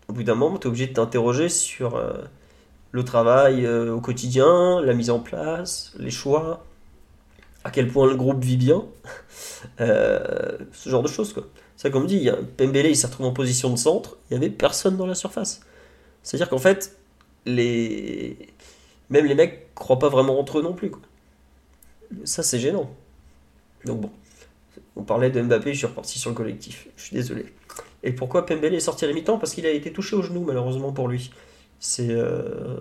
au 0.08 0.12
bout 0.14 0.22
d'un 0.22 0.34
moment, 0.34 0.58
tu 0.58 0.64
es 0.64 0.68
obligé 0.68 0.86
de 0.86 0.94
t'interroger 0.94 1.48
sur 1.48 1.96
euh, 1.96 2.14
le 2.92 3.04
travail 3.04 3.66
euh, 3.66 3.94
au 3.94 4.00
quotidien, 4.00 4.80
la 4.80 4.94
mise 4.94 5.10
en 5.10 5.20
place, 5.20 5.92
les 5.98 6.10
choix, 6.10 6.64
à 7.64 7.70
quel 7.70 7.88
point 7.88 8.06
le 8.06 8.16
groupe 8.16 8.42
vit 8.42 8.56
bien, 8.56 8.84
euh, 9.80 10.56
ce 10.72 10.88
genre 10.88 11.02
de 11.02 11.08
choses. 11.08 11.34
Ça, 11.76 11.90
comme 11.90 12.06
dit, 12.06 12.30
Pembele 12.56 12.86
il 12.86 12.96
s'est 12.96 13.06
retrouvé 13.06 13.28
en 13.28 13.32
position 13.32 13.70
de 13.70 13.76
centre, 13.76 14.16
il 14.30 14.38
n'y 14.38 14.44
avait 14.44 14.54
personne 14.54 14.96
dans 14.96 15.06
la 15.06 15.14
surface. 15.14 15.60
C'est-à-dire 16.22 16.48
qu'en 16.48 16.58
fait, 16.58 16.96
les 17.44 18.36
même 19.10 19.26
les 19.26 19.34
mecs 19.34 19.74
croient 19.74 19.98
pas 19.98 20.08
vraiment 20.08 20.38
entre 20.38 20.58
eux 20.58 20.62
non 20.62 20.72
plus. 20.72 20.90
Quoi. 20.90 21.02
Ça, 22.24 22.42
c'est 22.42 22.58
gênant. 22.58 22.90
Donc 23.84 24.00
bon, 24.00 24.10
on 24.96 25.02
parlait 25.02 25.30
de 25.30 25.40
Mbappé, 25.40 25.72
je 25.72 25.78
suis 25.78 25.86
reparti 25.86 26.18
sur 26.18 26.30
le 26.30 26.36
collectif. 26.36 26.88
Je 26.96 27.04
suis 27.04 27.14
désolé. 27.16 27.46
Et 28.02 28.12
pourquoi 28.12 28.46
Pembele 28.46 28.74
est 28.74 28.80
sorti 28.80 29.04
à 29.04 29.08
la 29.08 29.14
mi-temps 29.14 29.38
Parce 29.38 29.54
qu'il 29.54 29.66
a 29.66 29.70
été 29.70 29.92
touché 29.92 30.16
au 30.16 30.22
genou, 30.22 30.44
malheureusement 30.44 30.92
pour 30.92 31.08
lui. 31.08 31.30
C'est. 31.80 32.10
Euh, 32.10 32.78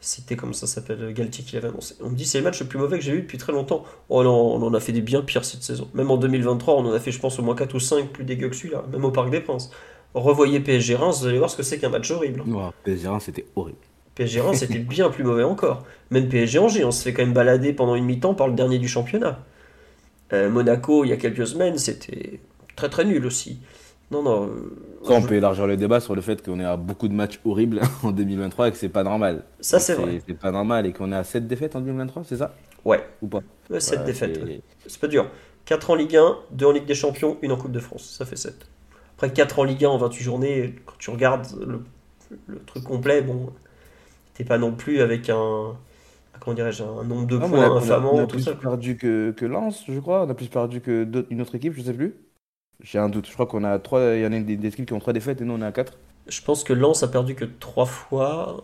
c'était 0.00 0.36
comme 0.36 0.54
ça 0.54 0.66
s'appelle 0.66 1.12
Galtier 1.12 1.44
qui 1.44 1.56
l'avait 1.56 1.68
annoncé. 1.68 1.96
On 2.00 2.10
me 2.10 2.14
dit 2.14 2.24
c'est 2.24 2.38
le 2.38 2.44
match 2.44 2.60
le 2.60 2.66
plus 2.66 2.78
mauvais 2.78 2.98
que 2.98 3.04
j'ai 3.04 3.12
eu 3.12 3.22
depuis 3.22 3.36
très 3.36 3.52
longtemps. 3.52 3.84
Oh 4.08 4.22
non, 4.22 4.54
on 4.54 4.62
en 4.62 4.72
a 4.72 4.80
fait 4.80 4.92
des 4.92 5.00
bien 5.00 5.22
pires 5.22 5.44
cette 5.44 5.62
saison. 5.62 5.88
Même 5.92 6.10
en 6.10 6.16
2023, 6.16 6.74
on 6.74 6.86
en 6.86 6.92
a 6.92 7.00
fait, 7.00 7.10
je 7.10 7.18
pense, 7.18 7.38
au 7.38 7.42
moins 7.42 7.56
4 7.56 7.74
ou 7.74 7.80
5 7.80 8.08
plus 8.10 8.24
dégueux 8.24 8.48
que 8.48 8.56
celui-là, 8.56 8.84
même 8.92 9.04
au 9.04 9.10
Parc 9.10 9.30
des 9.30 9.40
Princes. 9.40 9.70
Revoyez 10.14 10.60
PSG 10.60 10.94
Reims, 10.94 11.20
vous 11.20 11.26
allez 11.26 11.38
voir 11.38 11.50
ce 11.50 11.56
que 11.56 11.62
c'est 11.62 11.78
qu'un 11.78 11.88
match 11.88 12.10
horrible. 12.10 12.44
PSG 12.84 13.08
Reims, 13.08 13.24
c'était 13.26 13.46
horrible. 13.56 13.78
PSG 14.18 14.40
Reims, 14.40 14.58
c'était 14.58 14.80
bien 14.80 15.10
plus 15.10 15.22
mauvais 15.22 15.44
encore. 15.44 15.84
Même 16.10 16.28
PSG 16.28 16.58
Angers, 16.58 16.84
on 16.84 16.90
se 16.90 17.04
fait 17.04 17.12
quand 17.12 17.22
même 17.22 17.32
balader 17.32 17.72
pendant 17.72 17.94
une 17.94 18.04
mi-temps 18.04 18.34
par 18.34 18.48
le 18.48 18.54
dernier 18.54 18.80
du 18.80 18.88
championnat. 18.88 19.38
Euh, 20.32 20.50
Monaco, 20.50 21.04
il 21.04 21.10
y 21.10 21.12
a 21.12 21.16
quelques 21.16 21.46
semaines, 21.46 21.78
c'était 21.78 22.40
très 22.74 22.88
très 22.88 23.04
nul 23.04 23.24
aussi. 23.24 23.60
Non, 24.10 24.24
non. 24.24 24.50
Ça, 25.04 25.12
on 25.12 25.22
peut 25.22 25.36
élargir 25.36 25.68
le 25.68 25.76
débat 25.76 26.00
sur 26.00 26.16
le 26.16 26.20
fait 26.20 26.44
qu'on 26.44 26.58
est 26.58 26.64
à 26.64 26.76
beaucoup 26.76 27.06
de 27.06 27.12
matchs 27.12 27.38
horribles 27.44 27.80
en 28.02 28.10
2023 28.10 28.68
et 28.68 28.72
que 28.72 28.76
c'est 28.76 28.88
pas 28.88 29.04
normal. 29.04 29.44
Ça, 29.60 29.78
c'est 29.78 29.94
vrai. 29.94 30.20
C'est 30.26 30.34
pas 30.34 30.50
normal 30.50 30.86
et 30.86 30.92
qu'on 30.92 31.12
est 31.12 31.16
à 31.16 31.22
7 31.22 31.46
défaites 31.46 31.76
en 31.76 31.80
2023, 31.80 32.24
c'est 32.24 32.38
ça? 32.38 32.56
Ouais. 32.84 33.04
Ou 33.22 33.28
pas? 33.28 33.42
Ouais, 33.70 33.78
7 33.78 34.04
défaites. 34.04 34.40
C'est 34.88 35.00
pas 35.00 35.06
dur. 35.06 35.30
4 35.66 35.90
en 35.90 35.94
Ligue 35.94 36.16
1, 36.16 36.38
2 36.50 36.66
en 36.66 36.72
Ligue 36.72 36.86
des 36.86 36.94
Champions, 36.96 37.36
1 37.44 37.50
en 37.50 37.56
Coupe 37.56 37.70
de 37.70 37.78
France. 37.80 38.16
Ça 38.18 38.24
fait 38.24 38.36
7. 38.36 38.66
Après 39.14 39.32
4 39.32 39.60
en 39.60 39.64
Ligue 39.64 39.84
1 39.84 39.90
en 39.90 39.98
28 39.98 40.24
journées, 40.24 40.74
quand 40.86 40.94
tu 40.98 41.10
regardes 41.10 41.46
le, 41.64 41.84
le 42.48 42.58
truc 42.64 42.82
complet, 42.82 43.22
bon, 43.22 43.50
t'es 44.38 44.44
pas 44.44 44.56
non 44.56 44.72
plus 44.72 45.00
avec 45.00 45.28
un, 45.28 45.76
comment 46.38 46.54
dirais-je, 46.54 46.84
un 46.84 47.02
nombre 47.02 47.26
de 47.26 47.36
points 47.36 47.76
infamant. 47.76 48.14
On 48.14 48.22
a, 48.22 48.26
plus 48.26 48.48
perdu 48.60 48.96
que, 48.96 49.32
que 49.32 49.44
Lens, 49.44 49.82
je 49.88 49.98
crois. 49.98 50.24
On 50.24 50.30
a 50.30 50.34
plus 50.34 50.46
perdu 50.46 50.80
que 50.80 51.06
une 51.30 51.42
autre 51.42 51.56
équipe, 51.56 51.74
je 51.76 51.82
sais 51.82 51.92
plus. 51.92 52.14
J'ai 52.80 53.00
un 53.00 53.08
doute. 53.08 53.26
Je 53.26 53.32
crois 53.32 53.46
qu'on 53.46 53.64
a 53.64 53.78
trois. 53.80 54.14
Il 54.14 54.22
y 54.22 54.26
en 54.26 54.32
a 54.32 54.38
des, 54.38 54.54
équipes 54.66 54.86
qui 54.86 54.92
ont 54.92 55.00
trois 55.00 55.12
défaites 55.12 55.40
et 55.40 55.44
nous 55.44 55.54
on 55.54 55.60
est 55.60 55.66
à 55.66 55.72
4. 55.72 55.98
Je 56.28 56.40
pense 56.42 56.62
que 56.62 56.72
Lens 56.72 57.02
a 57.02 57.08
perdu 57.08 57.34
que 57.34 57.44
trois 57.44 57.86
fois. 57.86 58.62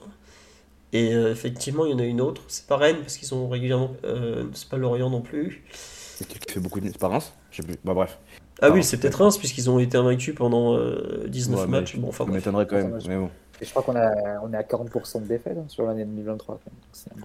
Et 0.92 1.12
euh, 1.12 1.32
effectivement, 1.32 1.84
il 1.86 1.90
y 1.90 1.94
en 1.94 1.98
a 1.98 2.04
une 2.04 2.20
autre. 2.20 2.42
C'est 2.46 2.68
pas 2.68 2.76
Rennes, 2.76 2.98
parce 3.00 3.16
qu'ils 3.16 3.34
ont 3.34 3.48
régulièrement. 3.48 3.90
Euh, 4.04 4.44
c'est 4.52 4.68
pas 4.68 4.76
Lorient 4.76 5.10
non 5.10 5.22
plus. 5.22 5.64
C'est 5.72 6.28
qui 6.28 6.38
fait 6.52 6.60
beaucoup 6.60 6.78
de. 6.78 6.86
C'est 6.86 6.98
pas 6.98 7.08
Reims? 7.08 7.34
Je 7.50 7.56
sais 7.56 7.62
plus. 7.64 7.76
Bah 7.82 7.94
bref. 7.94 8.20
Ah 8.62 8.70
oui, 8.70 8.84
c'est 8.84 8.98
peut-être 8.98 9.20
Reims, 9.20 9.36
puisqu'ils 9.36 9.68
ont 9.68 9.80
été 9.80 9.96
invaincus 9.96 10.36
pendant 10.36 10.78
19 11.26 11.60
euh, 11.60 11.66
matchs. 11.66 11.96
Bon, 11.96 12.10
enfin, 12.10 12.26
ça 12.26 12.30
m'étonnerait 12.30 12.68
quand 12.68 12.76
même. 12.76 12.96
Mais 13.08 13.16
bon. 13.16 13.30
Et 13.60 13.64
je 13.64 13.70
crois 13.70 13.82
qu'on 13.82 13.96
a, 13.96 14.40
on 14.42 14.52
est 14.52 14.56
à 14.56 14.62
40% 14.62 15.22
de 15.22 15.26
défaites 15.26 15.56
hein, 15.56 15.64
sur 15.68 15.86
l'année 15.86 16.04
2023. 16.04 16.60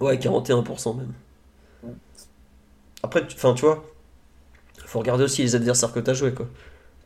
Ouais, 0.00 0.16
41% 0.16 0.96
même. 0.96 1.12
Après, 3.02 3.22
enfin, 3.34 3.54
tu 3.54 3.64
vois, 3.64 3.82
faut 4.90 4.98
regarder 4.98 5.22
aussi 5.22 5.42
les 5.42 5.54
adversaires 5.54 5.92
que 5.92 6.00
tu 6.00 6.10
as 6.10 6.14
joués. 6.14 6.34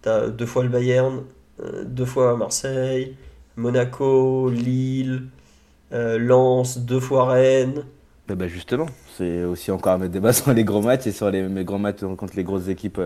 Tu 0.03 0.09
as 0.09 0.29
deux 0.29 0.47
fois 0.47 0.63
le 0.63 0.71
Bayern, 0.71 1.23
euh, 1.63 1.85
deux 1.85 2.07
fois 2.07 2.35
Marseille, 2.37 3.15
Monaco, 3.57 4.49
Lille, 4.49 5.25
euh, 5.93 6.19
Lens, 6.19 6.79
deux 6.79 7.01
fois 7.01 7.27
Rennes. 7.27 7.85
Bah, 8.27 8.35
bah 8.37 8.49
justement, 8.49 8.87
c'est 9.19 9.45
aussi 9.45 9.71
encore 9.71 9.93
à 9.93 9.99
mettre 9.99 10.13
des 10.13 10.21
bases 10.21 10.43
sur 10.43 10.55
les 10.55 10.65
gros 10.65 10.81
matchs 10.81 11.07
et 11.07 11.13
sur 11.13 11.31
les, 11.31 11.47
gros 11.63 11.77
matchs 11.77 12.01
contre 12.17 12.37
les 12.37 12.45
grosses 12.45 12.69
équipes 12.69 13.01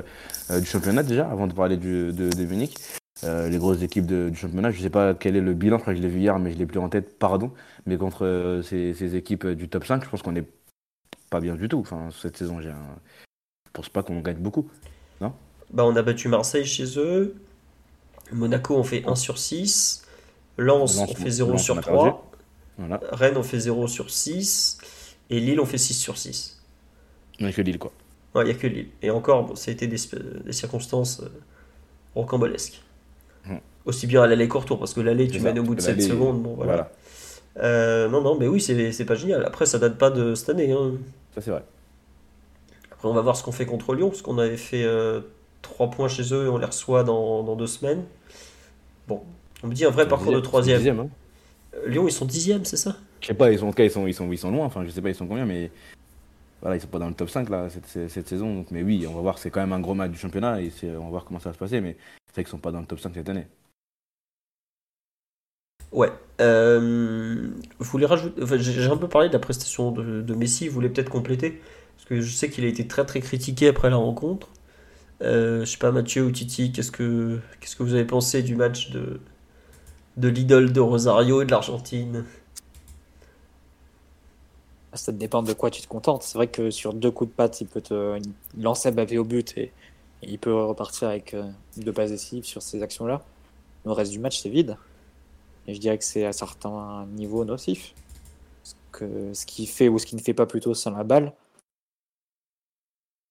euh, 0.51 0.61
du 0.61 0.67
championnat 0.67 1.03
déjà, 1.03 1.29
avant 1.29 1.49
de 1.49 1.55
parler 1.55 1.77
du, 1.77 2.13
de, 2.13 2.31
de 2.31 2.45
Munich. 2.45 2.79
Euh, 3.25 3.49
les 3.49 3.59
grosses 3.59 3.83
équipes 3.83 4.07
du 4.07 4.35
championnat. 4.37 4.71
Je 4.71 4.79
ne 4.79 4.83
sais 4.83 4.91
pas 4.91 5.15
quel 5.15 5.37
est 5.37 5.41
le 5.41 5.55
bilan, 5.55 5.79
je 5.79 5.83
crois 5.83 5.93
que 5.93 5.99
je 5.99 6.03
l'ai 6.03 6.09
vu 6.09 6.21
hier, 6.21 6.39
mais 6.39 6.51
je 6.51 6.55
ne 6.55 6.61
l'ai 6.61 6.67
plus 6.67 6.79
en 6.79 6.89
tête, 6.89 7.19
pardon. 7.19 7.53
Mais 7.87 7.97
contre 7.97 8.25
euh, 8.25 8.63
ces, 8.63 9.17
équipes 9.17 9.47
du 9.47 9.69
top 9.69 9.85
5, 9.85 10.05
je 10.05 10.09
pense 10.09 10.23
qu'on 10.23 10.33
n'est 10.33 10.47
pas 11.31 11.41
bien 11.41 11.57
du 11.57 11.69
tout. 11.69 11.81
Enfin, 11.81 12.09
cette 12.13 12.37
saison, 12.37 12.61
je 12.61 12.69
ne 12.69 12.75
pense 13.73 13.89
pas 13.89 14.03
qu'on 14.03 14.21
gagne 14.21 14.39
beaucoup. 14.39 14.71
Non? 15.21 15.33
Bah, 15.71 15.85
On 15.85 15.97
a 15.97 16.03
battu 16.03 16.29
Marseille 16.29 16.65
chez 16.65 16.99
eux. 16.99 17.35
Monaco, 18.33 18.77
on 18.77 18.85
fait 18.85 19.05
1 19.07 19.15
sur 19.17 19.39
6. 19.39 20.05
Lens, 20.57 20.99
on 20.99 21.07
fait 21.07 21.31
0 21.31 21.59
sur 21.59 21.81
3. 21.81 22.31
Rennes, 23.13 23.37
on 23.37 23.43
fait 23.43 23.61
0 23.61 23.89
sur 23.89 24.11
6. 24.11 24.79
Et 25.31 25.41
Lille, 25.41 25.61
on 25.61 25.67
fait 25.67 25.79
6 25.79 25.95
sur 25.95 26.17
6. 26.17 26.63
Il 27.39 27.47
n'y 27.47 27.53
a 27.53 27.55
que 27.55 27.63
Lille, 27.63 27.79
quoi. 27.79 27.93
Il 28.37 28.45
n'y 28.45 28.51
a 28.51 28.55
que 28.55 28.67
Lille. 28.67 28.89
Et 29.03 29.11
encore, 29.11 29.57
ça 29.57 29.71
a 29.71 29.75
été 29.75 29.87
des, 29.87 29.99
circonstances 30.53 31.21
euh, 31.21 31.29
rocambolesques. 32.15 32.83
Aussi 33.89 34.07
bien 34.07 34.23
à 34.23 34.27
l'aller 34.27 34.49
court-tour, 34.49 34.79
parce 34.79 34.93
que 34.93 35.01
l'aller, 35.01 35.29
tu 35.29 35.41
mènes 35.41 35.59
au 35.59 35.63
bout 35.63 35.75
de 35.75 35.81
7 35.81 36.03
secondes. 36.03 36.43
Bon, 36.43 36.53
voilà. 36.53 36.91
Euh, 37.57 38.07
non, 38.11 38.21
non, 38.21 38.37
mais 38.39 38.47
oui, 38.47 38.61
c'est 38.61 39.05
pas 39.07 39.15
génial. 39.15 39.47
Après, 39.47 39.65
ça 39.65 39.79
date 39.79 39.97
pas 39.97 40.11
de 40.11 40.35
cette 40.35 40.51
année. 40.51 40.71
Hein. 40.73 40.93
Ça, 41.35 41.41
c'est 41.41 41.51
vrai. 41.51 41.65
Après, 42.93 43.09
on 43.09 43.15
va 43.15 43.23
voir 43.23 43.35
ce 43.35 43.43
qu'on 43.43 43.51
fait 43.51 43.65
contre 43.65 43.95
Lyon, 43.95 44.11
parce 44.11 44.21
qu'on 44.21 44.37
avait 44.37 44.59
fait 44.59 44.85
3 45.63 45.87
euh, 45.87 45.91
points 45.91 46.09
chez 46.09 46.35
eux 46.35 46.45
et 46.45 46.49
on 46.49 46.59
les 46.59 46.67
reçoit 46.67 47.03
dans, 47.03 47.43
dans 47.43 47.57
deux 47.57 47.67
semaines. 47.67 48.05
Bon, 49.09 49.23
on 49.63 49.69
me 49.69 49.73
dit 49.73 49.87
un 49.87 49.91
vrai 49.91 50.07
parcours 50.07 50.35
de 50.35 50.41
troisième. 50.41 51.01
Hein. 51.01 51.09
Euh, 51.75 51.89
Lyon, 51.89 52.07
ils 52.07 52.13
sont 52.13 52.27
dixième, 52.27 52.67
c'est 52.67 52.77
ça? 52.77 52.95
Je 53.23 53.29
sais 53.29 53.35
pas, 53.35 53.51
ils 53.51 53.59
sont, 53.59 53.73
ils, 53.73 53.91
sont, 53.91 54.07
ils, 54.07 54.13
sont, 54.13 54.31
ils 54.31 54.39
sont 54.39 54.51
loin, 54.51 54.67
enfin, 54.67 54.85
je 54.85 54.91
sais 54.91 55.01
pas, 55.01 55.09
ils 55.09 55.15
sont 55.15 55.27
combien, 55.27 55.47
mais 55.47 55.71
voilà, 56.61 56.77
ils 56.77 56.81
sont 56.83 56.89
pas 56.89 56.99
dans 56.99 57.09
le 57.09 57.15
top 57.15 57.31
5 57.31 57.49
là, 57.49 57.69
cette, 57.71 58.11
cette, 58.11 58.29
saison. 58.29 58.55
Donc, 58.55 58.67
mais 58.71 58.83
oui, 58.83 59.07
on 59.09 59.15
va 59.15 59.23
voir, 59.23 59.39
c'est 59.39 59.49
quand 59.49 59.61
même 59.61 59.73
un 59.73 59.81
gros 59.81 59.95
match 59.95 60.11
du 60.11 60.19
championnat 60.19 60.61
et 60.61 60.71
on 60.99 61.05
va 61.05 61.11
voir 61.11 61.25
comment 61.25 61.41
ça 61.41 61.49
va 61.49 61.55
se 61.55 61.59
passer, 61.59 61.81
mais 61.81 61.97
c'est 62.27 62.35
vrai 62.35 62.45
qu'ils 62.45 62.51
sont 62.51 62.59
pas 62.59 62.71
dans 62.71 62.81
le 62.81 62.87
top 62.87 63.01
5 63.01 63.13
cette 63.15 63.31
année. 63.31 63.47
Ouais. 65.93 66.13
Euh, 66.41 67.49
voulez 67.81 68.07
rajouter, 68.07 68.59
j'ai 68.59 68.87
un 68.87 68.97
peu 68.97 69.09
parlé 69.09 69.29
de 69.29 69.33
la 69.33 69.39
prestation 69.39 69.91
de, 69.91 70.35
Messi, 70.35 70.69
vous 70.69 70.75
voulez 70.75 70.89
peut-être 70.89 71.11
compléter 71.11 71.61
Parce 71.97 72.09
que 72.09 72.21
je 72.21 72.33
sais 72.33 72.49
qu'il 72.49 72.65
a 72.65 72.69
été 72.69 72.87
très 72.87 73.05
très 73.05 73.21
critiqué 73.21 73.69
après 73.69 73.91
la 73.91 73.97
rencontre. 73.97 74.49
Euh, 75.23 75.65
je 75.65 75.71
sais 75.71 75.79
pas, 75.79 75.91
Mathieu 75.91 76.25
ou 76.25 76.31
Titi, 76.31 76.71
qu'est-ce 76.71 76.93
que, 76.93 77.41
que 77.61 77.83
vous 77.83 77.95
avez 77.95 78.05
pensé 78.05 78.43
du 78.43 78.55
match 78.55 78.91
de, 78.91 79.21
de 80.17 80.29
l'idole 80.29 80.73
de 80.73 80.81
Rosario 80.81 81.43
et 81.43 81.45
de 81.45 81.51
l'Argentine? 81.51 82.25
Ça 84.95 85.13
dépend 85.13 85.43
de 85.43 85.53
quoi 85.53 85.71
tu 85.71 85.83
te 85.83 85.89
contentes. 85.89 86.23
C'est 86.23 86.39
vrai 86.39 86.47
que 86.49 86.71
sur 86.71 86.95
deux 86.95 87.11
coups 87.11 87.31
de 87.31 87.35
patte, 87.35 87.61
il 87.61 87.67
peut 87.67 87.81
te 87.81 88.19
lancer 88.59 88.91
bavé 88.91 89.19
au 89.19 89.25
but 89.25 89.57
et, 89.59 89.73
il 90.23 90.39
peut 90.39 90.53
repartir 90.53 91.09
avec 91.09 91.35
euh, 91.35 91.45
deux 91.77 91.93
passes 91.93 92.11
décisives 92.11 92.45
sur 92.45 92.61
ces 92.61 92.83
actions-là. 92.83 93.23
Le 93.85 93.93
reste 93.93 94.11
du 94.11 94.19
match, 94.19 94.41
c'est 94.41 94.49
vide. 94.49 94.77
Et 95.69 95.75
je 95.75 95.81
dirais 95.81 95.99
que 95.99 96.05
c'est 96.05 96.25
à 96.25 96.33
certains 96.33 97.07
niveaux 97.07 97.45
nocif. 97.45 97.95
Parce 98.63 98.77
que 98.91 99.33
ce 99.35 99.47
qu'il 99.47 99.69
fait 99.69 99.89
ou 99.89 99.99
ce 99.99 100.07
qu'il 100.07 100.19
ne 100.19 100.23
fait 100.23 100.35
pas 100.35 100.47
plutôt 100.47 100.75
sans 100.75 100.91
la 100.91 101.05
balle. 101.05 101.35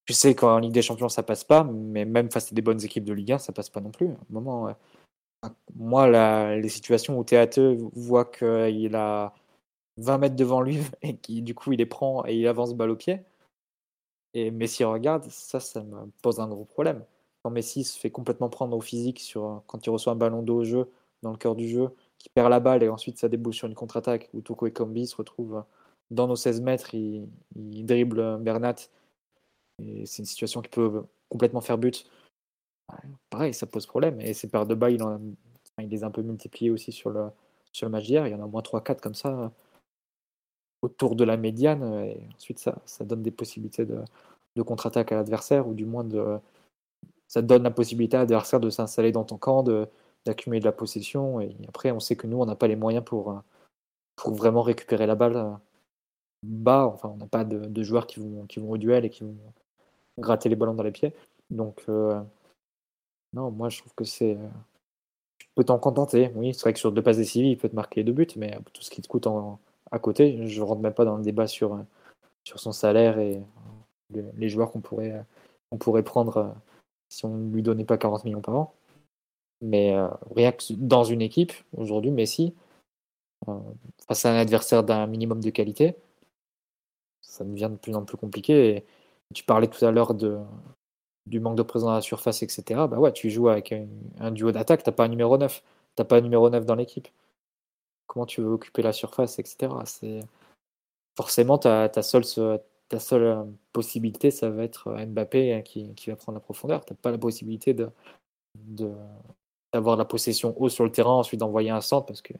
Je 0.06 0.14
sais 0.14 0.34
qu'en 0.34 0.58
Ligue 0.58 0.72
des 0.72 0.80
Champions 0.80 1.10
ça 1.10 1.22
passe 1.22 1.44
pas, 1.44 1.64
mais 1.64 2.06
même 2.06 2.30
face 2.30 2.50
à 2.50 2.54
des 2.54 2.62
bonnes 2.62 2.82
équipes 2.82 3.04
de 3.04 3.12
Ligue 3.12 3.32
1, 3.32 3.38
ça 3.38 3.52
passe 3.52 3.68
pas 3.68 3.80
non 3.80 3.90
plus. 3.90 4.08
moment, 4.30 4.74
moi, 5.74 6.56
les 6.56 6.68
situations 6.68 7.18
où 7.18 7.24
Théâtre 7.24 7.60
voit 7.92 8.24
qu'il 8.24 8.94
a 8.96 9.34
20 9.98 10.18
mètres 10.18 10.36
devant 10.36 10.62
lui 10.62 10.78
et 11.02 11.16
qui 11.16 11.42
du 11.42 11.54
coup 11.54 11.72
il 11.72 11.78
les 11.78 11.86
prend 11.86 12.24
et 12.26 12.36
il 12.36 12.46
avance 12.46 12.74
balle 12.74 12.90
au 12.90 12.96
pied, 12.96 13.20
et 14.34 14.50
Messi 14.50 14.84
regarde, 14.84 15.24
ça, 15.30 15.60
ça 15.60 15.82
me 15.82 16.10
pose 16.22 16.40
un 16.40 16.48
gros 16.48 16.64
problème. 16.64 17.04
Quand 17.42 17.50
Messi 17.50 17.84
se 17.84 17.98
fait 17.98 18.10
complètement 18.10 18.48
prendre 18.48 18.76
au 18.76 18.80
physique 18.80 19.20
sur, 19.20 19.62
quand 19.66 19.86
il 19.86 19.90
reçoit 19.90 20.12
un 20.12 20.16
ballon 20.16 20.42
d'eau 20.42 20.60
au 20.60 20.64
jeu, 20.64 20.90
dans 21.22 21.32
le 21.32 21.36
cœur 21.38 21.56
du 21.56 21.68
jeu, 21.68 21.90
qui 22.18 22.28
perd 22.28 22.50
la 22.50 22.60
balle 22.60 22.82
et 22.82 22.88
ensuite 22.88 23.18
ça 23.18 23.28
débouche 23.28 23.58
sur 23.58 23.68
une 23.68 23.74
contre-attaque 23.74 24.28
où 24.34 24.40
Toko 24.40 24.68
Kombi 24.70 25.06
se 25.06 25.16
retrouve 25.16 25.64
dans 26.10 26.26
nos 26.26 26.36
16 26.36 26.60
mètres, 26.62 26.94
il, 26.94 27.28
dribble 27.54 28.38
Bernat 28.38 28.76
et 29.82 30.06
c'est 30.06 30.22
une 30.22 30.26
situation 30.26 30.62
qui 30.62 30.70
peut 30.70 31.04
complètement 31.28 31.60
faire 31.60 31.78
but. 31.78 32.10
Pareil, 33.30 33.52
ça 33.54 33.66
pose 33.66 33.86
problème 33.86 34.20
et 34.20 34.34
ses 34.34 34.48
paires 34.48 34.66
de 34.66 34.74
bas, 34.74 34.90
il, 34.90 35.00
les 35.78 36.02
a 36.02 36.06
un 36.06 36.10
peu 36.10 36.22
multipliés 36.22 36.70
aussi 36.70 36.92
sur 36.92 37.10
le, 37.10 37.28
sur 37.72 37.86
le 37.86 37.92
match 37.92 38.04
d'hier. 38.04 38.26
Il 38.26 38.32
y 38.32 38.34
en 38.34 38.40
a 38.40 38.44
au 38.44 38.48
moins 38.48 38.62
3-4 38.62 39.00
comme 39.00 39.14
ça 39.14 39.52
autour 40.80 41.16
de 41.16 41.24
la 41.24 41.36
médiane 41.36 41.82
et 42.04 42.28
ensuite 42.36 42.58
ça, 42.58 42.78
ça 42.86 43.04
donne 43.04 43.22
des 43.22 43.30
possibilités 43.30 43.84
de, 43.84 44.00
de 44.56 44.62
contre-attaque 44.62 45.12
à 45.12 45.16
l'adversaire 45.16 45.68
ou 45.68 45.74
du 45.74 45.84
moins 45.84 46.04
de, 46.04 46.38
ça 47.26 47.42
donne 47.42 47.62
la 47.62 47.70
possibilité 47.70 48.16
à 48.16 48.20
l'adversaire 48.20 48.60
de 48.60 48.70
s'installer 48.70 49.12
dans 49.12 49.24
ton 49.24 49.36
camp, 49.36 49.62
de, 49.62 49.86
d'accumuler 50.28 50.60
de 50.60 50.64
la 50.64 50.72
possession. 50.72 51.40
Et 51.40 51.56
après, 51.68 51.90
on 51.90 52.00
sait 52.00 52.16
que 52.16 52.26
nous, 52.26 52.40
on 52.40 52.46
n'a 52.46 52.54
pas 52.56 52.68
les 52.68 52.76
moyens 52.76 53.04
pour, 53.04 53.32
euh, 53.32 53.38
pour 54.16 54.34
vraiment 54.34 54.62
récupérer 54.62 55.06
la 55.06 55.14
balle 55.14 55.36
euh, 55.36 55.50
bas. 56.42 56.86
Enfin, 56.86 57.10
on 57.10 57.16
n'a 57.16 57.26
pas 57.26 57.44
de, 57.44 57.82
joueurs 57.82 58.06
qui 58.06 58.20
vont, 58.20 58.46
qui 58.46 58.60
vont 58.60 58.70
au 58.70 58.78
duel 58.78 59.04
et 59.04 59.10
qui 59.10 59.24
vont 59.24 59.36
gratter 60.18 60.48
les 60.48 60.56
ballons 60.56 60.74
dans 60.74 60.82
les 60.82 60.92
pieds. 60.92 61.14
Donc, 61.50 61.82
euh, 61.88 62.20
non, 63.32 63.50
moi, 63.50 63.68
je 63.68 63.78
trouve 63.78 63.94
que 63.94 64.04
c'est. 64.04 64.38
Tu 65.38 65.46
peux 65.54 65.64
t'en 65.64 65.78
contenter. 65.78 66.30
Oui, 66.34 66.54
c'est 66.54 66.62
vrai 66.62 66.72
que 66.72 66.78
sur 66.78 66.92
deux 66.92 67.02
passes 67.02 67.18
décisives, 67.18 67.46
il 67.46 67.58
peut 67.58 67.68
te 67.68 67.76
marquer 67.76 68.04
deux 68.04 68.12
buts, 68.12 68.28
mais 68.36 68.58
tout 68.72 68.82
ce 68.82 68.90
qui 68.90 69.02
te 69.02 69.08
coûte 69.08 69.26
en, 69.26 69.58
à 69.90 69.98
côté, 69.98 70.46
je 70.46 70.60
ne 70.60 70.64
rentre 70.64 70.82
même 70.82 70.94
pas 70.94 71.04
dans 71.04 71.16
le 71.16 71.22
débat 71.22 71.46
sur, 71.46 71.78
sur 72.44 72.60
son 72.60 72.72
salaire 72.72 73.18
et 73.18 73.42
les, 74.10 74.48
joueurs 74.48 74.70
qu'on 74.70 74.80
pourrait, 74.80 75.24
on 75.70 75.78
pourrait 75.78 76.02
prendre 76.02 76.54
si 77.08 77.24
on 77.24 77.36
ne 77.36 77.54
lui 77.54 77.62
donnait 77.62 77.84
pas 77.84 77.98
40 77.98 78.24
millions 78.24 78.40
par 78.40 78.56
an. 78.56 78.74
Mais 79.60 79.94
euh, 79.94 80.08
rien 80.34 80.52
que 80.52 80.72
dans 80.74 81.04
une 81.04 81.22
équipe, 81.22 81.52
aujourd'hui, 81.76 82.10
Messi, 82.10 82.54
euh, 83.48 83.58
face 84.06 84.24
à 84.26 84.32
un 84.32 84.36
adversaire 84.36 84.84
d'un 84.84 85.06
minimum 85.06 85.40
de 85.40 85.50
qualité, 85.50 85.96
ça 87.20 87.44
devient 87.44 87.68
de 87.70 87.76
plus 87.76 87.94
en 87.96 88.04
plus 88.04 88.16
compliqué. 88.16 88.84
Tu 89.34 89.44
parlais 89.44 89.68
tout 89.68 89.84
à 89.84 89.90
l'heure 89.90 90.14
de, 90.14 90.38
du 91.26 91.40
manque 91.40 91.56
de 91.56 91.62
présence 91.62 91.90
à 91.90 91.94
la 91.94 92.00
surface, 92.00 92.42
etc. 92.42 92.88
Bah 92.88 92.98
ouais, 92.98 93.12
tu 93.12 93.30
joues 93.30 93.48
avec 93.48 93.74
un, 94.20 94.30
duo 94.30 94.52
d'attaque, 94.52 94.82
t'as 94.82 94.92
pas 94.92 95.04
un 95.04 95.08
numéro 95.08 95.36
9. 95.38 95.62
T'as 95.96 96.04
pas 96.04 96.18
un 96.18 96.20
numéro 96.22 96.48
9 96.50 96.64
dans 96.66 96.74
l'équipe. 96.76 97.08
Comment 98.06 98.26
tu 98.26 98.40
veux 98.42 98.50
occuper 98.52 98.82
la 98.82 98.92
surface, 98.92 99.38
etc. 99.38 99.72
C'est 99.84 100.20
Forcément, 101.16 101.58
ta, 101.58 101.88
ta, 101.88 102.02
seule, 102.02 102.24
ta 102.88 103.00
seule 103.00 103.22
euh, 103.22 103.44
possibilité, 103.72 104.30
ça 104.30 104.50
va 104.50 104.62
être 104.62 104.94
Mbappé 105.06 105.62
qui, 105.64 105.92
qui 105.94 106.10
va 106.10 106.16
prendre 106.16 106.36
la 106.36 106.40
profondeur. 106.40 106.84
T'as 106.84 106.94
pas 106.94 107.10
la 107.10 107.18
possibilité 107.18 107.74
de, 107.74 107.90
d'avoir 109.72 109.96
la 109.96 110.04
possession 110.04 110.54
haut 110.60 110.68
sur 110.68 110.84
le 110.84 110.92
terrain, 110.92 111.12
ensuite 111.12 111.40
d'envoyer 111.40 111.70
un 111.70 111.80
centre 111.80 112.06
parce 112.06 112.22
que 112.22 112.32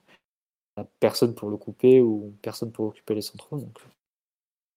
personne 1.00 1.34
pour 1.34 1.50
le 1.50 1.56
couper 1.56 2.00
ou 2.00 2.34
personne 2.42 2.72
pour 2.72 2.86
occuper 2.86 3.14
les 3.14 3.22
centres. 3.22 3.56
Donc 3.56 3.78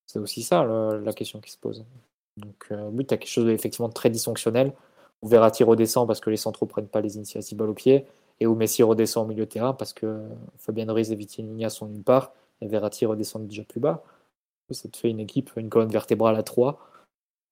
c'est 0.08 0.20
aussi 0.20 0.44
ça 0.44 0.64
la, 0.64 1.14
question 1.14 1.40
qui 1.40 1.52
se 1.52 1.58
pose. 1.58 1.86
Donc 2.38 2.68
euh, 2.72 2.90
oui, 2.92 3.06
tu 3.06 3.14
as 3.14 3.18
quelque 3.18 3.30
chose 3.30 3.46
d'effectivement 3.46 3.90
très 3.90 4.10
dysfonctionnel 4.10 4.74
où 5.22 5.28
Verratti 5.28 5.64
redescend 5.64 6.08
parce 6.08 6.20
que 6.20 6.30
les 6.30 6.38
centraux 6.38 6.66
prennent 6.66 6.88
pas 6.88 7.02
les 7.02 7.16
initiatives 7.16 7.58
balle 7.58 7.70
au 7.70 7.74
pied, 7.74 8.06
et 8.40 8.48
où 8.48 8.56
Messi 8.56 8.84
redescend 8.84 9.26
au 9.26 9.30
milieu 9.30 9.46
de 9.46 9.50
terrain 9.50 9.74
parce 9.74 9.94
que 9.94 10.22
Fabien 10.58 10.92
Ruiz 10.92 11.12
et 11.12 11.16
Vitinha 11.16 11.70
sont 11.70 11.86
d'une 11.86 12.04
part, 12.04 12.34
et 12.62 12.68
Verratti 12.68 13.06
redescend 13.06 13.48
déjà 13.48 13.64
plus 13.64 13.80
bas. 13.80 14.04
Ça 14.72 14.90
te 14.90 14.98
fait 14.98 15.10
une 15.10 15.20
équipe, 15.20 15.52
une 15.58 15.70
colonne 15.70 15.92
vertébrale 15.92 16.38
à 16.38 16.44
3, 16.44 16.80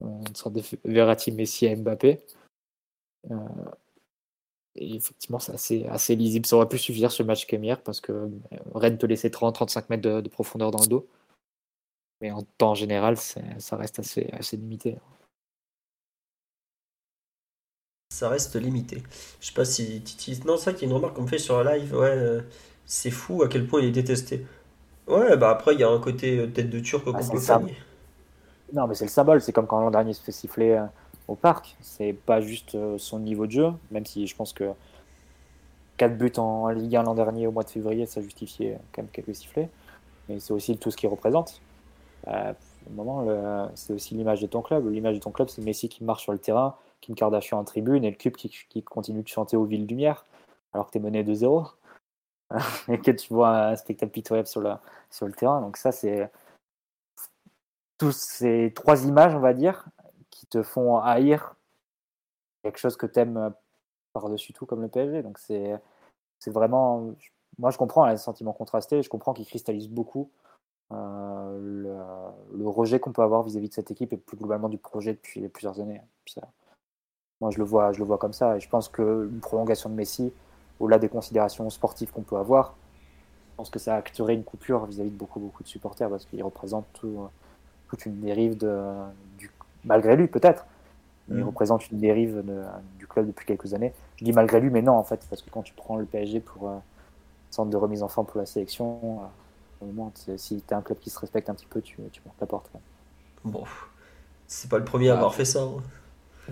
une 0.01 0.35
sorte 0.35 0.55
de 0.55 0.63
Verratti, 0.85 1.31
Messi 1.31 1.65
et 1.65 1.75
Mbappé. 1.75 2.21
Euh, 3.29 3.35
et 4.79 4.95
effectivement, 4.95 5.39
c'est 5.39 5.53
assez, 5.53 5.85
assez, 5.87 6.15
lisible. 6.15 6.45
Ça 6.45 6.55
aurait 6.55 6.69
pu 6.69 6.77
suffire 6.77 7.11
ce 7.11 7.21
match 7.21 7.45
qu'hier 7.45 7.81
parce 7.81 7.99
que 7.99 8.13
euh, 8.13 8.29
Rennes 8.73 8.97
te 8.97 9.05
laissait 9.05 9.27
30-35 9.27 9.83
mètres 9.89 10.21
de, 10.21 10.29
profondeur 10.29 10.71
dans 10.71 10.81
le 10.81 10.87
dos. 10.87 11.07
Mais 12.21 12.31
en 12.31 12.43
temps 12.57 12.75
général, 12.75 13.17
ça 13.17 13.75
reste 13.75 13.99
assez, 13.99 14.29
assez 14.31 14.55
limité. 14.55 14.97
Ça 18.09 18.29
reste 18.29 18.55
limité. 18.55 19.03
Je 19.41 19.47
sais 19.47 19.53
pas 19.53 19.65
si 19.65 20.01
Titi. 20.01 20.39
Non, 20.45 20.57
c'est 20.57 20.71
vrai 20.71 20.79
qu'il 20.79 20.87
y 20.87 20.91
a 20.91 20.91
une 20.91 20.95
remarque 20.95 21.15
qu'on 21.15 21.23
me 21.23 21.27
fait 21.27 21.37
sur 21.37 21.61
la 21.61 21.77
live. 21.77 21.93
Ouais, 21.93 22.07
euh, 22.07 22.41
c'est 22.85 23.11
fou 23.11 23.43
à 23.43 23.49
quel 23.49 23.67
point 23.67 23.81
il 23.81 23.87
est 23.87 23.91
détesté. 23.91 24.45
Ouais, 25.07 25.35
bah 25.35 25.49
après, 25.49 25.73
il 25.73 25.79
y 25.79 25.83
a 25.83 25.89
un 25.89 25.99
côté 25.99 26.49
tête 26.53 26.69
de 26.69 26.79
turc 26.79 27.05
au 27.05 27.13
ah, 27.15 27.61
Non, 28.73 28.87
mais 28.87 28.95
c'est 28.95 29.05
le 29.05 29.11
symbole. 29.11 29.41
C'est 29.41 29.51
comme 29.51 29.67
quand 29.67 29.81
l'an 29.81 29.91
dernier 29.91 30.13
se 30.13 30.21
fait 30.21 30.31
siffler 30.31 30.81
au 31.29 31.35
parc. 31.35 31.77
C'est 31.81 32.13
pas 32.13 32.41
juste 32.41 32.75
euh, 32.75 32.97
son 32.97 33.19
niveau 33.19 33.45
de 33.45 33.51
jeu, 33.51 33.71
même 33.91 34.05
si 34.05 34.27
je 34.27 34.35
pense 34.35 34.53
que 34.53 34.71
4 35.97 36.17
buts 36.17 36.31
en 36.37 36.69
Ligue 36.69 36.95
1 36.95 37.03
l'an 37.03 37.15
dernier 37.15 37.47
au 37.47 37.51
mois 37.51 37.63
de 37.63 37.69
février, 37.69 38.05
ça 38.05 38.21
justifiait 38.21 38.79
quand 38.93 39.03
même 39.03 39.11
quelques 39.11 39.35
sifflets. 39.35 39.69
Mais 40.27 40.39
c'est 40.39 40.53
aussi 40.53 40.77
tout 40.77 40.91
ce 40.91 40.97
qu'il 40.97 41.09
représente. 41.09 41.61
Euh, 42.27 42.53
au 42.87 42.93
moment, 42.93 43.69
c'est 43.75 43.93
aussi 43.93 44.15
l'image 44.15 44.41
de 44.41 44.47
ton 44.47 44.61
club. 44.61 44.89
L'image 44.89 45.15
de 45.15 45.19
ton 45.19 45.31
club, 45.31 45.49
c'est 45.49 45.61
Messi 45.61 45.89
qui 45.89 46.03
marche 46.03 46.23
sur 46.23 46.31
le 46.31 46.39
terrain, 46.39 46.75
Kim 47.01 47.15
Kardashian 47.15 47.59
en 47.59 47.63
tribune 47.63 48.03
et 48.03 48.09
le 48.09 48.15
cube 48.15 48.35
qui, 48.35 48.83
continue 48.83 49.21
de 49.21 49.27
chanter 49.27 49.57
aux 49.57 49.65
villes 49.65 49.85
lumière 49.85 50.25
alors 50.73 50.87
que 50.87 50.91
tu 50.91 50.97
es 50.97 51.01
mené 51.01 51.23
2-0 51.23 51.71
et 52.89 52.99
que 52.99 53.11
tu 53.11 53.33
vois 53.33 53.67
un 53.67 53.75
spectacle 53.75 54.11
pitoyable 54.11 54.47
sur 54.47 54.79
sur 55.11 55.27
le 55.27 55.33
terrain. 55.33 55.61
Donc 55.61 55.77
ça, 55.77 55.91
c'est 55.91 56.31
tous 57.99 58.13
ces 58.13 58.71
trois 58.73 59.05
images, 59.05 59.35
on 59.35 59.39
va 59.39 59.53
dire, 59.53 59.85
qui 60.39 60.47
te 60.47 60.63
font 60.63 60.99
haïr 60.99 61.55
quelque 62.63 62.77
chose 62.77 62.95
que 62.95 63.05
tu 63.05 63.19
aimes 63.19 63.37
euh, 63.37 63.49
par-dessus 64.13 64.53
tout 64.53 64.65
comme 64.65 64.81
le 64.81 64.87
PSG. 64.87 65.21
Donc 65.21 65.37
c'est 65.37 65.81
vraiment... 66.47 67.13
Moi, 67.57 67.71
je 67.71 67.77
comprends 67.77 68.05
les 68.07 68.15
sentiments 68.15 68.53
contrastés, 68.53 69.03
je 69.03 69.09
comprends 69.09 69.33
qu'ils 69.33 69.45
cristallisent 69.45 69.89
beaucoup 69.89 70.29
euh, 70.93 71.83
le, 72.53 72.67
rejet 72.69 73.01
qu'on 73.01 73.11
peut 73.11 73.21
avoir 73.21 73.43
vis-à-vis 73.43 73.67
de 73.67 73.73
cette 73.73 73.91
équipe 73.91 74.13
et 74.13 74.17
plus 74.17 74.37
globalement 74.37 74.69
du 74.69 74.77
projet 74.77 75.13
depuis 75.13 75.47
plusieurs 75.49 75.81
années. 75.81 76.01
moi, 77.41 77.51
je 77.51 77.57
le, 77.57 77.65
vois, 77.65 77.91
je 77.91 77.99
le 77.99 78.05
vois 78.05 78.17
comme 78.17 78.31
ça. 78.31 78.55
Et 78.55 78.59
je 78.61 78.69
pense 78.69 78.87
qu'une 78.87 79.41
prolongation 79.41 79.89
de 79.89 79.95
Messi, 79.95 80.31
au-delà 80.79 80.99
des 80.99 81.09
considérations 81.09 81.69
sportives 81.69 82.11
qu'on 82.11 82.21
peut 82.21 82.37
avoir, 82.37 82.75
je 83.51 83.55
pense 83.57 83.69
que 83.69 83.79
ça 83.79 83.95
acterait 83.95 84.35
une 84.35 84.45
coupure 84.45 84.85
vis-à-vis 84.85 85.11
de 85.11 85.17
beaucoup, 85.17 85.41
beaucoup 85.41 85.63
de 85.63 85.67
supporters 85.67 86.09
parce 86.09 86.25
qu'il 86.25 86.41
représente 86.41 86.85
toute 86.93 88.05
une 88.05 88.21
dérive 88.21 88.57
de, 88.57 88.93
du 89.37 89.51
malgré 89.85 90.15
lui 90.15 90.27
peut-être. 90.27 90.65
Il 91.29 91.37
mm. 91.37 91.43
représente 91.43 91.89
une 91.91 91.99
dérive 91.99 92.43
du 92.97 93.07
club 93.07 93.27
depuis 93.27 93.45
quelques 93.45 93.73
années. 93.73 93.93
Je 94.17 94.25
dis 94.25 94.33
malgré 94.33 94.59
lui, 94.59 94.69
mais 94.69 94.81
non 94.81 94.93
en 94.93 95.03
fait, 95.03 95.19
parce 95.29 95.41
que 95.41 95.49
quand 95.49 95.61
tu 95.61 95.73
prends 95.73 95.95
le 95.95 96.05
PSG 96.05 96.39
pour 96.39 96.69
euh, 96.69 96.77
centre 97.51 97.69
de 97.69 97.77
remise 97.77 98.03
en 98.03 98.07
forme 98.07 98.27
pour 98.27 98.39
la 98.39 98.45
sélection, 98.45 99.21
euh, 99.81 99.85
au 99.85 99.91
moins, 99.91 100.11
si 100.37 100.63
tu 100.67 100.73
es 100.73 100.75
un 100.75 100.81
club 100.81 100.99
qui 100.99 101.09
se 101.09 101.19
respecte 101.19 101.49
un 101.49 101.53
petit 101.53 101.67
peu, 101.67 101.81
tu, 101.81 101.97
tu 102.11 102.21
montes 102.25 102.35
la 102.41 102.47
porte. 102.47 102.69
Bon, 103.45 103.63
c'est 104.47 104.69
pas 104.69 104.77
le 104.77 104.85
premier 104.85 105.09
à 105.09 105.13
avoir 105.13 105.33
fait 105.33 105.45
ça. 105.45 105.61
Hein. 105.61 105.81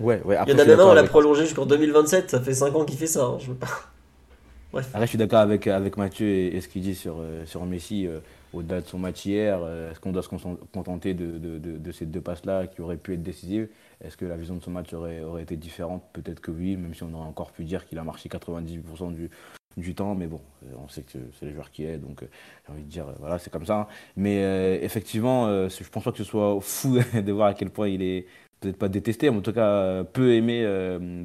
Ouais, 0.00 0.22
ouais, 0.22 0.38
Il 0.46 0.52
y 0.52 0.54
en 0.54 0.58
a 0.58 0.64
même 0.64 0.80
un, 0.80 0.86
on 0.86 0.94
l'a 0.94 1.02
prolongé 1.02 1.44
jusqu'en 1.44 1.66
2027, 1.66 2.30
ça 2.30 2.40
fait 2.40 2.54
5 2.54 2.74
ans 2.76 2.84
qu'il 2.84 2.96
fait 2.96 3.08
ça. 3.08 3.24
Hein, 3.24 3.38
je 3.40 3.48
veux 3.48 3.56
pas. 3.56 3.66
Bref. 4.72 4.88
Après, 4.92 5.06
je 5.06 5.08
suis 5.08 5.18
d'accord 5.18 5.40
avec, 5.40 5.66
avec 5.66 5.96
Mathieu 5.96 6.28
et, 6.28 6.60
ce 6.60 6.68
qu'il 6.68 6.82
dit 6.82 6.94
sur, 6.94 7.16
euh, 7.18 7.44
sur 7.46 7.64
Messi 7.66 8.06
au-delà 8.52 8.80
de 8.80 8.86
son 8.86 8.98
match 8.98 9.26
hier, 9.26 9.60
euh, 9.62 9.90
est-ce 9.90 10.00
qu'on 10.00 10.12
doit 10.12 10.22
se 10.22 10.28
contenter 10.28 11.14
de, 11.14 11.92
ces 11.92 12.06
deux 12.06 12.20
passes-là 12.20 12.66
qui 12.66 12.80
auraient 12.80 12.96
pu 12.96 13.14
être 13.14 13.22
décisives? 13.22 13.68
Est-ce 14.02 14.16
que 14.16 14.24
la 14.24 14.36
vision 14.36 14.56
de 14.56 14.62
son 14.62 14.70
match 14.70 14.92
aurait, 14.92 15.42
été 15.42 15.56
différente? 15.56 16.02
Peut-être 16.12 16.40
que 16.40 16.50
oui, 16.50 16.76
même 16.76 16.94
si 16.94 17.02
on 17.02 17.12
aurait 17.14 17.28
encore 17.28 17.52
pu 17.52 17.64
dire 17.64 17.86
qu'il 17.86 17.98
a 17.98 18.04
marché 18.04 18.28
98% 18.28 19.14
du, 19.76 19.94
temps, 19.94 20.14
mais 20.14 20.26
bon, 20.26 20.40
euh, 20.64 20.74
on 20.82 20.88
sait 20.88 21.02
que 21.02 21.18
c'est 21.38 21.46
le 21.46 21.52
joueur 21.52 21.70
qui 21.70 21.84
est, 21.84 21.98
donc 21.98 22.22
euh, 22.22 22.26
j'ai 22.66 22.72
envie 22.72 22.82
de 22.82 22.88
dire, 22.88 23.06
voilà, 23.18 23.38
c'est 23.38 23.50
comme 23.50 23.66
ça. 23.66 23.88
Mais 24.16 24.80
effectivement, 24.82 25.68
je 25.68 25.88
pense 25.90 26.04
pas 26.04 26.12
que 26.12 26.18
ce 26.18 26.24
soit 26.24 26.58
fou 26.62 26.98
de 27.14 27.32
voir 27.32 27.48
à 27.48 27.54
quel 27.54 27.70
point 27.70 27.88
il 27.88 28.02
est 28.02 28.26
peut-être 28.60 28.78
pas 28.78 28.88
détesté, 28.88 29.30
mais 29.30 29.36
en 29.36 29.42
tout 29.42 29.52
cas 29.52 30.02
peu 30.04 30.32
aimé 30.34 30.66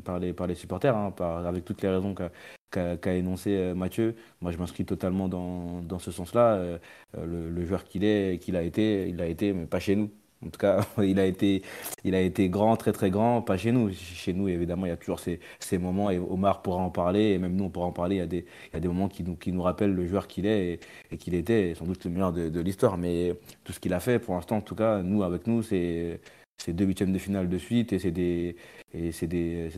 par, 0.03 0.19
les, 0.19 0.55
supporters, 0.55 0.95
hein, 0.95 1.13
avec 1.45 1.65
toutes 1.65 1.81
les 1.81 1.89
raisons 1.89 2.13
qu'a 2.13 2.29
énoncé 2.77 3.51
euh, 3.51 3.75
Mathieu. 3.75 4.15
Moi, 4.41 4.51
je 4.51 4.57
m'inscris 4.57 4.85
totalement 4.85 5.27
dans, 5.27 5.81
dans 5.81 5.99
ce 5.99 6.11
sens-là. 6.11 6.55
Euh, 6.55 6.77
euh, 7.17 7.49
le, 7.49 7.65
joueur 7.65 7.85
qu'il 7.85 8.03
est, 8.03 8.41
qu'il 8.41 8.55
a 8.55 8.63
été, 8.63 9.07
il 9.09 9.21
a 9.21 9.27
été, 9.27 9.53
mais 9.53 9.65
pas 9.65 9.79
chez 9.79 9.95
nous. 9.95 10.09
En 10.45 10.49
tout 10.49 10.59
cas, 10.59 10.85
il 11.03 11.19
a 11.19 11.25
été, 11.25 11.61
il 12.03 12.15
a 12.15 12.21
été 12.21 12.49
grand, 12.49 12.75
très 12.75 12.91
très 12.91 13.09
grand, 13.09 13.41
pas 13.41 13.57
chez 13.57 13.71
nous. 13.71 13.91
Chez 13.93 14.33
nous, 14.33 14.49
évidemment, 14.49 14.85
il 14.85 14.89
y 14.89 14.91
a 14.91 14.97
toujours 14.97 15.19
ces, 15.19 15.39
ces 15.59 15.77
moments, 15.77 16.09
et 16.11 16.19
Omar 16.19 16.61
pourra 16.61 16.81
en 16.81 16.89
parler, 16.89 17.31
et 17.31 17.37
même 17.37 17.55
nous, 17.55 17.65
on 17.65 17.69
pourra 17.69 17.87
en 17.87 17.91
parler. 17.91 18.17
Il 18.17 18.19
y 18.19 18.21
a 18.21 18.27
des, 18.27 18.45
il 18.71 18.73
y 18.73 18.77
a 18.77 18.79
des 18.79 18.87
moments 18.87 19.07
qui 19.07 19.23
nous, 19.23 19.35
qui 19.35 19.51
nous 19.51 19.61
rappellent 19.61 19.93
le 19.95 20.07
joueur 20.07 20.27
qu'il 20.27 20.45
est 20.45 20.79
et, 21.11 21.17
qu'il 21.17 21.35
était, 21.35 21.73
sans 21.75 21.85
doute 21.85 22.03
le 22.05 22.11
meilleur 22.11 22.33
de, 22.33 22.49
de 22.49 22.59
l'histoire. 22.61 22.97
Mais 22.97 23.35
tout 23.63 23.73
ce 23.73 23.79
qu'il 23.79 23.93
a 23.93 23.99
fait, 23.99 24.19
pour 24.19 24.35
l'instant, 24.35 24.57
en 24.57 24.61
tout 24.61 24.75
cas, 24.75 25.01
nous, 25.01 25.23
avec 25.23 25.47
nous, 25.47 25.63
c'est 25.63 26.19
deux 26.67 26.85
huitièmes 26.85 27.11
de 27.11 27.19
finale 27.19 27.49
de 27.49 27.57
suite, 27.57 27.93
et 27.93 27.99
c'est 27.99 28.11
des, 28.11 28.55
et 28.93 29.11
c'est 29.11 29.27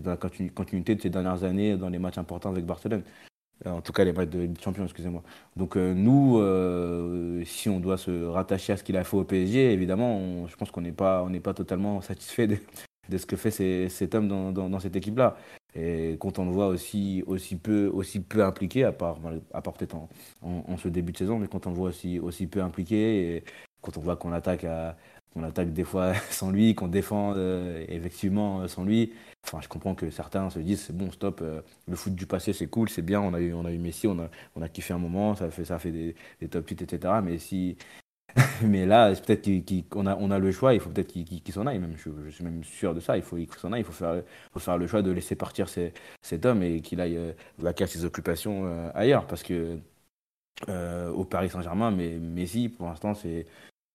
dans 0.02 0.12
la 0.12 0.18
continuité 0.18 0.96
de 0.96 1.02
ces 1.02 1.10
dernières 1.10 1.44
années 1.44 1.78
dans 1.78 1.90
les 1.90 2.00
matchs 2.00 2.18
importants 2.18 2.52
avec 2.52 2.66
Barcelone. 2.66 3.04
Euh, 3.66 3.72
en 3.72 3.82
tout 3.82 3.94
cas, 3.94 4.04
les 4.04 4.12
matchs 4.14 4.30
de 4.30 4.50
champion, 4.62 4.84
excusez-moi. 4.84 5.24
Donc 5.56 5.78
euh, 5.78 5.94
nous, 5.94 6.38
euh, 6.40 7.44
si 7.46 7.70
on 7.70 7.80
doit 7.80 7.98
se 7.98 8.26
rattacher 8.26 8.74
à 8.74 8.78
ce 8.78 8.84
qu'il 8.84 8.98
a 8.98 9.04
fait 9.04 9.18
au 9.18 9.24
PSG, 9.24 9.72
évidemment, 9.72 10.48
je 10.48 10.56
pense 10.56 10.72
qu'on 10.72 10.82
n'est 10.82 10.92
pas, 10.92 11.24
on 11.24 11.40
pas 11.40 11.54
totalement 11.54 12.02
satisfait 12.02 12.48
de, 12.48 13.18
ce 13.18 13.26
que 13.26 13.36
fait 13.36 13.52
cet 13.90 14.16
homme 14.16 14.28
dans, 14.54 14.80
cette 14.80 14.96
équipe-là. 14.96 15.38
Et 15.78 16.18
quand 16.20 16.40
on 16.40 16.46
le 16.46 16.52
voit 16.52 16.68
aussi, 16.68 17.24
aussi, 17.28 17.58
peu, 17.58 17.88
aussi 17.88 18.22
peu 18.22 18.44
impliqué, 18.44 18.86
à 18.86 18.92
part, 18.94 19.18
à 19.54 19.62
part 19.62 19.74
peut-être 19.74 19.96
en, 19.96 20.10
en, 20.42 20.78
ce 20.78 20.88
début 20.88 21.12
de 21.12 21.18
saison, 21.18 21.38
mais 21.38 21.48
quand 21.48 21.68
on 21.68 21.72
le 21.72 21.76
voit 21.76 21.90
aussi, 21.90 22.20
aussi 22.20 22.48
peu 22.48 22.62
impliqué, 22.62 23.44
quand 23.82 23.98
on 23.98 24.02
voit 24.02 24.16
qu'on 24.16 24.32
attaque 24.32 24.64
à, 24.64 24.96
on 25.36 25.44
attaque 25.44 25.74
des 25.74 25.84
fois 25.84 26.14
sans 26.30 26.52
lui, 26.52 26.76
qu'on 26.76 26.88
défend 26.88 27.34
euh, 27.36 27.86
effectivement 27.90 28.62
euh, 28.62 28.68
sans 28.68 28.84
lui. 28.84 29.14
Enfin, 29.44 29.60
je 29.62 29.68
comprends 29.68 29.96
que 29.96 30.10
certains 30.10 30.50
se 30.50 30.60
disent 30.60 30.82
c'est 30.82 30.98
bon, 30.98 31.12
stop, 31.12 31.42
euh, 31.42 31.62
le 31.88 31.96
foot 31.96 32.16
du 32.16 32.26
passé 32.26 32.54
c'est 32.54 32.68
cool, 32.68 32.90
c'est 32.90 33.02
bien, 33.04 33.22
on 33.22 33.34
a 33.34 33.40
eu, 33.40 33.54
on 33.54 33.66
a 33.66 33.72
eu 33.72 33.78
Messi, 33.78 34.08
on 34.08 34.20
a, 34.20 34.30
on 34.56 34.62
a 34.62 34.70
kiffé 34.70 34.94
un 34.94 34.98
moment, 34.98 35.36
ça 35.36 35.50
fait, 35.52 35.66
ça 35.66 35.78
fait 35.80 35.92
des, 35.92 36.16
des 36.40 36.48
top 36.48 36.68
8, 36.68 36.82
etc. 36.82 37.14
Mais 37.24 37.38
si, 37.38 37.78
mais 38.64 38.86
là, 38.86 39.14
peut-être 39.16 39.90
qu'on 39.90 40.06
a, 40.08 40.16
on 40.18 40.32
a 40.32 40.40
le 40.40 40.52
choix, 40.52 40.74
il 40.74 40.80
faut 40.80 40.90
peut-être 40.90 41.12
qu'il 41.14 41.54
s'en 41.54 41.68
aille, 41.68 41.80
même, 41.80 41.96
je, 41.98 42.30
suis 42.32 42.44
même 42.44 42.64
sûr 42.64 42.94
de 42.96 43.00
ça, 43.00 43.18
il 43.18 43.24
faut 43.24 43.38
qu'il 43.38 43.50
s'en 43.54 43.72
aille, 43.72 43.82
il 43.82 43.86
faut 43.86 43.94
faire, 43.94 44.24
faut 44.54 44.60
faire 44.60 44.78
le 44.78 44.88
choix 44.88 45.02
de 45.02 45.12
laisser 45.12 45.36
partir 45.36 45.68
cet 45.70 46.46
homme 46.46 46.64
et 46.64 46.82
qu'il 46.82 47.00
aille 47.01 47.20
vaquer 47.59 47.88
ses 47.88 48.05
occupations 48.05 48.92
ailleurs, 48.93 49.28
parce 49.28 49.43
que 49.43 49.78
au 50.68 51.26
Paris 51.26 51.50
Saint-Germain, 51.50 51.92
mais 51.92 52.18
Messi, 52.18 52.70
pour 52.70 52.88
l'instant, 52.88 53.14
c'est 53.14 53.46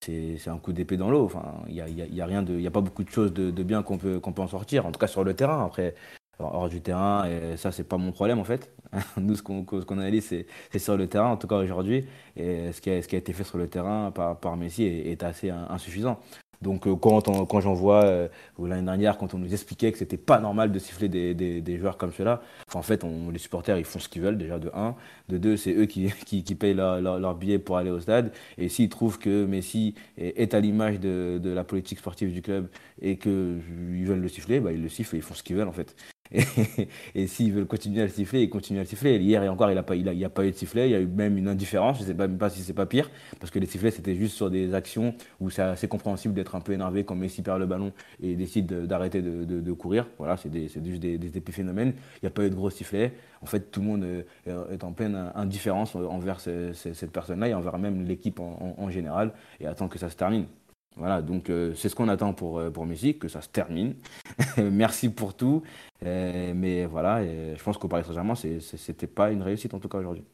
c'est 0.03 0.49
un 0.49 0.59
coup 0.59 0.73
d'épée 0.73 0.97
dans 0.97 1.11
l'eau. 1.11 1.31
Il 1.69 1.75
n'y 1.75 1.81
a, 1.81 1.89
y 1.89 2.67
a, 2.67 2.71
pas 2.71 2.81
beaucoup 2.81 3.05
de 3.05 3.11
choses 3.11 3.33
de, 3.33 3.63
bien 3.63 3.83
qu'on 3.83 3.99
peut, 3.99 4.21
en 4.25 4.47
sortir. 4.47 4.87
En 4.87 4.93
tout 4.93 4.99
cas 4.99 5.07
sur 5.07 5.25
le 5.25 5.35
terrain. 5.35 5.65
Après, 5.65 5.95
hors 6.39 6.69
du 6.71 6.81
terrain, 6.81 7.29
et 7.29 7.57
ça 7.59 7.71
c'est 7.71 7.85
pas 7.85 7.99
mon 7.99 8.13
problème 8.13 8.39
en 8.39 8.45
fait. 8.45 8.73
Nous, 9.19 9.37
ce 9.37 9.43
qu'on 9.43 9.65
qu 9.65 9.77
analyse, 9.91 10.35
c'est 10.73 10.79
sur 10.79 10.97
le 10.97 11.07
terrain. 11.07 11.31
En 11.31 11.37
tout 11.37 11.47
cas 11.47 11.57
aujourd'hui, 11.57 12.07
et 12.37 12.73
ce 12.73 12.81
qui 12.81 12.91
a, 12.91 12.97
été 12.97 13.33
fait 13.33 13.45
sur 13.45 13.59
le 13.59 13.69
terrain 13.69 14.11
par, 14.11 14.57
Messi 14.57 14.85
est 14.85 15.23
assez 15.23 15.51
insuffisant. 15.51 16.19
Donc 16.63 16.87
euh, 16.87 16.95
quand, 16.95 17.23
quand 17.47 17.61
j'en 17.61 17.73
vois 17.73 18.05
euh, 18.05 18.29
l'année 18.59 18.85
dernière, 18.85 19.17
quand 19.17 19.33
on 19.33 19.39
nous 19.39 19.53
expliquait 19.53 19.93
que 19.93 19.99
c'était 19.99 20.19
pas 20.19 20.39
normal 20.41 20.71
de 20.73 20.79
siffler 20.79 21.09
des, 21.09 21.35
des, 21.35 21.79
joueurs 21.79 21.97
comme 21.97 22.13
cela, 22.13 22.43
en 22.75 22.83
fait, 22.83 23.03
on, 23.03 23.31
les 23.31 23.39
supporters 23.39 23.79
ils 23.79 23.85
font 23.85 23.99
ce 23.99 24.09
qu'ils 24.11 24.21
veulent 24.21 24.37
déjà 24.37 24.59
de 24.59 24.71
1, 24.75 24.95
de 25.31 25.39
2, 25.39 25.57
c'est 25.57 25.73
eux 25.73 25.87
qui, 25.87 26.13
qui, 26.27 26.45
qui 26.45 26.55
payent 26.55 26.75
leur, 26.75 27.35
billet 27.35 27.59
pour 27.59 27.79
aller 27.79 27.91
au 27.91 28.01
stade. 28.01 28.33
Et 28.59 28.69
s'ils 28.69 28.91
trouvent 28.91 29.19
que 29.19 29.47
Messi 29.47 29.95
est, 30.19 30.53
à 30.53 30.61
l'image 30.61 31.01
de, 31.01 31.39
de, 31.43 31.51
la 31.51 31.65
politique 31.65 31.99
sportive 31.99 32.33
du 32.33 32.43
club 32.43 32.69
et 33.01 33.17
qu'ils 33.17 34.05
veulent 34.05 34.21
le 34.21 34.29
siffler, 34.29 34.61
bah, 34.61 34.73
ils 34.73 34.83
le 34.83 34.89
sifflent 34.91 35.17
et 35.17 35.19
ils 35.19 35.23
font 35.23 35.35
ce 35.35 35.43
qu'ils 35.43 35.57
veulent 35.57 35.69
en 35.69 35.73
fait. 35.73 35.97
Et, 37.15 37.27
s'ils 37.27 37.53
veulent 37.53 37.67
continuer 37.67 38.03
à 38.03 38.05
le 38.05 38.11
siffler, 38.11 38.43
ils 38.43 38.51
continuent 38.51 38.79
à 38.79 38.83
le 38.83 38.89
siffler. 38.89 39.19
Hier 39.19 39.43
et 39.43 39.49
encore, 39.49 39.71
il 39.71 39.75
n'y 39.75 39.79
a, 39.79 39.83
pas, 39.83 39.97
il 39.97 40.09
a, 40.09 40.27
a 40.27 40.31
pas 40.31 40.45
eu 40.45 40.51
de 40.51 40.57
sifflet. 40.57 40.89
Il 40.89 40.93
y 40.93 40.95
a 40.95 41.01
eu 41.01 41.07
même 41.07 41.37
une 41.37 41.49
indifférence. 41.49 41.99
Je 41.99 42.03
ne 42.03 42.09
sais 42.09 42.15
même 42.15 42.39
pas 42.39 42.51
si 42.51 42.61
c'est 42.61 42.73
pas 42.73 42.87
pire. 42.87 43.11
Parce 43.41 43.51
que 43.51 43.59
les 43.59 43.67
sifflets, 43.67 43.91
c'était 43.91 44.15
juste 44.15 44.37
sur 44.37 44.51
des 44.51 44.75
actions 44.75 45.15
où 45.41 45.51
c'est 45.51 45.63
assez 45.63 45.89
compréhensible 45.89 46.35
d'être 46.35 46.55
un 46.55 46.61
peu 46.61 46.73
énervé 46.73 47.05
quand 47.05 47.15
Messi 47.15 47.43
perd 47.43 47.59
le 47.59 47.67
ballon 47.67 47.93
et 48.23 48.37
décide 48.37 48.67
d'arrêter 48.87 49.23
de, 49.23 49.73
courir. 49.73 50.07
Voilà, 50.19 50.37
c'est 50.37 50.53
juste 50.53 51.01
des, 51.01 51.19
des, 51.19 51.37
épiphénomènes. 51.37 51.95
Il 52.17 52.25
n'y 52.25 52.29
a 52.29 52.31
pas 52.31 52.45
eu 52.45 52.51
de 52.51 52.55
gros 52.55 52.71
sifflets. 52.71 53.13
En 53.43 53.47
fait, 53.47 53.71
tout 53.71 53.81
le 53.81 53.87
monde 53.87 54.07
est 54.47 54.85
en 54.85 54.93
pleine 54.93 55.33
indifférence 55.35 55.95
envers 55.95 56.41
cette 56.41 57.11
personne-là 57.13 57.49
et 57.49 57.55
envers 57.55 57.79
même 57.79 58.05
l'équipe 58.05 58.41
en, 58.41 58.75
en 58.77 58.91
général 58.91 59.33
et 59.61 59.67
attend 59.67 59.89
que 59.89 59.99
ça 59.99 60.11
se 60.11 60.17
termine. 60.17 60.47
Voilà, 60.97 61.23
donc 61.23 61.51
euh, 61.51 61.73
c'est 61.75 61.89
ce 61.89 61.95
qu'on 61.95 62.09
attend 62.09 62.33
pour, 62.33 62.59
euh, 62.59 62.71
pour 62.71 62.85
Messi, 62.85 63.17
que 63.17 63.29
ça 63.29 63.41
se 63.41 63.49
termine. 63.49 63.95
Merci 64.59 65.09
pour 65.09 65.35
tout. 65.35 65.63
mais 66.03 66.85
voilà, 66.87 67.23
je 67.25 67.63
pense 67.63 67.79
qu'au 67.79 67.89
Paris 67.89 68.05
Saint-Germain, 68.07 68.35
c'était 68.35 69.07
pas 69.07 69.31
une 69.31 69.43
réussite 69.43 69.75
en 69.75 69.79
tout 69.79 69.89
cas 69.89 69.99
aujourd'hui. 69.99 70.25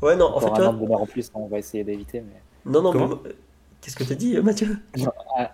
Ouais, 0.00 0.16
non, 0.16 0.34
en 0.34 0.40
fait. 0.40 0.62
Un 0.62 0.68
an 0.68 0.72
de 0.72 0.78
bonheur 0.78 1.02
en 1.02 1.06
plus, 1.06 1.30
on 1.34 1.46
va 1.46 1.58
essayer 1.58 1.84
d'éviter. 1.84 2.22
Mais... 2.22 2.72
Non, 2.72 2.82
non, 2.82 3.20
qu'est-ce 3.80 3.96
que 3.96 4.04
tu 4.04 4.12
as 4.12 4.16
dit, 4.16 4.40
Mathieu? 4.40 4.78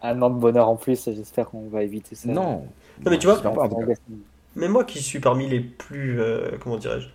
Un, 0.02 0.22
an 0.22 0.30
de 0.30 0.38
bonheur 0.38 0.68
en 0.68 0.76
plus, 0.76 1.04
j'espère 1.06 1.46
qu'on 1.46 1.68
va 1.68 1.82
éviter 1.82 2.14
ça. 2.14 2.28
Non, 2.28 2.66
non 3.04 3.10
mais 3.10 3.18
tu 3.18 3.26
vois, 3.26 3.42
mais 4.56 4.68
moi 4.68 4.84
qui 4.84 5.00
suis 5.02 5.20
parmi 5.20 5.48
les 5.48 5.60
plus, 5.60 6.20
comment 6.60 6.76
dirais-je, 6.76 7.08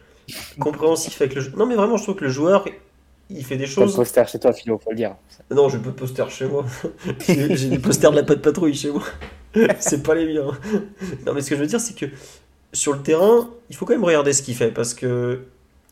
compréhensif 0.59 1.21
avec 1.21 1.35
le 1.35 1.41
jeu. 1.41 1.53
Non, 1.55 1.65
mais 1.65 1.75
vraiment, 1.75 1.97
je 1.97 2.03
trouve 2.03 2.15
que 2.15 2.25
le 2.25 2.31
joueur, 2.31 2.65
il 3.33 3.43
fait 3.43 3.57
des 3.57 3.65
choses. 3.65 3.91
Pas 3.91 3.97
poster 3.97 4.27
chez 4.27 4.39
toi, 4.39 4.53
Philo, 4.53 4.77
faut 4.77 4.91
le 4.91 4.95
dire. 4.95 5.15
Non, 5.51 5.69
j'ai 5.69 5.79
pas 5.79 5.89
de 5.89 5.95
poster 5.95 6.29
chez 6.29 6.45
moi. 6.45 6.65
j'ai 7.27 7.69
des 7.69 7.79
posters 7.79 8.11
de 8.11 8.17
la 8.17 8.23
patte 8.23 8.41
patrouille 8.41 8.75
chez 8.75 8.91
moi. 8.91 9.03
c'est 9.79 10.03
pas 10.03 10.15
les 10.15 10.33
miens. 10.33 10.51
Non, 11.25 11.33
mais 11.33 11.41
ce 11.41 11.49
que 11.49 11.55
je 11.55 11.61
veux 11.61 11.67
dire, 11.67 11.79
c'est 11.79 11.95
que 11.95 12.05
sur 12.71 12.93
le 12.93 13.01
terrain, 13.01 13.49
il 13.69 13.75
faut 13.75 13.85
quand 13.85 13.93
même 13.93 14.03
regarder 14.03 14.33
ce 14.33 14.41
qu'il 14.41 14.55
fait 14.55 14.71
parce 14.71 14.93
que 14.93 15.41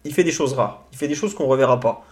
il 0.03 0.13
fait 0.13 0.23
des 0.23 0.31
choses 0.31 0.53
rares. 0.53 0.85
Il 0.91 0.97
fait 0.97 1.07
des 1.07 1.15
choses 1.15 1.35
qu'on 1.35 1.45
reverra 1.45 1.79
pas. 1.79 2.05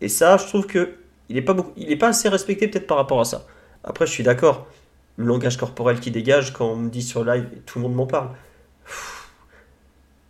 Et 0.00 0.08
ça, 0.08 0.36
je 0.36 0.44
trouve 0.46 0.66
que 0.66 0.96
il 1.28 1.36
est 1.36 1.42
pas 1.42 1.54
beaucoup, 1.54 1.72
il 1.76 1.90
est 1.90 1.96
pas 1.96 2.08
assez 2.08 2.28
respecté 2.28 2.68
peut-être 2.68 2.86
par 2.86 2.96
rapport 2.96 3.20
à 3.20 3.24
ça. 3.24 3.46
Après, 3.84 4.06
je 4.06 4.12
suis 4.12 4.24
d'accord. 4.24 4.66
Le 5.16 5.26
langage 5.26 5.56
corporel 5.56 6.00
qui 6.00 6.10
dégage 6.10 6.52
quand 6.52 6.66
on 6.66 6.76
me 6.76 6.90
dit 6.90 7.02
sur 7.02 7.24
live, 7.24 7.46
tout 7.66 7.78
le 7.78 7.82
monde 7.82 7.94
m'en 7.94 8.06
parle. 8.06 8.30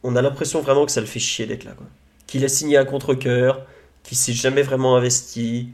On 0.03 0.17
a 0.17 0.23
l'impression 0.23 0.61
vraiment 0.61 0.85
que 0.85 0.91
ça 0.93 1.01
le 1.01 1.07
fait 1.07 1.21
chier 1.21 1.47
d'être 1.47 1.65
là. 1.65 1.73
Qu'il 2.27 2.45
a 2.45 2.49
signé 2.49 2.77
à 2.77 2.85
contre-coeur, 2.85 3.65
qui 4.03 4.15
s'est 4.15 4.33
jamais 4.33 4.63
vraiment 4.63 4.97
investi, 4.97 5.69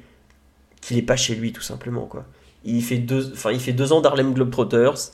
qu'il 0.81 0.97
n'est 0.97 1.03
pas 1.03 1.17
chez 1.17 1.35
lui 1.35 1.53
tout 1.53 1.63
simplement 1.63 2.07
quoi. 2.07 2.25
Il 2.65 2.83
fait 2.83 2.99
deux, 2.99 3.33
enfin 3.33 3.53
il 3.53 3.61
fait 3.61 3.73
deux 3.73 3.93
ans 3.93 4.01
d'Harlem 4.01 4.35
Globetrotters. 4.35 5.13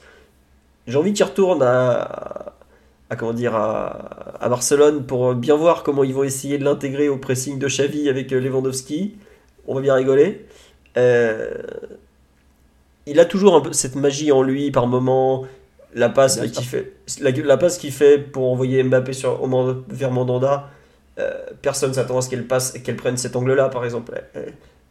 J'ai 0.86 0.96
envie 0.96 1.12
qu'il 1.12 1.24
retourne 1.24 1.62
à, 1.62 2.54
à 3.10 3.16
comment 3.16 3.32
dire 3.32 3.54
à, 3.54 4.36
à, 4.40 4.48
Barcelone 4.48 5.06
pour 5.06 5.34
bien 5.34 5.56
voir 5.56 5.82
comment 5.82 6.04
ils 6.04 6.14
vont 6.14 6.24
essayer 6.24 6.58
de 6.58 6.64
l'intégrer 6.64 7.08
au 7.08 7.16
pressing 7.16 7.58
de 7.58 7.66
Xavi 7.66 8.08
avec 8.08 8.32
euh, 8.32 8.40
Lewandowski. 8.40 9.16
On 9.66 9.74
va 9.74 9.80
bien 9.80 9.94
rigoler. 9.94 10.46
Euh, 10.96 11.62
il 13.06 13.20
a 13.20 13.24
toujours 13.24 13.54
un 13.54 13.60
peu 13.60 13.72
cette 13.72 13.96
magie 13.96 14.32
en 14.32 14.42
lui 14.42 14.70
par 14.70 14.86
moment. 14.86 15.46
La 15.94 16.08
passe 16.08 16.40
qui 16.50 16.64
fait, 16.64 16.92
la, 17.20 17.30
la 17.30 17.56
passe 17.56 17.78
qu'il 17.78 17.92
fait 17.92 18.18
pour 18.18 18.50
envoyer 18.50 18.82
Mbappé 18.82 19.12
sur, 19.12 19.40
au, 19.40 19.74
vers 19.88 20.10
Mandanda 20.10 20.70
euh, 21.18 21.44
personne 21.62 21.94
s'attend 21.94 22.18
à 22.18 22.22
ce 22.22 22.28
qu'elle 22.28 22.46
passe 22.46 22.72
qu'elle 22.72 22.96
prenne 22.96 23.16
cet 23.16 23.36
angle-là, 23.36 23.68
par 23.68 23.84
exemple. 23.84 24.20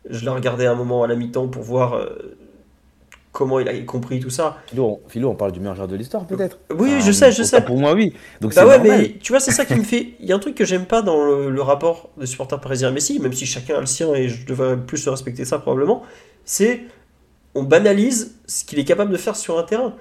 Je 0.09 0.23
l'ai 0.23 0.31
regardé 0.31 0.65
un 0.65 0.75
moment 0.75 1.03
à 1.03 1.07
la 1.07 1.15
mi-temps 1.15 1.47
pour 1.47 1.63
voir 1.63 1.93
euh, 1.93 2.37
comment 3.33 3.59
il 3.59 3.67
a 3.67 3.77
compris 3.81 4.19
tout 4.19 4.29
ça. 4.29 4.57
Philo, 4.67 5.01
on, 5.13 5.23
on 5.25 5.35
parle 5.35 5.51
du 5.51 5.59
meilleur 5.59 5.75
joueur 5.75 5.87
de 5.89 5.95
l'histoire, 5.97 6.25
peut-être 6.25 6.59
Oui, 6.73 7.01
je 7.01 7.11
sais, 7.11 7.31
je 7.31 7.43
sais. 7.43 7.61
Pour 7.61 7.77
moi, 7.77 7.93
oui. 7.93 8.13
Donc 8.39 8.55
bah 8.55 8.65
ouais, 8.65 8.79
mais 8.79 9.17
tu 9.21 9.33
vois, 9.33 9.41
c'est 9.41 9.51
ça 9.51 9.65
qui 9.65 9.75
me 9.75 9.83
fait. 9.83 10.13
Il 10.19 10.25
y 10.25 10.31
a 10.31 10.35
un 10.35 10.39
truc 10.39 10.55
que 10.55 10.63
j'aime 10.63 10.85
pas 10.85 11.01
dans 11.01 11.25
le, 11.25 11.61
rapport 11.61 12.09
de 12.17 12.25
supporter 12.25 12.59
parisien 12.61 12.91
Messi, 12.91 13.19
même 13.19 13.33
si 13.33 13.45
chacun 13.45 13.75
a 13.75 13.79
le 13.79 13.85
sien 13.85 14.13
et 14.13 14.29
je 14.29 14.45
devrais 14.45 14.77
plus 14.77 15.05
respecter 15.07 15.43
ça 15.43 15.59
probablement. 15.59 16.03
C'est 16.45 16.83
on 17.55 17.63
banalise 17.63 18.35
ce 18.45 18.63
qu'il 18.65 18.79
est 18.79 18.83
capable 18.83 19.11
de 19.11 19.17
faire 19.17 19.35
sur 19.35 19.57
un 19.59 19.63
terrain. 19.63 19.95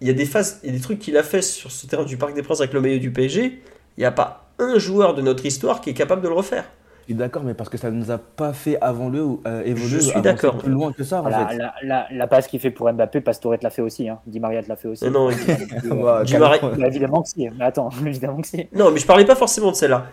Il 0.00 0.08
y 0.08 0.10
a 0.10 0.14
des 0.14 0.26
phases, 0.26 0.60
il 0.62 0.70
y 0.70 0.72
a 0.72 0.76
des 0.76 0.82
trucs 0.82 0.98
qu'il 0.98 1.16
a 1.16 1.22
fait 1.22 1.42
sur 1.42 1.70
ce 1.70 1.86
terrain 1.86 2.04
du 2.04 2.16
Parc 2.16 2.34
des 2.34 2.42
Princes 2.42 2.60
avec 2.60 2.72
le 2.72 2.80
maillot 2.80 2.98
du 2.98 3.12
PSG. 3.12 3.62
Il 3.96 4.00
n'y 4.00 4.04
a 4.04 4.10
pas 4.12 4.43
un 4.58 4.78
joueur 4.78 5.14
de 5.14 5.22
notre 5.22 5.44
histoire 5.46 5.80
qui 5.80 5.90
est 5.90 5.94
capable 5.94 6.22
de 6.22 6.28
le 6.28 6.34
refaire. 6.34 6.64
Je 7.04 7.12
suis 7.12 7.14
d'accord, 7.16 7.42
mais 7.42 7.52
parce 7.52 7.68
que 7.68 7.76
ça 7.76 7.90
ne 7.90 7.96
nous 7.96 8.10
a 8.10 8.16
pas 8.16 8.54
fait 8.54 8.80
avant 8.80 9.10
le 9.10 9.26
euh, 9.46 9.62
évoluer 9.66 10.00
je 10.00 10.06
suis 10.06 10.22
d'accord. 10.22 10.56
plus 10.56 10.70
loin 10.72 10.90
que 10.90 11.04
ça. 11.04 11.22
la, 11.28 11.74
la, 11.82 12.06
la, 12.10 12.26
passe 12.26 12.46
qu'il 12.46 12.58
fait 12.60 12.70
pour 12.70 12.90
Mbappé, 12.90 13.20
Pastore 13.20 13.56
l'a 13.60 13.68
fait 13.68 13.82
aussi. 13.82 14.08
Hein. 14.08 14.20
Di 14.26 14.40
Maria 14.40 14.62
l'a 14.66 14.74
fait 14.74 14.88
aussi. 14.88 15.04
Non, 15.04 15.28
non 15.28 15.28
Di 16.24 16.38
Maria... 16.38 16.62
Bah, 16.62 16.86
évidemment 16.86 17.20
que 17.20 17.28
si. 17.28 17.46
Mais 17.58 17.64
attends, 17.66 17.90
évidemment 18.06 18.40
que 18.40 18.46
si. 18.46 18.68
Non, 18.72 18.90
mais 18.90 19.00
je 19.00 19.06
parlais 19.06 19.26
pas 19.26 19.34
forcément 19.34 19.70
de 19.70 19.76
celle-là. 19.76 20.06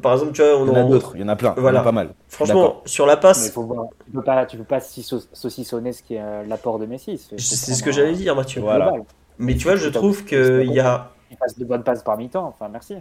Par... 0.00 0.14
exemple, 0.14 0.32
tu 0.32 0.40
vois, 0.40 0.58
on 0.58 0.64
il 0.64 0.72
y 0.72 0.76
en 0.76 0.86
a 0.86 0.88
d'autres. 0.88 1.12
Il 1.14 1.20
y 1.20 1.24
en 1.24 1.28
a 1.28 1.36
plein. 1.36 1.54
Voilà. 1.58 1.72
Il 1.72 1.74
y 1.74 1.78
en 1.78 1.82
a 1.82 1.84
pas 1.84 1.92
mal. 1.92 2.08
Franchement, 2.28 2.80
sur 2.86 3.04
la 3.04 3.18
passe. 3.18 3.50
Faut 3.50 3.64
voir. 3.64 3.88
Tu 4.06 4.12
peux 4.12 4.22
pas, 4.22 4.46
tu 4.46 4.56
peux 4.56 4.64
pas 4.64 4.80
saucissonner 4.80 5.92
ce 5.92 6.02
qui 6.02 6.14
est 6.14 6.22
euh, 6.22 6.42
l'apport 6.48 6.78
de 6.78 6.86
Messi. 6.86 7.18
C'est 7.36 7.74
ce 7.74 7.82
que 7.82 7.92
j'allais 7.92 8.14
dire, 8.14 8.34
Mathieu. 8.34 8.62
Voilà. 8.62 8.94
Mais 9.38 9.56
tu 9.56 9.64
vois, 9.64 9.76
je 9.76 9.90
trouve 9.90 10.24
qu'il 10.24 10.72
y 10.72 10.80
a. 10.80 11.10
Il 11.30 11.36
passe 11.36 11.58
de 11.58 11.66
bonnes 11.66 11.82
passes 11.82 12.02
par 12.02 12.16
mi-temps. 12.16 12.46
Enfin, 12.46 12.70
merci. 12.72 12.94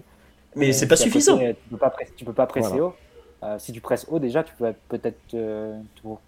Mais 0.55 0.71
c'est 0.71 0.87
pas 0.87 0.95
suffisant. 0.95 1.37
tu 1.37 1.55
peux 1.69 1.77
pas, 1.77 1.89
presser, 1.89 2.13
peux 2.25 2.33
pas 2.33 2.47
presser 2.47 2.79
haut. 2.79 2.95
Euh, 3.43 3.59
si 3.59 3.73
tu 3.73 3.81
presses 3.81 4.05
haut, 4.09 4.19
déjà, 4.19 4.43
tu 4.43 4.53
peux 4.55 4.73
peut-être 4.89 5.19
te, 5.27 5.73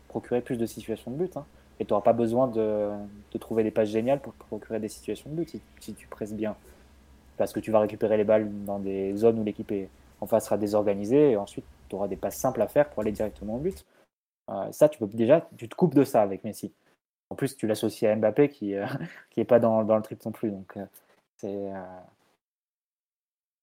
procurer 0.09 0.41
plus 0.41 0.57
de 0.57 0.65
situations 0.65 1.11
de 1.11 1.17
but. 1.17 1.37
Hein. 1.37 1.45
Et 1.79 1.85
tu 1.85 1.93
n'auras 1.93 2.03
pas 2.03 2.13
besoin 2.13 2.47
de, 2.47 2.89
de, 3.31 3.37
trouver 3.37 3.63
des 3.63 3.71
passes 3.71 3.89
géniales 3.89 4.19
pour 4.21 4.33
procurer 4.33 4.79
des 4.79 4.89
situations 4.89 5.29
de 5.29 5.35
but 5.35 5.49
si, 5.49 5.61
si, 5.79 5.93
tu 5.93 6.07
presses 6.07 6.33
bien. 6.33 6.55
Parce 7.37 7.53
que 7.53 7.59
tu 7.59 7.71
vas 7.71 7.79
récupérer 7.79 8.17
les 8.17 8.23
balles 8.23 8.49
dans 8.65 8.79
des 8.79 9.15
zones 9.15 9.39
où 9.39 9.43
l'équipe 9.43 9.71
en 10.21 10.25
face 10.25 10.45
sera 10.45 10.57
désorganisée 10.57 11.31
et 11.31 11.37
ensuite 11.37 11.65
tu 11.89 11.95
auras 11.95 12.07
des 12.07 12.15
passes 12.15 12.37
simples 12.37 12.61
à 12.61 12.67
faire 12.67 12.89
pour 12.89 13.01
aller 13.01 13.11
directement 13.11 13.55
au 13.55 13.59
but. 13.59 13.85
Euh, 14.49 14.71
ça, 14.71 14.87
tu 14.89 14.99
peux 14.99 15.07
déjà, 15.07 15.47
tu 15.57 15.67
te 15.67 15.75
coupes 15.75 15.95
de 15.95 16.03
ça 16.03 16.21
avec 16.21 16.43
Messi. 16.43 16.71
En 17.29 17.35
plus, 17.35 17.57
tu 17.57 17.67
l'associes 17.67 18.07
à 18.07 18.15
Mbappé 18.15 18.49
qui 18.49 18.67
n'est 18.67 18.83
euh, 19.39 19.43
pas 19.47 19.59
dans, 19.59 19.83
dans, 19.83 19.97
le 19.97 20.01
trip 20.01 20.23
non 20.25 20.31
plus. 20.31 20.51
Donc, 20.51 20.77
c'est. 21.37 21.71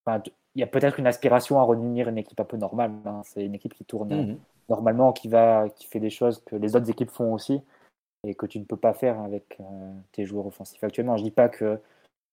Enfin, 0.05 0.23
il 0.55 0.61
y 0.61 0.63
a 0.63 0.67
peut-être 0.67 0.99
une 0.99 1.07
aspiration 1.07 1.59
à 1.59 1.63
revenir 1.63 2.09
une 2.09 2.19
équipe 2.19 2.41
un 2.41 2.45
peu 2.45 2.57
normale. 2.57 2.93
Hein. 3.07 3.23
C'est 3.25 3.45
une 3.45 3.55
équipe 3.55 3.75
qui 3.75 3.85
tourne 3.85 4.15
mhm. 4.15 4.39
normalement, 4.69 5.13
qui, 5.13 5.29
va, 5.29 5.69
qui 5.75 5.87
fait 5.87 6.01
des 6.01 6.11
choses 6.11 6.43
que 6.45 6.57
les 6.57 6.77
autres 6.77 6.91
équipes 6.91 7.11
font 7.11 7.33
aussi 7.33 7.61
et 8.27 8.35
que 8.35 8.47
tu 8.47 8.59
ne 8.59 8.65
peux 8.65 8.77
pas 8.77 8.93
faire 8.93 9.19
avec 9.21 9.57
euh, 9.61 9.65
tes 10.13 10.25
joueurs 10.25 10.47
offensifs 10.47 10.83
actuellement. 10.85 11.17
Je 11.17 11.25
dis 11.25 11.31
pas 11.31 11.49
que 11.49 11.79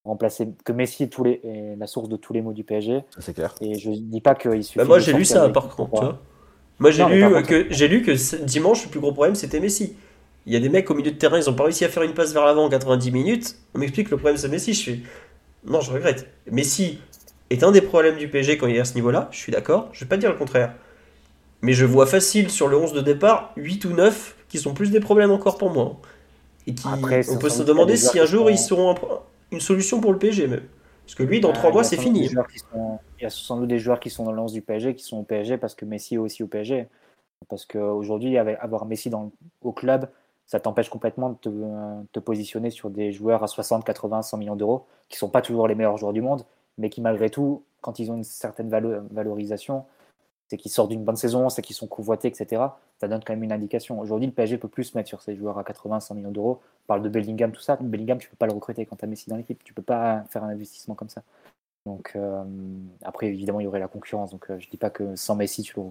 remplacer 0.06 0.50
que 0.64 0.72
Messi 0.72 1.04
est, 1.04 1.08
tous 1.08 1.24
les, 1.24 1.42
est 1.44 1.76
la 1.78 1.88
source 1.88 2.10
de 2.10 2.18
tous 2.18 2.34
les 2.34 2.42
maux 2.42 2.54
du 2.54 2.64
PSG. 2.64 3.04
C'est 3.20 3.34
clair. 3.34 3.56
Et 3.62 3.76
je 3.76 3.92
dis 3.92 4.22
pas 4.22 4.36
qu'il 4.36 4.64
suffit. 4.64 4.80
Bah 4.80 4.86
moi 4.86 5.00
j'ai 5.00 5.14
lu 5.14 5.26
ça 5.26 5.50
par 5.50 5.76
contre. 5.76 6.20
moi 6.80 6.92
j'ai 6.92 7.06
lu, 7.06 7.44
que 7.44 7.68
j'ai 7.70 7.88
lu 7.88 8.02
que 8.02 8.44
dimanche 8.44 8.86
le 8.86 8.92
plus 8.92 9.00
gros 9.00 9.12
problème 9.12 9.36
c'était 9.36 9.60
Messi. 9.60 9.98
Il 10.46 10.54
y 10.54 10.56
a 10.56 10.60
des 10.60 10.70
mecs 10.70 10.90
au 10.90 10.96
milieu 10.96 11.12
de 11.12 11.18
terrain, 11.18 11.38
ils 11.38 11.50
ont 11.50 11.54
pas 11.54 11.66
réussi 11.66 11.86
à 11.86 11.90
faire 11.90 12.04
une 12.04 12.14
passe 12.14 12.34
vers 12.34 12.46
l'avant 12.46 12.66
en 12.66 12.70
90 12.70 13.12
minutes. 13.12 13.56
On 13.76 13.80
m'explique 13.80 14.10
le 14.10 14.18
problème 14.18 14.38
c'est 14.38 14.48
Messi. 14.48 14.74
Je 14.74 14.80
suis 14.80 15.04
non, 15.66 15.82
je 15.82 15.92
regrette. 15.92 16.28
Messi, 16.50 17.00
est 17.50 17.64
un 17.64 17.72
des 17.72 17.82
problèmes 17.82 18.18
du 18.18 18.30
PSG 18.30 18.58
quand 18.58 18.68
il 18.68 18.76
est 18.76 18.80
à 18.80 18.86
ce 18.86 18.96
niveau-là, 18.96 19.28
je 19.32 19.38
suis 19.38 19.52
d'accord, 19.52 19.90
je 19.92 20.04
vais 20.04 20.10
pas 20.10 20.18
dire 20.18 20.32
le 20.32 20.38
contraire. 20.38 20.74
Mais 21.62 21.74
je 21.74 21.86
vois 21.86 22.06
facile 22.06 22.50
sur 22.50 22.68
le 22.68 22.78
11 22.78 22.94
de 22.94 23.02
départ 23.02 23.52
8 23.58 23.86
ou 23.86 23.90
9 23.90 24.36
qui 24.48 24.58
sont 24.58 24.74
plus 24.74 24.92
des 24.92 25.00
problèmes 25.00 25.32
encore 25.32 25.58
pour 25.58 25.72
moi. 25.72 25.98
Et 26.68 26.74
qui, 26.74 26.88
on 26.88 27.38
peut 27.38 27.50
se 27.50 27.64
demander 27.64 27.98
si 27.98 28.20
un 28.20 28.26
jour 28.26 28.50
ils 28.50 28.58
seront 28.58 28.96
une 29.52 29.60
solution 29.60 30.00
pour 30.00 30.14
le 30.14 30.20
PSG 30.20 30.48
même. 30.48 30.64
Parce 31.06 31.16
que 31.16 31.24
lui, 31.24 31.40
dans 31.40 31.52
3 31.52 31.72
mois, 31.72 31.84
c'est 31.84 31.98
fini. 31.98 32.30
il 32.30 33.24
y 33.24 33.26
a 33.26 33.30
sans 33.30 33.58
doute 33.58 33.68
des 33.68 33.80
joueurs 33.80 34.00
qui 34.00 34.12
sont 34.12 34.26
dans 34.26 34.32
le 34.32 34.40
11 34.40 34.54
du 34.54 34.62
PSG 34.62 34.94
qui 34.94 35.04
sont 35.04 35.18
au 35.18 35.24
PSG 35.24 35.58
parce 35.58 35.74
que 35.74 35.84
Messi 35.84 36.16
est 36.16 36.20
aussi 36.20 36.44
au 36.44 36.48
PSG. 36.48 36.88
Parce 37.48 37.66
qu'aujourd'hui, 37.66 38.38
avoir 38.38 38.86
Messi 38.86 39.10
dans, 39.10 39.32
au 39.64 39.72
club, 39.72 40.08
ça 40.46 40.60
t'empêche 40.60 40.90
complètement 40.90 41.32
de 41.32 41.36
te, 41.36 41.50
te, 42.12 42.20
positionner 42.20 42.70
sur 42.70 42.90
des 42.90 43.12
joueurs 43.12 43.44
à 43.44 43.48
60, 43.48 43.84
80, 43.84 44.22
100 44.22 44.38
millions 44.38 44.56
d'euros 44.56 44.86
qui 45.08 45.18
sont 45.18 45.30
pas 45.30 45.42
toujours 45.42 45.68
les 45.68 45.76
meilleurs 45.76 45.98
joueurs 45.98 46.14
du 46.14 46.22
monde 46.22 46.44
mais 46.80 46.90
qui 46.90 47.02
malgré 47.02 47.30
tout, 47.30 47.64
quand 47.82 48.00
ils 48.00 48.12
ont 48.12 48.16
une 48.16 48.24
certaine 48.24 48.70
valorisation, 49.12 49.86
c'est 50.48 50.58
qu'ils 50.58 50.72
sortent 50.72 50.90
d'une 50.90 51.04
bonne 51.04 51.16
saison, 51.16 51.50
c'est 51.50 51.62
qu'ils 51.62 51.76
sont 51.76 51.88
convoités, 51.88 52.28
etc. 52.28 52.64
Ça 52.98 53.08
donne 53.08 53.24
quand 53.24 53.34
même 53.34 53.44
une 53.44 53.52
indication. 53.52 54.00
Aujourd'hui, 54.00 54.28
le 54.28 54.34
PSG 54.34 54.58
peut 54.58 54.68
plus 54.68 54.86
se 54.86 54.98
mettre 54.98 55.08
sur 55.08 55.22
ces 55.22 55.36
joueurs 55.36 55.60
à 55.60 55.64
80, 55.64 56.00
100 56.00 56.16
millions 56.16 56.32
d'euros. 56.32 56.60
On 56.86 56.88
parle 56.88 57.04
de 57.04 57.10
Bellingham, 57.10 57.52
tout 57.52 57.62
ça. 57.62 57.78
Bellingham, 57.80 58.18
tu 58.18 58.30
peux 58.30 58.36
pas 58.36 58.48
le 58.48 58.54
recruter 58.54 58.86
quand 58.86 58.96
tu 58.96 59.06
as 59.06 59.08
Messi 59.08 59.30
dans 59.30 59.36
l'équipe. 59.36 59.64
Tu 59.64 59.74
peux 59.74 59.84
pas 59.84 60.24
faire 60.30 60.44
un 60.44 60.50
investissement 60.50 60.96
comme 60.96 61.10
ça. 61.10 61.22
Donc 61.86 62.14
euh, 62.16 62.44
après, 63.04 63.28
évidemment, 63.28 63.60
il 63.60 63.66
y 63.66 63.68
aurait 63.68 63.80
la 63.80 63.88
concurrence. 63.88 64.32
Donc 64.32 64.50
euh, 64.50 64.60
je 64.60 64.68
dis 64.70 64.78
pas 64.78 64.90
que 64.90 65.16
sans 65.16 65.36
Messi, 65.36 65.62
tu 65.62 65.76
le 65.76 65.84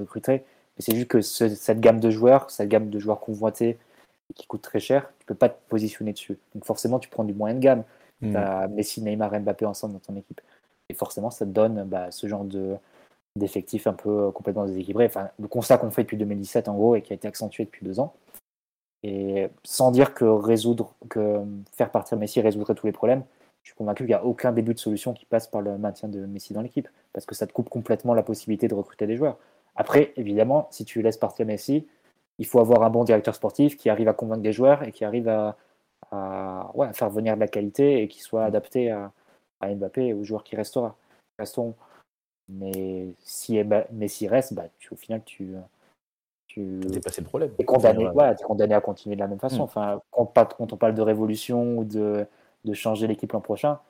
recruterais. 0.00 0.44
Mais 0.76 0.82
c'est 0.82 0.94
juste 0.94 1.08
que 1.08 1.20
cette 1.20 1.80
gamme 1.80 2.00
de 2.00 2.10
joueurs, 2.10 2.50
cette 2.50 2.68
gamme 2.68 2.88
de 2.88 2.98
joueurs 2.98 3.20
convoités 3.20 3.78
qui 4.34 4.46
coûte 4.46 4.62
très 4.62 4.80
cher, 4.80 5.10
tu 5.18 5.26
peux 5.26 5.34
pas 5.34 5.48
te 5.48 5.58
positionner 5.68 6.12
dessus. 6.12 6.38
Donc 6.54 6.64
forcément, 6.64 6.98
tu 6.98 7.08
prends 7.08 7.24
du 7.24 7.34
moyen 7.34 7.54
de 7.54 7.60
gamme. 7.60 7.84
Mm. 8.20 8.30
Tu 8.30 8.36
as 8.36 8.68
Messi, 8.68 9.02
Neymar, 9.02 9.40
Mbappé 9.40 9.66
ensemble 9.66 9.94
dans 9.94 10.00
ton 10.00 10.16
équipe. 10.16 10.40
Et 10.88 10.94
forcément, 10.94 11.30
ça 11.30 11.44
donne 11.44 11.84
bah, 11.84 12.10
ce 12.10 12.26
genre 12.26 12.44
de 12.44 12.76
d'effectifs 13.36 13.86
un 13.86 13.92
peu 13.92 14.30
complètement 14.30 14.64
déséquilibrés. 14.64 15.10
Le 15.38 15.48
constat 15.48 15.76
qu'on 15.76 15.90
fait 15.90 16.04
depuis 16.04 16.16
2017 16.16 16.68
en 16.68 16.74
gros 16.74 16.96
et 16.96 17.02
qui 17.02 17.12
a 17.12 17.16
été 17.16 17.28
accentué 17.28 17.66
depuis 17.66 17.84
deux 17.84 18.00
ans. 18.00 18.14
Et 19.02 19.48
sans 19.62 19.90
dire 19.90 20.14
que 20.14 20.24
que 21.08 21.42
faire 21.72 21.90
partir 21.90 22.16
Messi 22.16 22.40
résoudrait 22.40 22.74
tous 22.74 22.86
les 22.86 22.92
problèmes, 22.92 23.24
je 23.62 23.68
suis 23.70 23.76
convaincu 23.76 24.04
qu'il 24.04 24.08
n'y 24.08 24.14
a 24.14 24.24
aucun 24.24 24.52
début 24.52 24.74
de 24.74 24.78
solution 24.78 25.12
qui 25.12 25.26
passe 25.26 25.46
par 25.48 25.60
le 25.60 25.76
maintien 25.76 26.08
de 26.08 26.24
Messi 26.24 26.54
dans 26.54 26.62
l'équipe, 26.62 26.88
parce 27.12 27.26
que 27.26 27.34
ça 27.34 27.46
te 27.46 27.52
coupe 27.52 27.68
complètement 27.68 28.14
la 28.14 28.22
possibilité 28.22 28.68
de 28.68 28.74
recruter 28.74 29.06
des 29.06 29.16
joueurs. 29.16 29.38
Après, 29.74 30.12
évidemment, 30.16 30.68
si 30.70 30.84
tu 30.84 31.02
laisses 31.02 31.18
partir 31.18 31.46
Messi, 31.46 31.86
il 32.38 32.46
faut 32.46 32.60
avoir 32.60 32.82
un 32.82 32.90
bon 32.90 33.04
directeur 33.04 33.34
sportif 33.34 33.76
qui 33.76 33.90
arrive 33.90 34.08
à 34.08 34.12
convaincre 34.12 34.42
des 34.42 34.52
joueurs 34.52 34.82
et 34.82 34.92
qui 34.92 35.04
arrive 35.04 35.28
à, 35.28 35.56
à, 36.10 36.70
ouais, 36.74 36.92
faire 36.92 37.10
venir 37.10 37.34
de 37.34 37.40
la 37.40 37.48
qualité 37.48 38.02
et 38.02 38.08
qui 38.08 38.20
soit 38.20 38.44
adapté 38.44 38.90
à, 38.90 39.12
à 39.60 39.74
Mbappé 39.74 40.06
et 40.06 40.14
aux 40.14 40.24
joueurs 40.24 40.44
qui 40.44 40.56
restera, 40.56 40.96
resteront. 41.38 41.74
Mais 42.48 43.08
si 43.24 43.58
Messi 43.90 44.28
reste, 44.28 44.54
bah, 44.54 44.66
tu, 44.78 44.92
au 44.92 44.96
final, 44.96 45.22
tu, 45.24 45.54
tu 46.46 46.78
dépasser 46.80 47.20
le 47.20 47.26
problème. 47.26 47.50
es 47.58 47.64
condamné, 47.64 48.08
ouais, 48.08 48.32
es 48.32 48.42
condamné 48.42 48.74
à 48.74 48.80
continuer 48.80 49.16
de 49.16 49.20
la 49.20 49.26
même 49.26 49.40
façon. 49.40 49.62
Hmm. 49.62 49.62
Enfin, 49.62 50.02
quand, 50.10 50.26
quand, 50.56 50.72
on 50.72 50.76
parle 50.76 50.94
de 50.94 51.02
révolution 51.02 51.78
ou 51.78 51.84
de, 51.84 52.26
de 52.64 52.72
changer 52.72 53.06
l'équipe 53.06 53.32
l'an 53.32 53.40
prochain, 53.40 53.80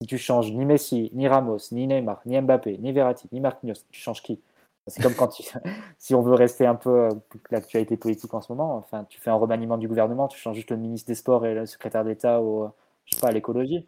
si 0.00 0.08
tu 0.08 0.18
changes 0.18 0.52
ni 0.52 0.64
Messi, 0.64 1.10
ni 1.14 1.28
Ramos, 1.28 1.58
ni 1.70 1.86
Neymar, 1.86 2.20
ni 2.26 2.40
Mbappé, 2.40 2.78
ni 2.78 2.90
Verratti, 2.92 3.28
ni 3.30 3.40
Marquinhos, 3.40 3.84
tu 3.90 4.00
changes 4.00 4.22
qui? 4.22 4.40
C'est 4.88 5.02
comme 5.02 5.14
quand 5.14 5.28
tu, 5.28 5.42
si 5.98 6.14
on 6.14 6.22
veut 6.22 6.34
rester 6.34 6.66
un 6.66 6.74
peu 6.74 7.08
l'actualité 7.50 7.96
politique 7.96 8.34
en 8.34 8.40
ce 8.40 8.52
moment, 8.52 8.76
enfin, 8.76 9.04
tu 9.04 9.20
fais 9.20 9.30
un 9.30 9.34
remaniement 9.34 9.78
du 9.78 9.86
gouvernement, 9.86 10.28
tu 10.28 10.38
changes 10.38 10.56
juste 10.56 10.70
le 10.70 10.76
ministre 10.76 11.06
des 11.06 11.14
Sports 11.14 11.46
et 11.46 11.54
le 11.54 11.66
secrétaire 11.66 12.04
d'État 12.04 12.40
au, 12.40 12.72
je 13.04 13.14
sais 13.14 13.20
pas, 13.20 13.28
à 13.28 13.32
l'écologie. 13.32 13.86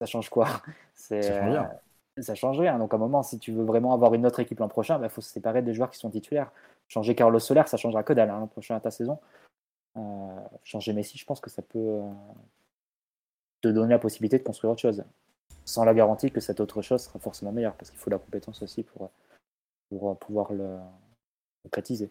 Ça 0.00 0.06
change 0.06 0.30
quoi? 0.30 0.46
Ça 0.94 1.20
change 1.20 1.50
rien. 1.50 1.70
Ça 2.18 2.34
change 2.34 2.60
rien. 2.60 2.78
Donc 2.78 2.92
à 2.92 2.96
un 2.96 3.00
moment, 3.00 3.22
si 3.22 3.38
tu 3.38 3.52
veux 3.52 3.64
vraiment 3.64 3.92
avoir 3.92 4.14
une 4.14 4.26
autre 4.26 4.40
équipe 4.40 4.58
l'an 4.58 4.68
prochain, 4.68 4.96
il 4.96 5.00
bah, 5.00 5.08
faut 5.08 5.20
se 5.20 5.30
séparer 5.30 5.62
des 5.62 5.74
joueurs 5.74 5.90
qui 5.90 5.98
sont 5.98 6.10
titulaires. 6.10 6.52
Changer 6.88 7.14
Carlos 7.14 7.38
Soler, 7.38 7.62
ça 7.66 7.76
changera 7.76 8.02
que 8.02 8.12
dalle 8.12 8.30
hein, 8.30 8.38
l'an 8.38 8.46
prochain 8.46 8.76
à 8.76 8.80
ta 8.80 8.90
saison. 8.90 9.18
Euh, 9.96 10.00
changer 10.64 10.92
Messi, 10.92 11.18
je 11.18 11.24
pense 11.24 11.40
que 11.40 11.50
ça 11.50 11.62
peut 11.62 11.78
euh, 11.78 12.10
te 13.62 13.68
donner 13.68 13.90
la 13.90 13.98
possibilité 13.98 14.38
de 14.38 14.42
construire 14.42 14.72
autre 14.72 14.80
chose. 14.80 15.04
Sans 15.64 15.84
la 15.84 15.94
garantie 15.94 16.30
que 16.30 16.40
cette 16.40 16.60
autre 16.60 16.82
chose 16.82 17.02
sera 17.02 17.18
forcément 17.18 17.52
meilleure, 17.52 17.74
parce 17.74 17.90
qu'il 17.90 17.98
faut 17.98 18.10
la 18.10 18.18
compétence 18.18 18.62
aussi 18.62 18.82
pour, 18.82 19.10
pour 19.90 20.18
pouvoir 20.18 20.52
le 20.52 20.78
concrétiser. 21.62 22.10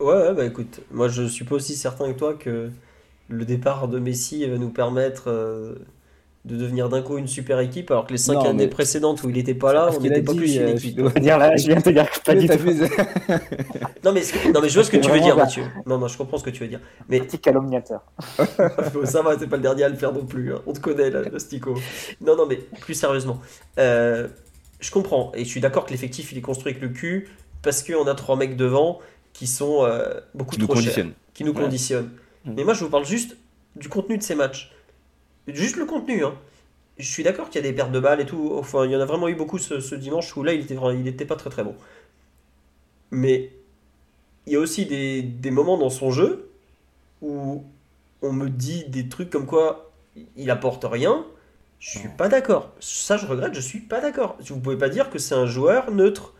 Ouais, 0.00 0.34
bah 0.34 0.44
écoute, 0.44 0.80
moi 0.90 1.08
je 1.08 1.22
suis 1.22 1.44
pas 1.44 1.54
aussi 1.54 1.76
certain 1.76 2.12
que 2.12 2.18
toi 2.18 2.34
que 2.34 2.70
le 3.28 3.44
départ 3.44 3.86
de 3.88 3.98
Messi 3.98 4.44
va 4.46 4.58
nous 4.58 4.70
permettre 4.70 5.24
euh, 5.28 5.76
de 6.44 6.56
devenir 6.56 6.88
d'un 6.88 7.00
coup 7.00 7.16
une 7.16 7.26
super 7.26 7.60
équipe, 7.60 7.90
alors 7.90 8.06
que 8.06 8.12
les 8.12 8.18
cinq 8.18 8.44
années 8.44 8.66
précédentes 8.66 9.22
où 9.22 9.30
il 9.30 9.36
n'était 9.36 9.54
pas 9.54 9.72
là, 9.72 9.88
on 9.96 10.00
n'était 10.00 10.20
pas 10.20 10.34
plus 10.34 10.56
une 10.56 10.62
euh, 10.62 10.74
équipe. 10.74 10.98
Je, 10.98 11.20
dire 11.20 11.38
là, 11.38 11.56
je 11.56 11.66
viens 11.66 11.76
de 11.76 11.82
te 11.82 11.90
dire 11.90 12.06
pas 12.24 12.34
du 12.34 12.46
tout. 12.48 12.58
non, 14.04 14.12
mais, 14.12 14.22
non, 14.52 14.60
mais 14.60 14.68
je 14.68 14.74
vois 14.74 14.84
ce 14.84 14.90
que 14.90 14.98
tu 14.98 15.10
veux 15.10 15.20
dire, 15.20 15.36
Mathieu. 15.36 15.62
Non, 15.86 15.96
non, 15.98 16.06
je 16.06 16.18
comprends 16.18 16.36
ce 16.36 16.44
que 16.44 16.50
tu 16.50 16.62
veux 16.62 16.68
dire. 16.68 16.80
Mais... 17.08 17.20
Petit 17.20 17.38
calomniateur. 17.38 18.02
ça 19.04 19.22
va, 19.22 19.36
t'es 19.36 19.46
pas 19.46 19.56
le 19.56 19.62
dernier 19.62 19.84
à 19.84 19.88
le 19.88 19.96
faire 19.96 20.12
non 20.12 20.26
plus. 20.26 20.52
Hein. 20.52 20.60
On 20.66 20.72
te 20.74 20.80
connaît, 20.80 21.08
là, 21.08 21.22
le 21.22 21.38
Stico. 21.38 21.74
Non, 22.20 22.36
non, 22.36 22.46
mais 22.46 22.56
plus 22.56 22.94
sérieusement. 22.94 23.40
Euh, 23.78 24.28
je 24.84 24.90
comprends, 24.90 25.32
et 25.34 25.44
je 25.44 25.48
suis 25.48 25.60
d'accord 25.60 25.86
que 25.86 25.90
l'effectif, 25.90 26.32
il 26.32 26.38
est 26.38 26.42
construit 26.42 26.72
avec 26.72 26.82
le 26.82 26.90
cul, 26.90 27.28
parce 27.62 27.82
qu'on 27.82 28.06
a 28.06 28.14
trois 28.14 28.36
mecs 28.36 28.56
devant 28.56 29.00
qui 29.32 29.46
sont 29.46 29.88
beaucoup 30.34 30.56
trop 30.56 30.76
chers, 30.76 31.06
qui 31.32 31.44
nous 31.44 31.54
conditionnent. 31.54 32.10
Mm. 32.44 32.54
Mais 32.56 32.64
moi, 32.64 32.74
je 32.74 32.84
vous 32.84 32.90
parle 32.90 33.06
juste 33.06 33.36
du 33.76 33.88
contenu 33.88 34.18
de 34.18 34.22
ces 34.22 34.34
matchs. 34.34 34.72
Juste 35.48 35.76
le 35.76 35.86
contenu. 35.86 36.24
Hein. 36.24 36.34
Je 36.98 37.10
suis 37.10 37.22
d'accord 37.22 37.48
qu'il 37.48 37.62
y 37.62 37.66
a 37.66 37.68
des 37.68 37.74
pertes 37.74 37.92
de 37.92 38.00
balles 38.00 38.20
et 38.20 38.26
tout. 38.26 38.52
Enfin, 38.54 38.84
il 38.84 38.92
y 38.92 38.96
en 38.96 39.00
a 39.00 39.04
vraiment 39.04 39.28
eu 39.28 39.34
beaucoup 39.34 39.58
ce, 39.58 39.94
dimanche 39.94 40.36
où 40.36 40.42
là, 40.42 40.52
il 40.52 40.60
était, 40.60 40.76
il 40.94 41.08
était 41.08 41.24
pas 41.24 41.36
très 41.36 41.50
très 41.50 41.64
bon. 41.64 41.74
Mais 43.10 43.50
il 44.46 44.52
y 44.52 44.56
a 44.56 44.60
aussi 44.60 44.86
des, 44.86 45.22
des, 45.22 45.50
moments 45.50 45.78
dans 45.78 45.90
son 45.90 46.10
jeu 46.10 46.50
où 47.22 47.64
on 48.22 48.32
me 48.32 48.48
dit 48.48 48.84
des 48.88 49.08
trucs 49.08 49.30
comme 49.30 49.46
quoi 49.46 49.92
il 50.36 50.50
apporte 50.50 50.84
rien. 50.84 51.24
Je 51.84 51.98
suis 51.98 52.08
pas 52.08 52.28
d'accord. 52.28 52.70
Ça, 52.80 53.18
je 53.18 53.26
regrette, 53.26 53.52
je 53.52 53.60
suis 53.60 53.80
pas 53.80 54.00
d'accord. 54.00 54.38
Vous 54.40 54.58
pouvez 54.58 54.78
pas 54.78 54.88
dire 54.88 55.10
que 55.10 55.18
c'est 55.18 55.34
un 55.34 55.44
joueur 55.44 55.90
neutre. 55.90 56.32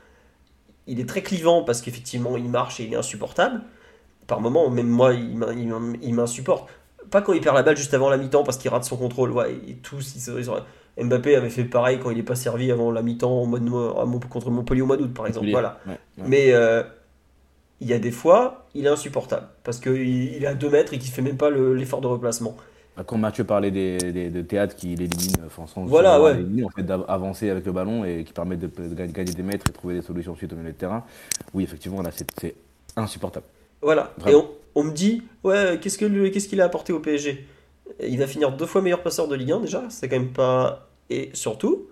Il 0.87 1.01
est 1.01 1.09
très 1.09 1.21
clivant 1.21 1.63
parce 1.63 1.83
qu'effectivement, 1.83 2.39
il 2.39 2.49
marche 2.49 2.81
et 2.81 2.85
il 2.85 2.95
est 2.95 2.97
insupportable 2.97 3.61
par 4.27 4.41
moment, 4.41 4.71
même 4.71 4.89
moi, 4.89 5.13
il 5.13 6.15
m'insupporte. 6.15 6.71
Pas 7.11 7.21
quand 7.21 7.35
il 7.35 7.43
perd 7.43 7.57
la 7.57 7.63
balle 7.63 7.77
juste 7.77 7.93
avant 7.93 8.09
la 8.09 8.17
mi-temps 8.17 8.43
parce 8.43 8.57
qu'il 8.57 8.71
rate 8.71 8.85
son 8.85 8.97
contrôle. 8.97 9.33
Ouais, 9.33 9.53
et 9.69 9.75
tous, 9.75 10.17
Mbappé 10.97 11.37
avait 11.37 11.51
fait 11.51 11.65
pareil 11.65 11.99
quand 12.03 12.11
il 12.11 12.17
n'est 12.17 12.23
pas 12.23 12.37
servi 12.37 12.73
avant 12.73 12.91
la 12.91 13.03
mi-temps 13.03 13.47
contre 14.31 14.51
Montpellier 14.51 14.81
au 14.81 14.87
mois 14.87 14.97
d'août, 14.97 15.13
par 15.13 15.27
exemple. 15.27 15.51
Voilà. 15.51 15.79
Mais 16.17 16.55
euh, 16.55 16.83
il 17.83 17.89
y 17.89 17.93
a 17.93 17.99
des 17.99 18.13
fois, 18.13 18.65
il 18.75 18.87
est 18.87 18.89
insupportable 18.89 19.49
parce 19.63 19.79
qu'il 19.79 19.93
il 19.95 20.43
est 20.43 20.47
à 20.47 20.55
2 20.55 20.71
mètres 20.71 20.95
et 20.95 20.99
qu'il 20.99 21.11
ne 21.11 21.15
fait 21.15 21.23
même 21.23 21.37
pas 21.37 21.51
l'effort 21.51 22.01
de 22.01 22.07
replacement. 22.07 22.57
Bah, 22.97 23.03
quand 23.05 23.19
Mathieu 23.19 23.45
parlait 23.45 23.73
des, 23.73 23.99
de 24.31 24.43
théâtre 24.43 24.77
qui 24.77 24.95
l'élimine, 24.95 25.37
enfin, 25.47 25.67
sans 25.67 25.85
voilà, 25.85 26.23
ouais. 26.23 26.37
en 26.65 26.69
fait, 26.69 26.85
d'avancer 26.85 27.51
avec 27.51 27.67
le 27.67 27.73
ballon 27.73 28.05
et 28.05 28.23
qui 28.23 28.33
permet 28.33 28.57
de, 28.57 28.69
gagner 28.95 29.33
des 29.33 29.43
mètres 29.43 29.67
et 29.69 29.73
trouver 29.73 29.95
des 29.95 30.03
solutions 30.03 30.33
ensuite 30.33 30.53
au 30.53 30.57
milieu 30.57 30.71
de 30.71 30.77
terrain, 30.77 31.05
oui, 31.55 31.65
effectivement, 31.65 32.03
là, 32.03 32.11
c'est 32.13 32.55
insupportable. 32.97 33.47
Voilà. 33.83 34.15
Et 34.29 34.35
on, 34.77 34.85
me 34.85 34.93
dit, 34.93 35.25
ouais, 35.43 35.79
qu'est-ce 35.81 35.99
qu'il 36.49 36.61
a 36.61 36.65
apporté 36.65 36.93
au 36.93 37.01
PSG 37.01 37.47
Il 38.01 38.19
va 38.19 38.29
finir 38.29 38.53
deux 38.53 38.67
fois 38.67 38.81
meilleur 38.81 39.03
passeur 39.03 39.27
de 39.27 39.35
Ligue 39.35 39.53
1 39.53 39.61
déjà, 39.61 39.83
c'est 39.89 40.09
quand 40.09 40.19
même 40.19 40.33
pas. 40.33 40.89
Et 41.11 41.31
surtout, 41.35 41.89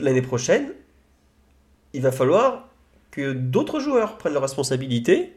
l'année 0.00 0.22
prochaine, 0.22 0.72
il 1.92 2.00
va 2.00 2.12
falloir 2.12 2.68
que 3.10 3.32
d'autres 3.32 3.78
joueurs 3.78 4.16
prennent 4.18 4.32
leurs 4.32 4.42
responsabilités, 4.42 5.36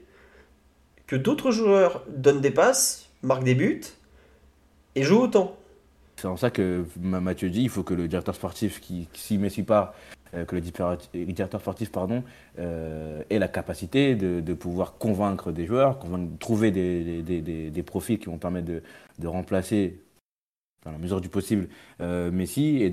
que 1.06 1.16
d'autres 1.16 1.52
joueurs 1.52 2.04
donnent 2.10 2.42
des 2.42 2.52
passes, 2.52 3.07
marquent 3.24 3.44
des 3.44 3.56
buts 3.56 3.82
et 4.96 5.04
jouent 5.04 5.22
autant. 5.22 5.56
C'est 6.18 6.28
en 6.28 6.38
ça 6.38 6.50
que 6.50 6.86
Mathieu 7.00 7.50
dit 7.50 7.62
il 7.62 7.70
faut 7.70 7.84
que 7.84 7.94
le 7.94 8.08
directeur 8.08 8.34
sportif, 8.34 8.82
qui, 8.82 9.08
si 9.14 9.38
Messi 9.38 9.62
part, 9.62 9.94
euh, 10.34 10.46
que 10.46 10.56
le 10.56 10.62
directeur 10.62 11.62
sportif 11.62 11.92
pardon, 11.92 12.24
euh, 12.58 13.22
ait 13.30 13.38
la 13.38 13.48
capacité 13.48 14.16
de, 14.16 14.54
pouvoir 14.56 14.98
convaincre 14.98 15.52
des 15.52 15.68
joueurs, 15.68 16.00
trouver 16.40 16.72
des, 16.72 17.22
des, 17.22 17.84
profils 17.84 18.18
qui 18.18 18.26
vont 18.26 18.40
permettre 18.40 18.68
de, 19.20 19.28
remplacer, 19.28 20.00
dans 20.84 20.92
la 20.92 20.98
mesure 20.98 21.22
du 21.22 21.30
possible, 21.30 21.68
euh, 22.02 22.32
Messi 22.32 22.82
et 22.82 22.90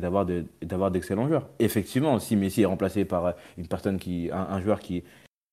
d'avoir 0.00 0.24
de, 0.24 0.46
et 0.62 0.90
d'excellents 0.90 1.28
joueurs. 1.28 1.50
Effectivement, 1.58 2.18
si 2.18 2.34
Messi 2.34 2.62
est 2.62 2.66
remplacé 2.66 3.04
par 3.04 3.34
une 3.58 3.66
personne 3.66 3.98
qui, 3.98 4.30
un 4.32 4.60
joueur 4.62 4.80
qui, 4.80 5.04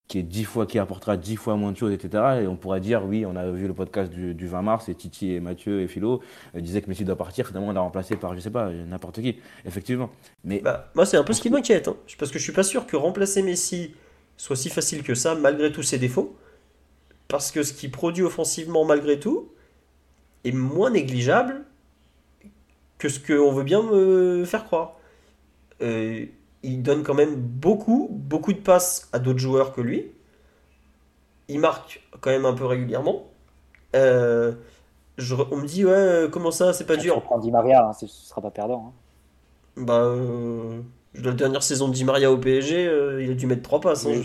qui 0.08 0.20
est 0.20 0.24
dix 0.24 0.46
fois, 0.46 0.66
qui 0.66 0.80
apportera 0.80 1.18
dix 1.18 1.36
fois 1.36 1.56
moins 1.56 1.72
de 1.72 1.78
choses, 1.78 1.92
etc. 1.92 2.42
Et 2.44 2.48
on 2.48 2.56
pourrait 2.56 2.80
dire, 2.80 3.06
oui, 3.06 3.26
on 3.26 3.36
a 3.36 3.50
vu 3.52 3.68
le 3.68 3.74
podcast 3.74 4.12
du, 4.12 4.48
20 4.48 4.62
mars 4.62 4.90
et 4.90 4.96
Titi 4.96 5.34
et 5.34 5.40
Mathieu 5.40 5.82
et 5.82 5.88
Philo 5.88 6.22
euh, 6.56 6.62
disaient 6.62 6.82
que 6.82 6.90
Messi 6.90 7.04
doit 7.04 7.18
partir. 7.18 7.46
Finalement, 7.48 7.70
on 7.70 7.74
l'a 7.74 7.82
remplacé 7.82 8.16
par, 8.16 8.34
je 8.34 8.40
sais 8.40 8.50
pas, 8.50 8.70
n'importe 8.72 9.22
qui. 9.22 9.38
Effectivement. 9.66 10.10
Mais 10.46 10.60
bah, 10.60 10.90
moi, 10.96 11.06
c'est 11.06 11.18
un 11.18 11.24
peu 11.24 11.34
ce 11.34 11.42
qui 11.42 11.50
m'inquiète, 11.50 11.90
hein. 11.90 11.98
parce 12.18 12.32
que 12.32 12.40
je 12.40 12.44
suis 12.44 12.54
pas 12.54 12.64
sûr 12.64 12.88
que 12.88 12.96
remplacer 12.96 13.42
Messi 13.42 13.94
soit 14.38 14.56
si 14.56 14.70
facile 14.70 15.04
que 15.04 15.16
ça, 15.16 15.36
malgré 15.36 15.72
tous 15.72 15.84
ses 15.84 15.98
défauts, 15.98 16.38
parce 17.28 17.52
que 17.52 17.64
ce 17.64 17.74
qu'il 17.74 17.92
produit 17.92 18.24
offensivement, 18.24 18.86
malgré 18.86 19.20
tout, 19.20 19.50
est 20.46 20.52
moins 20.54 20.92
négligeable 20.92 21.66
que 22.98 23.10
ce 23.10 23.20
qu'on 23.20 23.52
veut 23.52 23.64
bien 23.64 23.84
me 23.84 24.46
faire 24.46 24.64
croire. 24.64 24.94
Euh, 25.82 26.26
il 26.64 26.82
donne 26.82 27.04
quand 27.04 27.14
même 27.14 27.36
beaucoup, 27.36 28.10
beaucoup 28.12 28.54
de 28.54 28.60
passes 28.60 29.10
à 29.14 29.20
d'autres 29.20 29.40
joueurs 29.40 29.74
que 29.74 29.82
lui. 29.82 30.12
Il 31.50 31.60
marque 31.60 32.02
quand 32.20 32.30
même 32.30 32.46
un 32.46 32.54
peu 32.54 32.66
régulièrement. 32.66 33.28
Euh, 33.96 34.54
on 35.52 35.58
me 35.58 35.66
dit, 35.66 35.86
ouais, 35.86 36.28
comment 36.32 36.52
ça, 36.52 36.74
c'est 36.74 36.86
pas 36.86 36.98
dur. 36.98 37.24
On 37.32 37.40
Di 37.40 37.52
Maria, 37.52 37.88
hein, 37.88 37.94
ce 37.94 38.08
sera 38.08 38.42
pas 38.42 38.52
perdant. 38.52 38.88
Hein. 38.88 39.84
Bah, 39.84 40.02
euh, 40.02 40.82
la 41.16 41.32
dernière 41.32 41.64
saison 41.64 41.88
de 41.88 41.94
Di 41.94 42.04
Maria 42.04 42.32
au 42.32 42.38
PSG, 42.38 42.88
euh, 42.88 43.24
il 43.24 43.32
a 43.32 43.34
dû 43.34 43.48
mettre 43.48 43.62
trois 43.62 43.80
passes. 43.80 44.06
Hein. 44.06 44.24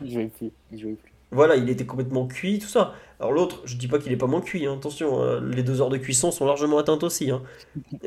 Il 0.00 0.12
jouait 0.12 0.30
plus. 0.30 0.98
Voilà, 1.30 1.56
il 1.56 1.68
était 1.68 1.86
complètement 1.86 2.26
cuit, 2.26 2.60
tout 2.60 2.68
ça. 2.68 2.94
Alors 3.18 3.32
l'autre, 3.32 3.62
je 3.64 3.76
dis 3.76 3.88
pas 3.88 3.98
qu'il 3.98 4.12
est 4.12 4.16
pas 4.16 4.26
moins 4.26 4.40
cuit, 4.40 4.66
attention, 4.68 5.40
les 5.40 5.62
deux 5.62 5.80
heures 5.80 5.88
de 5.88 5.96
cuisson 5.96 6.30
sont 6.30 6.46
largement 6.46 6.78
atteintes 6.78 7.02
aussi. 7.02 7.30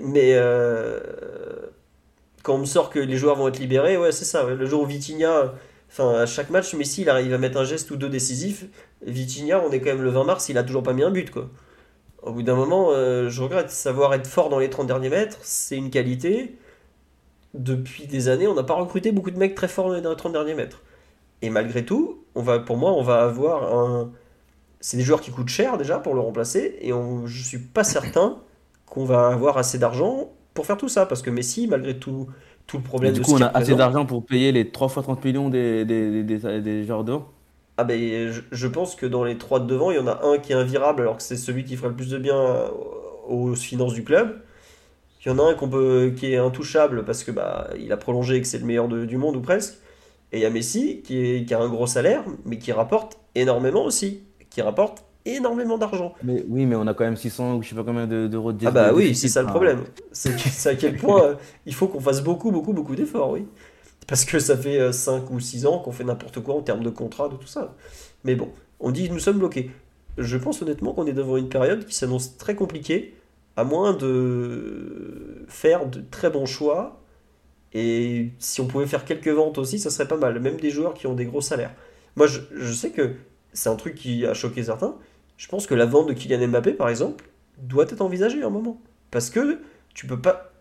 Mais 0.02 0.38
quand 2.47 2.55
on 2.55 2.59
me 2.59 2.65
sort 2.65 2.89
que 2.89 2.99
les 2.99 3.17
joueurs 3.17 3.35
vont 3.35 3.49
être 3.49 3.59
libérés, 3.59 3.97
ouais, 3.97 4.13
c'est 4.13 4.23
ça. 4.23 4.45
Le 4.45 4.65
jour 4.65 4.83
où 4.83 4.85
Vitinha, 4.85 5.53
enfin, 5.89 6.13
à 6.13 6.25
chaque 6.25 6.49
match, 6.49 6.73
Messi, 6.75 7.01
il 7.01 7.09
arrive 7.09 7.33
à 7.33 7.37
mettre 7.37 7.57
un 7.57 7.65
geste 7.65 7.91
ou 7.91 7.97
deux 7.97 8.07
décisifs. 8.07 8.67
Vitinha, 9.05 9.59
on 9.59 9.69
est 9.71 9.81
quand 9.81 9.89
même 9.89 10.01
le 10.01 10.11
20 10.11 10.23
mars, 10.23 10.47
il 10.47 10.57
a 10.57 10.63
toujours 10.63 10.81
pas 10.81 10.93
mis 10.93 11.03
un 11.03 11.11
but, 11.11 11.29
quoi. 11.29 11.49
Au 12.23 12.31
bout 12.31 12.43
d'un 12.43 12.55
moment, 12.55 12.91
euh, 12.91 13.27
je 13.27 13.43
regrette. 13.43 13.69
Savoir 13.69 14.13
être 14.13 14.27
fort 14.27 14.47
dans 14.47 14.59
les 14.59 14.69
30 14.69 14.87
derniers 14.87 15.09
mètres, 15.09 15.37
c'est 15.41 15.75
une 15.75 15.89
qualité. 15.89 16.55
Depuis 17.53 18.07
des 18.07 18.29
années, 18.29 18.47
on 18.47 18.53
n'a 18.53 18.63
pas 18.63 18.75
recruté 18.75 19.11
beaucoup 19.11 19.31
de 19.31 19.37
mecs 19.37 19.53
très 19.53 19.67
forts 19.67 19.89
dans 19.89 20.09
les 20.09 20.15
30 20.15 20.31
derniers 20.31 20.55
mètres. 20.55 20.83
Et 21.41 21.49
malgré 21.49 21.83
tout, 21.83 22.23
on 22.33 22.41
va, 22.41 22.59
pour 22.59 22.77
moi, 22.77 22.93
on 22.93 23.01
va 23.01 23.23
avoir 23.23 23.75
un. 23.75 24.13
C'est 24.79 24.95
des 24.95 25.03
joueurs 25.03 25.19
qui 25.19 25.31
coûtent 25.31 25.49
cher 25.49 25.77
déjà 25.77 25.99
pour 25.99 26.13
le 26.13 26.21
remplacer, 26.21 26.77
et 26.79 26.93
on, 26.93 27.27
je 27.27 27.43
suis 27.43 27.59
pas 27.59 27.83
certain 27.83 28.39
qu'on 28.85 29.03
va 29.03 29.27
avoir 29.27 29.57
assez 29.57 29.77
d'argent 29.77 30.31
pour 30.57 30.65
faire 30.65 30.77
tout 30.77 30.89
ça, 30.89 31.05
parce 31.05 31.21
que 31.21 31.29
Messi, 31.29 31.67
malgré 31.67 31.99
tout, 31.99 32.27
tout 32.65 32.77
le 32.77 32.84
problème 32.84 33.13
du 33.13 33.21
coup, 33.21 33.35
on 33.35 33.41
a 33.41 33.45
assez 33.45 33.75
d'argent 33.75 34.07
pour 34.07 34.25
payer 34.25 34.51
les 34.51 34.71
3 34.71 34.89
fois 34.89 35.03
30 35.03 35.23
millions 35.23 35.49
des, 35.49 35.85
des, 35.85 36.23
des, 36.23 36.61
des 36.61 36.84
joueurs 36.84 37.03
devant 37.03 37.27
ah 37.79 37.84
ben, 37.84 38.34
je, 38.51 38.67
pense 38.67 38.95
que 38.95 39.05
dans 39.05 39.23
les 39.23 39.38
trois 39.38 39.59
de 39.59 39.67
devant, 39.67 39.91
il 39.91 39.97
y 39.97 39.99
en 39.99 40.07
a 40.07 40.25
un 40.25 40.39
qui 40.39 40.51
est 40.51 40.55
invirable, 40.55 41.03
alors 41.03 41.17
que 41.17 41.21
c'est 41.21 41.38
celui 41.38 41.63
qui 41.63 41.75
ferait 41.75 41.89
le 41.89 41.95
plus 41.95 42.09
de 42.09 42.17
bien 42.17 42.71
aux 43.27 43.53
finances 43.53 43.93
du 43.93 44.03
club. 44.03 44.41
Il 45.23 45.29
y 45.29 45.31
en 45.31 45.38
a 45.38 45.43
un 45.43 45.53
qu'on 45.53 45.69
peut, 45.69 46.11
qui 46.17 46.34
est 46.34 46.38
intouchable 46.38 47.05
parce 47.05 47.23
que 47.23 47.29
bah, 47.29 47.69
il 47.79 47.91
a 47.91 47.97
prolongé 47.97 48.38
et 48.38 48.41
que 48.41 48.47
c'est 48.47 48.57
le 48.57 48.65
meilleur 48.65 48.88
du 48.88 49.17
monde 49.17 49.35
ou 49.35 49.41
presque. 49.41 49.75
Et 50.31 50.39
il 50.39 50.41
y 50.41 50.45
a 50.45 50.49
Messi 50.49 51.03
qui, 51.03 51.19
est, 51.19 51.45
qui 51.45 51.53
a 51.53 51.59
un 51.59 51.69
gros 51.69 51.85
salaire, 51.85 52.23
mais 52.45 52.57
qui 52.57 52.71
rapporte 52.71 53.19
énormément 53.35 53.85
aussi. 53.85 54.23
Qui 54.49 54.63
rapporte 54.63 55.03
énormément 55.35 55.77
d'argent. 55.77 56.13
Mais 56.23 56.43
oui, 56.47 56.65
mais 56.65 56.75
on 56.75 56.87
a 56.87 56.93
quand 56.93 57.03
même 57.03 57.17
600 57.17 57.55
ou 57.55 57.63
je 57.63 57.69
sais 57.69 57.75
pas 57.75 57.83
combien 57.83 58.07
d'euros 58.07 58.53
de, 58.53 58.67
Ah 58.67 58.71
bah 58.71 58.93
oui, 58.93 59.15
c'est 59.15 59.27
ça 59.27 59.41
le 59.41 59.47
problème. 59.47 59.83
C'est 60.11 60.69
à 60.69 60.75
quel 60.75 60.95
point 60.95 61.23
euh, 61.23 61.35
il 61.65 61.73
faut 61.73 61.87
qu'on 61.87 61.99
fasse 61.99 62.23
beaucoup, 62.23 62.51
beaucoup, 62.51 62.73
beaucoup 62.73 62.95
d'efforts, 62.95 63.31
oui. 63.31 63.45
parce 64.07 64.25
que 64.25 64.39
ça 64.39 64.57
fait 64.57 64.91
5 64.91 65.29
ou 65.31 65.39
6 65.39 65.65
ans 65.65 65.79
qu'on 65.79 65.91
fait 65.91 66.03
n'importe 66.03 66.39
quoi 66.41 66.55
en 66.55 66.61
termes 66.61 66.83
de 66.83 66.89
contrat, 66.89 67.29
de 67.29 67.35
tout 67.35 67.47
ça. 67.47 67.75
Mais 68.23 68.35
bon, 68.35 68.49
on 68.79 68.91
dit 68.91 69.09
nous 69.09 69.19
sommes 69.19 69.39
bloqués. 69.39 69.71
Je 70.17 70.37
pense 70.37 70.61
honnêtement 70.61 70.93
qu'on 70.93 71.05
est 71.05 71.13
devant 71.13 71.37
une 71.37 71.49
période 71.49 71.85
qui 71.85 71.93
s'annonce 71.93 72.37
très 72.37 72.55
compliquée, 72.55 73.15
à 73.55 73.63
moins 73.63 73.93
de 73.93 75.45
faire 75.47 75.87
de 75.87 76.01
très 76.09 76.29
bons 76.29 76.45
choix. 76.45 77.01
Et 77.73 78.29
si 78.39 78.61
on 78.61 78.67
pouvait 78.67 78.87
faire 78.87 79.05
quelques 79.05 79.27
ventes 79.27 79.57
aussi, 79.57 79.77
ça 79.77 79.89
serait 79.89 80.07
pas 80.07 80.17
mal. 80.17 80.39
Même 80.39 80.57
des 80.57 80.71
joueurs 80.71 80.93
qui 80.93 81.05
ont 81.05 81.13
des 81.13 81.25
gros 81.25 81.41
salaires. 81.41 81.73
Moi, 82.15 82.25
je, 82.25 82.39
je 82.55 82.73
sais 82.73 82.89
que 82.89 83.13
c'est 83.53 83.69
un 83.69 83.75
truc 83.75 83.95
qui 83.95 84.25
a 84.25 84.33
choqué 84.33 84.63
certains. 84.63 84.95
Je 85.38 85.47
pense 85.47 85.68
que 85.68 85.76
la 85.76 85.85
vente 85.85 86.07
de 86.07 86.14
Kylian 86.14 86.47
Mbappé, 86.47 86.73
par 86.73 86.89
exemple, 86.89 87.26
doit 87.57 87.85
être 87.85 88.01
envisagée 88.01 88.43
à 88.43 88.47
un 88.47 88.51
moment. 88.51 88.81
Parce 89.11 89.30
que 89.30 89.59
tu 89.93 90.07
peux 90.07 90.19
pas 90.19 90.51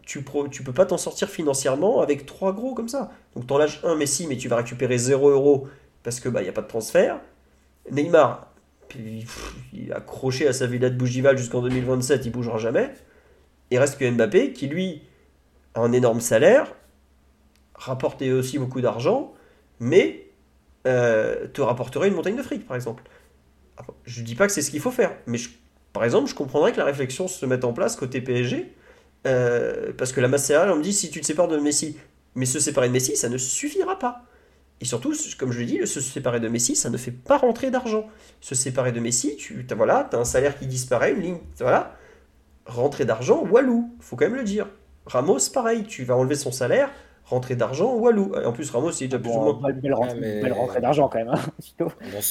peux 0.65 0.73
pas 0.73 0.87
t'en 0.87 0.99
sortir 0.99 1.29
financièrement 1.29 2.01
avec 2.01 2.27
trois 2.27 2.53
gros 2.53 2.75
comme 2.75 2.89
ça. 2.89 3.11
Donc 3.35 3.47
t'en 3.47 3.59
lâches 3.59 3.81
un 3.85 3.97
Messi, 3.97 4.27
mais 4.27 4.37
tu 4.37 4.49
vas 4.49 4.57
récupérer 4.57 4.99
0 4.99 5.31
euros 5.31 5.69
parce 6.03 6.21
que 6.21 6.29
bah 6.29 6.43
y 6.43 6.49
a 6.49 6.53
pas 6.53 6.63
de 6.63 6.69
transfert. 6.69 7.21
Neymar, 7.91 8.53
accroché 9.93 10.47
à 10.47 10.53
sa 10.53 10.67
villa 10.67 10.91
de 10.91 10.97
Bougival 10.97 11.37
jusqu'en 11.37 11.63
2027, 11.63 12.27
il 12.27 12.33
bougera 12.33 12.59
jamais. 12.59 12.93
Il 13.71 13.79
reste 13.79 13.99
que 13.99 14.09
Mbappé 14.09 14.53
qui 14.53 14.69
lui 14.69 15.03
a 15.75 15.81
un 15.81 15.93
énorme 15.93 16.21
salaire, 16.21 16.73
rapportait 17.75 18.31
aussi 18.31 18.59
beaucoup 18.59 18.81
d'argent, 18.81 19.35
mais 19.81 20.29
euh, 20.87 21.49
te 21.49 21.61
rapporterait 21.61 22.09
une 22.09 22.15
montagne 22.15 22.37
de 22.37 22.43
fric 22.43 22.67
par 22.67 22.77
exemple. 22.77 23.03
Je 24.05 24.23
dis 24.23 24.35
pas 24.35 24.47
que 24.47 24.53
c'est 24.53 24.63
ce 24.63 24.71
qu'il 24.71 24.81
faut 24.81 24.91
faire, 24.91 25.13
mais 25.27 25.39
par 25.93 26.05
exemple, 26.05 26.29
je 26.29 26.35
comprendrais 26.35 26.73
que 26.73 26.79
la 26.79 26.85
réflexion 26.85 27.29
se 27.29 27.45
mette 27.47 27.65
en 27.65 27.73
place 27.73 27.97
côté 27.97 28.21
PSG 28.21 28.73
euh, 29.27 29.93
parce 29.97 30.13
que 30.13 30.21
la 30.21 30.29
masse 30.29 30.45
céréale, 30.45 30.71
on 30.71 30.77
me 30.77 30.83
dit 30.83 30.93
si 30.93 31.11
tu 31.11 31.21
te 31.21 31.27
sépares 31.27 31.49
de 31.49 31.59
Messi, 31.59 31.97
mais 32.35 32.47
se 32.47 32.61
séparer 32.61 32.89
de 32.89 32.93
Messi, 32.93 33.17
ça 33.17 33.29
ne 33.29 33.39
suffira 33.39 33.99
pas. 33.99 34.23
Et 34.81 34.85
surtout, 34.85 35.15
comme 35.39 35.53
je 35.53 35.61
l'ai 35.61 35.67
dit, 35.67 35.87
se 35.87 36.01
séparer 36.01 36.39
de 36.39 36.49
Messi, 36.49 36.77
ça 36.77 36.91
ne 36.91 36.97
fait 36.99 37.11
pas 37.11 37.39
rentrer 37.39 37.71
d'argent. 37.71 38.07
Se 38.41 38.55
séparer 38.55 38.93
de 38.93 39.01
Messi, 39.01 39.37
tu 39.37 39.67
as, 39.71 39.75
voilà, 39.75 40.09
as 40.13 40.17
un 40.17 40.25
salaire 40.25 40.59
qui 40.59 40.67
disparaît, 40.67 41.13
une 41.13 41.21
ligne, 41.21 41.39
voilà. 41.59 41.97
Rentrer 42.67 43.05
d'argent, 43.05 43.43
Walou, 43.51 43.91
faut 44.01 44.17
quand 44.17 44.27
même 44.27 44.37
le 44.37 44.45
dire. 44.45 44.69
Ramos, 45.07 45.39
pareil, 45.53 45.85
tu 45.85 46.05
vas 46.05 46.17
enlever 46.17 46.35
son 46.35 46.53
salaire, 46.53 46.91
rentrer 47.25 47.57
d'argent, 47.57 47.95
Walou. 47.95 48.35
En 48.45 48.53
plus, 48.53 48.71
Ramos, 48.71 48.91
il 48.91 49.05
est 49.05 49.09
déjà 49.09 49.19
plus 49.19 49.31
ou 49.31 49.41
moins. 49.41 49.73
Belle 49.73 49.95
rentrée, 49.95 50.81
d'argent 50.81 51.09
quand 51.09 51.19
même. 51.19 51.29
Hein, 51.29 51.41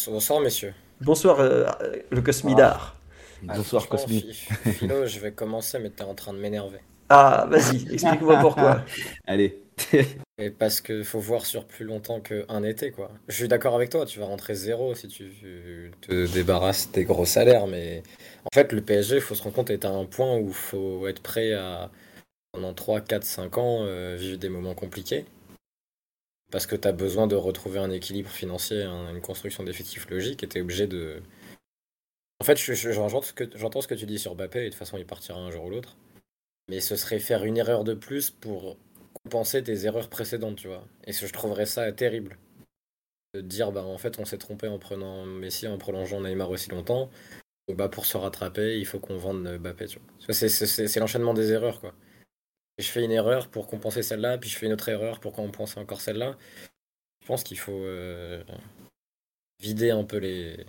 Bonsoir, 0.07 0.39
messieurs. 0.39 0.73
Bonsoir, 1.01 1.39
euh, 1.39 1.65
le 2.09 2.21
Cosmidar. 2.21 2.95
Bonsoir, 3.43 3.87
Cosmi. 3.87 4.21
Philo, 4.31 5.05
je 5.05 5.19
vais 5.19 5.31
commencer, 5.31 5.77
mais 5.79 5.89
t'es 5.89 6.03
en 6.03 6.15
train 6.15 6.33
de 6.33 6.39
m'énerver. 6.39 6.79
Ah, 7.09 7.45
vas-y, 7.49 7.93
explique-moi 7.93 8.39
pourquoi. 8.39 8.83
Allez. 9.27 9.61
Et 10.37 10.49
parce 10.49 10.81
qu'il 10.81 11.03
faut 11.03 11.19
voir 11.19 11.45
sur 11.45 11.65
plus 11.65 11.85
longtemps 11.85 12.19
qu'un 12.19 12.63
été, 12.63 12.91
quoi. 12.91 13.11
Je 13.27 13.35
suis 13.35 13.47
d'accord 13.47 13.75
avec 13.75 13.89
toi, 13.89 14.05
tu 14.05 14.19
vas 14.19 14.25
rentrer 14.25 14.55
zéro 14.55 14.95
si 14.95 15.07
tu 15.07 15.91
te 16.01 16.33
débarrasses 16.33 16.91
des 16.91 17.05
gros 17.05 17.25
salaires, 17.25 17.67
mais 17.67 18.03
en 18.45 18.53
fait, 18.53 18.73
le 18.73 18.81
PSG, 18.81 19.15
il 19.15 19.21
faut 19.21 19.35
se 19.35 19.43
rendre 19.43 19.55
compte, 19.55 19.69
est 19.69 19.85
à 19.85 19.89
un 19.91 20.05
point 20.05 20.37
où 20.37 20.47
il 20.47 20.53
faut 20.53 21.07
être 21.07 21.21
prêt 21.21 21.53
à, 21.53 21.89
pendant 22.51 22.73
3, 22.73 23.01
4, 23.01 23.23
5 23.23 23.57
ans, 23.57 23.79
euh, 23.81 24.15
vivre 24.17 24.37
des 24.37 24.49
moments 24.49 24.73
compliqués. 24.73 25.25
Parce 26.51 26.67
que 26.67 26.75
tu 26.75 26.87
as 26.87 26.91
besoin 26.91 27.27
de 27.27 27.35
retrouver 27.35 27.79
un 27.79 27.91
équilibre 27.91 28.29
financier, 28.29 28.83
une 28.83 29.21
construction 29.21 29.63
d'effectifs 29.63 30.09
logique, 30.09 30.43
et 30.43 30.47
tu 30.47 30.57
es 30.57 30.61
obligé 30.61 30.87
de, 30.87 31.21
en 32.39 32.43
fait, 32.43 32.57
j'entends 32.57 33.21
ce, 33.21 33.31
ce, 33.33 33.87
que 33.87 33.95
tu 33.95 34.05
dis 34.05 34.19
sur 34.19 34.35
Mbappé, 34.35 34.59
et 34.59 34.65
de 34.65 34.69
toute 34.69 34.77
façon, 34.77 34.97
il 34.97 35.05
partira 35.05 35.39
un 35.39 35.51
jour 35.51 35.65
ou 35.65 35.69
l'autre. 35.69 35.97
Mais 36.69 36.81
ce 36.81 36.95
serait 36.95 37.19
faire 37.19 37.43
une 37.43 37.57
erreur 37.57 37.83
de 37.83 37.93
plus 37.93 38.29
pour 38.29 38.77
compenser 39.23 39.63
tes 39.63 39.85
erreurs 39.85 40.09
précédentes, 40.09 40.57
tu 40.57 40.67
vois. 40.67 40.85
Et 41.05 41.13
je 41.13 41.31
trouverais 41.31 41.65
ça 41.65 41.91
terrible. 41.91 42.37
De 43.33 43.41
dire, 43.41 43.71
bah 43.71 43.83
en 43.83 43.97
fait, 43.97 44.19
on 44.19 44.25
s'est 44.25 44.37
trompé 44.37 44.67
en 44.67 44.79
prenant 44.79 45.25
Messi, 45.25 45.67
en 45.67 45.77
prolongeant 45.77 46.21
Neymar 46.21 46.49
aussi 46.49 46.69
longtemps. 46.69 47.09
Bah, 47.73 47.89
pour 47.89 48.05
se 48.05 48.17
rattraper, 48.17 48.77
il 48.77 48.85
faut 48.85 48.99
qu'on 48.99 49.17
vende 49.17 49.57
Mbappé, 49.57 49.87
tu 49.87 49.99
vois. 49.99 50.33
C'est 50.33 50.99
l'enchaînement 50.99 51.33
des 51.33 51.51
erreurs, 51.51 51.79
quoi. 51.79 51.95
Je 52.77 52.87
fais 52.87 53.03
une 53.03 53.11
erreur 53.11 53.49
pour 53.49 53.67
compenser 53.67 54.03
celle-là, 54.03 54.37
puis 54.37 54.49
je 54.49 54.57
fais 54.57 54.65
une 54.65 54.73
autre 54.73 54.89
erreur 54.89 55.19
pour 55.19 55.33
compenser 55.33 55.79
encore 55.79 56.01
celle-là. 56.01 56.37
Je 57.21 57.27
pense 57.27 57.43
qu'il 57.43 57.57
faut 57.57 57.71
euh, 57.71 58.43
vider 59.61 59.91
un 59.91 60.03
peu 60.03 60.17
les, 60.17 60.65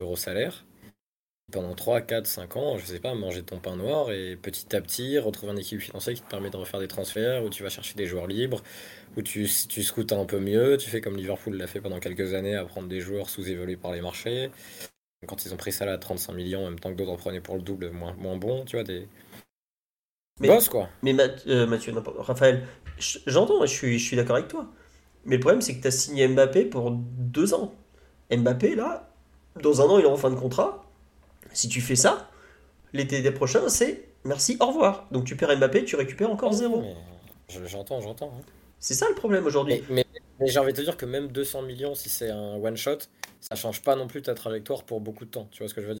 gros 0.00 0.16
salaire. 0.16 0.64
Pendant 1.52 1.74
3, 1.74 2.00
4, 2.00 2.26
5 2.26 2.56
ans, 2.56 2.76
je 2.76 2.84
sais 2.84 2.98
pas, 2.98 3.14
manger 3.14 3.42
ton 3.44 3.60
pain 3.60 3.76
noir 3.76 4.10
et 4.10 4.36
petit 4.36 4.74
à 4.74 4.80
petit 4.80 5.16
retrouver 5.18 5.52
un 5.52 5.56
équipe 5.56 5.80
financier 5.80 6.14
qui 6.14 6.20
te 6.20 6.28
permet 6.28 6.50
de 6.50 6.56
refaire 6.56 6.80
des 6.80 6.88
transferts, 6.88 7.44
où 7.44 7.50
tu 7.50 7.62
vas 7.62 7.68
chercher 7.68 7.94
des 7.94 8.06
joueurs 8.06 8.26
libres, 8.26 8.64
où 9.16 9.22
tu, 9.22 9.48
tu 9.68 9.82
scoutes 9.84 10.12
un 10.12 10.24
peu 10.24 10.40
mieux, 10.40 10.76
tu 10.76 10.90
fais 10.90 11.00
comme 11.00 11.16
Liverpool 11.16 11.56
l'a 11.56 11.68
fait 11.68 11.80
pendant 11.80 12.00
quelques 12.00 12.34
années 12.34 12.56
à 12.56 12.64
prendre 12.64 12.88
des 12.88 13.00
joueurs 13.00 13.30
sous-évolués 13.30 13.76
par 13.76 13.92
les 13.92 14.00
marchés. 14.00 14.50
Quand 15.26 15.44
ils 15.46 15.54
ont 15.54 15.56
pris 15.56 15.72
ça 15.72 15.90
à 15.90 15.98
35 15.98 16.32
millions, 16.32 16.66
en 16.66 16.70
même 16.70 16.80
temps 16.80 16.90
que 16.90 16.96
d'autres 16.96 17.12
en 17.12 17.16
prenaient 17.16 17.40
pour 17.40 17.54
le 17.54 17.62
double, 17.62 17.90
moins, 17.90 18.14
moins 18.14 18.36
bon, 18.36 18.64
tu 18.64 18.76
vois, 18.76 18.84
des. 18.84 19.08
Mais, 20.40 20.48
Boss, 20.48 20.68
quoi. 20.68 20.88
Mais 21.02 21.16
euh, 21.46 21.66
Mathieu, 21.66 21.94
Raphaël, 22.18 22.66
j'entends, 23.26 23.64
je 23.64 23.72
suis, 23.72 23.98
je 23.98 24.04
suis 24.04 24.16
d'accord 24.16 24.36
avec 24.36 24.48
toi. 24.48 24.66
Mais 25.24 25.36
le 25.36 25.40
problème, 25.40 25.62
c'est 25.62 25.76
que 25.76 25.80
tu 25.80 25.88
as 25.88 25.92
signé 25.92 26.28
Mbappé 26.28 26.66
pour 26.66 26.90
deux 26.90 27.54
ans. 27.54 27.74
Mbappé, 28.30 28.74
là, 28.74 29.10
dans 29.62 29.80
un 29.80 29.84
an, 29.84 29.98
il 29.98 30.04
est 30.04 30.08
en 30.08 30.16
fin 30.16 30.30
de 30.30 30.36
contrat. 30.36 30.84
Si 31.52 31.68
tu 31.68 31.80
fais 31.80 31.96
ça, 31.96 32.30
l'été 32.92 33.28
prochain, 33.30 33.68
c'est 33.68 34.08
merci, 34.24 34.56
au 34.60 34.66
revoir. 34.66 35.06
Donc 35.10 35.24
tu 35.24 35.36
perds 35.36 35.56
Mbappé, 35.56 35.84
tu 35.84 35.96
récupères 35.96 36.30
encore 36.30 36.52
zéro. 36.52 36.84
J'entends, 37.48 38.00
j'entends. 38.00 38.32
Hein. 38.36 38.42
C'est 38.78 38.94
ça 38.94 39.08
le 39.08 39.14
problème 39.14 39.46
aujourd'hui. 39.46 39.82
Mais, 39.88 40.04
j'ai 40.40 40.58
envie 40.58 40.72
de 40.72 40.76
te 40.76 40.82
dire 40.82 40.98
que 40.98 41.06
même 41.06 41.28
200 41.28 41.62
millions, 41.62 41.94
si 41.94 42.10
c'est 42.10 42.28
un 42.28 42.56
one 42.56 42.76
shot, 42.76 42.98
ça 43.40 43.54
change 43.56 43.82
pas 43.82 43.96
non 43.96 44.06
plus 44.06 44.20
ta 44.20 44.34
trajectoire 44.34 44.84
pour 44.84 45.00
beaucoup 45.00 45.24
de 45.24 45.30
temps. 45.30 45.48
Tu 45.50 45.62
vois 45.62 45.68
ce 45.68 45.74
que 45.74 45.80
je 45.80 45.86
veux 45.86 45.94
dire? 45.94 46.00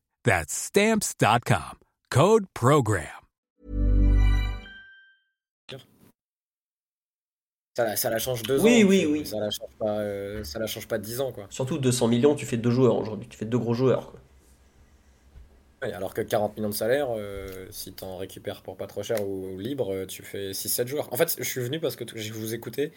That's 0.23 0.53
stamps.com. 0.53 1.79
Code 2.09 2.45
program. 2.53 3.21
Ça, 7.77 7.95
ça, 7.95 8.09
la 8.09 8.19
change 8.19 8.43
deux 8.43 8.59
oui, 8.59 8.83
ans. 8.83 8.87
Oui, 8.87 9.05
oui, 9.05 9.25
Ça 9.25 9.39
la 9.39 9.49
change 9.49 9.69
pas, 9.79 9.99
euh, 9.99 10.43
ça 10.43 10.59
la 10.59 10.67
change 10.67 10.89
pas 10.89 10.97
dix 10.97 11.21
ans, 11.21 11.31
quoi. 11.31 11.47
Surtout 11.49 11.77
200 11.77 12.09
millions, 12.09 12.35
tu 12.35 12.45
fais 12.45 12.57
deux 12.57 12.69
joueurs 12.69 12.97
aujourd'hui. 12.97 13.29
Tu 13.29 13.37
fais 13.37 13.45
deux 13.45 13.57
gros 13.57 13.73
joueurs, 13.73 14.11
quoi. 14.11 14.19
alors 15.93 16.13
que 16.13 16.19
40 16.19 16.57
millions 16.57 16.69
de 16.69 16.73
salaire, 16.73 17.07
euh, 17.11 17.67
si 17.69 17.93
tu 17.93 18.03
en 18.03 18.17
récupères 18.17 18.61
pour 18.61 18.75
pas 18.75 18.87
trop 18.87 19.03
cher 19.03 19.25
ou, 19.25 19.57
libre, 19.57 19.93
euh, 19.93 20.05
tu 20.05 20.21
fais 20.21 20.51
6-7 20.51 20.87
joueurs. 20.87 21.13
En 21.13 21.17
fait, 21.17 21.33
je 21.37 21.43
suis 21.43 21.61
venu 21.61 21.79
parce 21.79 21.95
que 21.95 22.03
je 22.13 22.33
vous 22.33 22.53
écoutais. 22.53 22.91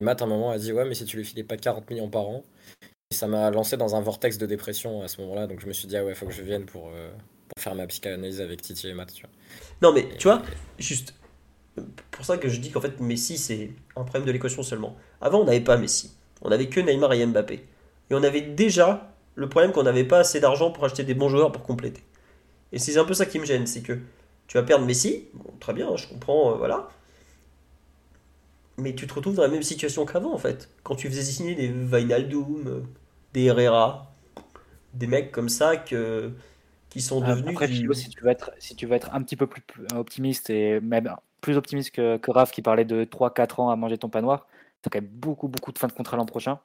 Matt, 0.00 0.22
un 0.22 0.26
moment, 0.26 0.50
a 0.52 0.58
dit 0.58 0.72
Ouais, 0.72 0.84
mais 0.84 0.94
si 0.94 1.04
tu 1.04 1.16
lui 1.16 1.24
filais 1.24 1.42
pas 1.42 1.56
40 1.56 1.90
millions 1.90 2.08
par 2.08 2.28
an, 2.28 2.44
ça 3.10 3.26
m'a 3.26 3.50
lancé 3.50 3.76
dans 3.76 3.94
un 3.94 4.00
vortex 4.00 4.38
de 4.38 4.46
dépression 4.46 5.02
à 5.02 5.08
ce 5.08 5.20
moment-là. 5.22 5.46
Donc 5.46 5.60
je 5.60 5.66
me 5.66 5.72
suis 5.72 5.88
dit 5.88 5.96
Ah 5.96 6.04
ouais, 6.04 6.14
faut 6.14 6.26
que 6.26 6.32
je 6.32 6.42
vienne 6.42 6.66
pour, 6.66 6.90
pour 6.90 7.62
faire 7.62 7.74
ma 7.74 7.86
psychanalyse 7.86 8.40
avec 8.40 8.62
Titi 8.62 8.88
et 8.88 8.94
Matt. 8.94 9.12
Tu 9.12 9.22
vois. 9.22 9.30
Non, 9.82 9.94
mais 9.94 10.08
tu 10.18 10.28
vois, 10.28 10.42
juste 10.78 11.14
pour 12.10 12.24
ça 12.24 12.38
que 12.38 12.48
je 12.48 12.60
dis 12.60 12.70
qu'en 12.70 12.80
fait 12.80 13.00
Messi 13.00 13.38
c'est 13.38 13.70
un 13.94 14.02
problème 14.02 14.26
de 14.26 14.32
l'équation 14.32 14.62
seulement. 14.62 14.96
Avant 15.20 15.40
on 15.40 15.44
n'avait 15.44 15.60
pas 15.60 15.76
Messi, 15.76 16.16
on 16.42 16.50
avait 16.50 16.68
que 16.68 16.80
Neymar 16.80 17.12
et 17.12 17.24
Mbappé. 17.26 17.66
Et 18.10 18.14
on 18.14 18.22
avait 18.22 18.40
déjà 18.40 19.12
le 19.34 19.48
problème 19.48 19.72
qu'on 19.72 19.82
n'avait 19.82 20.04
pas 20.04 20.20
assez 20.20 20.40
d'argent 20.40 20.70
pour 20.70 20.84
acheter 20.84 21.04
des 21.04 21.14
bons 21.14 21.28
joueurs 21.28 21.52
pour 21.52 21.62
compléter. 21.62 22.02
Et 22.72 22.78
c'est 22.78 22.96
un 22.98 23.04
peu 23.04 23.14
ça 23.14 23.26
qui 23.26 23.38
me 23.38 23.44
gêne, 23.44 23.66
c'est 23.66 23.82
que 23.82 23.98
tu 24.46 24.56
vas 24.56 24.62
perdre 24.62 24.84
Messi, 24.84 25.28
bon, 25.34 25.52
très 25.60 25.72
bien, 25.72 25.94
je 25.96 26.06
comprends, 26.06 26.52
euh, 26.52 26.56
voilà. 26.56 26.88
Mais 28.78 28.94
tu 28.94 29.06
te 29.06 29.14
retrouves 29.14 29.36
dans 29.36 29.42
la 29.42 29.48
même 29.48 29.62
situation 29.62 30.04
qu'avant 30.06 30.32
en 30.34 30.38
fait. 30.38 30.68
Quand 30.82 30.96
tu 30.96 31.08
faisais 31.08 31.22
signer 31.22 31.54
des 31.54 31.68
Vinaldoom, 31.68 32.84
des 33.32 33.44
Herrera, 33.44 34.12
des 34.94 35.06
mecs 35.06 35.32
comme 35.32 35.48
ça 35.48 35.76
que, 35.76 36.32
qui 36.90 37.00
sont 37.02 37.20
devenus. 37.22 37.52
Après, 37.52 37.68
du- 37.68 37.88
si 37.94 38.10
tu 38.10 38.22
veux 38.22 38.30
être, 38.30 38.50
si 38.58 38.76
tu 38.76 38.86
veux 38.86 38.94
être 38.94 39.12
un 39.14 39.22
petit 39.22 39.36
peu 39.36 39.46
plus 39.46 39.62
optimiste 39.94 40.50
et 40.50 40.80
même 40.80 41.14
plus 41.40 41.56
optimiste 41.56 41.90
que, 41.92 42.18
que 42.18 42.30
Raph 42.30 42.50
qui 42.52 42.62
parlait 42.62 42.84
de 42.84 43.04
3-4 43.04 43.60
ans 43.60 43.70
à 43.70 43.76
manger 43.76 43.96
ton 43.98 44.08
pain 44.10 44.20
noir, 44.22 44.46
tu 44.82 44.88
as 44.88 44.90
quand 44.90 45.00
même 45.00 45.10
beaucoup, 45.10 45.48
beaucoup 45.48 45.72
de 45.72 45.78
fins 45.78 45.88
de 45.88 45.92
contrat 45.92 46.16
l'an 46.16 46.26
prochain. 46.26 46.60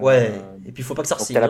Ouais, 0.00 0.32
Euh, 0.32 0.56
et 0.64 0.72
puis 0.72 0.82
il 0.82 0.84
faut 0.84 0.94
pas 0.94 1.02
que 1.02 1.08
ça 1.08 1.16
donc 1.18 1.26
re 1.26 1.30
tu 1.30 1.36
as, 1.38 1.40
la 1.40 1.48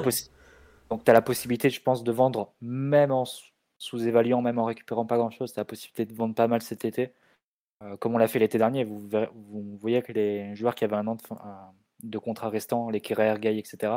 donc, 0.90 1.04
t'as 1.04 1.12
la 1.12 1.22
possibilité, 1.22 1.70
je 1.70 1.80
pense, 1.82 2.04
de 2.04 2.12
vendre, 2.12 2.52
même 2.62 3.12
en 3.12 3.24
sous- 3.24 3.46
sous-évaluant, 3.78 4.42
même 4.42 4.58
en 4.58 4.64
récupérant 4.66 5.06
pas 5.06 5.16
grand-chose, 5.18 5.52
tu 5.52 5.60
as 5.60 5.62
la 5.62 5.66
possibilité 5.66 6.06
de 6.06 6.14
vendre 6.14 6.34
pas 6.34 6.48
mal 6.48 6.62
cet 6.62 6.84
été. 6.84 7.12
Euh, 7.82 7.96
comme 7.96 8.14
on 8.14 8.18
l'a 8.18 8.28
fait 8.28 8.38
l'été 8.38 8.58
dernier, 8.58 8.84
vous, 8.84 9.08
voyez 9.78 10.02
que 10.02 10.12
les 10.12 10.54
joueurs 10.54 10.74
qui 10.74 10.84
avaient 10.84 10.96
un 10.96 11.06
an 11.06 11.16
de, 12.02 12.18
contrat 12.18 12.50
restant, 12.50 12.90
les 12.90 13.00
Kerrer, 13.00 13.38
Gay, 13.40 13.58
etc., 13.58 13.94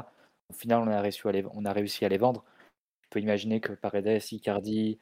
au 0.50 0.54
final, 0.54 0.82
on 0.82 0.88
a 0.88 1.02
réussi 1.02 1.28
à 1.28 1.32
les, 1.32 1.46
on 1.54 1.66
a 1.66 1.74
réussi 1.74 2.06
à 2.06 2.10
les 2.10 2.18
vendre. 2.18 2.44
Tu 3.02 3.10
peux 3.10 3.20
imaginer 3.20 3.60
que 3.62 3.74
Paredes, 3.74 4.22
Icardi, 4.32 5.00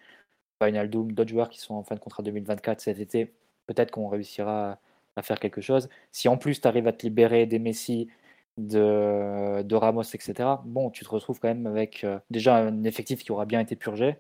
Wijnaldum, 0.62 1.12
d'autres 1.14 1.30
joueurs 1.30 1.50
qui 1.50 1.60
sont 1.60 1.76
en 1.76 1.84
fin 1.84 1.96
de 1.96 2.00
contrat 2.00 2.24
2024 2.24 2.82
cet 2.82 3.00
été, 3.00 3.34
peut-être 3.68 3.92
qu'on 3.92 4.08
réussira 4.10 4.80
à, 5.16 5.22
faire 5.24 5.40
quelque 5.40 5.62
chose. 5.62 5.90
Si 6.12 6.28
en 6.28 6.38
plus 6.38 6.62
tu 6.62 6.68
arrives 6.68 6.88
à 6.88 6.94
te 6.94 7.04
libérer 7.06 7.46
des 7.46 7.60
Messi, 7.60 8.10
de, 8.58 9.62
de 9.64 9.76
Ramos, 9.76 10.04
etc., 10.04 10.34
bon, 10.66 10.90
tu 10.92 11.06
te 11.06 11.10
retrouves 11.10 11.40
quand 11.40 11.48
même 11.48 11.68
avec 11.68 12.04
euh, 12.04 12.20
déjà 12.30 12.58
un 12.58 12.84
effectif 12.84 13.24
qui 13.24 13.32
aura 13.32 13.46
bien 13.46 13.60
été 13.60 13.76
purgé, 13.76 14.18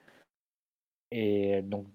et 1.11 1.61
donc 1.63 1.87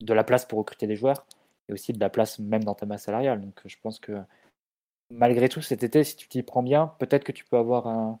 de 0.00 0.14
la 0.14 0.24
place 0.24 0.46
pour 0.46 0.58
recruter 0.58 0.86
des 0.86 0.96
joueurs, 0.96 1.26
et 1.72 1.74
aussi 1.74 1.92
de 1.92 2.00
la 2.00 2.10
place 2.10 2.38
même 2.38 2.64
dans 2.64 2.74
ta 2.74 2.86
masse 2.86 3.04
salariale. 3.04 3.40
Donc 3.40 3.60
je 3.64 3.76
pense 3.82 3.98
que 3.98 4.12
malgré 5.10 5.48
tout, 5.48 5.60
cet 5.60 5.82
été, 5.82 6.04
si 6.04 6.16
tu 6.16 6.28
t'y 6.28 6.42
prends 6.42 6.62
bien, 6.62 6.92
peut-être 6.98 7.24
que 7.24 7.32
tu 7.32 7.44
peux 7.44 7.56
avoir 7.56 7.86
un, 7.86 8.18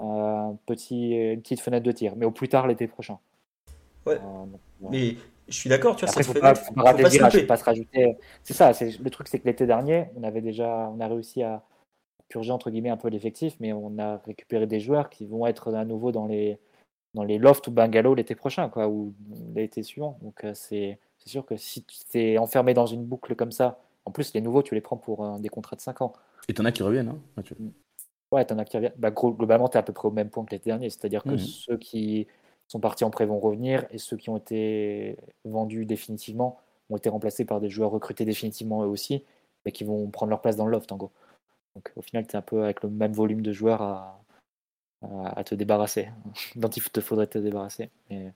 un 0.00 0.56
petit, 0.66 1.12
une 1.12 1.40
petite 1.40 1.60
fenêtre 1.60 1.84
de 1.84 1.92
tir, 1.92 2.14
mais 2.16 2.26
au 2.26 2.30
plus 2.30 2.48
tard 2.48 2.66
l'été 2.66 2.86
prochain. 2.86 3.18
Ouais. 4.06 4.16
Euh, 4.16 4.46
donc. 4.46 4.60
Mais 4.90 5.16
je 5.48 5.54
suis 5.54 5.68
d'accord, 5.68 5.96
tu 5.96 6.04
vois, 6.04 6.10
Après, 6.10 6.22
cette 6.22 6.34
faut 6.34 6.40
pas, 6.40 6.54
fenêtre, 6.54 6.66
faut 6.66 6.74
pas 6.74 6.80
faut 6.80 6.86
rater 6.86 7.02
pas 7.02 7.08
le 7.08 7.10
se 7.10 7.16
virage, 7.16 7.32
louper. 7.32 7.42
faut 7.42 7.48
pas 7.48 7.56
se 7.56 7.64
rajouter. 7.64 8.16
C'est 8.44 8.54
ça, 8.54 8.72
le 8.80 9.10
truc, 9.10 9.28
c'est 9.28 9.38
que 9.38 9.46
l'été 9.46 9.66
dernier, 9.66 10.06
on 10.16 10.22
avait 10.22 10.40
déjà, 10.40 10.90
on 10.94 11.00
a 11.00 11.08
réussi 11.08 11.42
à 11.42 11.62
purger 12.28 12.52
entre 12.52 12.70
guillemets 12.70 12.90
un 12.90 12.96
peu 12.96 13.08
l'effectif, 13.08 13.56
mais 13.60 13.72
on 13.72 13.98
a 13.98 14.18
récupéré 14.18 14.66
des 14.66 14.80
joueurs 14.80 15.10
qui 15.10 15.26
vont 15.26 15.46
être 15.46 15.74
à 15.74 15.84
nouveau 15.84 16.12
dans 16.12 16.26
les 16.26 16.58
dans 17.14 17.24
les 17.24 17.38
lofts 17.38 17.66
ou 17.66 17.72
bungalows 17.72 18.14
l'été 18.14 18.36
prochain, 18.36 18.68
quoi, 18.68 18.88
ou 18.88 19.12
l'été 19.54 19.82
suivant. 19.82 20.16
Donc 20.22 20.44
euh, 20.44 20.54
c'est 20.54 21.00
c'est 21.20 21.28
sûr 21.30 21.46
que 21.46 21.56
si 21.56 21.84
tu 21.84 21.98
t'es 22.10 22.38
enfermé 22.38 22.74
dans 22.74 22.86
une 22.86 23.04
boucle 23.04 23.34
comme 23.36 23.52
ça, 23.52 23.78
en 24.04 24.10
plus 24.10 24.32
les 24.34 24.40
nouveaux, 24.40 24.62
tu 24.62 24.74
les 24.74 24.80
prends 24.80 24.96
pour 24.96 25.24
euh, 25.24 25.38
des 25.38 25.48
contrats 25.48 25.76
de 25.76 25.80
5 25.80 26.00
ans. 26.02 26.12
Et 26.48 26.54
t'en 26.54 26.64
as 26.64 26.72
qui 26.72 26.82
reviennent, 26.82 27.08
hein, 27.08 27.18
Mathieu. 27.36 27.56
Ouais, 28.32 28.44
t'en 28.44 28.58
as 28.58 28.64
qui 28.64 28.76
reviennent. 28.76 28.94
Bah, 28.96 29.10
gros- 29.10 29.32
globalement, 29.32 29.68
tu 29.68 29.76
es 29.76 29.80
à 29.80 29.82
peu 29.82 29.92
près 29.92 30.08
au 30.08 30.10
même 30.12 30.30
point 30.30 30.44
que 30.44 30.50
l'été 30.50 30.70
dernier. 30.70 30.88
C'est-à-dire 30.90 31.22
que 31.22 31.30
Mhm. 31.30 31.38
ceux 31.38 31.76
qui 31.76 32.26
sont 32.68 32.80
partis 32.80 33.04
en 33.04 33.10
prêt 33.10 33.26
vont 33.26 33.38
revenir 33.40 33.86
et 33.90 33.98
ceux 33.98 34.16
qui 34.16 34.30
ont 34.30 34.36
été 34.36 35.16
vendus 35.44 35.84
définitivement 35.84 36.58
ont 36.88 36.96
été 36.96 37.08
remplacés 37.08 37.44
par 37.44 37.60
des 37.60 37.68
joueurs 37.70 37.90
recrutés 37.90 38.24
définitivement 38.24 38.82
eux 38.84 38.88
aussi, 38.88 39.24
mais 39.64 39.72
qui 39.72 39.84
vont 39.84 40.08
prendre 40.10 40.30
leur 40.30 40.40
place 40.40 40.56
dans 40.56 40.64
le 40.66 40.72
loft 40.72 40.90
en 40.92 40.96
gros. 40.96 41.10
Donc 41.76 41.92
au 41.96 42.02
final, 42.02 42.26
tu 42.26 42.32
es 42.32 42.36
un 42.36 42.42
peu 42.42 42.64
avec 42.64 42.82
le 42.82 42.88
même 42.90 43.12
volume 43.12 43.42
de 43.42 43.52
joueurs 43.52 43.82
à, 43.82 44.22
à, 45.02 45.38
à 45.40 45.44
te 45.44 45.54
débarrasser, 45.54 46.08
dont 46.56 46.68
il 46.68 46.82
te 46.82 47.00
faudrait 47.00 47.26
te 47.26 47.38
débarrasser. 47.38 47.90
Mais 48.08 48.32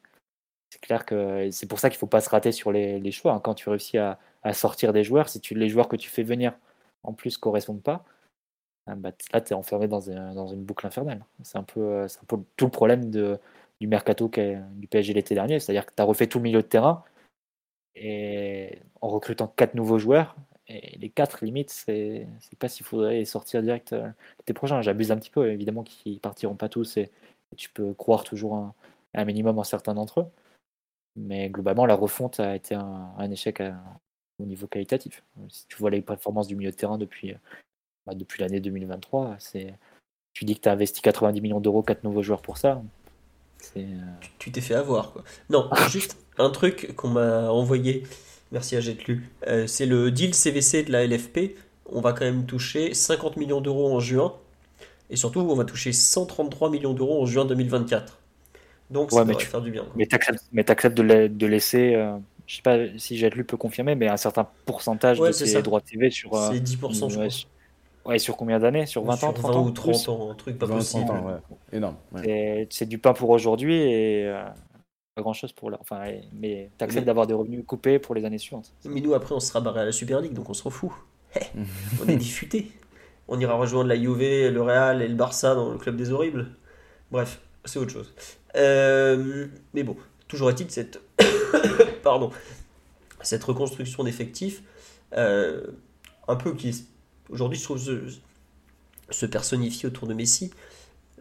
c'est 0.74 0.80
clair 0.80 1.06
que 1.06 1.50
c'est 1.52 1.66
pour 1.68 1.78
ça 1.78 1.88
qu'il 1.90 1.98
faut 1.98 2.06
pas 2.08 2.20
se 2.20 2.28
rater 2.30 2.50
sur 2.52 2.72
les, 2.72 2.98
les 3.00 3.12
choix. 3.12 3.32
hein. 3.32 3.40
Quand 3.40 3.54
tu 3.54 3.68
réussis 3.68 3.98
à, 3.98 4.18
à 4.42 4.52
sortir 4.52 4.92
des 4.92 5.04
joueurs, 5.04 5.28
si 5.28 5.40
tu, 5.40 5.54
les 5.54 5.68
joueurs 5.68 5.88
que 5.88 5.96
tu 5.96 6.10
fais 6.10 6.22
venir 6.24 6.52
en 7.04 7.12
plus 7.12 7.38
correspondent 7.38 7.82
pas, 7.82 8.04
ah 8.86 8.94
bah, 8.96 9.12
là, 9.32 9.40
tu 9.40 9.52
es 9.52 9.56
enfermé 9.56 9.88
dans, 9.88 10.10
un- 10.10 10.34
dans 10.34 10.48
une 10.48 10.64
boucle 10.64 10.86
infernale. 10.86 11.24
C'est 11.42 11.58
un 11.58 11.62
peu, 11.64 11.80
euh, 11.80 12.06
un 12.06 12.26
peu 12.26 12.38
tout 12.56 12.66
le 12.66 12.70
problème 12.72 13.10
de, 13.10 13.38
du 13.80 13.86
mercato 13.88 14.28
du 14.28 14.88
PSG 14.88 15.14
l'été 15.14 15.34
dernier. 15.34 15.60
C'est-à-dire 15.60 15.86
que 15.86 15.92
tu 15.96 16.02
as 16.02 16.04
refait 16.06 16.26
tout 16.28 16.38
le 16.38 16.44
milieu 16.44 16.62
de 16.62 16.66
terrain 16.68 17.04
et 17.96 18.78
en 19.00 19.08
recrutant 19.08 19.48
quatre 19.48 19.74
nouveaux 19.74 19.98
joueurs. 19.98 20.36
Et 20.68 20.98
les 20.98 21.10
quatre, 21.10 21.44
limite, 21.44 21.70
c'est 21.70 22.26
c'est 22.40 22.58
pas 22.58 22.68
s'il 22.68 22.86
faudrait 22.86 23.24
sortir 23.26 23.62
direct 23.62 23.92
euh, 23.92 24.08
l'été 24.38 24.54
prochain. 24.54 24.80
J'abuse 24.82 25.12
un 25.12 25.18
petit 25.18 25.30
peu, 25.30 25.50
évidemment 25.50 25.82
qu'ils 25.84 26.20
partiront 26.20 26.56
pas 26.56 26.68
tous 26.70 26.96
et, 26.96 27.10
et 27.52 27.56
tu 27.56 27.70
peux 27.70 27.92
croire 27.94 28.24
toujours 28.24 28.54
un, 28.56 28.74
un 29.14 29.24
minimum 29.26 29.58
en 29.58 29.64
certains 29.64 29.94
d'entre 29.94 30.20
eux. 30.22 30.26
Mais 31.16 31.48
globalement, 31.48 31.86
la 31.86 31.94
refonte 31.94 32.40
a 32.40 32.56
été 32.56 32.74
un, 32.74 33.10
un 33.16 33.30
échec 33.30 33.60
à- 33.60 33.80
au 34.40 34.44
niveau 34.46 34.66
qualitatif. 34.66 35.22
Si 35.48 35.66
tu 35.68 35.76
vois 35.76 35.90
les 35.90 36.02
performances 36.02 36.48
du 36.48 36.56
milieu 36.56 36.70
de 36.70 36.76
terrain 36.76 36.98
depuis, 36.98 37.32
euh, 37.32 37.36
bah, 38.06 38.14
depuis 38.14 38.42
l'année 38.42 38.60
2023, 38.60 39.36
c'est 39.38 39.74
tu 40.32 40.44
dis 40.44 40.56
que 40.56 40.60
tu 40.62 40.68
as 40.68 40.72
investi 40.72 41.00
90 41.02 41.40
millions 41.40 41.60
d'euros, 41.60 41.82
quatre 41.82 42.02
nouveaux 42.02 42.22
joueurs 42.22 42.42
pour 42.42 42.58
ça. 42.58 42.82
C'est 43.60 43.84
euh, 43.84 44.00
Tu 44.38 44.50
t'es 44.50 44.60
fait 44.60 44.74
avoir, 44.74 45.12
quoi. 45.12 45.22
Non, 45.50 45.70
juste 45.88 46.16
un 46.38 46.50
truc 46.50 46.94
qu'on 46.96 47.08
m'a 47.08 47.50
envoyé, 47.50 48.02
merci 48.50 48.74
à 48.76 48.80
Jetlu, 48.80 49.30
euh, 49.46 49.68
c'est 49.68 49.86
le 49.86 50.10
deal 50.10 50.34
CVC 50.34 50.82
de 50.82 50.90
la 50.92 51.04
LFP. 51.04 51.56
On 51.86 52.00
va 52.00 52.12
quand 52.12 52.24
même 52.24 52.46
toucher 52.46 52.92
50 52.94 53.36
millions 53.36 53.60
d'euros 53.60 53.94
en 53.94 54.00
juin, 54.00 54.34
et 55.10 55.16
surtout, 55.16 55.40
on 55.40 55.54
va 55.54 55.64
toucher 55.64 55.92
133 55.92 56.70
millions 56.70 56.94
d'euros 56.94 57.22
en 57.22 57.26
juin 57.26 57.44
2024. 57.44 58.18
Donc, 58.94 59.10
Ouais, 59.12 59.18
mais 59.20 59.32
devrait 59.32 59.42
tu- 59.44 59.46
faire 59.50 59.60
du 59.60 59.70
bien. 59.72 59.84
Mais 59.96 60.06
tu 60.06 60.14
acceptes, 60.70 60.96
de, 60.96 61.02
la- 61.02 61.28
de 61.28 61.46
laisser, 61.46 61.94
euh, 61.96 62.16
je 62.46 62.56
sais 62.56 62.62
pas 62.62 62.78
si 62.96 63.18
Jetlu 63.18 63.44
peut 63.44 63.56
confirmer, 63.56 63.94
mais 63.96 64.08
un 64.08 64.16
certain 64.16 64.46
pourcentage 64.64 65.18
Ouais, 65.20 65.28
de 65.28 65.32
ça. 65.34 65.60
droits 65.62 65.80
TV 65.80 66.10
sur. 66.10 66.32
euh, 66.34 66.50
C'est 66.52 66.60
10%, 66.60 67.08
je 67.10 67.14
ouais, 67.18 67.26
crois. 67.26 67.30
sur- 67.30 67.48
ouais, 68.06 68.18
sur 68.20 68.36
combien 68.36 68.58
d'années? 68.60 68.86
Sur 68.86 69.02
20 69.04 69.14
ans, 69.14 69.16
Sur 69.16 69.32
30 69.34 69.52
20 69.52 69.58
ans 69.58 69.64
ou 69.66 69.70
30 69.72 69.84
plus 69.94 70.08
ans, 70.08 70.30
un 70.30 70.34
truc 70.34 70.58
pas 70.58 70.66
20, 70.66 70.76
possible. 70.76 71.06
30 71.06 71.18
ans, 71.18 71.26
ouais. 71.26 71.56
Énorme. 71.76 71.96
ouais. 72.12 72.68
C'est- 72.70 72.86
du 72.86 72.98
pain 72.98 73.12
pour 73.14 73.30
aujourd'hui 73.30 73.74
et 73.74 74.26
euh, 74.28 74.44
pas 75.16 75.22
grand 75.22 75.32
chose 75.32 75.52
pour 75.52 75.70
là. 75.70 75.78
Enfin, 75.80 76.04
mais 76.32 76.70
tu 76.78 76.84
acceptes 76.84 77.00
Mais- 77.02 77.06
d'avoir 77.06 77.26
des 77.26 77.34
revenus 77.34 77.64
coupés 77.66 77.98
pour 77.98 78.14
les 78.14 78.24
années 78.24 78.38
suivantes. 78.38 78.72
Mais 78.84 79.00
nous, 79.00 79.14
après, 79.14 79.34
on 79.34 79.40
sera 79.40 79.60
barré 79.60 79.80
à 79.80 79.84
la 79.86 79.92
Super 79.92 80.20
League, 80.20 80.34
donc 80.34 80.48
on 80.48 80.54
s'en 80.54 80.70
fout. 80.70 80.92
On 82.04 82.08
est 82.08 82.16
diffuté. 82.16 82.70
On 83.26 83.40
ira 83.40 83.54
rejoindre 83.54 83.88
la 83.88 83.96
Juve, 83.96 84.20
le 84.52 84.62
Real 84.62 85.02
et 85.02 85.08
le 85.08 85.14
Barça 85.16 85.54
dans 85.56 85.72
le 85.72 85.78
club 85.78 85.96
des 85.96 86.12
horribles. 86.12 86.46
Bref, 87.10 87.40
c'est 87.64 87.78
autre 87.80 87.90
chose. 87.90 88.14
Euh, 88.56 89.46
mais 89.72 89.82
bon, 89.82 89.96
toujours 90.28 90.50
est-il 90.50 90.70
cette, 90.70 91.00
pardon, 92.02 92.30
cette 93.22 93.44
reconstruction 93.44 94.04
d'effectifs, 94.04 94.62
euh, 95.16 95.66
un 96.28 96.36
peu 96.36 96.54
qui 96.54 96.86
aujourd'hui 97.30 97.58
se, 97.58 98.08
se 99.10 99.26
personnifie 99.26 99.86
autour 99.86 100.06
de 100.06 100.14
Messi. 100.14 100.52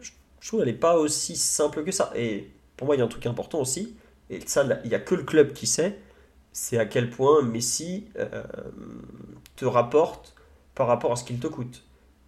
Je, 0.00 0.10
trouve 0.46 0.60
qu'elle 0.60 0.68
n'est 0.68 0.78
pas 0.78 0.96
aussi 0.96 1.36
simple 1.36 1.84
que 1.84 1.92
ça. 1.92 2.12
Et 2.14 2.50
pour 2.76 2.86
moi, 2.86 2.96
il 2.96 2.98
y 2.98 3.02
a 3.02 3.04
un 3.04 3.08
truc 3.08 3.26
important 3.26 3.60
aussi, 3.60 3.96
et 4.30 4.40
ça, 4.46 4.64
il 4.84 4.88
n'y 4.88 4.94
a 4.94 5.00
que 5.00 5.14
le 5.14 5.22
club 5.22 5.52
qui 5.52 5.66
sait, 5.66 5.98
c'est 6.52 6.78
à 6.78 6.86
quel 6.86 7.10
point 7.10 7.42
Messi 7.42 8.06
euh, 8.16 8.44
te 9.56 9.64
rapporte 9.64 10.34
par 10.74 10.86
rapport 10.86 11.12
à 11.12 11.16
ce 11.16 11.24
qu'il 11.24 11.38
te 11.38 11.46
coûte. 11.46 11.84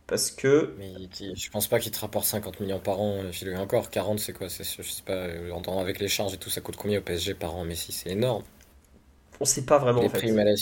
Parce 0.07 0.31
que 0.31 0.75
Mais 0.77 0.93
il- 0.93 1.11
il- 1.21 1.37
je 1.37 1.51
pense 1.51 1.67
pas 1.69 1.81
qu'il 1.81 1.91
te 1.91 1.99
rapporte 1.99 2.25
50 2.27 2.61
millions 2.61 2.79
par 2.79 3.01
an, 3.01 3.23
euh, 3.25 3.33
Philo. 3.33 3.51
Et 3.53 3.57
encore, 3.57 3.91
40, 3.91 4.21
c'est 4.21 4.33
quoi? 4.33 4.49
C'est, 4.49 4.63
je 4.65 4.83
sais 4.83 5.03
pas, 5.03 5.13
euh, 5.13 5.53
avec 5.81 5.99
les 5.99 6.09
charges 6.09 6.35
et 6.35 6.39
tout, 6.39 6.51
ça 6.51 6.61
coûte 6.61 6.77
combien 6.77 6.99
au 6.99 7.03
PSG 7.03 7.35
par 7.35 7.55
an? 7.57 7.65
Messi, 7.65 7.91
c'est 7.93 8.11
énorme. 8.11 8.45
on 9.41 9.45
sait 9.47 9.65
pas 9.65 9.79
vraiment 9.79 10.05
Les 10.05 10.07
en 10.07 10.09
fait. 10.11 10.27
primes 10.27 10.39
à 10.39 10.45
la, 10.45 10.53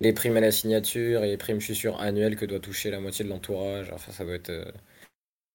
les 0.00 0.12
primes 0.14 0.36
à 0.36 0.40
la 0.40 0.52
signature 0.52 1.24
et 1.24 1.28
les 1.30 1.36
primes, 1.38 1.60
je 1.60 1.66
suis 1.66 1.76
sûr, 1.76 2.00
annuelles 2.00 2.36
que 2.36 2.46
doit 2.46 2.60
toucher 2.60 2.90
la 2.90 3.00
moitié 3.00 3.24
de 3.24 3.30
l'entourage. 3.30 3.90
Enfin, 3.92 4.12
ça 4.12 4.24
doit 4.24 4.34
être, 4.36 4.50
euh, 4.50 4.64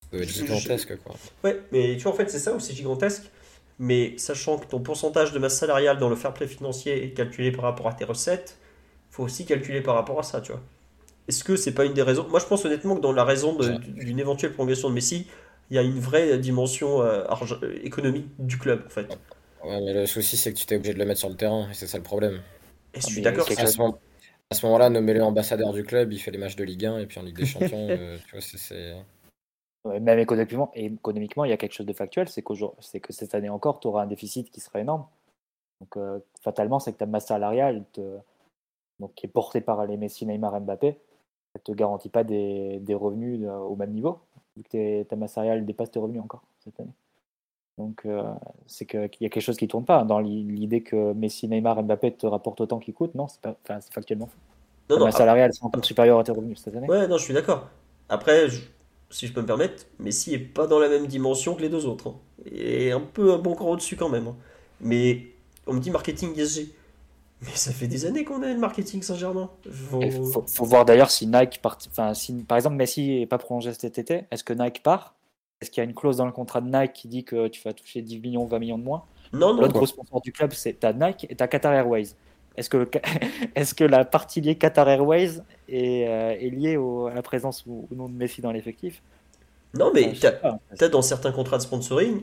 ça 0.01 0.09
doit 0.13 0.23
être 0.23 0.29
gigantesque, 0.31 0.97
quoi. 1.03 1.19
Ouais, 1.43 1.61
mais 1.71 1.97
tu 1.97 2.03
vois, 2.03 2.13
en 2.13 2.15
fait, 2.15 2.29
c'est 2.29 2.39
ça 2.39 2.53
où 2.53 2.59
c'est 2.59 2.73
gigantesque. 2.73 3.23
Mais 3.79 4.17
sachant 4.17 4.57
que 4.59 4.65
ton 4.67 4.79
pourcentage 4.81 5.31
de 5.33 5.39
masse 5.39 5.57
salariale 5.57 5.97
dans 5.97 6.09
le 6.09 6.15
fair 6.15 6.33
play 6.33 6.47
financier 6.47 7.03
est 7.05 7.13
calculé 7.13 7.51
par 7.51 7.63
rapport 7.65 7.87
à 7.87 7.93
tes 7.93 8.05
recettes, 8.05 8.57
faut 9.11 9.23
aussi 9.23 9.45
calculer 9.45 9.81
par 9.81 9.95
rapport 9.95 10.19
à 10.19 10.23
ça, 10.23 10.41
tu 10.41 10.51
vois. 10.53 10.61
Est-ce 11.27 11.43
que 11.43 11.55
c'est 11.55 11.73
pas 11.73 11.85
une 11.85 11.93
des 11.93 12.01
raisons? 12.01 12.27
Moi, 12.29 12.39
je 12.39 12.45
pense 12.45 12.65
honnêtement 12.65 12.95
que 12.95 13.01
dans 13.01 13.13
la 13.13 13.23
raison 13.23 13.57
d'une 13.57 14.19
éventuelle 14.19 14.53
prolongation 14.53 14.89
de 14.89 14.93
Messi, 14.93 15.27
il 15.69 15.75
y 15.75 15.79
a 15.79 15.81
une 15.81 15.99
vraie 15.99 16.37
dimension 16.37 17.01
euh, 17.01 17.23
euh, 17.63 17.79
économique 17.83 18.27
du 18.39 18.57
club, 18.57 18.83
en 18.85 18.89
fait. 18.89 19.07
Ouais, 19.63 19.79
mais 19.81 19.93
le 19.93 20.05
souci, 20.05 20.35
c'est 20.35 20.51
que 20.53 20.57
tu 20.59 20.65
t'es 20.65 20.75
obligé 20.75 20.93
de 20.93 20.99
le 20.99 21.05
mettre 21.05 21.19
sur 21.21 21.29
le 21.29 21.35
terrain, 21.35 21.69
et 21.71 21.73
c'est 21.73 21.87
ça 21.87 21.97
le 21.97 22.03
problème. 22.03 22.41
Et 22.93 22.99
je 22.99 23.05
Ah, 23.05 23.07
suis 23.07 23.21
d'accord. 23.21 23.47
c'est 23.47 23.59
À 23.59 23.65
ce 23.67 23.77
moment- 23.77 23.97
à 24.51 24.55
ce 24.55 24.65
moment-là, 24.65 24.89
nommez-le 24.89 25.23
ambassadeur 25.23 25.71
du 25.73 25.83
club, 25.83 26.11
il 26.11 26.19
fait 26.19 26.31
les 26.31 26.37
matchs 26.37 26.57
de 26.57 26.63
Ligue 26.63 26.85
1, 26.85 26.99
et 26.99 27.05
puis 27.07 27.19
en 27.19 27.23
Ligue 27.23 27.37
des 27.37 27.45
Champions, 27.45 27.77
euh, 27.89 28.17
tu 28.27 28.31
vois, 28.33 28.41
c'est-. 28.41 28.93
Ouais, 29.85 29.99
Même 29.99 30.19
économiquement, 30.19 30.71
économiquement, 30.75 31.45
il 31.45 31.49
y 31.49 31.53
a 31.53 31.57
quelque 31.57 31.73
chose 31.73 31.85
de 31.85 31.93
factuel, 31.93 32.29
c'est 32.29 32.41
qu'aujourd'hui- 32.41 32.77
c'est 32.81 32.99
que 32.99 33.11
cette 33.13 33.35
année 33.35 33.49
encore, 33.49 33.79
tu 33.79 33.87
auras 33.87 34.03
un 34.03 34.07
déficit 34.07 34.49
qui 34.51 34.61
sera 34.61 34.79
énorme. 34.79 35.05
Donc 35.81 35.97
euh, 35.97 36.19
fatalement, 36.41 36.79
c'est 36.79 36.93
que 36.93 36.99
ta 36.99 37.05
masse 37.07 37.27
salariale, 37.27 37.85
te- 37.93 38.19
donc, 38.99 39.13
qui 39.15 39.25
est 39.27 39.29
portée 39.29 39.61
par 39.61 39.85
les 39.85 39.97
Messi, 39.97 40.25
Neymar, 40.25 40.59
Mbappé, 40.61 40.97
elle 41.55 41.61
te 41.61 41.71
garantit 41.71 42.09
pas 42.09 42.23
des, 42.23 42.79
des 42.81 42.93
revenus 42.95 43.41
euh, 43.43 43.57
au 43.57 43.75
même 43.75 43.91
niveau, 43.93 44.19
vu 44.57 44.63
que 44.63 45.03
ta 45.03 45.15
masse 45.15 45.33
salariale 45.33 45.65
dépasse 45.65 45.91
tes 45.91 45.99
revenus 45.99 46.21
encore 46.21 46.43
cette 46.59 46.79
année. 46.79 46.93
Donc 47.77 48.03
euh, 48.05 48.23
c'est 48.67 48.85
qu'il 48.85 49.01
y 49.21 49.25
a 49.25 49.29
quelque 49.29 49.41
chose 49.41 49.57
qui 49.57 49.67
tourne 49.67 49.85
pas. 49.85 50.03
Dans 50.03 50.19
l'i- 50.19 50.43
l'idée 50.43 50.83
que 50.83 51.13
Messi, 51.13 51.47
Neymar, 51.47 51.83
Mbappé 51.83 52.13
te 52.13 52.27
rapportent 52.27 52.61
autant 52.61 52.79
qu'ils 52.79 52.93
coûtent, 52.93 53.15
non, 53.15 53.27
c'est 53.27 53.41
factuellement 53.93 54.27
faux. 54.27 54.39
Non, 54.89 54.99
non, 54.99 55.11
salariales 55.11 55.53
sont 55.53 55.67
un 55.67 55.69
peu 55.69 55.81
supérieures 55.83 56.19
à 56.19 56.23
tes 56.23 56.31
revenus 56.31 56.59
cette 56.61 56.75
année. 56.75 56.87
Ouais, 56.87 57.07
non, 57.07 57.17
je 57.17 57.23
suis 57.23 57.33
d'accord. 57.33 57.69
Après, 58.09 58.47
si 59.09 59.27
je 59.27 59.33
peux 59.33 59.41
me 59.41 59.45
permettre, 59.45 59.85
Messi 59.99 60.33
est 60.33 60.39
pas 60.39 60.67
dans 60.67 60.79
la 60.79 60.89
même 60.89 61.07
dimension 61.07 61.55
que 61.55 61.61
les 61.61 61.69
deux 61.69 61.85
autres. 61.85 62.07
Hein. 62.09 62.15
Et 62.51 62.91
un 62.91 62.99
peu 62.99 63.33
un 63.33 63.37
bon 63.37 63.55
cran 63.55 63.69
au-dessus 63.71 63.95
quand 63.95 64.09
même. 64.09 64.27
Hein. 64.27 64.35
Mais 64.81 65.27
on 65.67 65.73
me 65.73 65.79
dit 65.79 65.91
marketing 65.91 66.33
PSG. 66.33 66.73
Mais 67.45 67.55
ça 67.55 67.71
fait 67.71 67.87
des 67.87 68.05
années 68.05 68.23
qu'on 68.23 68.41
a 68.41 68.47
le 68.47 68.59
marketing 68.59 69.01
Saint-Germain. 69.01 69.49
Il 69.65 70.11
faut, 70.11 70.65
voir 70.65 70.85
d'ailleurs 70.85 71.11
si 71.11 71.27
Nike 71.27 71.61
part... 71.61 71.77
enfin, 71.89 72.13
si 72.13 72.33
par 72.43 72.57
exemple 72.57 72.75
Messi 72.75 73.19
n'est 73.19 73.25
pas 73.25 73.37
prolongé 73.37 73.73
cet 73.73 73.97
été, 73.97 74.23
est-ce 74.31 74.43
que 74.43 74.53
Nike 74.53 74.81
part? 74.81 75.15
Est-ce 75.61 75.71
qu'il 75.71 75.81
y 75.81 75.85
a 75.85 75.89
une 75.89 75.95
clause 75.95 76.17
dans 76.17 76.25
le 76.25 76.31
contrat 76.31 76.61
de 76.61 76.69
Nike 76.69 76.93
qui 76.93 77.07
dit 77.07 77.23
que 77.23 77.47
tu 77.47 77.61
vas 77.63 77.73
toucher 77.73 78.01
10 78.01 78.19
millions, 78.19 78.45
20 78.45 78.59
millions 78.59 78.77
de 78.77 78.83
moins? 78.83 79.03
Non, 79.33 79.53
non. 79.53 79.61
L'autre 79.61 79.73
gros 79.73 79.85
sponsor 79.85 80.21
du 80.21 80.31
club, 80.31 80.51
c'est 80.53 80.73
ta 80.73 80.93
Nike 80.93 81.25
et 81.29 81.35
ta 81.35 81.47
Qatar 81.47 81.73
Airways. 81.73 82.09
Est-ce 82.55 82.69
que, 82.69 82.89
est 83.55 83.73
que 83.73 83.83
la 83.83 84.05
partie 84.05 84.41
liée 84.41 84.55
Qatar 84.55 84.87
Airways 84.87 85.41
est, 85.67 86.07
euh, 86.07 86.37
est 86.39 86.49
liée 86.49 86.77
à 87.11 87.15
la 87.15 87.21
présence 87.21 87.65
ou, 87.65 87.87
non 87.91 88.07
de 88.07 88.13
Messi 88.13 88.41
dans 88.41 88.51
l'effectif? 88.51 89.01
Non, 89.73 89.91
mais 89.93 90.13
tu 90.13 90.27
as, 90.27 90.89
dans 90.89 91.01
certains 91.01 91.31
contrats 91.31 91.57
de 91.57 91.63
sponsoring 91.63 92.21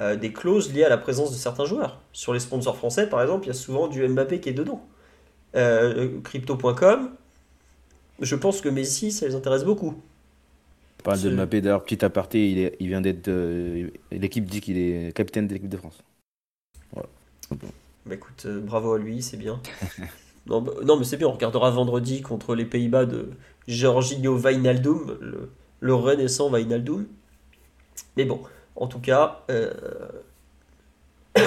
euh, 0.00 0.16
des 0.16 0.32
clauses 0.32 0.72
liées 0.72 0.84
à 0.84 0.88
la 0.88 0.98
présence 0.98 1.30
de 1.30 1.36
certains 1.36 1.64
joueurs. 1.64 2.00
Sur 2.12 2.32
les 2.32 2.40
sponsors 2.40 2.76
français, 2.76 3.08
par 3.08 3.22
exemple, 3.22 3.44
il 3.44 3.48
y 3.48 3.50
a 3.50 3.54
souvent 3.54 3.88
du 3.88 4.06
Mbappé 4.06 4.40
qui 4.40 4.48
est 4.48 4.54
dedans. 4.54 4.86
Euh, 5.54 6.20
crypto.com, 6.24 7.10
je 8.20 8.36
pense 8.36 8.60
que 8.60 8.68
Messi, 8.68 9.12
ça 9.12 9.26
les 9.26 9.34
intéresse 9.34 9.64
beaucoup. 9.64 10.00
On 11.00 11.02
parle 11.02 11.20
de 11.20 11.30
Mbappé, 11.30 11.60
d'ailleurs, 11.60 11.84
petit 11.84 12.04
aparté, 12.04 12.50
il, 12.50 12.58
est, 12.58 12.76
il 12.80 12.88
vient 12.88 13.00
d'être. 13.00 13.30
L'équipe 14.10 14.46
dit 14.46 14.60
qu'il 14.60 14.78
est 14.78 15.14
capitaine 15.14 15.46
de 15.46 15.54
l'équipe 15.54 15.68
de 15.68 15.76
France. 15.76 16.02
Voilà. 16.92 17.08
Bah 18.04 18.14
écoute, 18.14 18.44
euh, 18.46 18.60
bravo 18.60 18.94
à 18.94 18.98
lui, 18.98 19.22
c'est 19.22 19.36
bien. 19.36 19.60
non, 20.46 20.60
bah, 20.60 20.72
non, 20.84 20.96
mais 20.96 21.04
c'est 21.04 21.16
bien, 21.16 21.28
on 21.28 21.32
regardera 21.32 21.70
vendredi 21.70 22.20
contre 22.20 22.54
les 22.54 22.64
Pays-Bas 22.64 23.04
de 23.04 23.30
Jorginho 23.68 24.36
Wijnaldum, 24.36 25.18
le, 25.20 25.50
le 25.80 25.94
renaissant 25.94 26.50
Wijnaldum. 26.50 27.06
Mais 28.16 28.24
bon, 28.24 28.40
en 28.76 28.86
tout 28.86 29.00
cas... 29.00 29.42
Euh, 29.50 29.72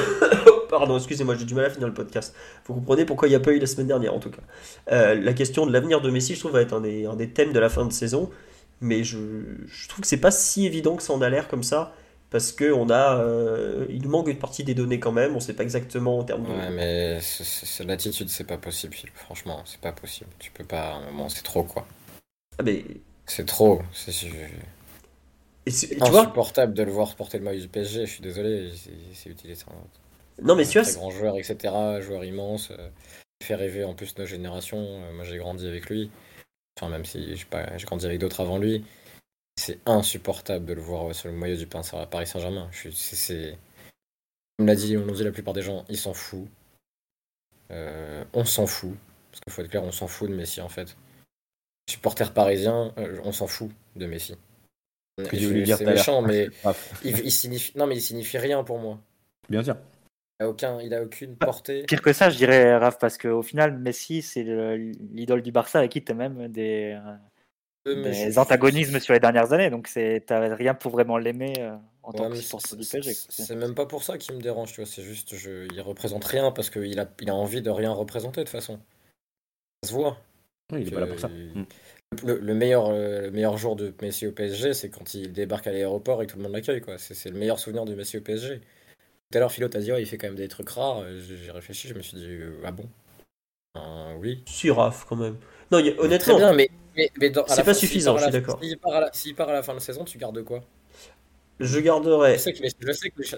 pardon, 0.69 0.97
excusez-moi, 0.97 1.35
j'ai 1.35 1.45
du 1.45 1.53
mal 1.53 1.65
à 1.65 1.69
finir 1.69 1.87
le 1.87 1.93
podcast. 1.93 2.35
Vous 2.65 2.73
comprenez 2.73 3.05
pourquoi 3.05 3.27
il 3.27 3.31
n'y 3.31 3.35
a 3.35 3.39
pas 3.39 3.51
eu 3.51 3.59
la 3.59 3.67
semaine 3.67 3.87
dernière, 3.87 4.13
en 4.13 4.19
tout 4.19 4.31
cas. 4.31 4.41
Euh, 4.91 5.15
la 5.15 5.33
question 5.33 5.65
de 5.65 5.71
l'avenir 5.71 6.01
de 6.01 6.09
Messi, 6.09 6.35
je 6.35 6.39
trouve, 6.39 6.53
va 6.53 6.61
être 6.61 6.73
un 6.73 6.81
des, 6.81 7.05
un 7.05 7.15
des 7.15 7.29
thèmes 7.29 7.53
de 7.53 7.59
la 7.59 7.69
fin 7.69 7.85
de 7.85 7.93
saison. 7.93 8.29
Mais 8.81 9.03
je, 9.03 9.17
je 9.67 9.87
trouve 9.87 10.01
que 10.01 10.07
c'est 10.07 10.17
pas 10.17 10.31
si 10.31 10.65
évident 10.65 10.95
que 10.95 11.03
ça 11.03 11.13
en 11.13 11.21
a 11.21 11.29
l'air 11.29 11.47
comme 11.47 11.63
ça 11.63 11.93
parce 12.35 12.51
que 12.51 12.71
on 12.73 12.89
a, 12.89 13.19
euh, 13.19 13.85
il 13.89 14.09
manque 14.09 14.27
une 14.27 14.37
partie 14.37 14.65
des 14.65 14.73
données 14.73 14.99
quand 14.99 15.13
même. 15.13 15.31
On 15.31 15.35
ne 15.35 15.39
sait 15.39 15.53
pas 15.53 15.63
exactement 15.63 16.19
en 16.19 16.23
termes 16.25 16.43
de. 16.43 16.49
Ouais, 16.49 16.69
mais 16.69 17.19
l'attitude, 17.85 18.27
c'est 18.27 18.43
pas 18.43 18.57
possible, 18.57 18.93
Franchement, 19.13 19.61
c'est 19.65 19.79
pas 19.79 19.93
possible. 19.93 20.29
Tu 20.39 20.51
peux 20.51 20.65
pas. 20.65 20.81
À 20.81 20.95
un 20.95 21.05
moment, 21.05 21.29
c'est 21.29 21.43
trop 21.43 21.63
quoi. 21.63 21.87
Ah 22.57 22.63
mais. 22.63 22.83
C'est 23.25 23.45
trop. 23.45 23.81
C'est 23.93 24.11
insupportable 25.67 26.73
de 26.73 26.83
le 26.83 26.91
voir 26.91 27.15
porter 27.15 27.37
le 27.39 27.43
maillot 27.43 27.61
du 27.61 27.67
PSG. 27.67 28.05
Je 28.05 28.11
suis 28.11 28.21
désolé, 28.21 28.71
c'est 29.13 29.29
utile. 29.29 29.55
Non 30.41 30.55
mais 30.55 30.65
tu 30.65 30.79
vois. 30.79 30.91
Grand 30.91 31.11
joueur, 31.11 31.37
etc. 31.37 31.73
Joueur 32.01 32.23
immense. 32.23 32.71
Euh, 32.71 32.89
il 33.41 33.45
fait 33.45 33.55
rêver 33.55 33.83
en 33.83 33.93
plus 33.93 34.17
nos 34.17 34.25
générations. 34.25 35.03
Euh, 35.03 35.13
moi, 35.13 35.23
j'ai 35.23 35.37
grandi 35.37 35.67
avec 35.67 35.89
lui. 35.89 36.09
Enfin, 36.77 36.89
même 36.89 37.05
si 37.05 37.35
j'ai 37.35 37.85
grandi 37.85 38.05
avec 38.05 38.19
d'autres 38.19 38.41
avant 38.41 38.57
lui. 38.57 38.83
C'est 39.57 39.79
insupportable 39.85 40.65
de 40.65 40.73
le 40.73 40.81
voir 40.81 41.15
sur 41.15 41.29
le 41.29 41.35
maillot 41.35 41.55
du 41.55 41.65
Paris 41.65 42.27
Saint-Germain. 42.27 42.69
C'est, 42.73 43.57
Comme 44.57 44.67
l'a 44.67 44.75
dit, 44.75 44.97
on 44.97 45.05
dit 45.05 45.23
la 45.23 45.31
plupart 45.31 45.53
des 45.53 45.61
gens, 45.61 45.85
ils 45.87 45.97
s'en 45.97 46.13
foutent. 46.13 46.49
Euh, 47.71 48.23
on 48.33 48.43
s'en 48.43 48.67
fout. 48.67 48.95
Parce 49.31 49.41
qu'il 49.41 49.53
faut 49.53 49.61
être 49.61 49.69
clair, 49.69 49.83
on 49.83 49.93
s'en 49.93 50.07
fout 50.07 50.29
de 50.29 50.35
Messi 50.35 50.59
en 50.59 50.67
fait. 50.67 50.97
Supporter 51.89 52.33
parisien, 52.33 52.93
on 53.23 53.31
s'en 53.31 53.47
fout 53.47 53.71
de 53.95 54.05
Messi. 54.07 54.35
C'est 55.17 55.85
méchant, 55.85 56.21
mais 56.21 56.49
il, 57.03 57.31
signifie... 57.31 57.77
non, 57.77 57.87
mais 57.87 57.95
il 57.95 58.01
signifie 58.01 58.37
rien 58.37 58.63
pour 58.63 58.79
moi. 58.79 58.99
Bien 59.49 59.63
sûr. 59.63 59.77
Il 60.39 60.43
a, 60.43 60.49
aucun, 60.49 60.81
il 60.81 60.93
a 60.93 61.01
aucune 61.01 61.35
bah, 61.35 61.45
portée. 61.45 61.83
Pire 61.83 62.01
que 62.01 62.11
ça, 62.11 62.29
je 62.29 62.35
dirais, 62.35 62.75
Raph, 62.77 62.99
parce 62.99 63.17
qu'au 63.17 63.41
final, 63.41 63.77
Messi, 63.77 64.21
c'est 64.21 64.43
l'idole 65.13 65.41
du 65.41 65.53
Barça 65.53 65.79
avec 65.79 65.91
qui 65.91 66.03
tu 66.03 66.11
as 66.11 66.15
même 66.15 66.49
des, 66.49 66.99
des 67.85 68.39
antagonismes 68.39 68.99
sur 68.99 69.13
les 69.13 69.19
dernières 69.19 69.53
années, 69.53 69.69
donc 69.69 69.89
t'as 70.25 70.55
rien 70.55 70.73
pour 70.73 70.91
vraiment 70.91 71.17
l'aimer 71.17 71.53
euh, 71.59 71.75
en 72.03 72.11
tant 72.11 72.29
que 72.29 72.35
supporter 72.35 72.75
du 72.75 72.85
PSG. 72.85 73.13
C'est 73.29 73.55
même 73.55 73.75
pas 73.75 73.85
pour 73.85 74.03
ça 74.03 74.17
qu'il 74.17 74.35
me 74.35 74.41
dérange, 74.41 74.73
tu 74.73 74.81
vois. 74.81 74.89
C'est 74.89 75.03
juste, 75.03 75.35
je, 75.35 75.67
il 75.71 75.81
représente 75.81 76.25
rien 76.25 76.51
parce 76.51 76.69
qu'il 76.69 76.99
a, 76.99 77.07
il 77.21 77.29
a 77.29 77.35
envie 77.35 77.61
de 77.61 77.69
rien 77.69 77.91
représenter 77.91 78.41
de 78.41 78.45
toute 78.45 78.51
façon. 78.51 78.79
Ça 79.83 79.89
se 79.89 79.93
voit. 79.93 80.17
Oui, 80.73 80.81
il 80.81 80.87
est 80.87 80.91
pas 80.91 80.99
là 80.99 81.07
pour 81.07 81.19
ça. 81.19 81.29
Le, 82.23 82.53
meilleur, 82.53 82.87
euh, 82.89 83.21
le 83.23 83.31
meilleur 83.31 83.57
jour 83.57 83.75
de 83.75 83.93
Messi 84.01 84.27
au 84.27 84.31
PSG, 84.31 84.73
c'est 84.73 84.89
quand 84.89 85.13
il 85.13 85.31
débarque 85.31 85.67
à 85.67 85.71
l'aéroport 85.71 86.21
et 86.23 86.27
tout 86.27 86.37
le 86.37 86.43
monde 86.43 86.53
l'accueille, 86.53 86.81
quoi. 86.81 86.97
C'est 86.97 87.29
le 87.29 87.37
meilleur 87.37 87.59
souvenir 87.59 87.85
de 87.85 87.95
Messi 87.95 88.17
au 88.17 88.21
PSG. 88.21 88.59
Tout 88.59 89.37
à 89.37 89.39
l'heure, 89.39 89.51
Philo 89.51 89.67
t'a 89.67 89.79
dit, 89.79 89.91
il 89.97 90.05
fait 90.05 90.17
quand 90.17 90.27
même 90.27 90.35
des 90.35 90.47
trucs 90.47 90.69
rares. 90.69 91.03
J'ai 91.19 91.51
réfléchi, 91.51 91.87
je 91.87 91.93
me 91.93 92.01
suis 92.01 92.17
dit, 92.17 92.37
ah 92.63 92.71
bon? 92.71 92.85
Oui. 94.19 94.43
Suraf, 94.45 95.05
quand 95.07 95.15
même. 95.15 95.37
Non, 95.71 95.79
honnêtement. 95.97 96.37
bien, 96.37 96.53
mais 96.53 96.69
c'est 97.47 97.63
pas 97.63 97.73
suffisant, 97.73 98.17
je 98.17 98.23
suis 98.23 98.31
d'accord. 98.31 98.59
S'il 99.13 99.35
part, 99.35 99.49
à 99.49 99.53
la 99.53 99.63
fin 99.63 99.73
de 99.73 99.79
saison, 99.79 100.03
tu 100.03 100.17
gardes 100.17 100.43
quoi? 100.43 100.61
Je 101.59 101.79
garderai. 101.79 102.33
Je 102.33 102.37
sais 102.39 102.53
que 102.53 102.61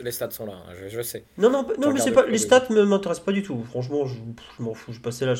les, 0.03 0.11
stats 0.11 0.31
sont 0.31 0.47
là, 0.47 0.53
hein, 0.53 0.73
je, 0.87 1.01
sais. 1.03 1.23
Non, 1.37 1.51
non, 1.51 1.67
non 1.77 1.91
mais 1.91 1.99
c'est 1.99 2.11
pas, 2.11 2.25
les 2.25 2.39
stats 2.39 2.65
ne 2.71 2.81
m'intéressent 2.81 3.23
pas 3.23 3.31
du 3.31 3.43
tout. 3.43 3.63
Franchement, 3.69 4.07
je, 4.07 4.15
m'en 4.57 4.73
fous. 4.73 4.91
Je 4.91 4.99
passais 4.99 5.25
là, 5.27 5.35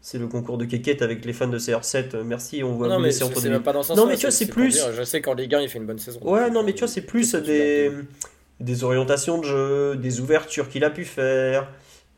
c'est 0.00 0.18
le 0.18 0.26
concours 0.26 0.58
de 0.58 0.64
quéquette 0.64 1.02
avec 1.02 1.24
les 1.24 1.32
fans 1.32 1.48
de 1.48 1.58
CR7. 1.58 2.22
Merci, 2.22 2.62
on 2.64 2.72
voit 2.72 2.88
non, 2.88 3.04
c'est 3.10 3.48
même 3.48 3.62
pas 3.62 3.72
dans 3.72 3.82
Non, 3.94 4.06
mais 4.06 4.16
tu 4.16 4.22
vois, 4.22 4.30
c'est 4.30 4.46
plus. 4.46 4.80
je 4.96 5.02
sais 5.04 5.20
qu'en 5.20 5.34
Ligue 5.34 5.54
1, 5.54 5.60
il 5.60 5.68
fait 5.68 5.78
une 5.78 5.86
bonne 5.86 5.98
saison. 5.98 6.20
Ouais, 6.22 6.50
non, 6.50 6.62
mais 6.62 6.72
tu 6.72 6.80
vois, 6.80 6.88
c'est 6.88 7.02
plus 7.02 7.34
des, 7.34 7.90
des 8.60 8.84
orientations 8.84 9.38
de 9.38 9.44
jeu, 9.44 9.96
des 9.96 10.20
ouvertures 10.20 10.68
qu'il 10.68 10.84
a 10.84 10.90
pu 10.90 11.04
faire. 11.04 11.68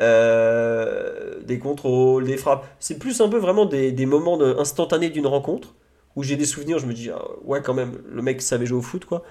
Euh, 0.01 1.41
des 1.43 1.61
contrôles, 1.61 2.25
des 2.25 2.37
frappes. 2.37 2.67
C'est 2.81 2.99
plus 2.99 3.21
un 3.21 3.29
peu 3.29 3.39
vraiment 3.39 3.67
des, 3.67 4.07
moments 4.07 4.41
instantanés 4.41 5.11
d'une 5.11 5.27
rencontre 5.27 5.75
où 6.17 6.23
j'ai 6.23 6.37
des 6.37 6.45
souvenirs, 6.45 6.79
je 6.79 6.87
me 6.87 6.93
dis, 6.93 7.11
ah, 7.11 7.23
ouais, 7.45 7.63
quand 7.63 7.75
même, 7.75 7.99
le 8.11 8.21
mec 8.21 8.43
savait 8.43 8.67
jouer 8.67 8.79
au 8.79 8.83
foot, 8.83 9.05
quoi, 9.05 9.23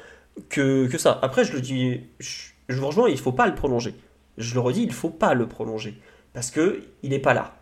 que, 0.50 0.88
que 0.88 0.98
ça. 0.98 1.20
Après, 1.22 1.44
je 1.44 1.54
le 1.54 1.62
dis, 1.62 2.02
je, 2.20 2.54
vous 2.70 2.88
rejoins, 2.88 3.10
il 3.10 3.20
faut 3.20 3.34
pas 3.34 3.48
le 3.48 3.54
prolonger. 3.54 3.94
Je 4.38 4.54
le 4.54 4.62
redis, 4.62 4.84
il 4.84 4.94
faut 4.94 5.10
pas 5.10 5.34
le 5.34 5.48
prolonger. 5.48 6.00
Parce 6.34 6.52
que 6.52 6.82
il 7.04 7.10
n'est 7.10 7.20
pas 7.20 7.34
là. 7.34 7.58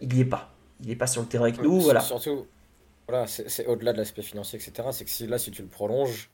Il 0.00 0.08
n'y 0.08 0.20
est 0.20 0.24
pas. 0.24 0.52
Il 0.80 0.88
n'est 0.88 0.96
pas 0.96 1.06
sur 1.06 1.22
le 1.22 1.28
terrain 1.28 1.44
avec 1.44 1.60
nous, 1.60 1.80
voilà. 1.80 2.00
Surtout, 2.00 2.46
voilà, 3.08 3.26
c'est 3.26 3.66
au-delà 3.66 3.92
de 3.92 3.98
l'aspect 3.98 4.22
financier, 4.22 4.58
etc. 4.58 4.88
C'est 4.92 5.04
que 5.04 5.10
si, 5.10 5.26
là, 5.26 5.38
si 5.38 5.50
tu 5.50 5.62
le 5.62 5.68
prolonges, 5.68 6.30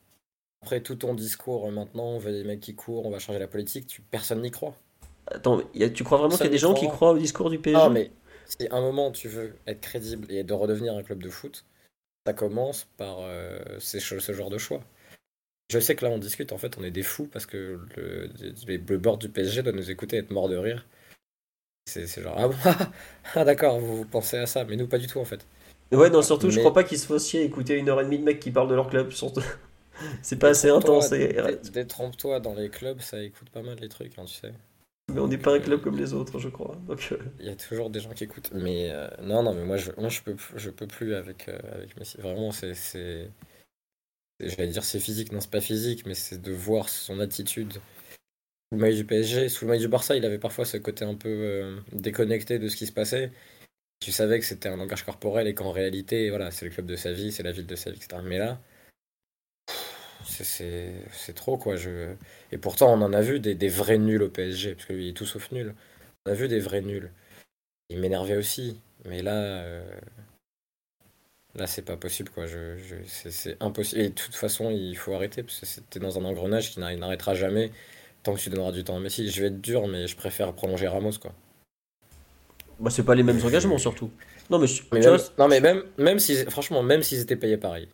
après 0.62 0.80
tout 0.80 0.96
ton 0.96 1.14
discours, 1.14 1.70
maintenant, 1.70 2.04
on 2.04 2.18
veut 2.18 2.32
des 2.32 2.44
mecs 2.44 2.60
qui 2.60 2.74
courent, 2.74 3.06
on 3.06 3.10
va 3.10 3.18
changer 3.18 3.38
la 3.38 3.48
politique, 3.48 3.86
tu, 3.86 4.00
personne 4.00 4.42
n'y 4.42 4.50
croit. 4.50 4.74
Attends, 5.26 5.60
tu 5.94 6.04
crois 6.04 6.18
vraiment 6.18 6.36
qu'il 6.36 6.46
y 6.46 6.48
a 6.48 6.52
des 6.52 6.58
gens 6.58 6.74
qui 6.74 6.88
croient 6.88 7.12
au 7.12 7.18
discours 7.18 7.50
du 7.50 7.58
PSG 7.58 7.78
Non, 7.78 7.90
mais 7.90 8.10
si 8.46 8.66
un 8.70 8.80
moment 8.80 9.10
tu 9.10 9.28
veux 9.28 9.54
être 9.66 9.80
crédible 9.80 10.30
et 10.32 10.42
de 10.42 10.52
redevenir 10.54 10.94
un 10.94 11.02
club 11.02 11.22
de 11.22 11.28
foot, 11.28 11.64
ça 12.26 12.32
commence 12.32 12.88
par 12.96 13.18
euh, 13.20 13.58
ce 13.78 14.32
genre 14.32 14.50
de 14.50 14.58
choix. 14.58 14.80
Je 15.70 15.78
sais 15.78 15.94
que 15.94 16.04
là 16.04 16.10
on 16.10 16.18
discute, 16.18 16.52
en 16.52 16.58
fait 16.58 16.78
on 16.78 16.82
est 16.82 16.90
des 16.90 17.02
fous 17.02 17.28
parce 17.30 17.44
que 17.44 17.78
le, 17.96 18.30
le 18.66 18.98
board 18.98 19.20
du 19.20 19.28
PSG 19.28 19.62
doit 19.62 19.72
nous 19.72 19.90
écouter 19.90 20.16
être 20.16 20.30
mort 20.30 20.48
de 20.48 20.56
rire. 20.56 20.86
C'est 21.88 22.22
genre, 22.22 22.34
ah 22.36 22.48
bon, 22.48 22.54
ah, 23.34 23.44
d'accord, 23.44 23.80
vous, 23.80 24.04
pensez 24.04 24.36
à 24.38 24.46
ça, 24.46 24.64
mais 24.64 24.76
nous 24.76 24.86
pas 24.86 24.98
du 24.98 25.06
tout 25.06 25.18
en 25.18 25.24
fait. 25.24 25.46
Ouais, 25.90 26.10
non, 26.10 26.22
surtout 26.22 26.50
je 26.50 26.58
crois 26.60 26.74
pas 26.74 26.84
qu'ils 26.84 26.98
se 26.98 27.06
fassent 27.06 27.28
chier 27.28 27.42
écouter 27.42 27.76
une 27.76 27.88
heure 27.88 28.00
et 28.00 28.04
demie 28.04 28.18
de 28.18 28.24
mecs 28.24 28.40
qui 28.40 28.50
parlent 28.50 28.68
de 28.68 28.74
leur 28.74 28.88
club. 28.88 29.10
Surtout. 29.10 29.42
C'est 30.22 30.38
pas 30.38 30.50
assez 30.50 30.68
intense. 30.68 31.10
Détrompe-toi 31.72 32.40
dans 32.40 32.54
les 32.54 32.68
clubs, 32.68 33.00
ça 33.00 33.20
écoute 33.20 33.50
pas 33.50 33.62
mal 33.62 33.78
les 33.80 33.88
trucs, 33.88 34.16
hein, 34.18 34.24
tu 34.26 34.34
sais. 34.34 34.52
Mais 35.12 35.20
on 35.20 35.28
n'est 35.28 35.38
pas 35.38 35.54
un 35.54 35.58
club 35.58 35.80
comme 35.80 35.96
les 35.96 36.12
autres, 36.12 36.38
je 36.38 36.48
crois. 36.48 36.76
Donc, 36.86 37.08
euh. 37.12 37.18
Il 37.40 37.46
y 37.46 37.48
a 37.48 37.56
toujours 37.56 37.88
des 37.88 38.00
gens 38.00 38.10
qui 38.10 38.24
écoutent. 38.24 38.50
Mais 38.52 38.90
euh, 38.90 39.08
non, 39.22 39.42
non, 39.42 39.54
mais 39.54 39.64
moi, 39.64 39.78
je, 39.78 39.90
moi, 39.96 40.10
je, 40.10 40.20
peux, 40.20 40.36
je 40.56 40.70
peux 40.70 40.86
plus 40.86 41.14
avec, 41.14 41.48
euh, 41.48 41.58
avec 41.72 41.96
Messi. 41.96 42.18
Vraiment, 42.18 42.52
c'est. 42.52 43.30
J'allais 44.40 44.68
dire 44.68 44.84
c'est 44.84 45.00
physique, 45.00 45.32
non, 45.32 45.40
c'est 45.40 45.50
pas 45.50 45.60
physique, 45.60 46.06
mais 46.06 46.14
c'est 46.14 46.40
de 46.40 46.52
voir 46.52 46.88
son 46.88 47.18
attitude. 47.18 47.78
Sous 48.70 48.76
le 48.76 48.80
maillot 48.82 48.96
du 48.96 49.04
PSG, 49.04 49.48
sous 49.48 49.64
le 49.64 49.70
maillot 49.70 49.82
du 49.82 49.88
Barça, 49.88 50.16
il 50.16 50.24
avait 50.24 50.38
parfois 50.38 50.64
ce 50.64 50.76
côté 50.76 51.04
un 51.04 51.14
peu 51.14 51.80
déconnecté 51.92 52.58
de 52.58 52.68
ce 52.68 52.76
qui 52.76 52.86
se 52.86 52.92
passait. 52.92 53.32
Tu 54.00 54.12
savais 54.12 54.38
que 54.38 54.44
c'était 54.44 54.68
un 54.68 54.76
langage 54.76 55.04
corporel 55.04 55.46
et 55.48 55.54
qu'en 55.54 55.72
réalité, 55.72 56.30
voilà, 56.30 56.50
c'est 56.50 56.66
le 56.66 56.70
club 56.70 56.86
de 56.86 56.96
sa 56.96 57.12
vie, 57.12 57.32
c'est 57.32 57.42
la 57.42 57.52
ville 57.52 57.66
de 57.66 57.76
sa 57.76 57.90
vie, 57.90 57.96
etc. 57.96 58.22
Mais 58.24 58.38
là, 58.38 58.60
c'est 60.24 61.34
trop, 61.34 61.56
quoi. 61.56 61.76
Et 62.52 62.58
pourtant, 62.58 62.92
on 62.92 63.02
en 63.02 63.12
a 63.12 63.20
vu 63.20 63.40
des, 63.40 63.68
vrais 63.68 63.98
nuls 63.98 64.22
au 64.22 64.28
PSG, 64.28 64.74
parce 64.74 64.86
qu'il 64.86 65.08
est 65.08 65.16
tout 65.16 65.26
sauf 65.26 65.50
nul. 65.52 65.74
On 66.26 66.30
a 66.30 66.34
vu 66.34 66.48
des 66.48 66.60
vrais 66.60 66.82
nuls. 66.82 67.10
Il 67.90 67.98
m'énervait 68.00 68.36
aussi, 68.36 68.80
mais 69.04 69.22
là, 69.22 69.34
euh, 69.34 70.00
là, 71.54 71.66
c'est 71.66 71.82
pas 71.82 71.96
possible, 71.96 72.30
quoi. 72.30 72.46
C'est 73.06 73.56
impossible. 73.60 74.00
Et 74.02 74.08
de 74.10 74.14
toute 74.14 74.34
façon, 74.34 74.70
il 74.70 74.96
faut 74.96 75.14
arrêter, 75.14 75.42
parce 75.42 75.60
que 75.60 75.66
c'était 75.66 76.00
dans 76.00 76.18
un 76.18 76.24
engrenage 76.24 76.70
qui 76.70 76.80
n'arrêtera 76.80 77.34
jamais 77.34 77.70
tant 78.28 78.36
que 78.36 78.40
tu 78.40 78.50
donneras 78.50 78.72
du 78.72 78.84
temps 78.84 78.96
à 78.96 79.00
Messi. 79.00 79.30
Je 79.30 79.40
vais 79.40 79.48
être 79.48 79.60
dur, 79.60 79.86
mais 79.88 80.06
je 80.06 80.16
préfère 80.16 80.52
prolonger 80.52 80.86
Ramos, 80.86 81.12
quoi. 81.20 81.32
Bah, 82.78 82.90
c'est 82.90 83.02
pas 83.02 83.14
les 83.14 83.22
mêmes 83.22 83.44
engagements 83.44 83.78
surtout. 83.78 84.10
Non, 84.50 84.58
mais, 84.58 84.66
mais 84.92 85.00
même, 85.00 85.18
non, 85.38 85.48
mais 85.48 85.60
même, 85.60 85.82
même 85.96 86.18
si, 86.18 86.36
franchement, 86.46 86.82
même 86.82 87.02
s'ils 87.02 87.20
étaient 87.20 87.36
payés 87.36 87.56
pareil, 87.56 87.88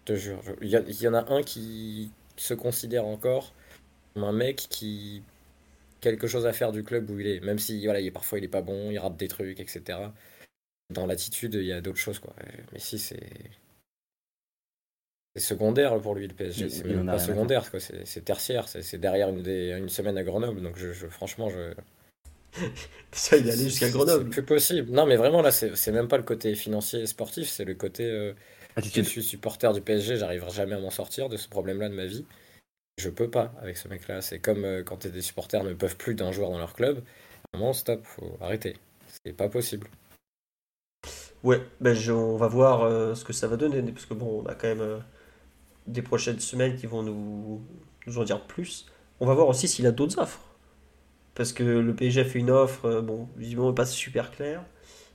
je 0.00 0.12
te 0.12 0.18
jure, 0.18 0.40
il 0.60 0.68
y, 0.68 1.02
y, 1.02 1.08
en 1.08 1.14
a 1.14 1.32
un 1.32 1.42
qui 1.42 2.10
se 2.36 2.54
considère 2.54 3.04
encore 3.04 3.52
comme 4.14 4.24
un 4.24 4.32
mec 4.32 4.66
qui 4.68 5.22
quelque 6.00 6.26
chose 6.26 6.46
à 6.46 6.52
faire 6.52 6.72
du 6.72 6.84
club 6.84 7.10
où 7.10 7.18
il 7.18 7.26
est, 7.26 7.40
même 7.40 7.58
si 7.58 7.84
voilà, 7.84 8.00
il, 8.00 8.12
parfois 8.12 8.38
il 8.38 8.44
est 8.44 8.48
pas 8.48 8.62
bon, 8.62 8.90
il 8.90 8.98
rate 8.98 9.16
des 9.16 9.28
trucs, 9.28 9.60
etc. 9.60 9.98
Dans 10.90 11.06
l'attitude, 11.06 11.54
il 11.54 11.64
y 11.64 11.72
a 11.72 11.80
d'autres 11.80 11.98
choses 11.98 12.18
quoi. 12.18 12.34
Mais 12.72 12.78
si 12.78 12.98
c'est 12.98 13.18
c'est 15.38 15.54
secondaire 15.54 15.98
pour 16.00 16.14
lui 16.14 16.26
le 16.26 16.34
PSG, 16.34 16.68
c'est 16.68 16.86
même 16.86 17.06
pas 17.06 17.18
secondaire 17.18 17.70
quoi, 17.70 17.80
c'est 17.80 18.24
tertiaire, 18.24 18.68
c'est 18.68 18.98
derrière 18.98 19.28
une, 19.28 19.46
une, 19.46 19.88
semaine 19.88 20.18
à 20.18 20.24
Grenoble, 20.24 20.60
donc 20.62 20.76
je, 20.76 20.92
franchement 21.06 21.48
je 21.48 21.72
ça, 23.12 23.36
il 23.36 23.48
allait 23.50 23.64
jusqu'à 23.64 23.90
Grenoble. 23.90 24.24
C'est 24.24 24.30
plus 24.30 24.42
possible. 24.42 24.90
Non, 24.90 25.06
mais 25.06 25.16
vraiment, 25.16 25.42
là, 25.42 25.50
c'est 25.50 25.92
même 25.92 26.08
pas 26.08 26.16
le 26.16 26.22
côté 26.22 26.54
financier 26.54 27.02
et 27.02 27.06
sportif, 27.06 27.46
c'est 27.48 27.64
le 27.64 27.74
côté. 27.74 28.04
Euh, 28.04 28.32
je 28.82 29.02
suis 29.02 29.22
supporter 29.22 29.72
du 29.72 29.80
PSG, 29.80 30.16
j'arriverai 30.16 30.50
jamais 30.50 30.74
à 30.74 30.80
m'en 30.80 30.90
sortir 30.90 31.28
de 31.28 31.36
ce 31.36 31.48
problème-là 31.48 31.88
de 31.88 31.94
ma 31.94 32.06
vie. 32.06 32.24
Je 32.96 33.10
peux 33.10 33.30
pas 33.30 33.52
avec 33.60 33.76
ce 33.76 33.86
mec-là. 33.88 34.20
C'est 34.22 34.40
comme 34.40 34.64
euh, 34.64 34.82
quand 34.82 35.06
des 35.06 35.22
supporters 35.22 35.62
ne 35.62 35.74
peuvent 35.74 35.96
plus 35.96 36.14
d'un 36.14 36.32
joueur 36.32 36.50
dans 36.50 36.58
leur 36.58 36.74
club. 36.74 37.02
À 37.52 37.56
un 37.56 37.60
moment, 37.60 37.72
stop, 37.72 38.04
faut 38.04 38.36
arrêter. 38.40 38.76
C'est 39.24 39.32
pas 39.32 39.48
possible. 39.48 39.88
Ouais, 41.44 41.60
ben 41.80 41.96
on 42.10 42.36
va 42.36 42.48
voir 42.48 42.82
euh, 42.82 43.14
ce 43.14 43.24
que 43.24 43.32
ça 43.32 43.46
va 43.46 43.56
donner, 43.56 43.80
parce 43.92 44.06
que 44.06 44.14
bon, 44.14 44.42
on 44.42 44.46
a 44.46 44.54
quand 44.54 44.66
même 44.66 44.80
euh, 44.80 44.98
des 45.88 46.02
prochaines 46.02 46.40
semaines 46.40 46.76
qui 46.76 46.86
vont 46.86 47.02
nous, 47.02 47.60
nous 48.06 48.18
en 48.18 48.24
dire 48.24 48.40
plus. 48.42 48.86
On 49.20 49.26
va 49.26 49.34
voir 49.34 49.48
aussi 49.48 49.68
s'il 49.68 49.86
a 49.86 49.90
d'autres 49.90 50.18
offres. 50.20 50.40
Parce 51.34 51.52
que 51.52 51.62
le 51.62 51.94
PSG 51.94 52.20
a 52.20 52.24
fait 52.24 52.38
une 52.38 52.50
offre, 52.50 53.00
bon, 53.00 53.28
visiblement 53.36 53.72
pas 53.72 53.86
super 53.86 54.30
claire. 54.30 54.64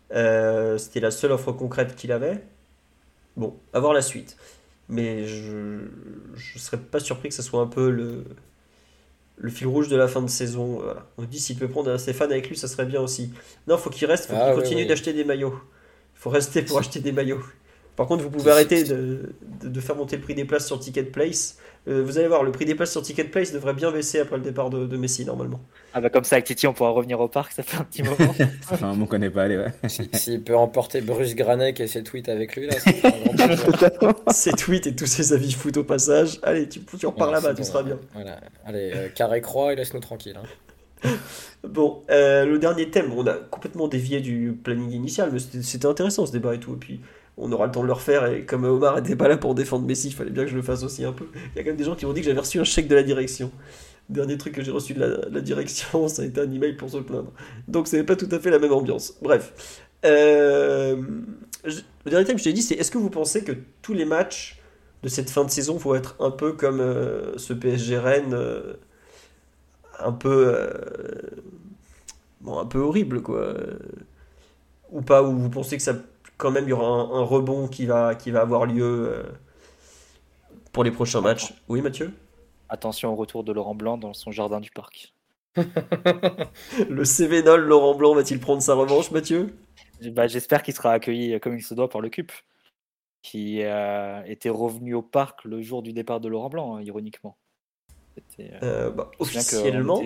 C'était 0.09 0.99
la 0.99 1.11
seule 1.11 1.31
offre 1.31 1.51
concrète 1.51 1.95
qu'il 1.95 2.11
avait. 2.11 2.43
Bon, 3.35 3.57
à 3.73 3.79
voir 3.79 3.93
la 3.93 4.01
suite 4.01 4.37
mais 4.89 5.25
je 5.25 5.51
ne 5.53 6.59
serais 6.59 6.77
pas 6.77 6.99
surpris 6.99 7.29
que 7.29 7.35
ce 7.35 7.41
soit 7.41 7.61
un 7.61 7.67
peu 7.67 7.89
le, 7.89 8.23
le 9.37 9.49
fil 9.49 9.67
rouge 9.67 9.87
de 9.87 9.95
la 9.95 10.07
fin 10.07 10.21
de 10.21 10.29
saison. 10.29 10.81
On 11.17 11.23
dit 11.23 11.39
s'il 11.39 11.57
peut 11.57 11.67
prendre 11.67 11.91
un 11.91 11.97
Stéphane 11.97 12.31
avec 12.31 12.49
lui, 12.49 12.57
ça 12.57 12.67
serait 12.67 12.85
bien 12.85 13.01
aussi. 13.01 13.31
Non, 13.67 13.77
faut 13.77 13.89
qu'il 13.89 14.07
reste, 14.07 14.27
faut 14.27 14.35
ah 14.37 14.51
qu'il 14.51 14.61
continue 14.61 14.85
d'acheter 14.85 15.13
des 15.13 15.23
maillots. 15.23 15.59
Il 16.15 16.19
faut 16.19 16.29
rester 16.29 16.61
pour 16.61 16.77
acheter 16.79 16.99
des 16.99 17.11
maillots. 17.11 17.43
Par 17.95 18.07
contre, 18.07 18.23
vous 18.23 18.29
pouvez 18.29 18.51
arrêter 18.51 18.83
de, 18.83 19.33
de, 19.63 19.79
faire 19.79 19.95
monter 19.95 20.15
le 20.15 20.21
prix 20.23 20.33
des 20.33 20.45
places 20.45 20.65
sur 20.65 20.79
Ticket 20.79 21.03
Place. 21.03 21.57
Euh, 21.87 22.01
vous 22.03 22.17
allez 22.17 22.27
voir, 22.27 22.43
le 22.43 22.51
prix 22.51 22.65
des 22.65 22.73
places 22.73 22.91
sur 22.91 23.03
Ticket 23.03 23.25
Place 23.25 23.51
devrait 23.51 23.73
bien 23.73 23.91
baisser 23.91 24.19
après 24.19 24.37
le 24.37 24.41
départ 24.41 24.71
de, 24.71 24.87
de 24.87 24.97
Messi, 24.97 25.25
normalement. 25.25 25.59
Ah 25.93 26.01
bah 26.01 26.09
comme 26.09 26.23
ça, 26.23 26.37
avec 26.37 26.45
Titi, 26.45 26.65
on 26.65 26.73
pourra 26.73 26.89
revenir 26.89 27.19
au 27.19 27.27
parc, 27.27 27.51
ça 27.51 27.61
fait 27.61 27.77
un 27.77 27.83
petit 27.83 28.01
moment. 28.01 28.15
enfin, 28.71 28.97
on 28.99 29.05
connaît 29.05 29.29
pas, 29.29 29.43
allez, 29.43 29.57
ouais. 29.57 29.89
S'il 30.13 30.41
peut 30.41 30.55
emporter 30.55 31.01
Bruce 31.01 31.35
Granek 31.35 31.79
et 31.79 31.87
ses 31.87 32.03
tweets 32.03 32.29
avec 32.29 32.55
lui, 32.55 32.67
là, 32.67 32.73
Ses 34.33 34.53
tweets 34.53 34.87
et 34.87 34.95
tous 34.95 35.05
ses 35.05 35.33
avis 35.33 35.51
foot 35.51 35.77
au 35.77 35.83
passage. 35.83 36.39
Allez, 36.41 36.67
tu, 36.67 36.79
tu 36.81 37.05
repars 37.05 37.29
là-bas, 37.29 37.53
tu 37.53 37.63
seras 37.63 37.83
bien. 37.83 37.99
Voilà. 38.13 38.39
Allez, 38.65 38.91
euh, 38.95 39.09
carré 39.09 39.41
croix 39.41 39.73
et 39.73 39.75
laisse-nous 39.75 39.99
tranquille. 39.99 40.37
Hein. 40.41 40.47
Bon, 41.63 42.01
euh, 42.09 42.45
le 42.45 42.59
dernier 42.59 42.89
thème, 42.89 43.13
on 43.13 43.25
a 43.25 43.35
complètement 43.35 43.87
dévié 43.87 44.19
du 44.19 44.51
planning 44.51 44.91
initial, 44.91 45.29
mais 45.31 45.39
c'était 45.39 45.85
intéressant 45.85 46.25
ce 46.25 46.33
débat 46.33 46.55
et 46.55 46.59
tout. 46.59 46.73
Et 46.73 46.77
puis, 46.77 46.99
on 47.37 47.51
aura 47.51 47.65
le 47.65 47.71
temps 47.71 47.81
de 47.81 47.87
le 47.87 47.93
refaire. 47.93 48.25
Et 48.27 48.45
comme 48.45 48.63
Omar 48.65 48.95
n'était 48.95 49.15
pas 49.15 49.27
là 49.27 49.37
pour 49.37 49.55
défendre 49.55 49.85
Messi, 49.85 50.07
il 50.07 50.13
fallait 50.13 50.31
bien 50.31 50.43
que 50.43 50.49
je 50.49 50.55
le 50.55 50.61
fasse 50.61 50.83
aussi 50.83 51.03
un 51.03 51.13
peu. 51.13 51.27
Il 51.33 51.57
y 51.57 51.59
a 51.59 51.63
quand 51.63 51.69
même 51.69 51.77
des 51.77 51.83
gens 51.83 51.95
qui 51.95 52.05
m'ont 52.05 52.13
dit 52.13 52.21
que 52.21 52.27
j'avais 52.27 52.39
reçu 52.39 52.59
un 52.59 52.63
chèque 52.63 52.87
de 52.87 52.95
la 52.95 53.03
direction. 53.03 53.51
Dernier 54.09 54.37
truc 54.37 54.53
que 54.53 54.61
j'ai 54.61 54.71
reçu 54.71 54.93
de 54.93 55.29
la, 55.31 55.41
direction, 55.41 56.07
ça 56.07 56.21
a 56.21 56.25
été 56.25 56.41
un 56.41 56.51
email 56.51 56.73
pour 56.73 56.89
se 56.89 56.97
plaindre. 56.97 57.31
Donc 57.67 57.87
c'est 57.87 58.03
pas 58.03 58.15
tout 58.15 58.29
à 58.31 58.39
fait 58.39 58.49
la 58.49 58.59
même 58.59 58.73
ambiance. 58.73 59.15
Bref. 59.21 59.81
Euh, 60.05 61.01
le 61.63 62.11
dernier 62.11 62.25
thème 62.25 62.35
que 62.35 62.41
je 62.41 62.43
t'ai 62.43 62.53
dit, 62.53 62.61
c'est 62.61 62.75
est-ce 62.75 62.91
que 62.91 62.97
vous 62.97 63.09
pensez 63.09 63.43
que 63.43 63.53
tous 63.81 63.93
les 63.93 64.05
matchs 64.05 64.59
de 65.01 65.07
cette 65.07 65.29
fin 65.29 65.45
de 65.45 65.49
saison 65.49 65.77
vont 65.77 65.95
être 65.95 66.15
un 66.19 66.31
peu 66.31 66.53
comme 66.53 66.81
euh, 66.81 67.37
ce 67.37 67.53
PSG 67.53 67.97
Rennes, 67.97 68.33
euh, 68.33 68.73
un 69.99 70.11
peu, 70.11 70.69
bon, 72.41 72.59
un 72.59 72.65
peu 72.65 72.79
horrible 72.79 73.21
quoi, 73.21 73.53
ou 74.91 75.01
pas, 75.01 75.23
ou 75.23 75.37
vous 75.37 75.49
pensez 75.49 75.77
que 75.77 75.83
ça 75.83 75.95
quand 76.37 76.51
même, 76.51 76.65
il 76.65 76.69
y 76.69 76.73
aura 76.73 76.87
un, 76.87 77.23
rebond 77.23 77.67
qui 77.67 77.85
va, 77.85 78.15
qui 78.15 78.31
va 78.31 78.41
avoir 78.41 78.65
lieu 78.65 79.09
euh, 79.09 79.23
pour 80.71 80.83
les 80.83 80.91
prochains 80.91 81.21
matchs. 81.21 81.53
Oui, 81.69 81.81
Mathieu? 81.81 82.13
Attention 82.69 83.11
au 83.11 83.15
retour 83.15 83.43
de 83.43 83.51
Laurent 83.51 83.75
Blanc 83.75 83.97
dans 83.97 84.13
son 84.13 84.31
jardin 84.31 84.59
du 84.59 84.71
parc. 84.71 85.13
le 86.89 87.05
Cévenol 87.05 87.61
Laurent 87.61 87.93
Blanc 87.93 88.15
va-t-il 88.15 88.39
prendre 88.39 88.61
sa 88.61 88.73
revanche, 88.73 89.11
Mathieu? 89.11 89.55
Bah, 90.11 90.27
J'espère 90.27 90.63
qu'il 90.63 90.73
sera 90.73 90.91
accueilli 90.91 91.39
comme 91.39 91.55
il 91.55 91.61
se 91.61 91.73
doit 91.73 91.89
par 91.89 92.01
le 92.01 92.09
CUP, 92.09 92.31
qui 93.21 93.63
euh, 93.63 94.23
était 94.25 94.49
revenu 94.49 94.95
au 94.95 95.01
parc 95.01 95.45
le 95.45 95.61
jour 95.61 95.83
du 95.83 95.93
départ 95.93 96.19
de 96.19 96.27
Laurent 96.27 96.49
Blanc, 96.49 96.75
hein, 96.75 96.81
ironiquement. 96.81 97.37
Euh, 98.39 98.89
bah, 98.91 99.09
officiellement, 99.19 100.01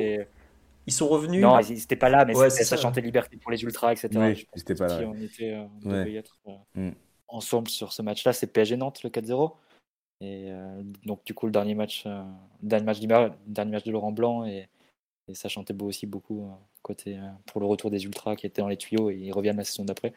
ils 0.88 0.94
sont 0.94 1.08
revenus. 1.08 1.42
Non, 1.42 1.60
ils 1.60 1.74
n'étaient 1.74 1.98
pas 1.98 2.10
là, 2.10 2.24
mais 2.24 2.34
ça, 2.34 2.78
chantait 2.78 3.02
Liberté 3.02 3.36
pour 3.38 3.52
les 3.52 3.62
Ultras, 3.62 3.92
etc. 3.92 4.10
Oui, 4.16 4.48
ils 4.56 4.76
pas 4.76 4.88
là. 4.88 5.02
On 5.06 5.16
était, 5.16 5.54
euh, 5.54 5.66
devait 5.84 6.16
être 6.16 6.40
euh, 6.48 6.90
mm. 6.90 6.96
ensemble 7.28 7.70
sur 7.70 7.92
ce 7.92 8.02
match-là. 8.02 8.32
C'est 8.32 8.48
PSG 8.48 8.78
Nantes, 8.78 9.04
le 9.04 9.10
4-0. 9.10 9.54
Et 10.22 10.50
euh, 10.50 10.82
donc, 11.06 11.26
du 11.26 11.34
coup, 11.34 11.46
le 11.46 11.52
dernier 11.52 11.76
match, 11.76 12.08
dernier 12.64 12.86
match, 12.86 13.02
dernier 13.46 13.72
match 13.72 13.84
de 13.84 13.92
Laurent 13.92 14.14
Blanc, 14.14 14.46
et, 14.46 14.68
ça 15.34 15.50
chantait 15.50 15.74
beau 15.74 15.88
aussi 15.88 16.08
beaucoup 16.08 16.50
côté, 16.82 17.20
pour 17.48 17.60
le 17.60 17.68
retour 17.68 17.92
des 17.92 18.06
Ultras 18.06 18.38
qui 18.38 18.46
étaient 18.48 18.62
dans 18.62 18.70
les 18.70 18.78
tuyaux, 18.78 19.10
et 19.10 19.18
ils 19.18 19.34
reviennent 19.34 19.58
la 19.58 19.66
saison 19.66 19.84
d'après. 19.84 20.14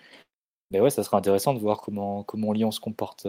Mais 0.70 0.80
ouais, 0.80 0.90
ça 0.90 1.02
sera 1.02 1.18
intéressant 1.18 1.52
de 1.52 1.58
voir 1.58 1.80
comment, 1.80 2.22
comment 2.22 2.52
Lyon 2.52 2.70
se 2.70 2.78
comporte 2.78 3.26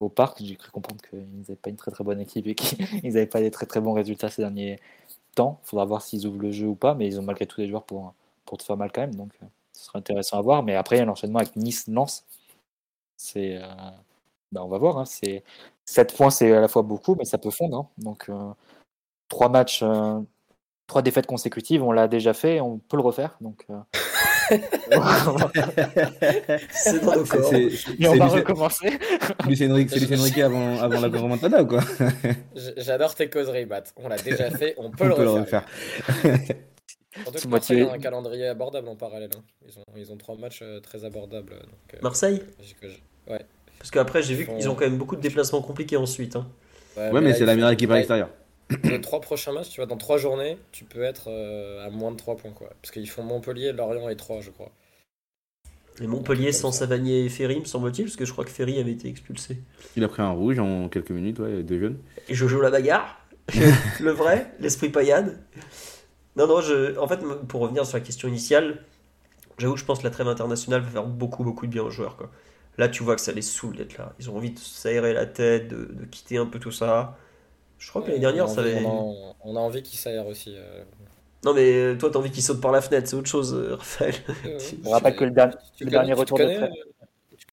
au 0.00 0.10
parc. 0.10 0.42
J'ai 0.44 0.56
cru 0.56 0.70
comprendre 0.70 1.00
qu'ils 1.00 1.26
n'avaient 1.38 1.56
pas 1.56 1.70
une 1.70 1.76
très 1.76 1.90
très 1.90 2.04
bonne 2.04 2.20
équipe 2.20 2.46
et 2.46 2.54
qu'ils 2.54 2.78
n'avaient 3.04 3.24
pas 3.24 3.40
des 3.40 3.50
très 3.50 3.64
très 3.64 3.80
bons 3.80 3.94
résultats 3.94 4.28
ces 4.28 4.42
derniers, 4.42 4.78
Il 5.38 5.68
faudra 5.68 5.84
voir 5.84 6.02
s'ils 6.02 6.26
ouvrent 6.26 6.40
le 6.40 6.50
jeu 6.52 6.66
ou 6.66 6.74
pas, 6.74 6.94
mais 6.94 7.06
ils 7.06 7.20
ont 7.20 7.22
malgré 7.22 7.46
tout 7.46 7.60
des 7.60 7.68
joueurs 7.68 7.84
pour, 7.84 8.14
pour 8.44 8.58
te 8.58 8.64
faire 8.64 8.76
mal 8.76 8.90
quand 8.92 9.02
même. 9.02 9.14
Donc, 9.14 9.32
euh, 9.42 9.46
ce 9.72 9.84
sera 9.84 9.98
intéressant 9.98 10.38
à 10.38 10.42
voir. 10.42 10.62
Mais 10.62 10.74
après, 10.74 11.04
l'enchaînement 11.04 11.40
avec 11.40 11.56
Nice-Lens. 11.56 12.24
C'est, 13.16 13.56
euh, 13.56 13.66
ben, 14.52 14.62
on 14.62 14.68
va 14.68 14.78
voir. 14.78 14.98
Hein. 14.98 15.04
C'est 15.04 15.44
7 15.84 16.16
points, 16.16 16.30
c'est 16.30 16.52
à 16.52 16.60
la 16.60 16.68
fois 16.68 16.82
beaucoup, 16.82 17.14
mais 17.16 17.24
ça 17.24 17.38
peut 17.38 17.50
fondre. 17.50 17.78
Hein. 17.78 17.88
Donc, 17.98 18.28
euh, 18.28 18.52
trois 19.28 19.48
matchs, 19.48 19.84
trois 20.86 21.02
défaites 21.02 21.26
consécutives, 21.26 21.82
on 21.82 21.92
l'a 21.92 22.08
déjà 22.08 22.32
fait, 22.34 22.60
on 22.60 22.78
peut 22.78 22.96
le 22.96 23.02
refaire. 23.02 23.38
c'est 26.70 27.04
dans 27.04 27.12
Et 27.98 28.08
on 28.08 28.16
va 28.16 28.26
recommencer. 28.26 28.88
C'est 29.56 29.98
Lucien 29.98 30.22
Riquet 30.22 30.42
avant, 30.42 30.78
avant 30.78 31.00
la 31.00 31.08
remontada 31.08 31.62
ou 31.62 31.66
quoi 31.66 31.80
J'adore 32.76 33.14
tes 33.14 33.28
causeries, 33.28 33.66
Bat. 33.66 33.84
On 33.96 34.08
l'a 34.08 34.16
déjà 34.16 34.50
fait, 34.50 34.74
on 34.78 34.90
peut, 34.90 35.08
le, 35.08 35.14
refaire. 35.14 35.64
Surtout 37.22 37.48
que 37.48 37.94
un 37.94 37.98
calendrier 37.98 38.48
abordable 38.48 38.88
en 38.88 38.96
parallèle. 38.96 39.30
Hein. 39.36 39.42
Ils, 39.66 39.78
ont, 39.78 39.84
ils 39.96 40.12
ont 40.12 40.16
trois 40.16 40.36
matchs 40.36 40.60
euh, 40.62 40.80
très 40.80 41.04
abordables. 41.04 41.50
Donc, 41.50 41.94
euh, 41.94 41.98
Marseille 42.02 42.42
Ouais. 43.28 43.44
Parce 43.78 43.90
qu'après, 43.90 44.22
j'ai 44.22 44.34
vu 44.34 44.46
qu'ils 44.46 44.68
ont 44.68 44.74
quand 44.74 44.84
même 44.84 44.98
beaucoup 44.98 45.16
de 45.16 45.20
déplacements 45.20 45.62
compliqués 45.62 45.96
ensuite. 45.96 46.36
Hein. 46.36 46.46
Ouais, 46.96 47.20
mais, 47.20 47.34
c'est 47.34 47.44
la 47.44 47.54
meilleure 47.54 47.70
équipe 47.70 47.90
à 47.90 47.96
l'extérieur 47.96 48.30
les 48.84 49.00
trois 49.00 49.20
prochains 49.20 49.52
matchs, 49.52 49.70
tu 49.70 49.80
vois, 49.80 49.86
dans 49.86 49.96
trois 49.96 50.18
journées, 50.18 50.58
tu 50.72 50.84
peux 50.84 51.02
être 51.02 51.28
euh, 51.28 51.86
à 51.86 51.90
moins 51.90 52.10
de 52.10 52.16
3 52.16 52.36
points, 52.36 52.50
quoi. 52.50 52.70
Parce 52.82 52.90
qu'ils 52.90 53.08
font 53.08 53.22
Montpellier, 53.22 53.72
Lorient 53.72 54.08
et 54.08 54.16
3, 54.16 54.40
je 54.40 54.50
crois. 54.50 54.72
Et 56.00 56.06
Montpellier 56.06 56.52
sans 56.52 56.72
Savanier 56.72 57.24
et 57.24 57.28
Ferry, 57.28 57.60
me 57.60 57.64
semble-t-il, 57.64 58.04
parce 58.04 58.16
que 58.16 58.24
je 58.24 58.32
crois 58.32 58.44
que 58.44 58.50
Ferry 58.50 58.78
avait 58.78 58.92
été 58.92 59.08
expulsé. 59.08 59.62
Il 59.96 60.04
a 60.04 60.08
pris 60.08 60.22
un 60.22 60.30
rouge 60.30 60.58
en 60.58 60.88
quelques 60.88 61.10
minutes, 61.10 61.38
ouais, 61.38 61.62
deux 61.62 61.78
jeunes. 61.78 61.98
Et 62.28 62.34
Jojo 62.34 62.60
la 62.60 62.70
bagarre, 62.70 63.20
le 64.00 64.10
vrai, 64.10 64.52
l'esprit 64.60 64.90
paillade. 64.90 65.38
Non, 66.34 66.46
non, 66.46 66.60
je... 66.60 66.98
en 66.98 67.08
fait, 67.08 67.20
pour 67.48 67.62
revenir 67.62 67.86
sur 67.86 67.96
la 67.96 68.04
question 68.04 68.28
initiale, 68.28 68.84
j'avoue 69.58 69.74
que 69.74 69.80
je 69.80 69.86
pense 69.86 70.00
que 70.00 70.04
la 70.04 70.10
trêve 70.10 70.28
internationale 70.28 70.82
va 70.82 70.90
faire 70.90 71.06
beaucoup, 71.06 71.44
beaucoup 71.44 71.66
de 71.66 71.72
bien 71.72 71.82
aux 71.82 71.90
joueurs, 71.90 72.16
quoi. 72.16 72.30
Là, 72.78 72.88
tu 72.88 73.02
vois 73.02 73.14
que 73.14 73.22
ça 73.22 73.32
les 73.32 73.40
saoule 73.40 73.76
d'être 73.76 73.96
là. 73.96 74.12
Ils 74.18 74.28
ont 74.28 74.36
envie 74.36 74.50
de 74.50 74.58
s'aérer 74.58 75.14
la 75.14 75.24
tête, 75.24 75.68
de 75.68 76.04
quitter 76.10 76.36
un 76.36 76.44
peu 76.44 76.58
tout 76.58 76.72
ça. 76.72 77.16
Je 77.78 77.90
crois 77.90 78.02
que 78.02 78.08
l'année 78.08 78.20
dernière, 78.20 78.48
ça 78.48 78.60
avait. 78.60 78.82
On 78.84 79.56
a, 79.56 79.60
envie 79.60 79.82
qu'il 79.82 79.98
s'aère 79.98 80.26
aussi. 80.26 80.54
Euh. 80.56 80.82
Non, 81.44 81.54
mais 81.54 81.72
euh, 81.72 81.96
toi, 81.96 82.10
t'as 82.10 82.18
envie 82.18 82.30
qu'il 82.30 82.42
saute 82.42 82.60
par 82.60 82.72
la 82.72 82.80
fenêtre, 82.80 83.08
c'est 83.08 83.16
autre 83.16 83.28
chose, 83.28 83.54
euh, 83.54 83.76
Raphaël. 83.76 84.14
On 84.84 84.90
rappelle 84.90 85.14
que 85.14 85.24
le, 85.24 85.30
dernier 85.90 86.12
retour 86.14 86.38
de 86.38 86.68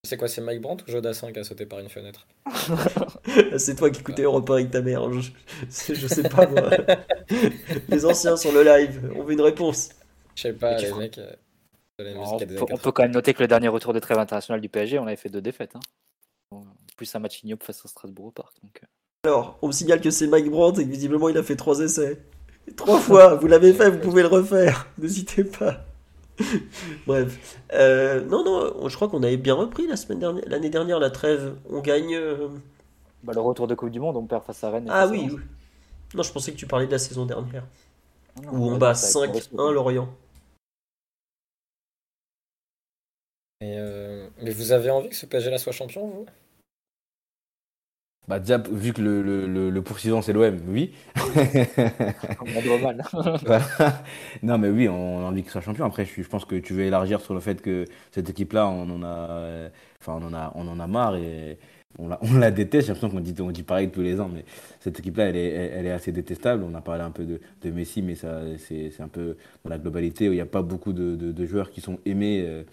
C'est 0.04 0.18
quoi, 0.18 0.28
c'est 0.28 0.42
Mike 0.42 0.62
Brandt 0.62 0.84
ou 0.88 0.92
Jodassin 0.92 1.32
qui 1.32 1.40
a 1.40 1.44
sauté 1.44 1.66
par 1.66 1.80
une 1.80 1.90
fenêtre? 1.90 2.26
C'est 3.58 3.76
toi 3.76 3.90
qui 3.92 4.00
écoutais 4.00 4.24
Europe 4.24 4.50
avec 4.50 4.72
ta 4.72 4.82
mère. 4.82 5.12
Je, 5.12 5.30
je 5.94 6.08
sais 6.08 6.24
pas, 6.24 6.48
moi. 6.48 6.72
les 7.90 8.06
anciens 8.06 8.36
sur 8.36 8.52
le 8.52 8.64
live, 8.64 9.12
on 9.16 9.24
veut 9.24 9.34
une 9.34 9.42
réponse. 9.42 9.90
Je 10.36 10.42
sais 10.42 10.54
pas, 10.54 10.78
les 10.78 10.92
mecs. 10.94 11.20
on, 12.00 12.38
peut, 12.78 12.92
quand 12.92 13.04
même 13.04 13.12
noter 13.12 13.34
que 13.34 13.44
le 13.44 13.48
dernier 13.48 13.68
retour 13.68 13.94
de 13.94 14.00
trêve 14.00 14.18
international 14.18 14.60
du 14.60 14.70
PSG, 14.70 14.98
on 14.98 15.06
avait 15.06 15.16
fait 15.16 15.30
deux 15.30 15.42
défaites. 15.42 15.76
Hein. 15.76 16.62
Plus 16.98 17.14
un 17.14 17.20
match 17.20 17.44
ignoble 17.44 17.64
face 17.64 17.86
à 17.86 17.88
Strasbourg 17.88 18.26
au 18.26 18.32
parc. 18.32 18.56
Donc... 18.64 18.82
Alors, 19.26 19.58
on 19.62 19.68
me 19.68 19.72
signale 19.72 20.02
que 20.02 20.10
c'est 20.10 20.28
Mike 20.28 20.52
Brandt 20.52 20.82
et 20.82 20.86
que 20.86 20.92
visiblement 20.92 21.30
il 21.30 21.38
a 21.38 21.44
fait 21.44 21.56
trois 21.56 21.80
essais. 21.80 22.22
Trois 22.76 23.00
fois, 23.00 23.36
vous 23.36 23.48
l'avez 23.48 23.74
fait, 23.74 23.90
vous 23.90 24.00
pouvez 24.00 24.22
le 24.22 24.28
refaire. 24.28 24.88
N'hésitez 24.98 25.46
pas. 25.46 25.86
Bref. 27.08 27.58
Euh, 27.72 28.26
non, 28.26 28.44
non, 28.44 28.90
je 28.90 28.96
crois 28.98 29.08
qu'on 29.08 29.24
avait 29.24 29.38
bien 29.38 29.54
repris 29.54 29.88
la 29.88 29.96
semaine 29.96 30.20
dernière, 30.20 30.44
l'année 30.48 30.70
dernière, 30.70 31.00
la 31.00 31.10
trêve. 31.10 31.56
On 31.70 31.80
gagne. 31.80 32.16
Euh, 32.16 32.50
bah, 33.24 33.32
le 33.34 33.40
retour 33.40 33.68
de 33.68 33.76
Coupe 33.76 33.92
du 33.92 34.02
Monde, 34.02 34.18
on 34.18 34.26
perd 34.26 34.44
face 34.44 34.62
à 34.66 34.72
Rennes. 34.72 34.90
Ah 34.90 35.08
oui, 35.08 35.30
oui. 35.32 35.42
Non, 36.16 36.24
je 36.24 36.32
pensais 36.34 36.52
que 36.52 36.58
tu 36.58 36.68
parlais 36.68 36.88
de 36.88 36.92
la 36.92 37.00
saison 37.00 37.26
dernière. 37.26 37.64
où 38.52 38.72
on 38.72 38.78
bat 38.78 38.92
5-1 38.92 39.72
Lorient. 39.72 40.10
Euh, 43.64 44.28
mais 44.42 44.52
vous 44.52 44.74
avez 44.74 44.90
envie 44.90 45.08
que 45.08 45.16
ce 45.16 45.26
PSG-là 45.26 45.58
soit 45.58 45.72
champion, 45.72 46.08
vous? 46.08 46.26
Bah 48.28 48.40
déjà, 48.40 48.58
vu 48.58 48.94
que 48.94 49.02
le, 49.02 49.22
le, 49.22 49.70
le, 49.70 49.82
poursuivant 49.82 50.22
c'est 50.22 50.32
l'OM, 50.32 50.58
oui. 50.68 50.94
on 51.16 52.80
mal. 52.80 53.04
Non 54.44 54.58
mais 54.58 54.70
oui, 54.70 54.88
on 54.88 55.20
a 55.20 55.24
envie 55.24 55.42
qu'il 55.42 55.52
soit 55.52 55.62
champion. 55.62 55.86
Après, 55.86 56.06
je, 56.06 56.22
je, 56.22 56.28
pense 56.28 56.46
que 56.46 56.56
tu 56.56 56.74
veux 56.74 56.84
élargir 56.84 57.20
sur 57.20 57.34
le 57.34 57.42
fait 57.42 57.62
que 57.62 57.86
cette 58.12 58.30
équipe-là, 58.30 58.68
on 58.68 58.90
en 58.90 59.04
a, 59.04 59.70
enfin 60.00 60.20
on 60.22 60.26
en 60.28 60.34
a, 60.34 60.52
on 60.56 60.68
en 60.68 60.80
a 60.80 60.88
marre 60.88 61.18
et 61.18 61.58
on 62.00 62.08
la, 62.08 62.20
on 62.22 62.38
la 62.38 62.52
déteste. 62.52 62.88
J'ai 62.88 62.94
l'impression 62.94 63.16
qu'on 63.16 63.24
dit, 63.24 63.36
on 63.42 63.52
dit 63.52 63.64
pareil 63.64 63.90
tous 63.90 64.02
les 64.02 64.20
ans, 64.20 64.30
mais 64.34 64.46
cette 64.80 65.00
équipe-là, 65.00 65.26
elle 65.26 65.36
est, 65.36 65.50
elle 65.50 65.86
est 65.86 65.92
assez 65.92 66.12
détestable. 66.12 66.64
On 66.64 66.74
a 66.76 66.82
parlé 66.82 67.04
un 67.04 67.12
peu 67.12 67.26
de, 67.26 67.40
de 67.62 67.72
Messi, 67.72 68.02
mais 68.02 68.16
ça, 68.16 68.42
c'est, 68.58 68.92
c'est 68.92 69.04
un 69.04 69.08
peu 69.08 69.38
dans 69.64 69.70
la 69.70 69.78
globalité 69.78 70.30
où 70.30 70.32
il 70.32 70.36
n'y 70.36 70.42
a 70.42 70.46
pas 70.46 70.62
beaucoup 70.62 70.94
de, 70.94 71.16
de, 71.16 71.32
de, 71.32 71.46
joueurs 71.46 71.72
qui 71.72 71.82
sont 71.82 72.00
aimés 72.06 72.44
euh, 72.46 72.64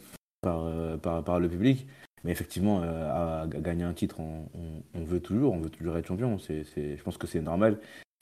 par, 0.40 0.64
euh, 0.64 0.96
par, 0.96 1.22
par 1.24 1.40
le 1.40 1.48
public. 1.48 1.86
Mais 2.24 2.32
effectivement, 2.32 2.82
euh, 2.82 3.42
à, 3.42 3.46
gagner 3.46 3.84
un 3.84 3.94
titre, 3.94 4.20
on, 4.20 5.04
veut 5.04 5.20
toujours, 5.20 5.54
on 5.54 5.60
veut 5.60 5.70
toujours 5.70 5.96
être 5.96 6.06
champion. 6.06 6.36
Je 6.38 7.02
pense 7.02 7.16
que 7.16 7.26
c'est 7.26 7.40
normal. 7.40 7.78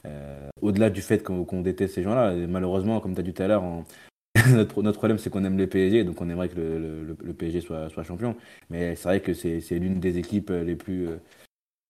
Euh, 0.06 0.48
au-delà 0.60 0.90
du 0.90 1.02
fait 1.02 1.22
qu'on, 1.22 1.62
déteste 1.62 1.94
ces 1.94 2.02
gens-là, 2.02 2.34
malheureusement, 2.46 3.00
comme 3.00 3.14
tu 3.14 3.20
as 3.20 3.24
dit 3.24 3.34
tout 3.34 3.42
à 3.42 3.48
l'heure, 3.48 3.64
notre, 4.52 4.82
notre, 4.82 4.98
problème 4.98 5.18
c'est 5.18 5.30
qu'on 5.30 5.44
aime 5.44 5.58
les 5.58 5.66
PSG, 5.66 6.04
donc 6.04 6.20
on 6.20 6.28
aimerait 6.28 6.48
que 6.48 6.56
le, 6.60 7.16
le, 7.20 7.34
PSG 7.34 7.60
soit, 7.60 7.90
soit, 7.90 8.04
champion. 8.04 8.36
Mais 8.70 8.94
c'est 8.94 9.08
vrai 9.08 9.20
que 9.20 9.34
c'est, 9.34 9.60
l'une 9.72 9.98
des 9.98 10.18
équipes 10.18 10.50
les 10.50 10.76
plus, 10.76 11.08
euh, 11.08 11.16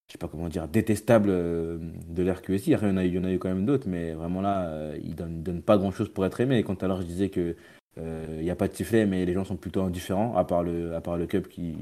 je 0.07 0.13
sais 0.13 0.19
pas 0.19 0.29
comment 0.29 0.49
dire, 0.49 0.67
détestables 0.69 1.29
de 1.29 2.23
l'RQSI. 2.23 2.71
Il 2.71 2.73
y 2.73 2.77
en 2.77 2.97
a, 2.97 3.05
il 3.05 3.15
y 3.15 3.19
en 3.19 3.25
a 3.25 3.33
eu 3.33 3.39
quand 3.39 3.51
même 3.51 3.67
d'autres, 3.67 3.89
mais 3.89 4.15
vraiment 4.15 4.41
là, 4.41 4.95
ils 5.03 5.11
ne 5.11 5.43
donnent, 5.43 5.63
pas 5.63 5.77
grand-chose 5.77 6.09
pour 6.09 6.25
être 6.25 6.41
aimés. 6.41 6.59
Et 6.59 6.63
quand 6.63 6.83
alors 6.83 7.03
je 7.03 7.07
disais 7.07 7.29
que 7.29 7.55
il 7.99 8.05
euh, 8.05 8.43
n'y 8.43 8.51
a 8.51 8.57
pas 8.57 8.69
de 8.69 8.75
sifflet, 8.75 9.07
mais 9.07 9.25
les 9.25 9.33
gens 9.33 9.45
sont 9.45 9.57
plutôt 9.57 9.83
indifférents, 9.83 10.37
à 10.37 10.45
part 10.45 10.63
le, 10.63 10.95
à 10.95 11.03
qui, 11.49 11.77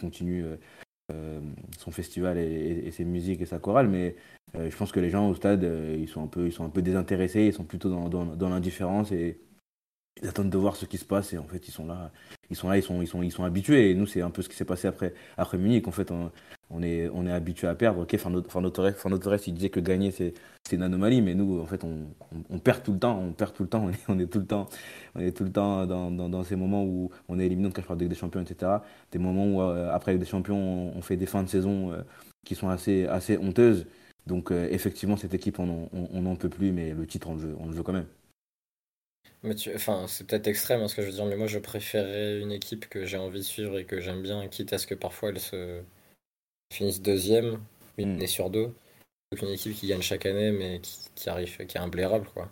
continue 0.00 0.44
euh, 0.44 0.56
euh, 1.12 1.40
son 1.78 1.92
festival 1.92 2.38
et, 2.38 2.90
ses 2.90 3.04
musiques 3.04 3.40
et 3.40 3.46
sa 3.46 3.58
chorale. 3.58 3.88
Mais 3.88 4.16
je 4.54 4.74
pense 4.76 4.92
que 4.92 5.00
les 5.00 5.10
gens 5.10 5.28
au 5.28 5.34
stade, 5.34 5.62
ils, 5.98 6.08
sont 6.08 6.24
un 6.24 6.26
peu, 6.26 6.46
ils 6.46 6.52
sont 6.52 6.64
un 6.64 6.70
peu 6.70 6.82
désintéressés, 6.82 7.46
ils 7.46 7.52
sont 7.52 7.64
plutôt 7.64 7.90
dans, 7.90 8.08
dans, 8.08 8.24
dans 8.24 8.48
l'indifférence 8.48 9.12
et 9.12 9.38
ils 10.22 10.28
attendent 10.28 10.50
de 10.50 10.58
voir 10.58 10.76
ce 10.76 10.86
qui 10.86 10.98
se 10.98 11.04
passe. 11.04 11.32
Et 11.32 11.38
en 11.38 11.46
fait, 11.46 11.68
ils 11.68 11.70
sont 11.70 11.86
là, 11.86 12.10
ils 12.50 12.56
sont 12.56 12.68
là, 12.68 12.76
ils 12.76 12.82
sont, 12.82 13.00
ils 13.02 13.06
sont, 13.06 13.22
ils 13.22 13.32
sont 13.32 13.44
habitués. 13.44 13.90
Et 13.90 13.94
nous, 13.94 14.06
c'est 14.06 14.22
un 14.22 14.30
peu 14.30 14.42
ce 14.42 14.48
qui 14.48 14.56
s'est 14.56 14.64
passé 14.64 14.88
après, 14.88 15.14
après 15.36 15.58
Munich. 15.58 15.86
En 15.88 15.92
fait, 15.92 16.10
on, 16.70 16.82
est, 16.82 17.08
on 17.12 17.26
est 17.26 17.32
habitué 17.32 17.66
à 17.66 17.74
perdre. 17.74 18.02
Ok, 18.02 18.14
enfin 18.14 18.30
notre, 18.30 18.70
Torres, 18.70 19.38
il 19.46 19.54
disait 19.54 19.70
que 19.70 19.80
gagner 19.80 20.10
c'est, 20.10 20.34
une 20.72 20.82
anomalie, 20.82 21.22
mais 21.22 21.34
nous, 21.34 21.60
en 21.60 21.66
fait, 21.66 21.82
on, 21.84 22.08
on, 22.50 22.58
perd 22.58 22.82
tout 22.82 22.92
le 22.92 22.98
temps. 22.98 23.18
On 23.18 23.32
perd 23.32 23.54
tout 23.54 23.62
le 23.62 23.68
temps. 23.68 23.84
On 23.84 23.90
est, 23.90 23.98
on 24.08 24.18
est 24.18 24.26
tout 24.26 24.38
le 24.38 24.46
temps, 24.46 24.68
on 25.14 25.20
est 25.20 25.32
tout 25.32 25.44
le 25.44 25.52
temps 25.52 25.86
dans, 25.86 26.10
dans, 26.10 26.44
ces 26.44 26.56
moments 26.56 26.84
où 26.84 27.10
on 27.28 27.38
est 27.38 27.46
éliminé 27.46 27.70
de 27.70 27.94
Ligue 27.98 28.08
des 28.08 28.14
Champions, 28.14 28.42
etc. 28.42 28.72
Des 29.12 29.18
moments 29.18 29.46
où 29.46 29.62
euh, 29.62 29.90
après 29.92 30.12
Ligue 30.12 30.20
des 30.20 30.26
Champions, 30.28 30.92
on, 30.96 31.02
fait 31.02 31.16
des 31.16 31.26
fins 31.26 31.42
de 31.42 31.48
saison 31.48 31.92
euh, 31.92 32.02
qui 32.44 32.54
sont 32.54 32.68
assez, 32.68 33.06
assez 33.06 33.38
honteuses. 33.38 33.86
Donc 34.26 34.52
euh, 34.52 34.68
effectivement, 34.70 35.16
cette 35.16 35.34
équipe, 35.34 35.58
on 35.58 36.20
n'en 36.20 36.36
peut 36.36 36.50
plus, 36.50 36.72
mais 36.72 36.92
le 36.92 37.06
titre, 37.06 37.28
on 37.30 37.34
le 37.34 37.40
veut, 37.40 37.56
on 37.58 37.66
le 37.66 37.72
veut 37.72 37.82
quand 37.82 37.94
même. 37.94 38.06
Mais 39.42 39.54
enfin, 39.74 40.06
c'est 40.08 40.26
peut-être 40.26 40.46
extrême 40.46 40.80
hein, 40.80 40.88
ce 40.88 40.96
que 40.96 41.02
je 41.02 41.06
veux 41.08 41.12
dire, 41.12 41.24
mais 41.26 41.36
moi 41.36 41.46
je 41.46 41.58
préférerais 41.58 42.40
une 42.40 42.52
équipe 42.52 42.88
que 42.88 43.04
j'ai 43.06 43.16
envie 43.16 43.38
de 43.38 43.44
suivre 43.44 43.78
et 43.78 43.84
que 43.84 44.00
j'aime 44.00 44.22
bien, 44.22 44.46
quitte 44.48 44.72
à 44.72 44.78
ce 44.78 44.86
que 44.86 44.94
parfois 44.94 45.30
elle 45.30 45.40
se 45.40 45.82
finissent 46.72 47.02
deuxième, 47.02 47.62
une 47.96 48.14
année 48.14 48.26
sur 48.26 48.50
deux. 48.50 48.72
Une 49.40 49.48
équipe 49.48 49.74
qui 49.74 49.88
gagne 49.88 50.00
chaque 50.00 50.24
année, 50.24 50.52
mais 50.52 50.80
qui, 51.14 51.28
arrive, 51.28 51.54
qui 51.66 51.76
est 51.76 51.80
imblairable, 51.80 52.26
quoi. 52.32 52.50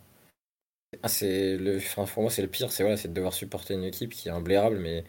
Ah, 1.02 1.08
c'est 1.08 1.56
le, 1.56 1.78
enfin, 1.78 2.04
pour 2.04 2.22
moi, 2.22 2.30
c'est 2.30 2.42
le 2.42 2.48
pire, 2.48 2.70
c'est 2.70 2.82
voilà, 2.82 2.96
c'est 2.96 3.08
de 3.08 3.14
devoir 3.14 3.32
supporter 3.32 3.74
une 3.74 3.84
équipe 3.84 4.12
qui 4.12 4.28
est 4.28 4.32
imblairable, 4.32 4.78
mais 4.78 5.04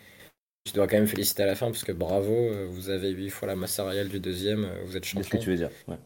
je 0.68 0.73
dois 0.73 0.88
quand 0.88 0.98
même 0.98 1.07
féliciter 1.07 1.44
à 1.44 1.45
la 1.45 1.56
fin 1.56 1.68
parce 1.68 1.84
que 1.84 1.91
bravo, 1.91 2.34
euh, 2.34 2.68
vous 2.69 2.89
avez 2.89 3.10
huit 3.10 3.30
fois 3.30 3.48
la 3.48 3.56
masse 3.56 3.73
salariale 3.73 4.10
du 4.10 4.19
deuxième, 4.19 4.65
euh, 4.65 4.84
vous 4.85 4.98
êtes 4.98 5.06
champion. 5.06 5.23
ce 5.23 5.30
que 5.30 5.38
tu 5.38 5.49
veux 5.49 5.56
dire 5.56 5.72
ouais. 5.88 5.98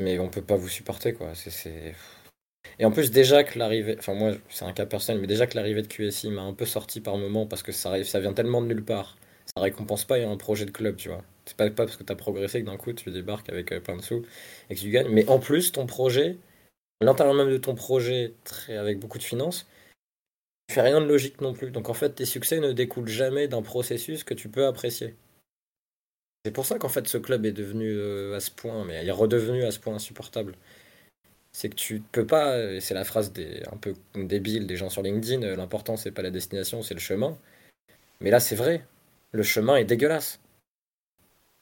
Mais 0.00 0.18
on 0.18 0.28
peut 0.28 0.42
pas 0.42 0.56
vous 0.56 0.68
supporter, 0.68 1.14
quoi. 1.14 1.34
C'est, 1.34 1.94
Et 2.78 2.84
en 2.84 2.90
plus, 2.90 3.10
déjà 3.10 3.44
que 3.44 3.58
l'arrivée, 3.58 3.96
enfin 3.98 4.14
moi, 4.14 4.32
c'est 4.48 4.64
un 4.64 4.72
cas 4.72 4.86
personnel, 4.86 5.20
mais 5.20 5.26
déjà 5.26 5.46
que 5.46 5.56
l'arrivée 5.56 5.82
de 5.82 5.86
QSI 5.86 6.30
m'a 6.30 6.42
un 6.42 6.54
peu 6.54 6.64
sorti 6.64 7.00
par 7.00 7.16
moment 7.16 7.46
parce 7.46 7.62
que 7.62 7.72
ça 7.72 8.02
ça 8.04 8.20
vient 8.20 8.32
tellement 8.32 8.62
de 8.62 8.66
nulle 8.66 8.84
part, 8.84 9.16
ça 9.54 9.62
récompense 9.62 10.04
pas 10.04 10.16
un 10.18 10.36
projet 10.36 10.64
de 10.64 10.70
club, 10.70 10.96
tu 10.96 11.08
vois. 11.08 11.22
C'est 11.44 11.56
pas, 11.56 11.68
pas 11.70 11.84
parce 11.86 11.96
que 11.96 12.04
tu 12.04 12.12
as 12.12 12.16
progressé 12.16 12.60
que 12.60 12.66
d'un 12.66 12.76
coup 12.76 12.92
tu 12.92 13.10
débarques 13.10 13.48
avec 13.48 13.72
euh, 13.72 13.80
plein 13.80 13.96
de 13.96 14.02
sous 14.02 14.24
et 14.70 14.74
que 14.74 14.80
tu 14.80 14.90
gagnes. 14.90 15.08
Mais 15.10 15.28
en 15.28 15.38
plus, 15.38 15.72
ton 15.72 15.86
projet, 15.86 16.38
l'intérieur 17.00 17.34
même 17.34 17.50
de 17.50 17.58
ton 17.58 17.74
projet, 17.74 18.34
avec 18.68 18.98
beaucoup 19.00 19.18
de 19.18 19.24
finances, 19.24 19.66
tu 20.68 20.74
fais 20.74 20.82
rien 20.82 21.00
de 21.00 21.06
logique 21.06 21.40
non 21.40 21.52
plus. 21.52 21.70
Donc 21.70 21.88
en 21.88 21.94
fait, 21.94 22.14
tes 22.14 22.24
succès 22.24 22.60
ne 22.60 22.72
découlent 22.72 23.08
jamais 23.08 23.48
d'un 23.48 23.62
processus 23.62 24.24
que 24.24 24.34
tu 24.34 24.48
peux 24.48 24.66
apprécier. 24.66 25.14
C'est 26.44 26.52
pour 26.52 26.66
ça 26.66 26.78
qu'en 26.78 26.88
fait 26.88 27.06
ce 27.06 27.18
club 27.18 27.46
est 27.46 27.52
devenu 27.52 27.88
euh, 27.92 28.34
à 28.34 28.40
ce 28.40 28.50
point, 28.50 28.84
mais 28.84 29.02
il 29.02 29.08
est 29.08 29.12
redevenu 29.12 29.64
à 29.64 29.70
ce 29.70 29.78
point 29.78 29.94
insupportable. 29.94 30.56
C'est 31.52 31.68
que 31.68 31.74
tu 31.74 32.00
peux 32.12 32.26
pas, 32.26 32.80
c'est 32.80 32.94
la 32.94 33.04
phrase 33.04 33.32
des, 33.32 33.62
un 33.70 33.76
peu 33.76 33.94
débile 34.14 34.66
des 34.66 34.76
gens 34.76 34.88
sur 34.88 35.02
LinkedIn, 35.02 35.42
euh, 35.42 35.56
l'important 35.56 35.96
c'est 35.96 36.10
pas 36.10 36.22
la 36.22 36.30
destination, 36.30 36.82
c'est 36.82 36.94
le 36.94 37.00
chemin. 37.00 37.38
Mais 38.20 38.30
là 38.30 38.40
c'est 38.40 38.56
vrai, 38.56 38.86
le 39.32 39.42
chemin 39.42 39.76
est 39.76 39.84
dégueulasse. 39.84 40.40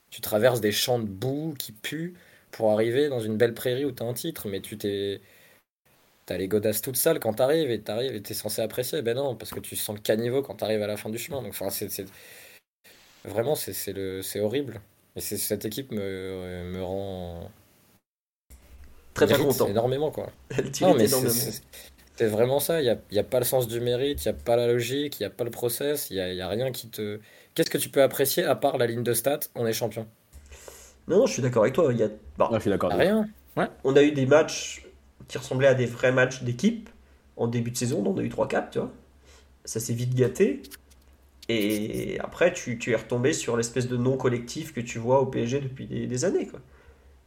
Tu 0.09 0.21
traverses 0.21 0.61
des 0.61 0.71
champs 0.71 0.99
de 0.99 1.05
boue 1.05 1.55
qui 1.57 1.71
puent 1.71 2.13
pour 2.51 2.71
arriver 2.71 3.09
dans 3.09 3.19
une 3.19 3.37
belle 3.37 3.53
prairie 3.53 3.85
où 3.85 3.91
t'as 3.91 4.05
un 4.05 4.13
titre, 4.13 4.47
mais 4.49 4.61
tu 4.61 4.77
t'es. 4.77 5.21
T'as 6.25 6.37
les 6.37 6.47
godasses 6.47 6.81
toutes 6.81 6.97
sales 6.97 7.19
quand 7.19 7.33
t'arrives 7.33 7.69
et 7.71 7.81
t'arrives 7.81 8.15
et 8.15 8.21
t'es 8.21 8.33
censé 8.33 8.61
apprécier. 8.61 9.01
Ben 9.01 9.15
non, 9.15 9.35
parce 9.35 9.51
que 9.51 9.59
tu 9.59 9.75
sens 9.75 9.95
le 9.95 10.01
caniveau 10.01 10.41
quand 10.41 10.55
t'arrives 10.55 10.81
à 10.81 10.87
la 10.87 10.97
fin 10.97 11.09
du 11.09 11.17
chemin. 11.17 11.41
Donc, 11.41 11.51
enfin, 11.51 11.69
c'est. 11.69 12.05
Vraiment, 13.25 13.55
c'est 13.55 13.93
le... 13.93 14.21
horrible. 14.39 14.81
Et 15.15 15.21
cette 15.21 15.65
équipe 15.65 15.91
me, 15.91 16.63
me 16.71 16.83
rend. 16.83 17.51
Très 19.13 19.25
bien 19.25 19.37
content. 19.37 19.67
énormément, 19.67 20.11
quoi. 20.11 20.29
non, 20.81 20.95
mais 20.95 21.07
c'est 21.07 22.27
vraiment 22.27 22.59
ça. 22.59 22.81
Il 22.81 22.83
n'y 22.83 22.89
a, 22.89 22.97
y 23.11 23.19
a, 23.19 23.23
pas 23.23 23.39
le 23.39 23.45
sens 23.45 23.67
du 23.67 23.79
mérite, 23.79 24.23
il 24.23 24.27
n'y 24.31 24.37
a 24.37 24.39
pas 24.39 24.55
la 24.55 24.67
logique, 24.67 25.19
il 25.19 25.23
n'y 25.23 25.27
a 25.27 25.29
pas 25.29 25.43
le 25.43 25.51
process, 25.51 26.09
il 26.09 26.15
n'y 26.15 26.19
a, 26.19 26.33
y 26.33 26.41
a 26.41 26.47
rien 26.47 26.71
qui 26.71 26.87
te 26.87 27.19
Qu'est-ce 27.53 27.69
que 27.69 27.77
tu 27.77 27.89
peux 27.89 28.01
apprécier 28.01 28.45
à 28.45 28.55
part 28.55 28.77
la 28.77 28.87
ligne 28.87 29.03
de 29.03 29.13
stats 29.13 29.39
On 29.55 29.67
est 29.67 29.73
champion. 29.73 30.07
Non, 31.07 31.19
non, 31.19 31.25
je 31.25 31.33
suis 31.33 31.41
d'accord 31.41 31.63
avec 31.63 31.75
toi. 31.75 31.91
Il 31.91 31.99
y 31.99 32.03
a... 32.03 32.09
je 32.53 32.59
suis 32.59 32.69
d'accord. 32.69 32.91
Rien. 32.91 33.27
On 33.83 33.95
a 33.95 34.03
eu 34.03 34.11
des 34.11 34.25
matchs 34.25 34.85
qui 35.27 35.37
ressemblaient 35.37 35.67
à 35.67 35.73
des 35.73 35.85
vrais 35.85 36.11
matchs 36.11 36.43
d'équipe 36.43 36.89
en 37.35 37.47
début 37.47 37.71
de 37.71 37.77
saison. 37.77 38.03
On 38.05 38.17
a 38.17 38.21
eu 38.21 38.29
3-4, 38.29 38.69
tu 38.71 38.79
vois. 38.79 38.91
Ça 39.65 39.79
s'est 39.79 39.93
vite 39.93 40.15
gâté. 40.15 40.61
Et 41.49 42.17
après, 42.21 42.53
tu, 42.53 42.77
tu 42.79 42.91
es 42.91 42.95
retombé 42.95 43.33
sur 43.33 43.57
l'espèce 43.57 43.87
de 43.87 43.97
non 43.97 44.15
collectif 44.15 44.73
que 44.73 44.79
tu 44.79 44.99
vois 44.99 45.19
au 45.19 45.25
PSG 45.25 45.59
depuis 45.59 45.85
des, 45.85 46.25
années. 46.25 46.47
Quoi. 46.47 46.61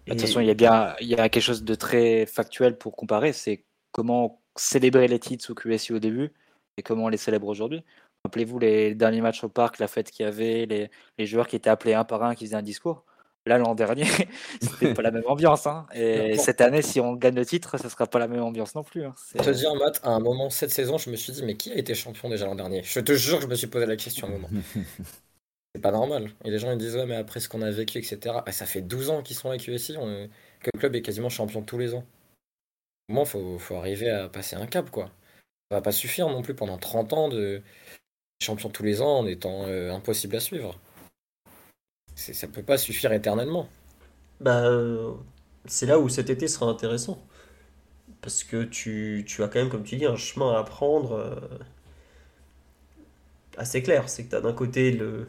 De 0.06 0.12
toute 0.12 0.20
façon, 0.20 0.40
il 0.40 0.46
y 0.46 0.50
a 0.50 0.54
bien 0.54 0.94
il 1.00 1.08
y 1.08 1.14
a 1.14 1.28
quelque 1.28 1.42
chose 1.42 1.64
de 1.64 1.74
très 1.74 2.26
factuel 2.26 2.76
pour 2.76 2.94
comparer. 2.96 3.32
C'est 3.32 3.64
comment 3.92 4.42
célébrer 4.56 5.08
les 5.08 5.18
titres 5.18 5.44
sous 5.44 5.54
QSI 5.54 5.92
au 5.92 5.98
début 5.98 6.32
et 6.76 6.82
comment 6.82 7.04
on 7.04 7.08
les 7.08 7.16
célèbre 7.16 7.48
aujourd'hui. 7.48 7.82
Rappelez-vous 8.24 8.58
les 8.58 8.94
derniers 8.94 9.20
matchs 9.20 9.44
au 9.44 9.48
parc, 9.48 9.78
la 9.78 9.88
fête 9.88 10.10
qu'il 10.10 10.24
y 10.24 10.28
avait, 10.28 10.66
les, 10.66 10.90
les, 11.18 11.26
joueurs 11.26 11.46
qui 11.46 11.56
étaient 11.56 11.70
appelés 11.70 11.94
un 11.94 12.04
par 12.04 12.22
un, 12.22 12.34
qui 12.34 12.46
faisaient 12.46 12.56
un 12.56 12.62
discours. 12.62 13.04
Là, 13.46 13.58
l'an 13.58 13.74
dernier, 13.74 14.06
c'était 14.62 14.94
pas 14.94 15.02
la 15.02 15.10
même 15.10 15.24
ambiance. 15.26 15.66
Hein. 15.66 15.86
Et 15.94 16.38
cette 16.38 16.62
année, 16.62 16.80
si 16.80 16.98
on 17.00 17.12
gagne 17.12 17.34
le 17.34 17.44
titre, 17.44 17.76
ça 17.78 17.90
sera 17.90 18.06
pas 18.06 18.18
la 18.18 18.26
même 18.26 18.42
ambiance 18.42 18.74
non 18.74 18.82
plus. 18.82 19.04
Hein. 19.04 19.14
Pour 19.36 19.44
te 19.44 19.50
dire, 19.50 19.74
Matt, 19.74 20.00
à 20.02 20.10
un 20.10 20.20
moment, 20.20 20.48
cette 20.48 20.70
saison, 20.70 20.96
je 20.96 21.10
me 21.10 21.16
suis 21.16 21.34
dit, 21.34 21.42
mais 21.44 21.54
qui 21.54 21.70
a 21.70 21.76
été 21.76 21.94
champion 21.94 22.30
déjà 22.30 22.46
l'an 22.46 22.54
dernier? 22.54 22.82
Je 22.82 23.00
te 23.00 23.12
jure 23.12 23.36
que 23.36 23.44
je 23.44 23.48
me 23.48 23.54
suis 23.54 23.66
posé 23.66 23.84
la 23.84 23.96
question 23.96 24.26
à 24.26 24.30
un 24.30 24.32
moment. 24.32 24.48
C'est 25.74 25.80
pas 25.80 25.90
normal. 25.90 26.30
Et 26.44 26.50
les 26.50 26.58
gens 26.58 26.70
ils 26.70 26.78
disent, 26.78 26.96
ouais, 26.96 27.06
mais 27.06 27.16
après 27.16 27.40
ce 27.40 27.48
qu'on 27.48 27.62
a 27.62 27.70
vécu, 27.70 27.98
etc. 27.98 28.36
Ah, 28.46 28.52
ça 28.52 28.66
fait 28.66 28.82
12 28.82 29.10
ans 29.10 29.22
qu'ils 29.22 29.36
sont 29.36 29.52
USI, 29.52 29.96
on... 29.98 30.28
que 30.60 30.70
le 30.72 30.78
club 30.78 30.94
est 30.94 31.02
quasiment 31.02 31.28
champion 31.28 31.62
tous 31.62 31.78
les 31.78 31.94
ans. 31.94 32.04
Moi, 33.08 33.24
faut, 33.24 33.58
faut 33.58 33.76
arriver 33.76 34.08
à 34.08 34.28
passer 34.28 34.56
un 34.56 34.66
cap, 34.66 34.90
quoi. 34.90 35.06
Ça 35.70 35.76
va 35.76 35.82
pas 35.82 35.92
suffire 35.92 36.28
non 36.28 36.42
plus 36.42 36.54
pendant 36.54 36.78
30 36.78 37.12
ans 37.12 37.28
de 37.28 37.62
champion 38.42 38.68
tous 38.70 38.82
les 38.82 39.00
ans 39.02 39.18
en 39.18 39.26
étant 39.26 39.66
euh, 39.66 39.92
impossible 39.92 40.36
à 40.36 40.40
suivre. 40.40 40.78
Ça 42.14 42.46
peut 42.46 42.62
pas 42.62 42.78
suffire 42.78 43.12
éternellement. 43.12 43.68
Bah, 44.40 44.62
c'est 45.66 45.86
là 45.86 45.98
où 45.98 46.08
cet 46.08 46.30
été 46.30 46.48
sera 46.48 46.66
intéressant. 46.66 47.20
Parce 48.20 48.44
que 48.44 48.64
tu, 48.64 49.24
tu, 49.26 49.42
as 49.42 49.48
quand 49.48 49.58
même, 49.58 49.70
comme 49.70 49.84
tu 49.84 49.96
dis, 49.96 50.06
un 50.06 50.16
chemin 50.16 50.54
à 50.54 50.62
prendre 50.62 51.12
euh, 51.12 51.58
assez 53.56 53.82
clair. 53.82 54.08
C'est 54.08 54.24
que 54.24 54.30
tu 54.30 54.36
as 54.36 54.40
d'un 54.40 54.52
côté 54.52 54.92
le, 54.92 55.26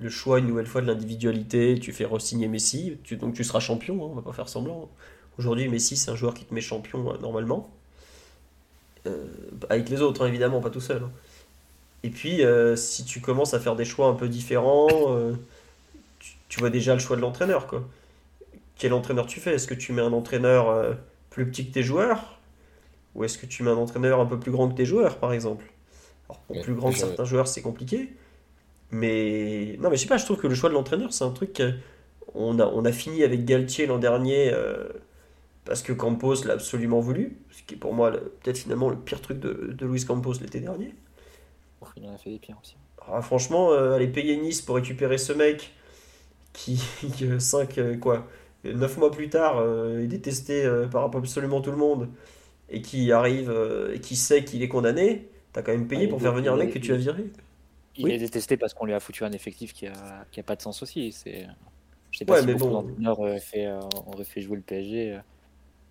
le, 0.00 0.08
choix, 0.10 0.38
une 0.38 0.46
nouvelle 0.46 0.66
fois, 0.66 0.80
de 0.80 0.86
l'individualité. 0.86 1.78
Tu 1.80 1.92
fais 1.92 2.04
re-signer 2.04 2.48
Messi, 2.48 2.98
tu, 3.04 3.16
donc 3.16 3.34
tu 3.34 3.44
seras 3.44 3.60
champion, 3.60 3.94
hein, 3.96 4.08
on 4.10 4.14
va 4.14 4.22
pas 4.22 4.32
faire 4.32 4.48
semblant. 4.48 4.88
Aujourd'hui, 5.38 5.68
Messi, 5.68 5.96
c'est 5.96 6.10
un 6.10 6.16
joueur 6.16 6.34
qui 6.34 6.44
te 6.44 6.52
met 6.54 6.60
champion 6.60 7.12
euh, 7.12 7.18
normalement. 7.18 7.70
avec 9.68 9.88
les 9.88 10.02
autres, 10.02 10.24
hein, 10.24 10.28
évidemment, 10.28 10.60
pas 10.60 10.70
tout 10.70 10.80
seul. 10.80 11.02
Hein. 11.02 11.10
Et 12.02 12.10
puis, 12.10 12.44
euh, 12.44 12.76
si 12.76 13.04
tu 13.04 13.20
commences 13.20 13.54
à 13.54 13.60
faire 13.60 13.76
des 13.76 13.84
choix 13.84 14.08
un 14.08 14.14
peu 14.14 14.28
différents, 14.28 14.88
euh, 15.08 15.34
tu, 16.48 16.60
vois 16.60 16.70
déjà 16.70 16.94
le 16.94 17.00
choix 17.00 17.16
de 17.16 17.20
l'entraîneur, 17.20 17.66
quoi. 17.66 17.86
Quel 18.76 18.94
entraîneur 18.94 19.26
tu 19.26 19.40
fais? 19.40 19.54
Est-ce 19.54 19.66
que 19.66 19.74
tu 19.74 19.92
mets 19.92 20.00
un 20.00 20.12
entraîneur 20.12 20.70
euh, 20.70 20.94
plus 21.28 21.46
petit 21.46 21.66
que 21.66 21.74
tes 21.74 21.82
joueurs? 21.82 22.38
Ou 23.14 23.24
est-ce 23.24 23.36
que 23.36 23.46
tu 23.46 23.62
mets 23.62 23.70
un 23.70 23.76
entraîneur 23.76 24.20
un 24.20 24.26
peu 24.26 24.38
plus 24.38 24.50
grand 24.50 24.68
que 24.68 24.74
tes 24.74 24.86
joueurs, 24.86 25.18
par 25.18 25.32
exemple? 25.34 25.66
Alors, 26.28 26.40
pour 26.42 26.62
plus 26.62 26.74
grand 26.74 26.90
que 26.90 26.98
certains 26.98 27.24
joueurs, 27.24 27.48
c'est 27.48 27.60
compliqué. 27.60 28.10
Mais 28.90 29.76
non, 29.80 29.90
mais 29.90 29.96
je 29.96 30.02
sais 30.02 30.08
pas, 30.08 30.16
je 30.16 30.24
trouve 30.24 30.38
que 30.38 30.46
le 30.46 30.54
choix 30.54 30.68
de 30.68 30.74
l'entraîneur, 30.74 31.12
c'est 31.12 31.24
un 31.24 31.30
truc. 31.30 31.62
On 32.34 32.58
a, 32.58 32.66
on 32.66 32.84
a 32.84 32.92
fini 32.92 33.22
avec 33.22 33.44
Galtier 33.44 33.86
l'an 33.86 33.98
dernier 33.98 34.52
parce 35.64 35.82
que 35.82 35.92
Campos 35.92 36.44
l'a 36.44 36.54
absolument 36.54 37.00
voulu, 37.00 37.36
ce 37.50 37.62
qui 37.62 37.74
est 37.74 37.76
pour 37.76 37.94
moi 37.94 38.10
peut-être 38.10 38.58
finalement 38.58 38.88
le 38.88 38.96
pire 38.96 39.20
truc 39.20 39.38
de, 39.38 39.72
de 39.76 39.86
Luis 39.86 40.04
Campos 40.04 40.34
l'été 40.40 40.60
dernier. 40.60 40.94
Il 41.96 42.06
en 42.06 42.14
a 42.14 42.18
fait 42.18 42.30
des 42.30 42.38
pires 42.38 42.58
aussi. 42.60 42.76
Ah, 43.06 43.22
franchement, 43.22 43.72
euh, 43.72 43.94
aller 43.94 44.08
payer 44.08 44.36
Nice 44.36 44.62
pour 44.62 44.76
récupérer 44.76 45.18
ce 45.18 45.32
mec 45.32 45.72
qui, 46.52 46.82
5, 47.38 47.78
euh, 47.78 47.96
quoi, 47.96 48.26
9 48.64 48.98
mois 48.98 49.10
plus 49.10 49.28
tard, 49.28 49.58
euh, 49.58 50.02
est 50.02 50.06
détesté 50.06 50.68
par 50.90 51.04
absolument 51.04 51.60
tout 51.60 51.70
le 51.70 51.76
monde 51.76 52.08
et 52.68 52.82
qui 52.82 53.10
arrive 53.10 53.52
et 53.92 54.00
qui 54.00 54.14
sait 54.16 54.44
qu'il 54.44 54.62
est 54.62 54.68
condamné, 54.68 55.28
t'as 55.52 55.62
quand 55.62 55.72
même 55.72 55.88
payé 55.88 56.06
pour 56.06 56.20
faire 56.20 56.32
venir 56.32 56.52
un 56.52 56.56
mec 56.56 56.72
que 56.72 56.78
tu 56.78 56.92
as 56.92 56.96
viré. 56.96 57.24
Il 57.96 58.10
est 58.10 58.18
détesté 58.18 58.56
parce 58.56 58.72
qu'on 58.72 58.86
lui 58.86 58.94
a 58.94 59.00
foutu 59.00 59.24
un 59.24 59.32
effectif 59.32 59.72
qui 59.72 59.86
a, 59.86 60.24
qui 60.30 60.40
a 60.40 60.42
pas 60.42 60.56
de 60.56 60.62
sens 60.62 60.82
aussi. 60.82 61.12
C'est, 61.12 61.46
je 62.10 62.18
sais 62.18 62.24
pas 62.24 62.40
si 62.40 62.46
mais 62.46 62.54
bon. 62.54 62.86
aurait 63.06 63.40
fait, 63.40 63.68
aurait 64.06 64.24
fait 64.24 64.40
jouer 64.40 64.56
le 64.56 64.62
PSG 64.62 65.20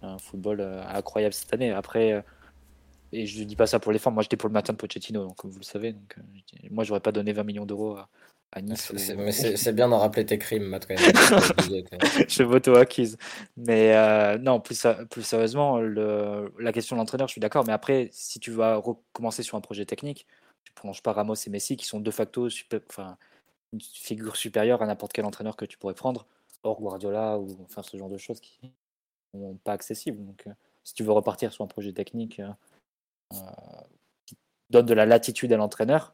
un 0.02 0.18
football 0.18 0.62
incroyable 0.62 1.34
cette 1.34 1.54
année. 1.54 1.72
Après, 1.72 2.24
et 3.12 3.26
je 3.26 3.40
ne 3.40 3.44
dis 3.46 3.56
pas 3.56 3.68
ça 3.68 3.80
pour 3.80 3.92
les 3.92 4.00
formes. 4.00 4.16
Moi, 4.16 4.24
j'étais 4.24 4.38
pour 4.38 4.50
le 4.50 4.54
matin 4.54 4.74
de 4.74 4.78
Pochettino, 4.78 5.24
donc, 5.24 5.36
comme 5.36 5.52
vous 5.52 5.60
le 5.60 5.66
savez. 5.66 5.94
Donc, 5.94 6.16
euh, 6.18 6.68
moi, 6.70 6.84
j'aurais 6.84 7.00
pas 7.00 7.12
donné 7.12 7.34
20 7.34 7.44
millions 7.44 7.66
d'euros 7.66 7.98
à, 7.98 8.62
Nice. 8.62 8.92
Mais 9.16 9.32
c'est 9.32 9.74
bien 9.74 9.90
d'en 9.90 10.00
rappeler 10.00 10.26
tes 10.26 10.40
crimes, 10.40 10.64
Matt, 10.64 10.88
quand 10.88 10.96
même. 10.96 11.14
je 12.28 12.44
m'auto-accuse. 12.44 13.16
Mais 13.58 13.96
euh, 13.96 14.40
non, 14.40 14.60
plus, 14.60 14.88
plus 15.10 15.22
sérieusement, 15.22 15.80
le, 15.80 16.52
la 16.60 16.72
question 16.72 16.96
de 16.96 17.00
l'entraîneur, 17.00 17.28
je 17.28 17.34
suis 17.34 17.42
d'accord. 17.42 17.64
Mais 17.66 17.74
après, 17.74 18.10
si 18.12 18.40
tu 18.40 18.50
vas 18.50 18.78
recommencer 18.78 19.44
sur 19.44 19.56
un 19.56 19.62
projet 19.62 19.86
technique, 19.86 20.26
tu 20.64 20.72
prolonges 20.74 21.02
pas 21.04 21.14
Ramos 21.14 21.36
et 21.36 21.50
Messi, 21.50 21.78
qui 21.78 21.86
sont 21.86 22.00
de 22.00 22.12
facto 22.12 22.50
super, 22.50 22.82
enfin, 22.90 23.18
une 23.74 23.82
figure 23.82 24.36
supérieure 24.36 24.82
à 24.82 24.86
n'importe 24.86 25.14
quel 25.14 25.26
entraîneur 25.26 25.56
que 25.56 25.66
tu 25.66 25.78
pourrais 25.78 25.94
prendre, 25.94 26.26
hors 26.64 26.80
Guardiola 26.80 27.38
ou 27.38 27.58
enfin, 27.64 27.84
ce 27.84 27.98
genre 27.98 28.10
de 28.10 28.18
choses 28.18 28.40
qui 28.40 28.74
sont 29.34 29.58
pas 29.64 29.74
accessibles. 29.74 30.24
Donc, 30.26 30.44
euh, 30.48 30.52
si 30.84 30.94
tu 30.94 31.04
veux 31.04 31.12
repartir 31.12 31.54
sur 31.54 31.64
un 31.64 31.68
projet 31.68 31.94
technique 31.94 32.42
qui 34.26 34.38
donne 34.70 34.86
de 34.86 34.94
la 34.94 35.06
latitude 35.06 35.54
à 35.54 35.58
l'entraîneur, 35.58 36.14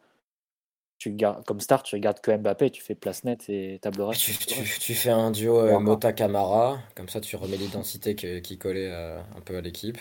tu 0.97 1.11
gardes, 1.11 1.45
comme 1.45 1.59
star, 1.59 1.83
tu 1.83 1.95
regardes 1.95 2.19
que 2.21 2.35
Mbappé, 2.35 2.69
tu 2.69 2.81
fais 2.81 2.95
place 2.95 3.23
nette 3.23 3.49
et 3.49 3.79
table 3.79 4.01
rase. 4.01 4.17
Tu, 4.17 4.93
fais 4.93 5.09
un 5.09 5.31
duo 5.31 5.59
euh, 5.59 5.79
Mota 5.79 6.13
Camara, 6.13 6.79
comme 6.95 7.09
ça 7.09 7.21
tu 7.21 7.35
remets 7.35 7.57
l'identité 7.57 8.15
qui 8.15 8.57
collait 8.57 8.91
euh, 8.91 9.19
un 9.35 9.41
peu 9.41 9.57
à 9.57 9.61
l'équipe. 9.61 9.97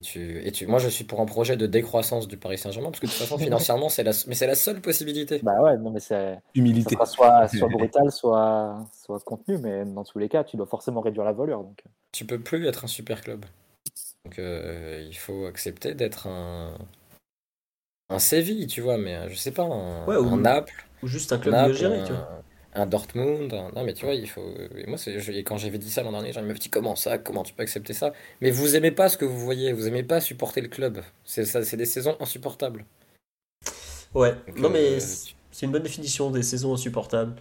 Tu, 0.00 0.46
et 0.46 0.52
tu, 0.52 0.66
moi 0.68 0.78
je 0.78 0.88
suis 0.88 1.02
pour 1.02 1.20
un 1.20 1.26
projet 1.26 1.56
de 1.56 1.66
décroissance 1.66 2.28
du 2.28 2.36
Paris 2.36 2.56
Saint-Germain 2.56 2.90
parce 2.90 3.00
que 3.00 3.06
de 3.06 3.10
toute 3.10 3.20
façon 3.20 3.36
financièrement 3.38 3.88
c'est 3.88 4.04
la, 4.04 4.12
mais 4.28 4.34
c'est 4.34 4.46
la 4.46 4.54
seule 4.54 4.80
possibilité. 4.80 5.40
Bah 5.42 5.60
ouais, 5.60 5.76
non 5.76 5.90
mais 5.90 5.98
c'est 5.98 6.38
humilité. 6.54 6.96
soit, 7.04 7.48
soit 7.56 7.68
brutal, 7.68 8.12
soit, 8.12 8.78
soit 8.92 9.18
contenu, 9.24 9.58
mais 9.58 9.84
dans 9.84 10.04
tous 10.04 10.20
les 10.20 10.28
cas 10.28 10.44
tu 10.44 10.56
dois 10.56 10.66
forcément 10.66 11.00
réduire 11.00 11.24
la 11.24 11.32
volure. 11.32 11.64
Donc. 11.64 11.82
Euh. 11.84 11.90
Tu 12.12 12.24
peux 12.24 12.38
plus 12.38 12.66
être 12.66 12.84
un 12.84 12.88
super 12.88 13.22
club. 13.22 13.44
Donc 14.24 14.38
euh, 14.38 15.04
il 15.08 15.16
faut 15.16 15.46
accepter 15.46 15.94
d'être 15.94 16.28
un 16.28 16.78
un 18.10 18.18
Séville, 18.18 18.66
tu 18.66 18.80
vois, 18.80 18.98
mais 18.98 19.16
euh, 19.16 19.28
je 19.28 19.34
sais 19.34 19.50
pas, 19.50 19.64
un, 19.64 20.06
ou, 20.06 20.36
Naples. 20.36 20.86
Ou 21.02 21.08
juste 21.08 21.32
un 21.32 21.38
club 21.38 21.54
Naples, 21.54 21.74
géré, 21.74 22.02
tu 22.04 22.12
vois. 22.12 22.42
Un 22.78 22.86
Dortmund, 22.86 23.52
non 23.74 23.82
mais 23.82 23.92
tu 23.92 24.04
vois, 24.04 24.14
il 24.14 24.28
faut. 24.28 24.54
moi, 24.86 24.98
quand 25.44 25.56
j'avais 25.56 25.78
dit 25.78 25.90
ça 25.90 26.04
l'an 26.04 26.12
dernier, 26.12 26.32
j'avais 26.32 26.54
dit 26.54 26.70
comment 26.70 26.94
ça, 26.94 27.18
comment 27.18 27.42
tu 27.42 27.52
peux 27.52 27.64
accepter 27.64 27.92
ça? 27.92 28.12
Mais 28.40 28.52
vous 28.52 28.76
aimez 28.76 28.92
pas 28.92 29.08
ce 29.08 29.16
que 29.16 29.24
vous 29.24 29.38
voyez, 29.40 29.72
vous 29.72 29.88
aimez 29.88 30.04
pas 30.04 30.20
supporter 30.20 30.60
le 30.60 30.68
club. 30.68 31.02
C'est 31.24 31.44
ça, 31.44 31.64
c'est 31.64 31.76
des 31.76 31.86
saisons 31.86 32.16
insupportables. 32.20 32.84
Ouais, 34.14 34.32
non 34.56 34.70
mais 34.70 34.96
euh, 34.96 35.00
c'est 35.50 35.66
une 35.66 35.72
bonne 35.72 35.82
définition 35.82 36.30
des 36.30 36.44
saisons 36.44 36.72
insupportables. 36.72 37.34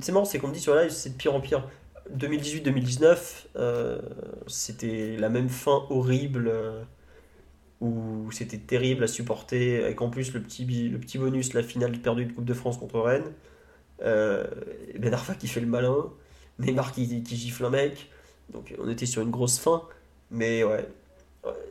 C'est 0.00 0.10
marrant, 0.10 0.24
c'est 0.24 0.40
qu'on 0.40 0.48
me 0.48 0.52
dit 0.52 0.60
sur 0.60 0.74
live, 0.74 0.90
c'est 0.90 1.10
de 1.10 1.14
pire 1.14 1.32
en 1.32 1.40
pire. 1.40 1.68
2018-2019, 2.16 3.46
euh, 3.54 4.02
c'était 4.48 5.16
la 5.16 5.28
même 5.28 5.48
fin 5.48 5.86
horrible 5.90 6.48
euh, 6.48 6.82
où 7.80 8.32
c'était 8.32 8.58
terrible 8.58 9.04
à 9.04 9.06
supporter, 9.06 9.84
avec 9.84 10.02
en 10.02 10.10
plus 10.10 10.34
le 10.34 10.42
petit, 10.42 10.64
le 10.88 10.98
petit 10.98 11.18
bonus, 11.18 11.54
la 11.54 11.62
finale 11.62 11.92
perdue 11.98 12.24
de 12.24 12.32
Coupe 12.32 12.44
de 12.44 12.54
France 12.54 12.78
contre 12.78 12.98
Rennes. 12.98 13.32
Euh, 14.02 14.44
ben 14.98 15.12
Arfa 15.14 15.34
qui 15.34 15.48
fait 15.48 15.60
le 15.60 15.66
malin, 15.66 16.10
Neymar 16.58 16.92
qui, 16.92 17.22
qui 17.22 17.36
gifle 17.36 17.64
un 17.64 17.70
mec. 17.70 18.10
Donc 18.52 18.74
on 18.78 18.88
était 18.88 19.06
sur 19.06 19.22
une 19.22 19.30
grosse 19.30 19.58
fin. 19.58 19.82
Mais 20.30 20.64
ouais. 20.64 20.86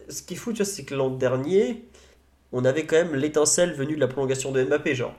Ce 0.10 0.22
qui 0.22 0.34
est 0.34 0.38
fou, 0.38 0.52
tu 0.52 0.58
vois, 0.58 0.66
c'est 0.66 0.84
que 0.84 0.96
l'an 0.96 1.10
dernier, 1.10 1.86
on 2.52 2.66
avait 2.66 2.86
quand 2.86 2.98
même 2.98 3.16
l'étincelle 3.16 3.74
venue 3.74 3.96
de 3.96 4.00
la 4.00 4.08
prolongation 4.08 4.52
de 4.52 4.64
Mbappé, 4.64 4.96
genre 4.96 5.14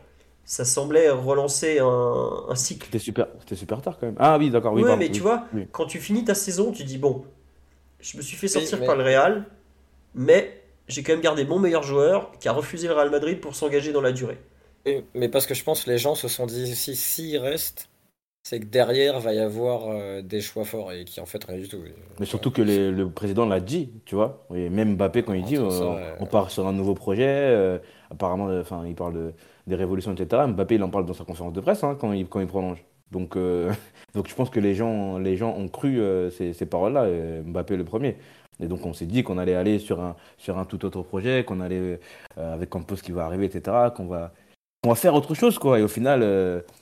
ça 0.45 0.65
semblait 0.65 1.09
relancer 1.11 1.79
un, 1.81 2.55
cycle. 2.55 2.87
C'était 2.87 2.99
super, 2.99 3.29
c'était 3.41 3.55
super 3.55 3.81
tard 3.81 3.97
quand 3.99 4.07
même. 4.07 4.17
Ah 4.19 4.39
oui, 4.39 4.51
d'accord. 4.51 4.73
Oui, 4.75 4.85
mais 4.99 5.11
tu 5.11 5.21
vois, 5.21 5.47
quand 5.71 5.87
tu 5.87 5.99
finis 5.99 6.25
ta 6.25 6.35
saison, 6.35 6.73
tu 6.73 6.85
dis 6.85 6.99
bon, 6.99 7.25
je 8.01 8.17
me 8.17 8.23
suis 8.23 8.37
fait 8.37 8.49
sortir 8.49 8.85
par 8.85 8.97
le 8.97 9.05
Real, 9.05 9.47
mais 10.15 10.63
j'ai 10.89 11.03
quand 11.03 11.13
même 11.13 11.23
gardé 11.23 11.45
mon 11.45 11.59
meilleur 11.59 11.83
joueur 11.83 12.33
qui 12.41 12.49
a 12.49 12.53
refusé 12.53 12.89
le 12.89 12.95
Real 12.95 13.11
Madrid 13.11 13.41
pour 13.41 13.55
s'engager 13.55 13.93
dans 13.93 14.01
la 14.01 14.13
durée. 14.13 14.39
Mais 15.15 15.29
parce 15.29 15.47
que 15.47 15.55
je 15.55 15.65
pense 15.65 15.85
que 15.85 15.91
les 15.91 15.99
gens 15.99 16.15
se 16.15 16.29
sont 16.29 16.47
dit 16.47 16.75
si 16.75 16.97
s'il 16.97 17.39
reste, 17.39 17.89
c'est 18.43 18.59
que 18.59 18.67
derrière 18.67 19.21
va 19.21 19.33
y 19.33 19.39
avoir 19.39 19.87
euh, 19.87 20.21
des 20.21 20.41
choix 20.41 20.65
forts 20.65 20.93
et 20.93 21.05
qui 21.05 21.21
en 21.21 21.27
fait 21.27 21.43
rien 21.45 21.59
du 21.59 21.69
tout. 21.69 21.79
Mais 22.19 22.27
surtout 22.27 22.51
que 22.51 22.63
le 22.63 23.09
président 23.09 23.47
l'a 23.47 23.61
dit, 23.61 23.91
tu 24.05 24.17
vois. 24.17 24.47
Et 24.55 24.69
même 24.69 24.97
Mbappé 24.97 25.23
quand 25.23 25.33
il 25.33 25.45
dit 25.45 25.57
euh, 25.57 26.17
on 26.19 26.27
part 26.27 26.51
sur 26.51 26.67
un 26.67 26.73
nouveau 26.73 26.95
projet, 26.95 27.29
euh, 27.29 27.79
apparemment, 28.11 28.47
enfin 28.61 28.85
il 28.87 28.95
parle 28.95 29.15
de 29.15 29.33
des 29.69 29.77
révolutions, 29.77 30.13
etc. 30.13 30.43
Mbappé, 30.49 30.75
il 30.75 30.83
en 30.83 30.91
parle 30.91 31.07
dans 31.07 31.15
sa 31.15 31.25
conférence 31.25 31.53
de 31.53 31.61
presse 31.61 31.85
hein, 31.85 31.97
quand, 31.99 32.13
il, 32.13 32.27
quand 32.27 32.41
il 32.41 32.49
prolonge. 32.49 32.85
Donc, 33.13 33.37
donc 34.15 34.29
je 34.29 34.35
pense 34.35 34.51
que 34.51 34.59
les 34.59 34.75
gens, 34.75 35.19
les 35.19 35.37
gens 35.37 35.55
ont 35.57 35.69
cru 35.69 36.01
ces, 36.33 36.53
ces 36.53 36.67
paroles-là, 36.67 37.07
Mbappé 37.45 37.77
le 37.77 37.85
premier. 37.85 38.17
Et 38.59 38.67
donc 38.67 38.85
on 38.87 38.93
s'est 38.93 39.07
dit 39.07 39.23
qu'on 39.23 39.39
allait 39.39 39.55
aller 39.55 39.79
sur 39.79 40.01
un, 40.01 40.17
sur 40.37 40.59
un 40.59 40.65
tout 40.65 40.85
autre 40.85 41.03
projet, 41.03 41.45
qu'on 41.45 41.61
allait, 41.61 42.01
avec 42.37 42.71
Campos 42.71 42.97
qui 42.97 43.13
va 43.13 43.25
arriver, 43.25 43.47
etc., 43.47 43.77
qu'on 43.95 44.07
va, 44.07 44.33
on 44.85 44.89
va 44.89 44.95
faire 44.95 45.15
autre 45.15 45.35
chose, 45.35 45.59
quoi. 45.59 45.79
Et 45.79 45.83
au 45.83 45.89
final, 45.89 46.23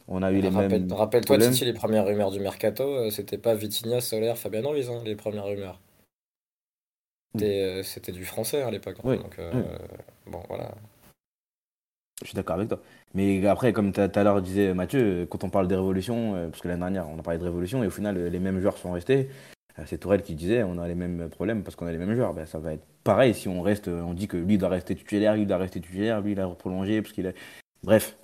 on 0.09 0.22
a 0.22 0.32
eu 0.32 0.40
les 0.40 0.51
mêmes. 0.51 0.93
Rappelle-toi, 0.93 1.39
Titi, 1.39 1.64
les 1.64 1.72
premières 1.72 2.06
rumeurs 2.06 2.31
du 2.31 2.40
mercato, 2.40 3.10
c'était 3.10 3.39
pas 3.39 3.55
Vitinha, 3.55 4.01
Solaire, 4.01 4.39
Fabien 4.39 4.66
Ruiz, 4.66 4.89
hein, 4.89 5.02
les 5.05 5.16
premières 5.16 5.47
rumeurs. 5.47 5.81
C'était 7.35 8.12
du 8.12 8.24
français 8.24 8.62
à 8.62 8.70
l'époque. 8.70 8.97
Hein. 9.05 9.16
Donc, 9.16 9.39
bon, 10.27 10.43
voilà. 10.48 10.70
Je 12.22 12.27
suis 12.27 12.35
d'accord 12.36 12.56
avec 12.56 12.68
toi. 12.68 12.81
Mais 13.14 13.47
après, 13.47 13.72
comme 13.72 13.93
tout 13.93 14.01
à 14.01 14.22
l'heure 14.22 14.43
disait 14.43 14.74
Mathieu, 14.74 15.27
quand 15.28 15.43
on 15.44 15.51
parle 15.51 15.68
des 15.68 15.74
révolutions, 15.74 16.35
euh, 16.36 16.48
parce 16.48 16.60
que 16.62 16.68
l'année 16.68 16.81
dernière, 16.81 17.09
on 17.09 17.18
a 17.18 17.22
parlé 17.22 17.39
de 17.39 17.44
révolution, 17.44 17.82
et 17.82 17.86
au 17.86 17.90
final, 17.90 18.27
les 18.27 18.39
mêmes 18.39 18.60
joueurs 18.60 18.77
sont 18.77 18.93
restés. 18.93 19.31
Euh, 19.78 19.85
c'est 19.86 19.98
Tourelle 19.98 20.22
qui 20.22 20.35
disait, 20.35 20.62
on 20.62 20.78
a 20.78 20.86
les 20.86 20.94
mêmes 20.94 21.31
problèmes 21.31 21.62
parce 21.62 21.77
qu'on 21.77 21.86
a 21.86 21.93
les 21.93 21.98
mêmes 21.98 22.14
joueurs. 22.14 22.35
Ben, 22.35 22.47
ça 22.47 22.59
va 22.59 22.74
être 22.74 22.85
pareil 23.05 23.35
si 23.35 23.48
on 23.48 23.62
reste, 23.62 23.89
on 23.89 24.12
dit 24.12 24.28
que 24.28 24.36
lui 24.36 24.59
doit 24.59 24.68
rester 24.68 24.94
titulaire, 24.94 25.35
lui 25.35 25.47
doit 25.47 25.56
rester 25.56 25.81
titulaire, 25.81 26.20
lui 26.20 26.32
il 26.32 26.40
a 26.40 26.47
prolongé 26.48 27.01
parce 27.01 27.14
qu'il 27.14 27.27
a. 27.27 27.32
Bref, 27.82 28.16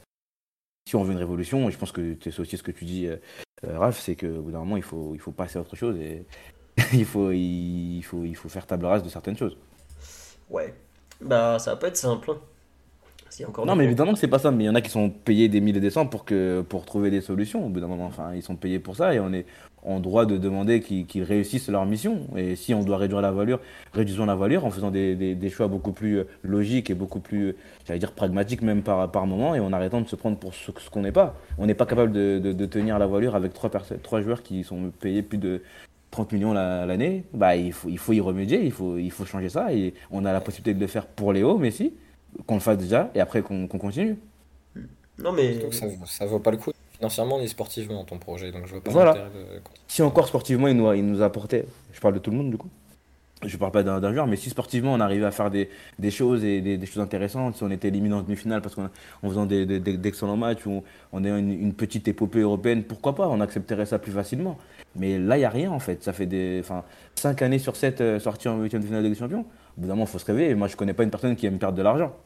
si 0.89 0.97
on 0.97 1.03
veut 1.03 1.12
une 1.12 1.19
révolution, 1.19 1.69
et 1.69 1.73
je 1.73 1.78
pense 1.78 1.93
que 1.93 2.16
c'est 2.23 2.39
aussi 2.39 2.57
ce 2.57 2.62
que 2.62 2.70
tu 2.70 2.85
dis, 2.85 3.07
euh, 3.07 3.16
Ralph, 3.62 3.99
c'est 3.99 4.16
qu'au 4.16 4.43
bout 4.43 4.53
d'un 4.53 4.61
moment, 4.61 4.77
il 4.77 4.83
faut, 4.83 5.12
il 5.15 5.20
faut 5.20 5.33
passer 5.33 5.59
à 5.59 5.62
autre 5.62 5.77
chose 5.77 5.97
et 5.99 6.24
il, 6.93 7.05
faut, 7.05 7.33
il, 7.33 8.03
faut, 8.03 8.24
il 8.24 8.37
faut 8.37 8.49
faire 8.49 8.66
table 8.66 8.87
rase 8.87 9.03
de 9.03 9.09
certaines 9.09 9.37
choses. 9.37 9.57
Ouais, 10.51 10.74
bah 11.20 11.59
ça 11.59 11.73
va 11.73 11.77
pas 11.77 11.89
être 11.89 11.97
simple. 11.97 12.31
Hein 12.31 12.39
non, 13.65 13.77
mais 13.77 13.85
évidemment 13.85 14.12
que 14.12 14.19
c'est 14.19 14.28
pas 14.28 14.39
ça. 14.39 14.51
Mais 14.51 14.65
il 14.65 14.66
y 14.66 14.70
en 14.70 14.74
a 14.74 14.81
qui 14.81 14.91
sont 14.91 15.11
payés 15.11 15.49
des 15.49 15.61
milliers 15.61 15.81
de 15.81 15.91
cents 15.91 16.07
pour, 16.07 16.24
que, 16.24 16.62
pour 16.69 16.85
trouver 16.85 17.11
des 17.11 17.20
solutions 17.20 17.66
au 17.66 17.69
bout 17.69 17.81
d'un 17.81 17.87
moment. 17.87 18.07
Enfin, 18.07 18.35
ils 18.35 18.43
sont 18.43 18.57
payés 18.57 18.78
pour 18.78 18.97
ça 18.97 19.15
et 19.15 19.20
on 19.20 19.33
est 19.33 19.47
en 19.86 20.00
droit 20.00 20.26
de 20.26 20.36
demander 20.36 20.80
qu'ils 20.80 21.22
réussissent 21.22 21.68
leur 21.68 21.86
mission. 21.86 22.26
Et 22.36 22.56
si 22.56 22.74
on 22.74 22.82
doit 22.82 22.98
réduire 22.98 23.20
la 23.20 23.32
valeur, 23.32 23.60
réduisons 23.92 24.26
la 24.26 24.34
valeur 24.34 24.64
en 24.64 24.70
faisant 24.70 24.90
des, 24.90 25.14
des, 25.14 25.50
choix 25.50 25.68
beaucoup 25.68 25.92
plus 25.92 26.18
euh, 26.18 26.24
logiques 26.42 26.90
et 26.90 26.94
beaucoup 26.94 27.20
plus, 27.20 27.54
j'allais 27.86 27.98
dire, 27.98 28.12
pragmatiques 28.12 28.62
même 28.62 28.82
par, 28.82 29.10
par 29.10 29.26
moment 29.26 29.54
et 29.54 29.60
en 29.60 29.72
arrêtant 29.72 30.00
de 30.00 30.08
se 30.08 30.16
prendre 30.16 30.36
pour 30.36 30.54
ce, 30.54 30.70
qu'on 30.90 31.02
n'est 31.02 31.12
pas. 31.12 31.34
On 31.58 31.66
n'est 31.66 31.74
pas 31.74 31.86
capable 31.86 32.12
de, 32.12 32.38
de, 32.38 32.66
tenir 32.66 32.98
la 32.98 33.06
valeur 33.06 33.34
avec 33.36 33.54
trois, 33.54 33.70
trois 34.02 34.20
joueurs 34.20 34.42
qui 34.42 34.64
sont 34.64 34.90
payés 35.00 35.22
plus 35.22 35.38
de 35.38 35.62
30 36.10 36.32
millions 36.32 36.52
l'année. 36.52 37.24
Bah, 37.32 37.56
il, 37.56 37.72
faut, 37.72 37.88
il 37.88 37.98
faut 37.98 38.12
y 38.12 38.20
remédier, 38.20 38.64
il 38.64 38.72
faut, 38.72 38.98
il 38.98 39.10
faut 39.10 39.24
changer 39.24 39.48
ça. 39.48 39.72
Et 39.72 39.94
on 40.10 40.24
a 40.24 40.32
la 40.32 40.40
possibilité 40.40 40.74
de 40.74 40.80
le 40.80 40.86
faire 40.86 41.06
pour 41.06 41.32
Léo, 41.32 41.58
Messi 41.58 41.92
qu'on 42.46 42.54
le 42.54 42.60
fasse 42.60 42.78
déjà 42.78 43.10
et 43.14 43.20
après 43.20 43.42
qu'on 43.42 43.66
continue. 43.68 44.16
Non 45.18 45.32
mais 45.32 45.70
ça, 45.72 45.86
ça 46.04 46.26
vaut 46.26 46.40
pas 46.40 46.50
le 46.50 46.58
coup 46.58 46.72
financièrement 46.97 47.39
ni 47.39 47.48
sportivement 47.48 48.05
ton 48.05 48.18
projet 48.18 48.52
donc 48.52 48.66
je 48.66 48.73
vois 48.73 48.82
pas 48.82 48.90
voilà. 48.90 49.16
Si 49.89 50.02
encore 50.02 50.27
sportivement 50.27 50.68
il 50.68 50.77
nous, 50.77 50.93
il 50.93 51.06
nous 51.06 51.23
a 51.23 51.27
apporté, 51.27 51.64
je 51.93 52.01
parle 52.01 52.14
de 52.14 52.18
tout 52.18 52.31
le 52.31 52.36
monde 52.36 52.51
du 52.51 52.56
coup. 52.56 52.68
je 53.44 53.56
parle 53.56 53.73
pas 53.73 53.82
d'un 53.82 54.12
joueur, 54.12 54.27
mais 54.27 54.36
si 54.36 54.48
sportivement 54.51 54.94
on 54.94 55.01
arrivait 55.01 55.27
à 55.27 55.31
faire 55.31 55.51
des, 55.51 55.68
des 55.98 56.10
choses 56.10 56.43
et 56.44 56.60
des, 56.60 56.78
des, 56.78 56.86
choses 56.86 57.02
intéressantes, 57.02 57.56
si 57.56 57.62
on 57.62 57.70
était 57.70 57.89
éliminé 57.89 58.14
en 58.14 58.23
demi-finale 58.23 58.62
parce 58.62 58.74
qu'en 58.74 58.89
faisant 59.23 59.47
d'excellents 59.47 60.36
matchs 60.36 60.66
ou 60.66 60.82
en 61.12 61.24
ayant 61.24 61.36
une, 61.36 61.52
une, 61.52 61.74
petite 61.74 62.09
épopée 62.09 62.40
européenne, 62.40 62.82
pourquoi 62.82 63.14
pas 63.14 63.28
On 63.28 63.40
accepterait 63.40 63.86
ça 63.86 63.98
plus 63.98 64.12
facilement. 64.12 64.56
Mais 64.97 65.18
là, 65.18 65.36
il 65.36 65.40
n'y 65.40 65.44
a 65.44 65.51
rien 65.51 65.70
en 65.70 65.78
fait. 65.78 66.02
Ça 66.02 66.14
fait 66.14 66.27
des, 66.27 66.60
enfin, 66.60 66.82
5 67.16 67.43
années 67.43 67.59
sur 67.59 67.77
7 67.77 68.01
euh, 68.01 68.18
sorties 68.18 68.48
en 68.48 68.59
8 68.59 68.77
de 68.77 68.81
finale 68.81 69.02
des 69.02 69.14
Champions. 69.14 69.44
Au 69.77 69.81
bout 69.81 69.86
d'un 69.86 69.94
moment, 69.94 70.05
il 70.05 70.10
faut 70.10 70.18
se 70.18 70.24
réveiller. 70.24 70.55
Moi, 70.55 70.68
je 70.68 70.77
connais 70.77 70.94
pas 70.94 71.02
une 71.02 71.10
personne 71.10 71.36
qui 71.36 71.47
aime 71.47 71.59
perdre 71.59 71.77
de 71.77 71.82
l'argent. 71.82 72.16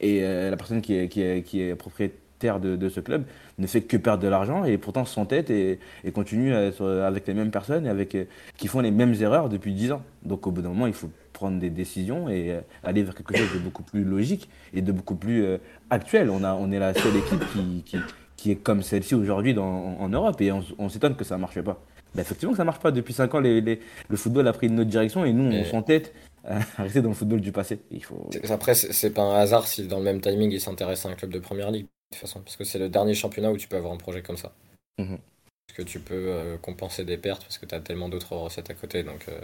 Et 0.00 0.24
euh, 0.24 0.50
la 0.50 0.56
personne 0.56 0.82
qui 0.82 0.96
est, 0.96 1.08
qui 1.08 1.22
est, 1.22 1.42
qui 1.42 1.62
est 1.62 1.76
propriétaire 1.76 2.23
de, 2.60 2.88
ce 2.88 3.00
club 3.00 3.24
ne 3.58 3.66
fait 3.66 3.82
que 3.82 3.96
perdre 3.96 4.22
de 4.22 4.28
l'argent 4.28 4.64
et 4.64 4.78
pourtant 4.78 5.04
s'entête 5.04 5.50
et, 5.50 5.78
et 6.04 6.12
continue 6.12 6.54
à 6.54 6.62
être 6.64 6.86
avec 6.86 7.26
les 7.26 7.34
mêmes 7.34 7.50
personnes 7.50 7.86
et 7.86 7.88
avec, 7.88 8.16
qui 8.56 8.68
font 8.68 8.80
les 8.80 8.90
mêmes 8.90 9.14
erreurs 9.20 9.48
depuis 9.48 9.72
10 9.72 9.92
ans. 9.92 10.02
Donc 10.24 10.46
au 10.46 10.50
bout 10.50 10.62
d'un 10.62 10.68
moment, 10.68 10.86
il 10.86 10.92
faut 10.92 11.10
prendre 11.32 11.58
des 11.58 11.68
décisions 11.68 12.28
et 12.30 12.58
aller 12.82 13.02
vers 13.02 13.14
quelque 13.14 13.36
chose 13.36 13.52
de 13.52 13.58
beaucoup 13.58 13.82
plus 13.82 14.04
logique 14.04 14.48
et 14.72 14.80
de 14.80 14.92
beaucoup 14.92 15.16
plus 15.16 15.44
euh, 15.44 15.58
actuel. 15.90 16.30
On, 16.30 16.42
a, 16.44 16.54
on 16.54 16.72
est 16.72 16.78
la 16.78 16.94
seule 16.94 17.16
équipe 17.16 17.44
qui, 17.52 17.82
qui, 17.84 17.98
qui 18.36 18.50
est 18.52 18.56
comme 18.56 18.82
celle-ci 18.82 19.14
aujourd'hui 19.14 19.56
en 19.58 20.08
Europe 20.08 20.40
et 20.40 20.50
on, 20.52 20.88
s'étonne 20.88 21.16
que 21.16 21.24
ça 21.24 21.36
ne 21.36 21.40
marche 21.42 21.60
pas. 21.60 21.82
Ben 22.14 22.22
effectivement, 22.22 22.54
ça 22.54 22.62
ne 22.62 22.66
marche 22.66 22.78
pas. 22.78 22.92
Depuis 22.92 23.12
5 23.12 23.34
ans, 23.34 23.40
les, 23.40 23.60
les, 23.60 23.80
le 24.08 24.16
football 24.16 24.46
a 24.48 24.52
pris 24.52 24.68
une 24.68 24.78
autre 24.80 24.90
direction 24.90 25.24
et 25.24 25.32
nous, 25.32 25.52
on 25.52 25.64
s'entête 25.64 26.14
à 26.44 26.58
rester 26.78 27.02
dans 27.02 27.08
le 27.08 27.14
football 27.14 27.40
du 27.40 27.52
passé. 27.52 27.80
Il 27.90 28.04
faut... 28.04 28.28
Après, 28.50 28.74
c'est 28.74 29.10
pas 29.10 29.22
un 29.22 29.40
hasard 29.40 29.66
si 29.66 29.86
dans 29.86 29.98
le 29.98 30.04
même 30.04 30.20
timing, 30.20 30.52
il 30.52 30.60
s'intéresse 30.60 31.04
à 31.06 31.08
un 31.08 31.14
club 31.14 31.30
de 31.30 31.38
première 31.38 31.70
ligue 31.70 31.86
toute 32.12 32.20
façon, 32.20 32.40
parce 32.40 32.56
que 32.56 32.64
c'est 32.64 32.78
le 32.78 32.88
dernier 32.88 33.14
championnat 33.14 33.50
où 33.50 33.56
tu 33.56 33.68
peux 33.68 33.76
avoir 33.76 33.92
un 33.92 33.96
projet 33.96 34.22
comme 34.22 34.36
ça. 34.36 34.52
Mhm. 34.98 35.18
Parce 35.66 35.76
que 35.76 35.82
tu 35.82 36.00
peux 36.00 36.28
euh, 36.28 36.58
compenser 36.58 37.04
des 37.04 37.16
pertes 37.16 37.42
parce 37.42 37.58
que 37.58 37.66
tu 37.66 37.74
as 37.74 37.80
tellement 37.80 38.08
d'autres 38.08 38.36
recettes 38.36 38.70
à 38.70 38.74
côté, 38.74 39.02
donc 39.02 39.28
euh, 39.28 39.40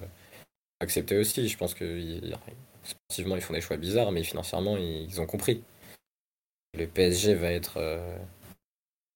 accepter 0.80 1.16
aussi. 1.18 1.48
Je 1.48 1.56
pense 1.56 1.74
que 1.74 2.20
sportivement, 2.84 3.36
ils 3.36 3.42
font 3.42 3.54
des 3.54 3.60
choix 3.60 3.76
bizarres, 3.76 4.12
mais 4.12 4.22
financièrement, 4.22 4.76
ils, 4.76 5.20
ont 5.20 5.26
compris. 5.26 5.62
Le 6.78 6.86
PSG 6.86 7.34
va 7.34 7.50
être 7.50 7.78
euh, 7.78 8.16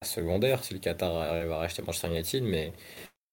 secondaire 0.04 0.64
si 0.64 0.74
le 0.74 0.80
Qatar 0.80 1.14
arrive 1.16 1.52
à 1.52 1.58
racheter 1.58 1.82
Manchester 1.82 2.08
United, 2.08 2.42
mais 2.42 2.72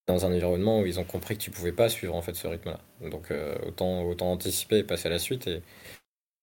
dans 0.06 0.26
un 0.26 0.32
environnement 0.32 0.80
où 0.80 0.86
ils 0.86 1.00
ont 1.00 1.04
compris 1.04 1.36
que 1.36 1.42
tu 1.42 1.50
pouvais 1.50 1.72
pas 1.72 1.88
suivre 1.88 2.14
en 2.14 2.22
fait 2.22 2.34
ce 2.34 2.46
rythme-là. 2.46 2.80
Donc 3.08 3.32
autant, 3.66 4.02
autant 4.02 4.32
anticiper 4.32 4.78
et 4.78 4.84
passer 4.84 5.06
à 5.06 5.10
la 5.10 5.18
suite. 5.18 5.46
Et 5.46 5.62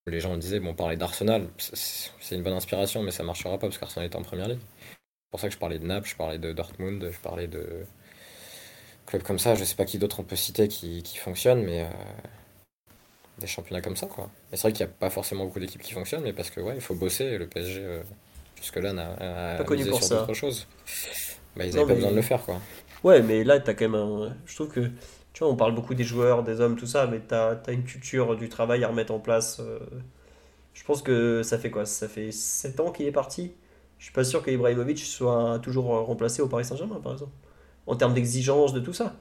les 0.10 0.19
gens 0.19 0.36
disaient, 0.38 0.60
bon, 0.60 0.73
parler 0.73 0.98
d'Arsenal, 0.98 1.48
c'est 1.57 2.36
une 2.36 2.44
bonne 2.44 2.53
inspiration, 2.53 3.03
mais 3.03 3.11
ça 3.11 3.23
marchera 3.23 3.57
pas 3.57 3.68
parce 3.68 3.77
qu'Arsenal 3.77 4.10
est 4.10 4.15
en 4.15 4.22
première 4.22 4.48
ligue. 4.48 4.60
C'est 4.60 5.31
pour 5.31 5.40
ça 5.40 5.48
que 5.48 5.53
je 5.53 5.60
parlais 5.60 5.80
de 5.80 5.86
Naples, 5.86 6.10
je 6.10 6.15
parlais 6.15 6.40
de 6.40 6.52
Dortmund, 6.52 7.10
je 7.11 7.19
parlais 7.19 7.48
de 7.48 7.86
clubs 9.06 9.23
comme 9.23 9.40
ça. 9.40 9.56
Je 9.56 9.64
sais 9.64 9.76
pas 9.76 9.86
qui 9.86 9.98
d'autre 9.98 10.19
on 10.19 10.23
peut 10.23 10.36
citer 10.36 10.68
qui, 10.68 11.03
qui 11.03 11.18
fonctionnent, 11.18 11.64
mais 11.64 11.81
euh, 11.81 11.90
des 13.40 13.48
championnats 13.48 13.81
comme 13.81 13.95
ça, 13.95 14.07
quoi. 14.07 14.30
c'est 14.52 14.61
vrai 14.61 14.73
qu'il 14.73 14.86
n'y 14.86 14.91
a 14.91 14.95
pas 14.95 15.10
forcément 15.10 15.45
beaucoup 15.45 15.60
d'équipes 15.60 15.81
qui 15.81 15.94
fonctionnent, 15.94 16.23
mais 16.23 16.34
parce 16.34 16.49
que 16.49 16.61
ouais, 16.61 16.76
il 16.76 16.81
faut 16.81 16.95
bosser. 16.95 17.38
le 17.38 17.48
PSG, 17.48 17.80
euh, 17.81 18.02
jusque-là, 18.56 18.94
n'a 18.94 19.57
pas 19.57 19.64
connu 19.64 19.86
pour 19.86 20.03
sur 20.03 20.19
d'autres 20.19 20.34
choses. 20.34 20.68
Bah, 21.56 21.65
ils 21.65 21.73
n'avaient 21.73 21.88
pas 21.88 21.94
besoin 21.95 22.11
de 22.11 22.15
le 22.15 22.22
faire, 22.22 22.44
quoi. 22.44 22.61
Ouais, 23.03 23.22
mais 23.22 23.44
là, 23.44 23.60
tu 23.60 23.69
as 23.69 23.73
quand 23.73 23.90
même 23.90 23.95
un. 23.95 24.36
Je 24.45 24.56
trouve 24.56 24.69
que 24.69 24.91
tu 25.40 25.45
vois, 25.45 25.53
on 25.53 25.56
parle 25.56 25.74
beaucoup 25.74 25.94
des 25.94 26.03
joueurs, 26.03 26.44
des 26.44 26.60
hommes, 26.60 26.76
tout 26.76 26.86
ça, 26.86 27.07
mais 27.07 27.22
tu 27.26 27.34
as, 27.34 27.61
une 27.70 27.86
culture 27.86 28.36
du 28.36 28.49
travail 28.49 28.84
à 28.84 28.90
remettre 28.90 29.14
en 29.14 29.20
place. 29.20 29.61
Euh. 29.61 29.80
je 30.74 30.84
pense 30.84 31.02
que 31.02 31.44
ça 31.44 31.57
fait 31.57 31.72
quoi? 31.72 31.86
Ça 31.86 32.10
fait 32.10 32.34
7 32.34 32.82
ans 32.82 32.91
qu'il 32.91 33.06
est 33.06 33.14
parti. 33.14 33.53
Je 33.99 34.03
suis 34.03 34.14
pas 34.14 34.26
sûr 34.26 34.44
que 34.44 34.52
Ibrahimovic 34.52 34.99
soit 34.99 35.60
toujours 35.60 35.86
remplacé 35.86 36.41
au 36.41 36.49
Paris 36.49 36.66
Saint-Germain, 36.66 36.99
par 37.02 37.14
exemple. 37.14 37.32
En 37.88 37.95
termes 37.95 38.14
d'exigence, 38.14 38.74
de 38.74 38.82
tout 38.82 38.91
ça. 38.91 39.16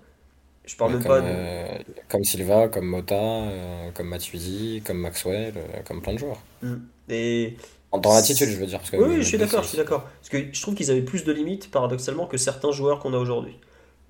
Je 0.64 0.74
parle 0.74 0.94
même 0.94 1.04
pas 1.04 1.20
de... 1.20 1.26
Euh, 1.28 1.78
comme 2.08 2.24
Silva, 2.24 2.66
comme 2.66 2.86
Mota, 2.86 3.14
euh, 3.14 3.92
comme 3.92 4.08
Matuidi, 4.08 4.82
comme 4.84 4.98
Maxwell, 4.98 5.54
comme 5.86 6.02
plein 6.02 6.14
de 6.14 6.18
joueurs. 6.18 6.42
Mm. 6.62 6.74
Et... 7.10 7.56
Dans 7.92 8.12
l'attitude, 8.12 8.48
je 8.48 8.56
veux 8.56 8.66
dire. 8.66 8.80
Parce 8.80 8.90
que 8.90 8.96
oui, 8.96 9.18
je 9.18 9.22
suis 9.22 9.38
d'accord, 9.38 9.62
je 9.62 9.68
suis 9.68 9.78
d'accord. 9.78 10.02
Parce 10.02 10.30
que 10.30 10.52
je 10.52 10.62
trouve 10.62 10.74
qu'ils 10.74 10.90
avaient 10.90 11.00
plus 11.00 11.22
de 11.22 11.30
limites, 11.30 11.70
paradoxalement, 11.70 12.26
que 12.26 12.38
certains 12.38 12.72
joueurs 12.72 12.98
qu'on 12.98 13.14
a 13.14 13.18
aujourd'hui. 13.18 13.56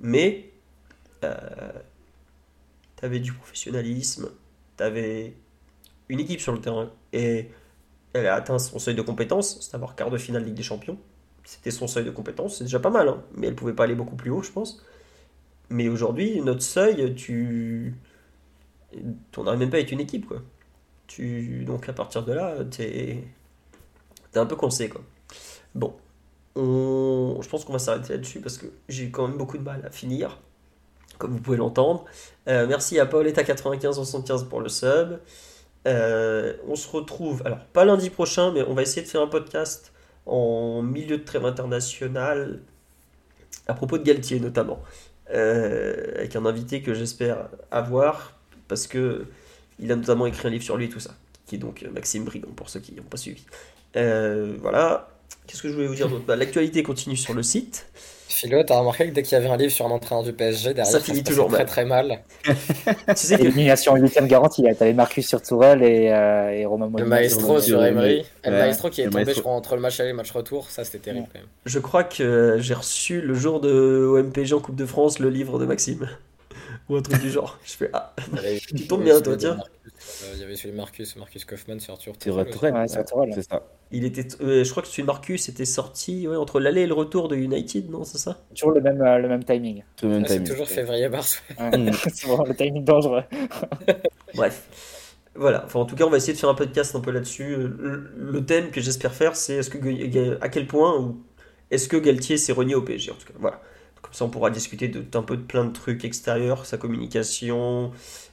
Mais 0.01 0.48
euh, 2.99 3.01
tu 3.01 3.05
avais 3.07 3.20
du 3.20 3.33
professionnalisme, 3.33 4.31
tu 4.77 4.83
avais 4.85 5.35
une 6.09 6.20
équipe 6.20 6.41
sur 6.41 6.53
le 6.53 6.61
terrain 6.61 6.91
et 7.12 7.51
elle 8.12 8.27
a 8.27 8.35
atteint 8.35 8.59
son 8.59 8.79
seuil 8.79 8.95
de 8.95 9.03
compétence, 9.03 9.59
c'est 9.61 9.75
avoir 9.75 9.95
quart 9.95 10.11
de 10.11 10.19
finale 10.19 10.45
Ligue 10.45 10.55
des 10.55 10.62
Champions. 10.62 10.99
C'était 11.45 11.70
son 11.70 11.87
seuil 11.87 12.05
de 12.05 12.11
compétence, 12.11 12.59
c'est 12.59 12.65
déjà 12.65 12.79
pas 12.79 12.91
mal, 12.91 13.09
hein. 13.09 13.23
mais 13.35 13.47
elle 13.47 13.55
pouvait 13.55 13.73
pas 13.73 13.85
aller 13.85 13.95
beaucoup 13.95 14.16
plus 14.16 14.31
haut, 14.31 14.43
je 14.43 14.53
pense. 14.53 14.85
Mais 15.70 15.89
aujourd'hui, 15.89 16.41
notre 16.43 16.62
seuil, 16.62 17.15
tu. 17.15 17.95
On 19.37 19.45
n'arrive 19.45 19.61
même 19.61 19.70
pas 19.70 19.77
à 19.77 19.81
être 19.81 19.93
une 19.93 20.01
équipe, 20.01 20.27
quoi. 20.27 20.43
Tu... 21.07 21.65
Donc 21.65 21.89
à 21.89 21.93
partir 21.93 22.25
de 22.25 22.33
là, 22.33 22.65
t'es. 22.65 23.25
T'es 24.33 24.39
un 24.39 24.47
peu 24.47 24.57
coincé, 24.57 24.89
quoi. 24.89 25.03
Bon. 25.75 25.97
On... 26.55 27.39
Je 27.41 27.49
pense 27.49 27.65
qu'on 27.65 27.73
va 27.73 27.79
s'arrêter 27.79 28.15
là-dessus 28.15 28.41
parce 28.41 28.59
que 28.59 28.66
j'ai 28.89 29.11
quand 29.11 29.29
même 29.29 29.39
beaucoup 29.39 29.59
de 29.59 29.62
mal 29.62 29.85
à 29.87 29.91
finir 29.91 30.39
comme 31.19 31.32
vous 31.32 31.40
pouvez 31.40 31.57
l'entendre. 31.57 32.05
Euh, 32.49 32.66
merci 32.66 32.99
à 32.99 33.05
Pauletta9575 33.05 34.49
pour 34.49 34.61
le 34.61 34.69
sub. 34.69 35.19
Euh, 35.86 36.55
on 36.66 36.77
se 36.77 36.89
retrouve, 36.89 37.43
alors 37.45 37.59
pas 37.73 37.85
lundi 37.85 38.11
prochain, 38.11 38.53
mais 38.53 38.62
on 38.62 38.74
va 38.74 38.82
essayer 38.82 39.03
de 39.03 39.09
faire 39.09 39.23
un 39.23 39.27
podcast 39.28 39.93
en 40.27 40.82
milieu 40.82 41.19
de 41.19 41.24
trêve 41.24 41.45
international 41.45 42.61
à 43.66 43.74
propos 43.74 43.99
de 43.99 44.03
Galtier 44.03 44.40
notamment, 44.40 44.82
euh, 45.32 46.15
avec 46.16 46.36
un 46.36 46.47
invité 46.47 46.82
que 46.82 46.95
j'espère 46.95 47.49
avoir 47.70 48.39
parce 48.66 48.86
que 48.86 49.27
il 49.78 49.93
a 49.93 49.97
notamment 49.97 50.27
écrit 50.27 50.49
un 50.49 50.51
livre 50.51 50.65
sur 50.65 50.77
lui 50.77 50.86
et 50.86 50.89
tout 50.89 51.01
ça, 51.01 51.15
qui 51.47 51.55
est 51.55 51.59
donc 51.59 51.86
Maxime 51.93 52.24
Brigand 52.24 52.51
pour 52.57 52.69
ceux 52.69 52.81
qui 52.81 52.93
n'ont 52.95 53.03
pas 53.03 53.16
suivi. 53.16 53.45
voilà. 53.95 55.09
Qu'est-ce 55.47 55.62
que 55.62 55.69
je 55.69 55.74
voulais 55.74 55.86
vous 55.86 55.95
dire 55.95 56.09
d'autre? 56.09 56.24
Bah, 56.27 56.36
L'actualité 56.36 56.82
continue 56.82 57.16
sur 57.16 57.32
le 57.32 57.43
site. 57.43 57.86
Philo, 58.39 58.62
t'as 58.62 58.78
remarqué 58.78 59.09
que 59.09 59.15
dès 59.15 59.24
qu'il 59.24 59.32
y 59.32 59.40
avait 59.40 59.48
un 59.48 59.56
livre 59.56 59.73
sur 59.73 59.85
un 59.85 59.90
entraîneur 59.90 60.23
du 60.23 60.32
PSG, 60.32 60.73
derrière, 60.73 60.86
ça, 60.86 61.01
finit 61.01 61.24
toujours 61.24 61.48
très 61.48 61.65
très 61.65 61.85
mal. 61.85 62.20
tu 62.44 62.55
sais 63.16 63.36
que... 63.36 63.43
Élimination 63.43 63.97
8 63.97 64.27
garantie, 64.28 64.65
t'avais 64.78 64.93
Marcus 64.93 65.27
sur 65.27 65.43
Tourelle 65.43 65.82
et, 65.82 66.12
euh, 66.12 66.51
et 66.51 66.65
Romain 66.65 66.89
Le 66.97 67.05
maestro 67.05 67.60
sur 67.60 67.85
Emery. 67.85 68.24
Le 68.44 68.51
maestro 68.52 68.90
qui 68.90 69.01
est 69.01 69.10
tombé, 69.10 69.35
je 69.35 69.40
crois, 69.40 69.55
entre 69.55 69.74
le 69.74 69.81
match 69.81 69.98
aller 69.98 70.10
et 70.10 70.12
le 70.12 70.16
match 70.16 70.31
retour, 70.31 70.70
ça 70.70 70.85
c'était 70.85 70.98
terrible 70.98 71.27
quand 71.32 71.40
même. 71.40 71.48
Je 71.66 71.81
crois 71.81 72.05
que 72.05 72.59
j'ai 72.60 72.74
reçu 72.74 73.20
le 73.20 73.35
jour 73.35 73.60
de 73.60 74.06
OMPG 74.06 74.52
en 74.52 74.60
Coupe 74.60 74.77
de 74.77 74.86
France 74.86 75.19
le 75.19 75.31
livre 75.31 75.59
de 75.59 75.66
Maxime. 75.66 76.09
Ou 76.89 76.97
un 76.97 77.02
truc 77.02 77.20
du 77.20 77.31
genre. 77.31 77.59
Je 77.65 77.73
fais 77.73 77.90
Ah, 77.93 78.15
tu 78.77 78.86
tombes 78.86 79.05
bien 79.05 79.20
toi, 79.20 79.36
tiens. 79.36 79.59
Euh, 79.59 80.32
il 80.35 80.40
y 80.40 80.44
avait 80.44 80.56
celui 80.56 80.73
de 80.73 80.77
Marcus, 80.77 81.16
Marcus 81.16 81.44
Kaufman 81.44 81.78
sur 81.81 81.94
Arthur 81.94 82.16
Tourelle. 82.16 82.86
c'est 82.89 83.43
ça. 83.43 83.62
Il 83.90 84.05
était, 84.05 84.27
euh, 84.43 84.65
je 84.65 84.70
crois 84.70 84.82
que 84.82 84.89
celui 84.89 85.02
de 85.02 85.06
Marcus 85.06 85.48
était 85.48 85.65
sorti 85.65 86.28
ouais, 86.28 86.36
entre 86.36 86.60
l'aller 86.60 86.82
et 86.82 86.86
le 86.86 86.94
retour 86.94 87.28
de 87.28 87.36
United, 87.36 87.90
non 87.90 88.05
C'est 88.05 88.19
ça? 88.19 88.39
Toujours 88.55 88.73
le 88.73 88.81
même, 88.81 89.01
euh, 89.01 89.19
le 89.19 89.28
même 89.28 89.44
timing. 89.44 89.82
C'est 89.97 90.44
toujours 90.44 90.69
février-mars. 90.69 91.43
c'est 92.12 92.27
vraiment 92.27 92.44
le 92.44 92.55
timing 92.55 92.85
dangereux. 92.85 93.24
Bref. 94.35 94.62
Voilà, 95.35 95.65
enfin, 95.65 95.81
en 95.81 95.85
tout 95.85 95.94
cas, 95.94 96.05
on 96.05 96.10
va 96.10 96.16
essayer 96.16 96.32
de 96.32 96.39
faire 96.39 96.48
un 96.48 96.55
podcast 96.55 96.97
un 96.97 97.01
peu 97.01 97.12
là-dessus. 97.12 97.56
Le, 97.56 98.44
thème 98.44 98.70
que 98.70 98.81
j'espère 98.81 99.15
faire, 99.15 99.36
c'est 99.36 99.55
est-ce 99.55 99.70
que 99.70 100.43
à 100.43 100.48
quel 100.48 100.66
point 100.66 100.98
ou 100.98 101.23
est-ce 101.70 101.89
que 101.89 101.97
Galtier 101.97 102.36
s'est 102.39 102.52
renié 102.52 102.74
au 102.74 102.82
PSG 102.82 103.12
en 103.12 103.15
tout 103.15 103.27
cas. 103.27 103.39
Voilà. 103.39 103.60
Comme 104.03 104.12
ça, 104.12 104.25
on 104.25 104.31
pourra 104.31 104.51
discuter 104.51 104.89
d'un 104.89 105.23
peu 105.23 105.37
de 105.37 105.43
plein 105.43 105.65
de 105.65 105.73
trucs 105.73 106.05
extérieurs, 106.05 106.66
sa 106.66 106.79
communication, 106.79 107.91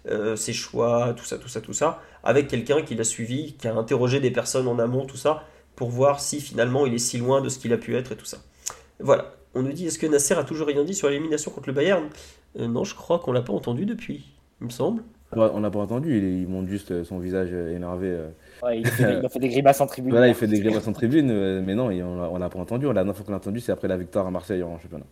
euh, 0.07 0.35
ses 0.35 0.53
choix, 0.53 1.13
tout 1.17 1.25
ça, 1.25 1.37
tout 1.37 1.47
ça, 1.47 1.61
tout 1.61 1.73
ça, 1.73 2.01
avec 2.23 2.47
quelqu'un 2.47 2.81
qui 2.81 2.95
l'a 2.95 3.03
suivi, 3.03 3.53
qui 3.53 3.67
a 3.67 3.75
interrogé 3.75 4.19
des 4.19 4.31
personnes 4.31 4.67
en 4.67 4.77
amont, 4.77 5.05
tout 5.05 5.17
ça, 5.17 5.43
pour 5.75 5.89
voir 5.89 6.19
si 6.19 6.39
finalement 6.39 6.85
il 6.85 6.93
est 6.93 6.99
si 6.99 7.17
loin 7.17 7.41
de 7.41 7.49
ce 7.49 7.59
qu'il 7.59 7.73
a 7.73 7.77
pu 7.77 7.95
être 7.95 8.11
et 8.11 8.15
tout 8.15 8.25
ça. 8.25 8.37
Voilà. 8.99 9.33
On 9.55 9.61
nous 9.63 9.71
dit 9.71 9.87
est-ce 9.87 9.97
que 9.97 10.05
Nasser 10.05 10.33
a 10.35 10.43
toujours 10.43 10.67
rien 10.67 10.83
dit 10.83 10.93
sur 10.93 11.09
l'élimination 11.09 11.49
contre 11.49 11.69
le 11.69 11.73
Bayern? 11.73 12.05
Euh, 12.59 12.67
Non, 12.67 12.83
je 12.83 12.93
crois 12.93 13.19
qu'on 13.19 13.31
l'a 13.31 13.41
pas 13.41 13.53
entendu 13.53 13.85
depuis, 13.85 14.25
il 14.61 14.67
me 14.67 14.71
semble. 14.71 15.01
On 15.31 15.59
l'a 15.59 15.71
pas 15.71 15.79
entendu, 15.79 16.17
il, 16.17 16.47
montre 16.47 16.69
juste 16.69 16.91
euh, 16.91 17.03
son 17.03 17.19
visage 17.19 17.51
énervé. 17.51 18.15
il, 18.73 18.85
a 18.85 19.29
fait, 19.29 19.39
des 19.39 19.49
grimaces 19.49 19.81
en 19.81 19.87
tribune. 19.87 20.11
Voilà, 20.11 20.27
il 20.27 20.35
fait 20.35 20.47
des 20.47 20.59
grimaces 20.59 20.87
en 20.87 20.93
tribune, 20.93 21.61
mais 21.61 21.73
non, 21.73 21.87
on 21.87 22.37
l'a 22.37 22.49
pas 22.49 22.59
entendu. 22.59 22.85
La 22.85 22.93
dernière 22.93 23.15
fois 23.15 23.25
qu'on 23.25 23.31
l'a 23.31 23.37
entendu, 23.37 23.59
c'est 23.59 23.71
après 23.71 23.87
la 23.87 23.97
victoire 23.97 24.27
à 24.27 24.31
Marseille 24.31 24.61
en 24.61 24.79
championnat. 24.79 25.05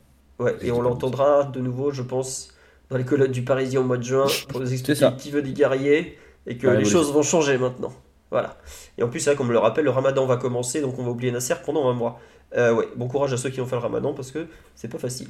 Ouais, 0.43 0.55
et 0.61 0.71
on 0.71 0.81
l'entendra 0.81 1.43
de 1.45 1.59
nouveau, 1.59 1.91
je 1.91 2.01
pense, 2.01 2.53
dans 2.89 2.97
les 2.97 3.05
colonnes 3.05 3.31
du 3.31 3.43
Parisien 3.43 3.79
au 3.79 3.83
mois 3.83 3.97
de 3.97 4.03
juin 4.03 4.25
pour 4.49 4.59
nous 4.59 4.73
expliquer 4.73 5.09
qui 5.17 5.31
veut 5.31 5.41
des 5.41 5.53
guerriers 5.53 6.17
et 6.45 6.57
que 6.57 6.67
les 6.67 6.85
choses 6.85 7.13
vont 7.13 7.23
changer 7.23 7.57
maintenant. 7.57 7.93
Voilà. 8.29 8.57
Et 8.97 9.03
en 9.03 9.09
plus, 9.09 9.27
comme 9.37 9.47
me 9.47 9.53
le 9.53 9.59
rappelle, 9.59 9.85
le 9.85 9.91
ramadan 9.91 10.25
va 10.25 10.37
commencer, 10.37 10.81
donc 10.81 10.97
on 10.99 11.03
va 11.03 11.11
oublier 11.11 11.31
Nasser 11.31 11.55
pendant 11.63 11.89
un 11.89 11.93
mois. 11.93 12.19
Euh, 12.57 12.73
ouais, 12.73 12.87
bon 12.95 13.07
courage 13.07 13.31
à 13.31 13.37
ceux 13.37 13.49
qui 13.49 13.61
ont 13.61 13.65
fait 13.65 13.75
le 13.75 13.81
ramadan 13.81 14.13
parce 14.13 14.31
que 14.31 14.47
c'est 14.75 14.89
pas 14.89 14.99
facile. 14.99 15.29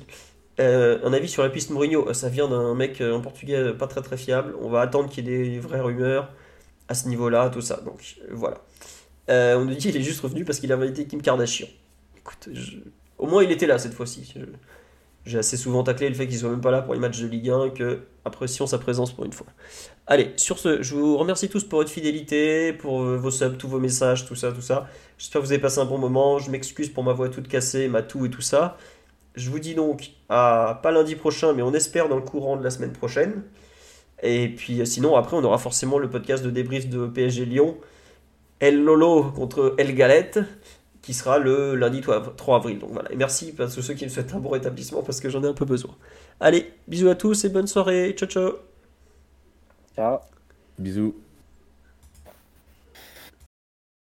Euh, 0.60 1.00
un 1.04 1.14
avis 1.14 1.28
sur 1.28 1.44
la 1.44 1.50
piste 1.50 1.70
Mourinho, 1.70 2.12
ça 2.14 2.30
vient 2.30 2.48
d'un 2.48 2.76
mec 2.76 3.02
en 3.02 3.22
portugais 3.22 3.74
pas 3.74 3.88
très 3.88 4.02
très 4.02 4.18
fiable. 4.18 4.56
On 4.62 4.70
va 4.70 4.82
attendre 4.82 5.10
qu'il 5.10 5.28
y 5.28 5.34
ait 5.34 5.50
des 5.50 5.60
vraies 5.60 5.82
rumeurs 5.82 6.32
à 6.88 6.96
ce 6.96 7.08
niveau-là, 7.08 7.50
tout 7.50 7.62
ça. 7.62 7.82
Donc 7.86 8.16
voilà. 8.32 8.62
Euh, 9.30 9.58
on 9.58 9.66
nous 9.66 9.72
dit 9.72 9.78
qu'il 9.78 9.96
est 9.96 10.02
juste 10.02 10.22
revenu 10.22 10.44
parce 10.46 10.60
qu'il 10.60 10.72
avait 10.72 10.88
été 10.88 11.06
Kim 11.06 11.22
Kardashian. 11.22 11.68
Écoute, 12.18 12.50
au 13.18 13.28
moins 13.28 13.44
il 13.44 13.52
était 13.52 13.68
là 13.68 13.78
cette 13.78 13.94
fois-ci. 13.94 14.34
J'ai 15.26 15.38
assez 15.38 15.56
souvent 15.56 15.84
taclé 15.84 16.10
le 16.10 16.16
fait 16.16 16.28
qu'il 16.28 16.38
soit 16.38 16.50
même 16.50 16.62
pas 16.62 16.72
là 16.72 16.82
pour 16.82 16.94
les 16.94 17.00
matchs 17.00 17.22
de 17.22 17.28
Ligue 17.28 17.50
1 17.50 17.70
que 17.70 18.02
apprécions 18.26 18.68
sa 18.68 18.78
présence 18.78 19.14
pour 19.14 19.24
une 19.24 19.32
fois. 19.32 19.48
Allez, 20.06 20.34
sur 20.36 20.60
ce, 20.60 20.82
je 20.82 20.96
vous 20.96 21.18
remercie 21.18 21.48
tous 21.48 21.64
pour 21.64 21.80
votre 21.80 21.92
fidélité, 21.92 22.74
pour 22.74 23.04
euh, 23.04 23.18
vos 23.18 23.32
subs, 23.32 23.58
tous 23.58 23.70
vos 23.70 23.80
messages, 23.80 24.26
tout 24.26 24.36
ça, 24.36 24.52
tout 24.52 24.62
ça. 24.62 24.88
J'espère 25.18 25.42
que 25.42 25.48
vous 25.48 25.54
avez 25.54 25.62
passé 25.62 25.80
un 25.80 25.86
bon 25.86 25.98
moment. 25.98 26.40
Je 26.40 26.52
m'excuse 26.52 26.90
pour 26.90 27.04
ma 27.04 27.14
voix 27.14 27.30
toute 27.30 27.48
cassée, 27.48 27.88
ma 27.88 28.02
toux 28.02 28.26
et 28.26 28.30
tout 28.30 28.42
ça. 28.42 28.78
Je 29.36 29.50
vous 29.50 29.60
dis 29.60 29.76
donc 29.76 30.12
à 30.28 30.80
pas 30.84 30.92
lundi 30.92 31.16
prochain, 31.16 31.54
mais 31.54 31.62
on 31.62 31.74
espère 31.74 32.10
dans 32.10 32.18
le 32.18 32.22
courant 32.22 32.58
de 32.58 32.64
la 32.64 32.70
semaine 32.70 32.92
prochaine. 32.92 33.44
Et 34.22 34.50
puis 34.50 34.82
euh, 34.82 34.86
sinon, 34.86 35.16
après, 35.16 35.38
on 35.38 35.44
aura 35.44 35.58
forcément 35.58 36.00
le 36.00 36.10
podcast 36.10 36.44
de 36.44 36.50
débrief 36.50 36.90
de 36.90 37.08
PSG 37.08 37.46
Lyon. 37.46 37.78
El 38.60 38.84
Lolo 38.84 39.32
contre 39.32 39.76
El 39.78 39.96
Galette 39.96 40.40
qui 41.04 41.14
sera 41.14 41.38
le 41.38 41.76
lundi 41.76 42.02
3 42.02 42.56
avril. 42.56 42.80
Donc 42.80 42.92
voilà, 42.92 43.12
et 43.12 43.16
merci 43.16 43.54
à 43.60 43.68
ceux 43.68 43.94
qui 43.94 44.06
me 44.06 44.10
souhaitent 44.10 44.34
un 44.34 44.40
bon 44.40 44.50
rétablissement 44.50 45.04
parce 45.04 45.20
que 45.20 45.30
j'en 45.30 45.44
ai 45.44 45.48
un 45.48 45.54
peu 45.54 45.66
besoin. 45.66 45.96
Allez, 46.40 46.74
bisous 46.88 47.10
à 47.10 47.16
tous 47.16 47.46
et 47.46 47.50
bonne 47.50 47.68
soirée. 47.68 48.16
Ciao, 48.18 48.28
ciao. 48.28 48.54
Ciao. 49.96 50.20
Bisous. 50.80 51.14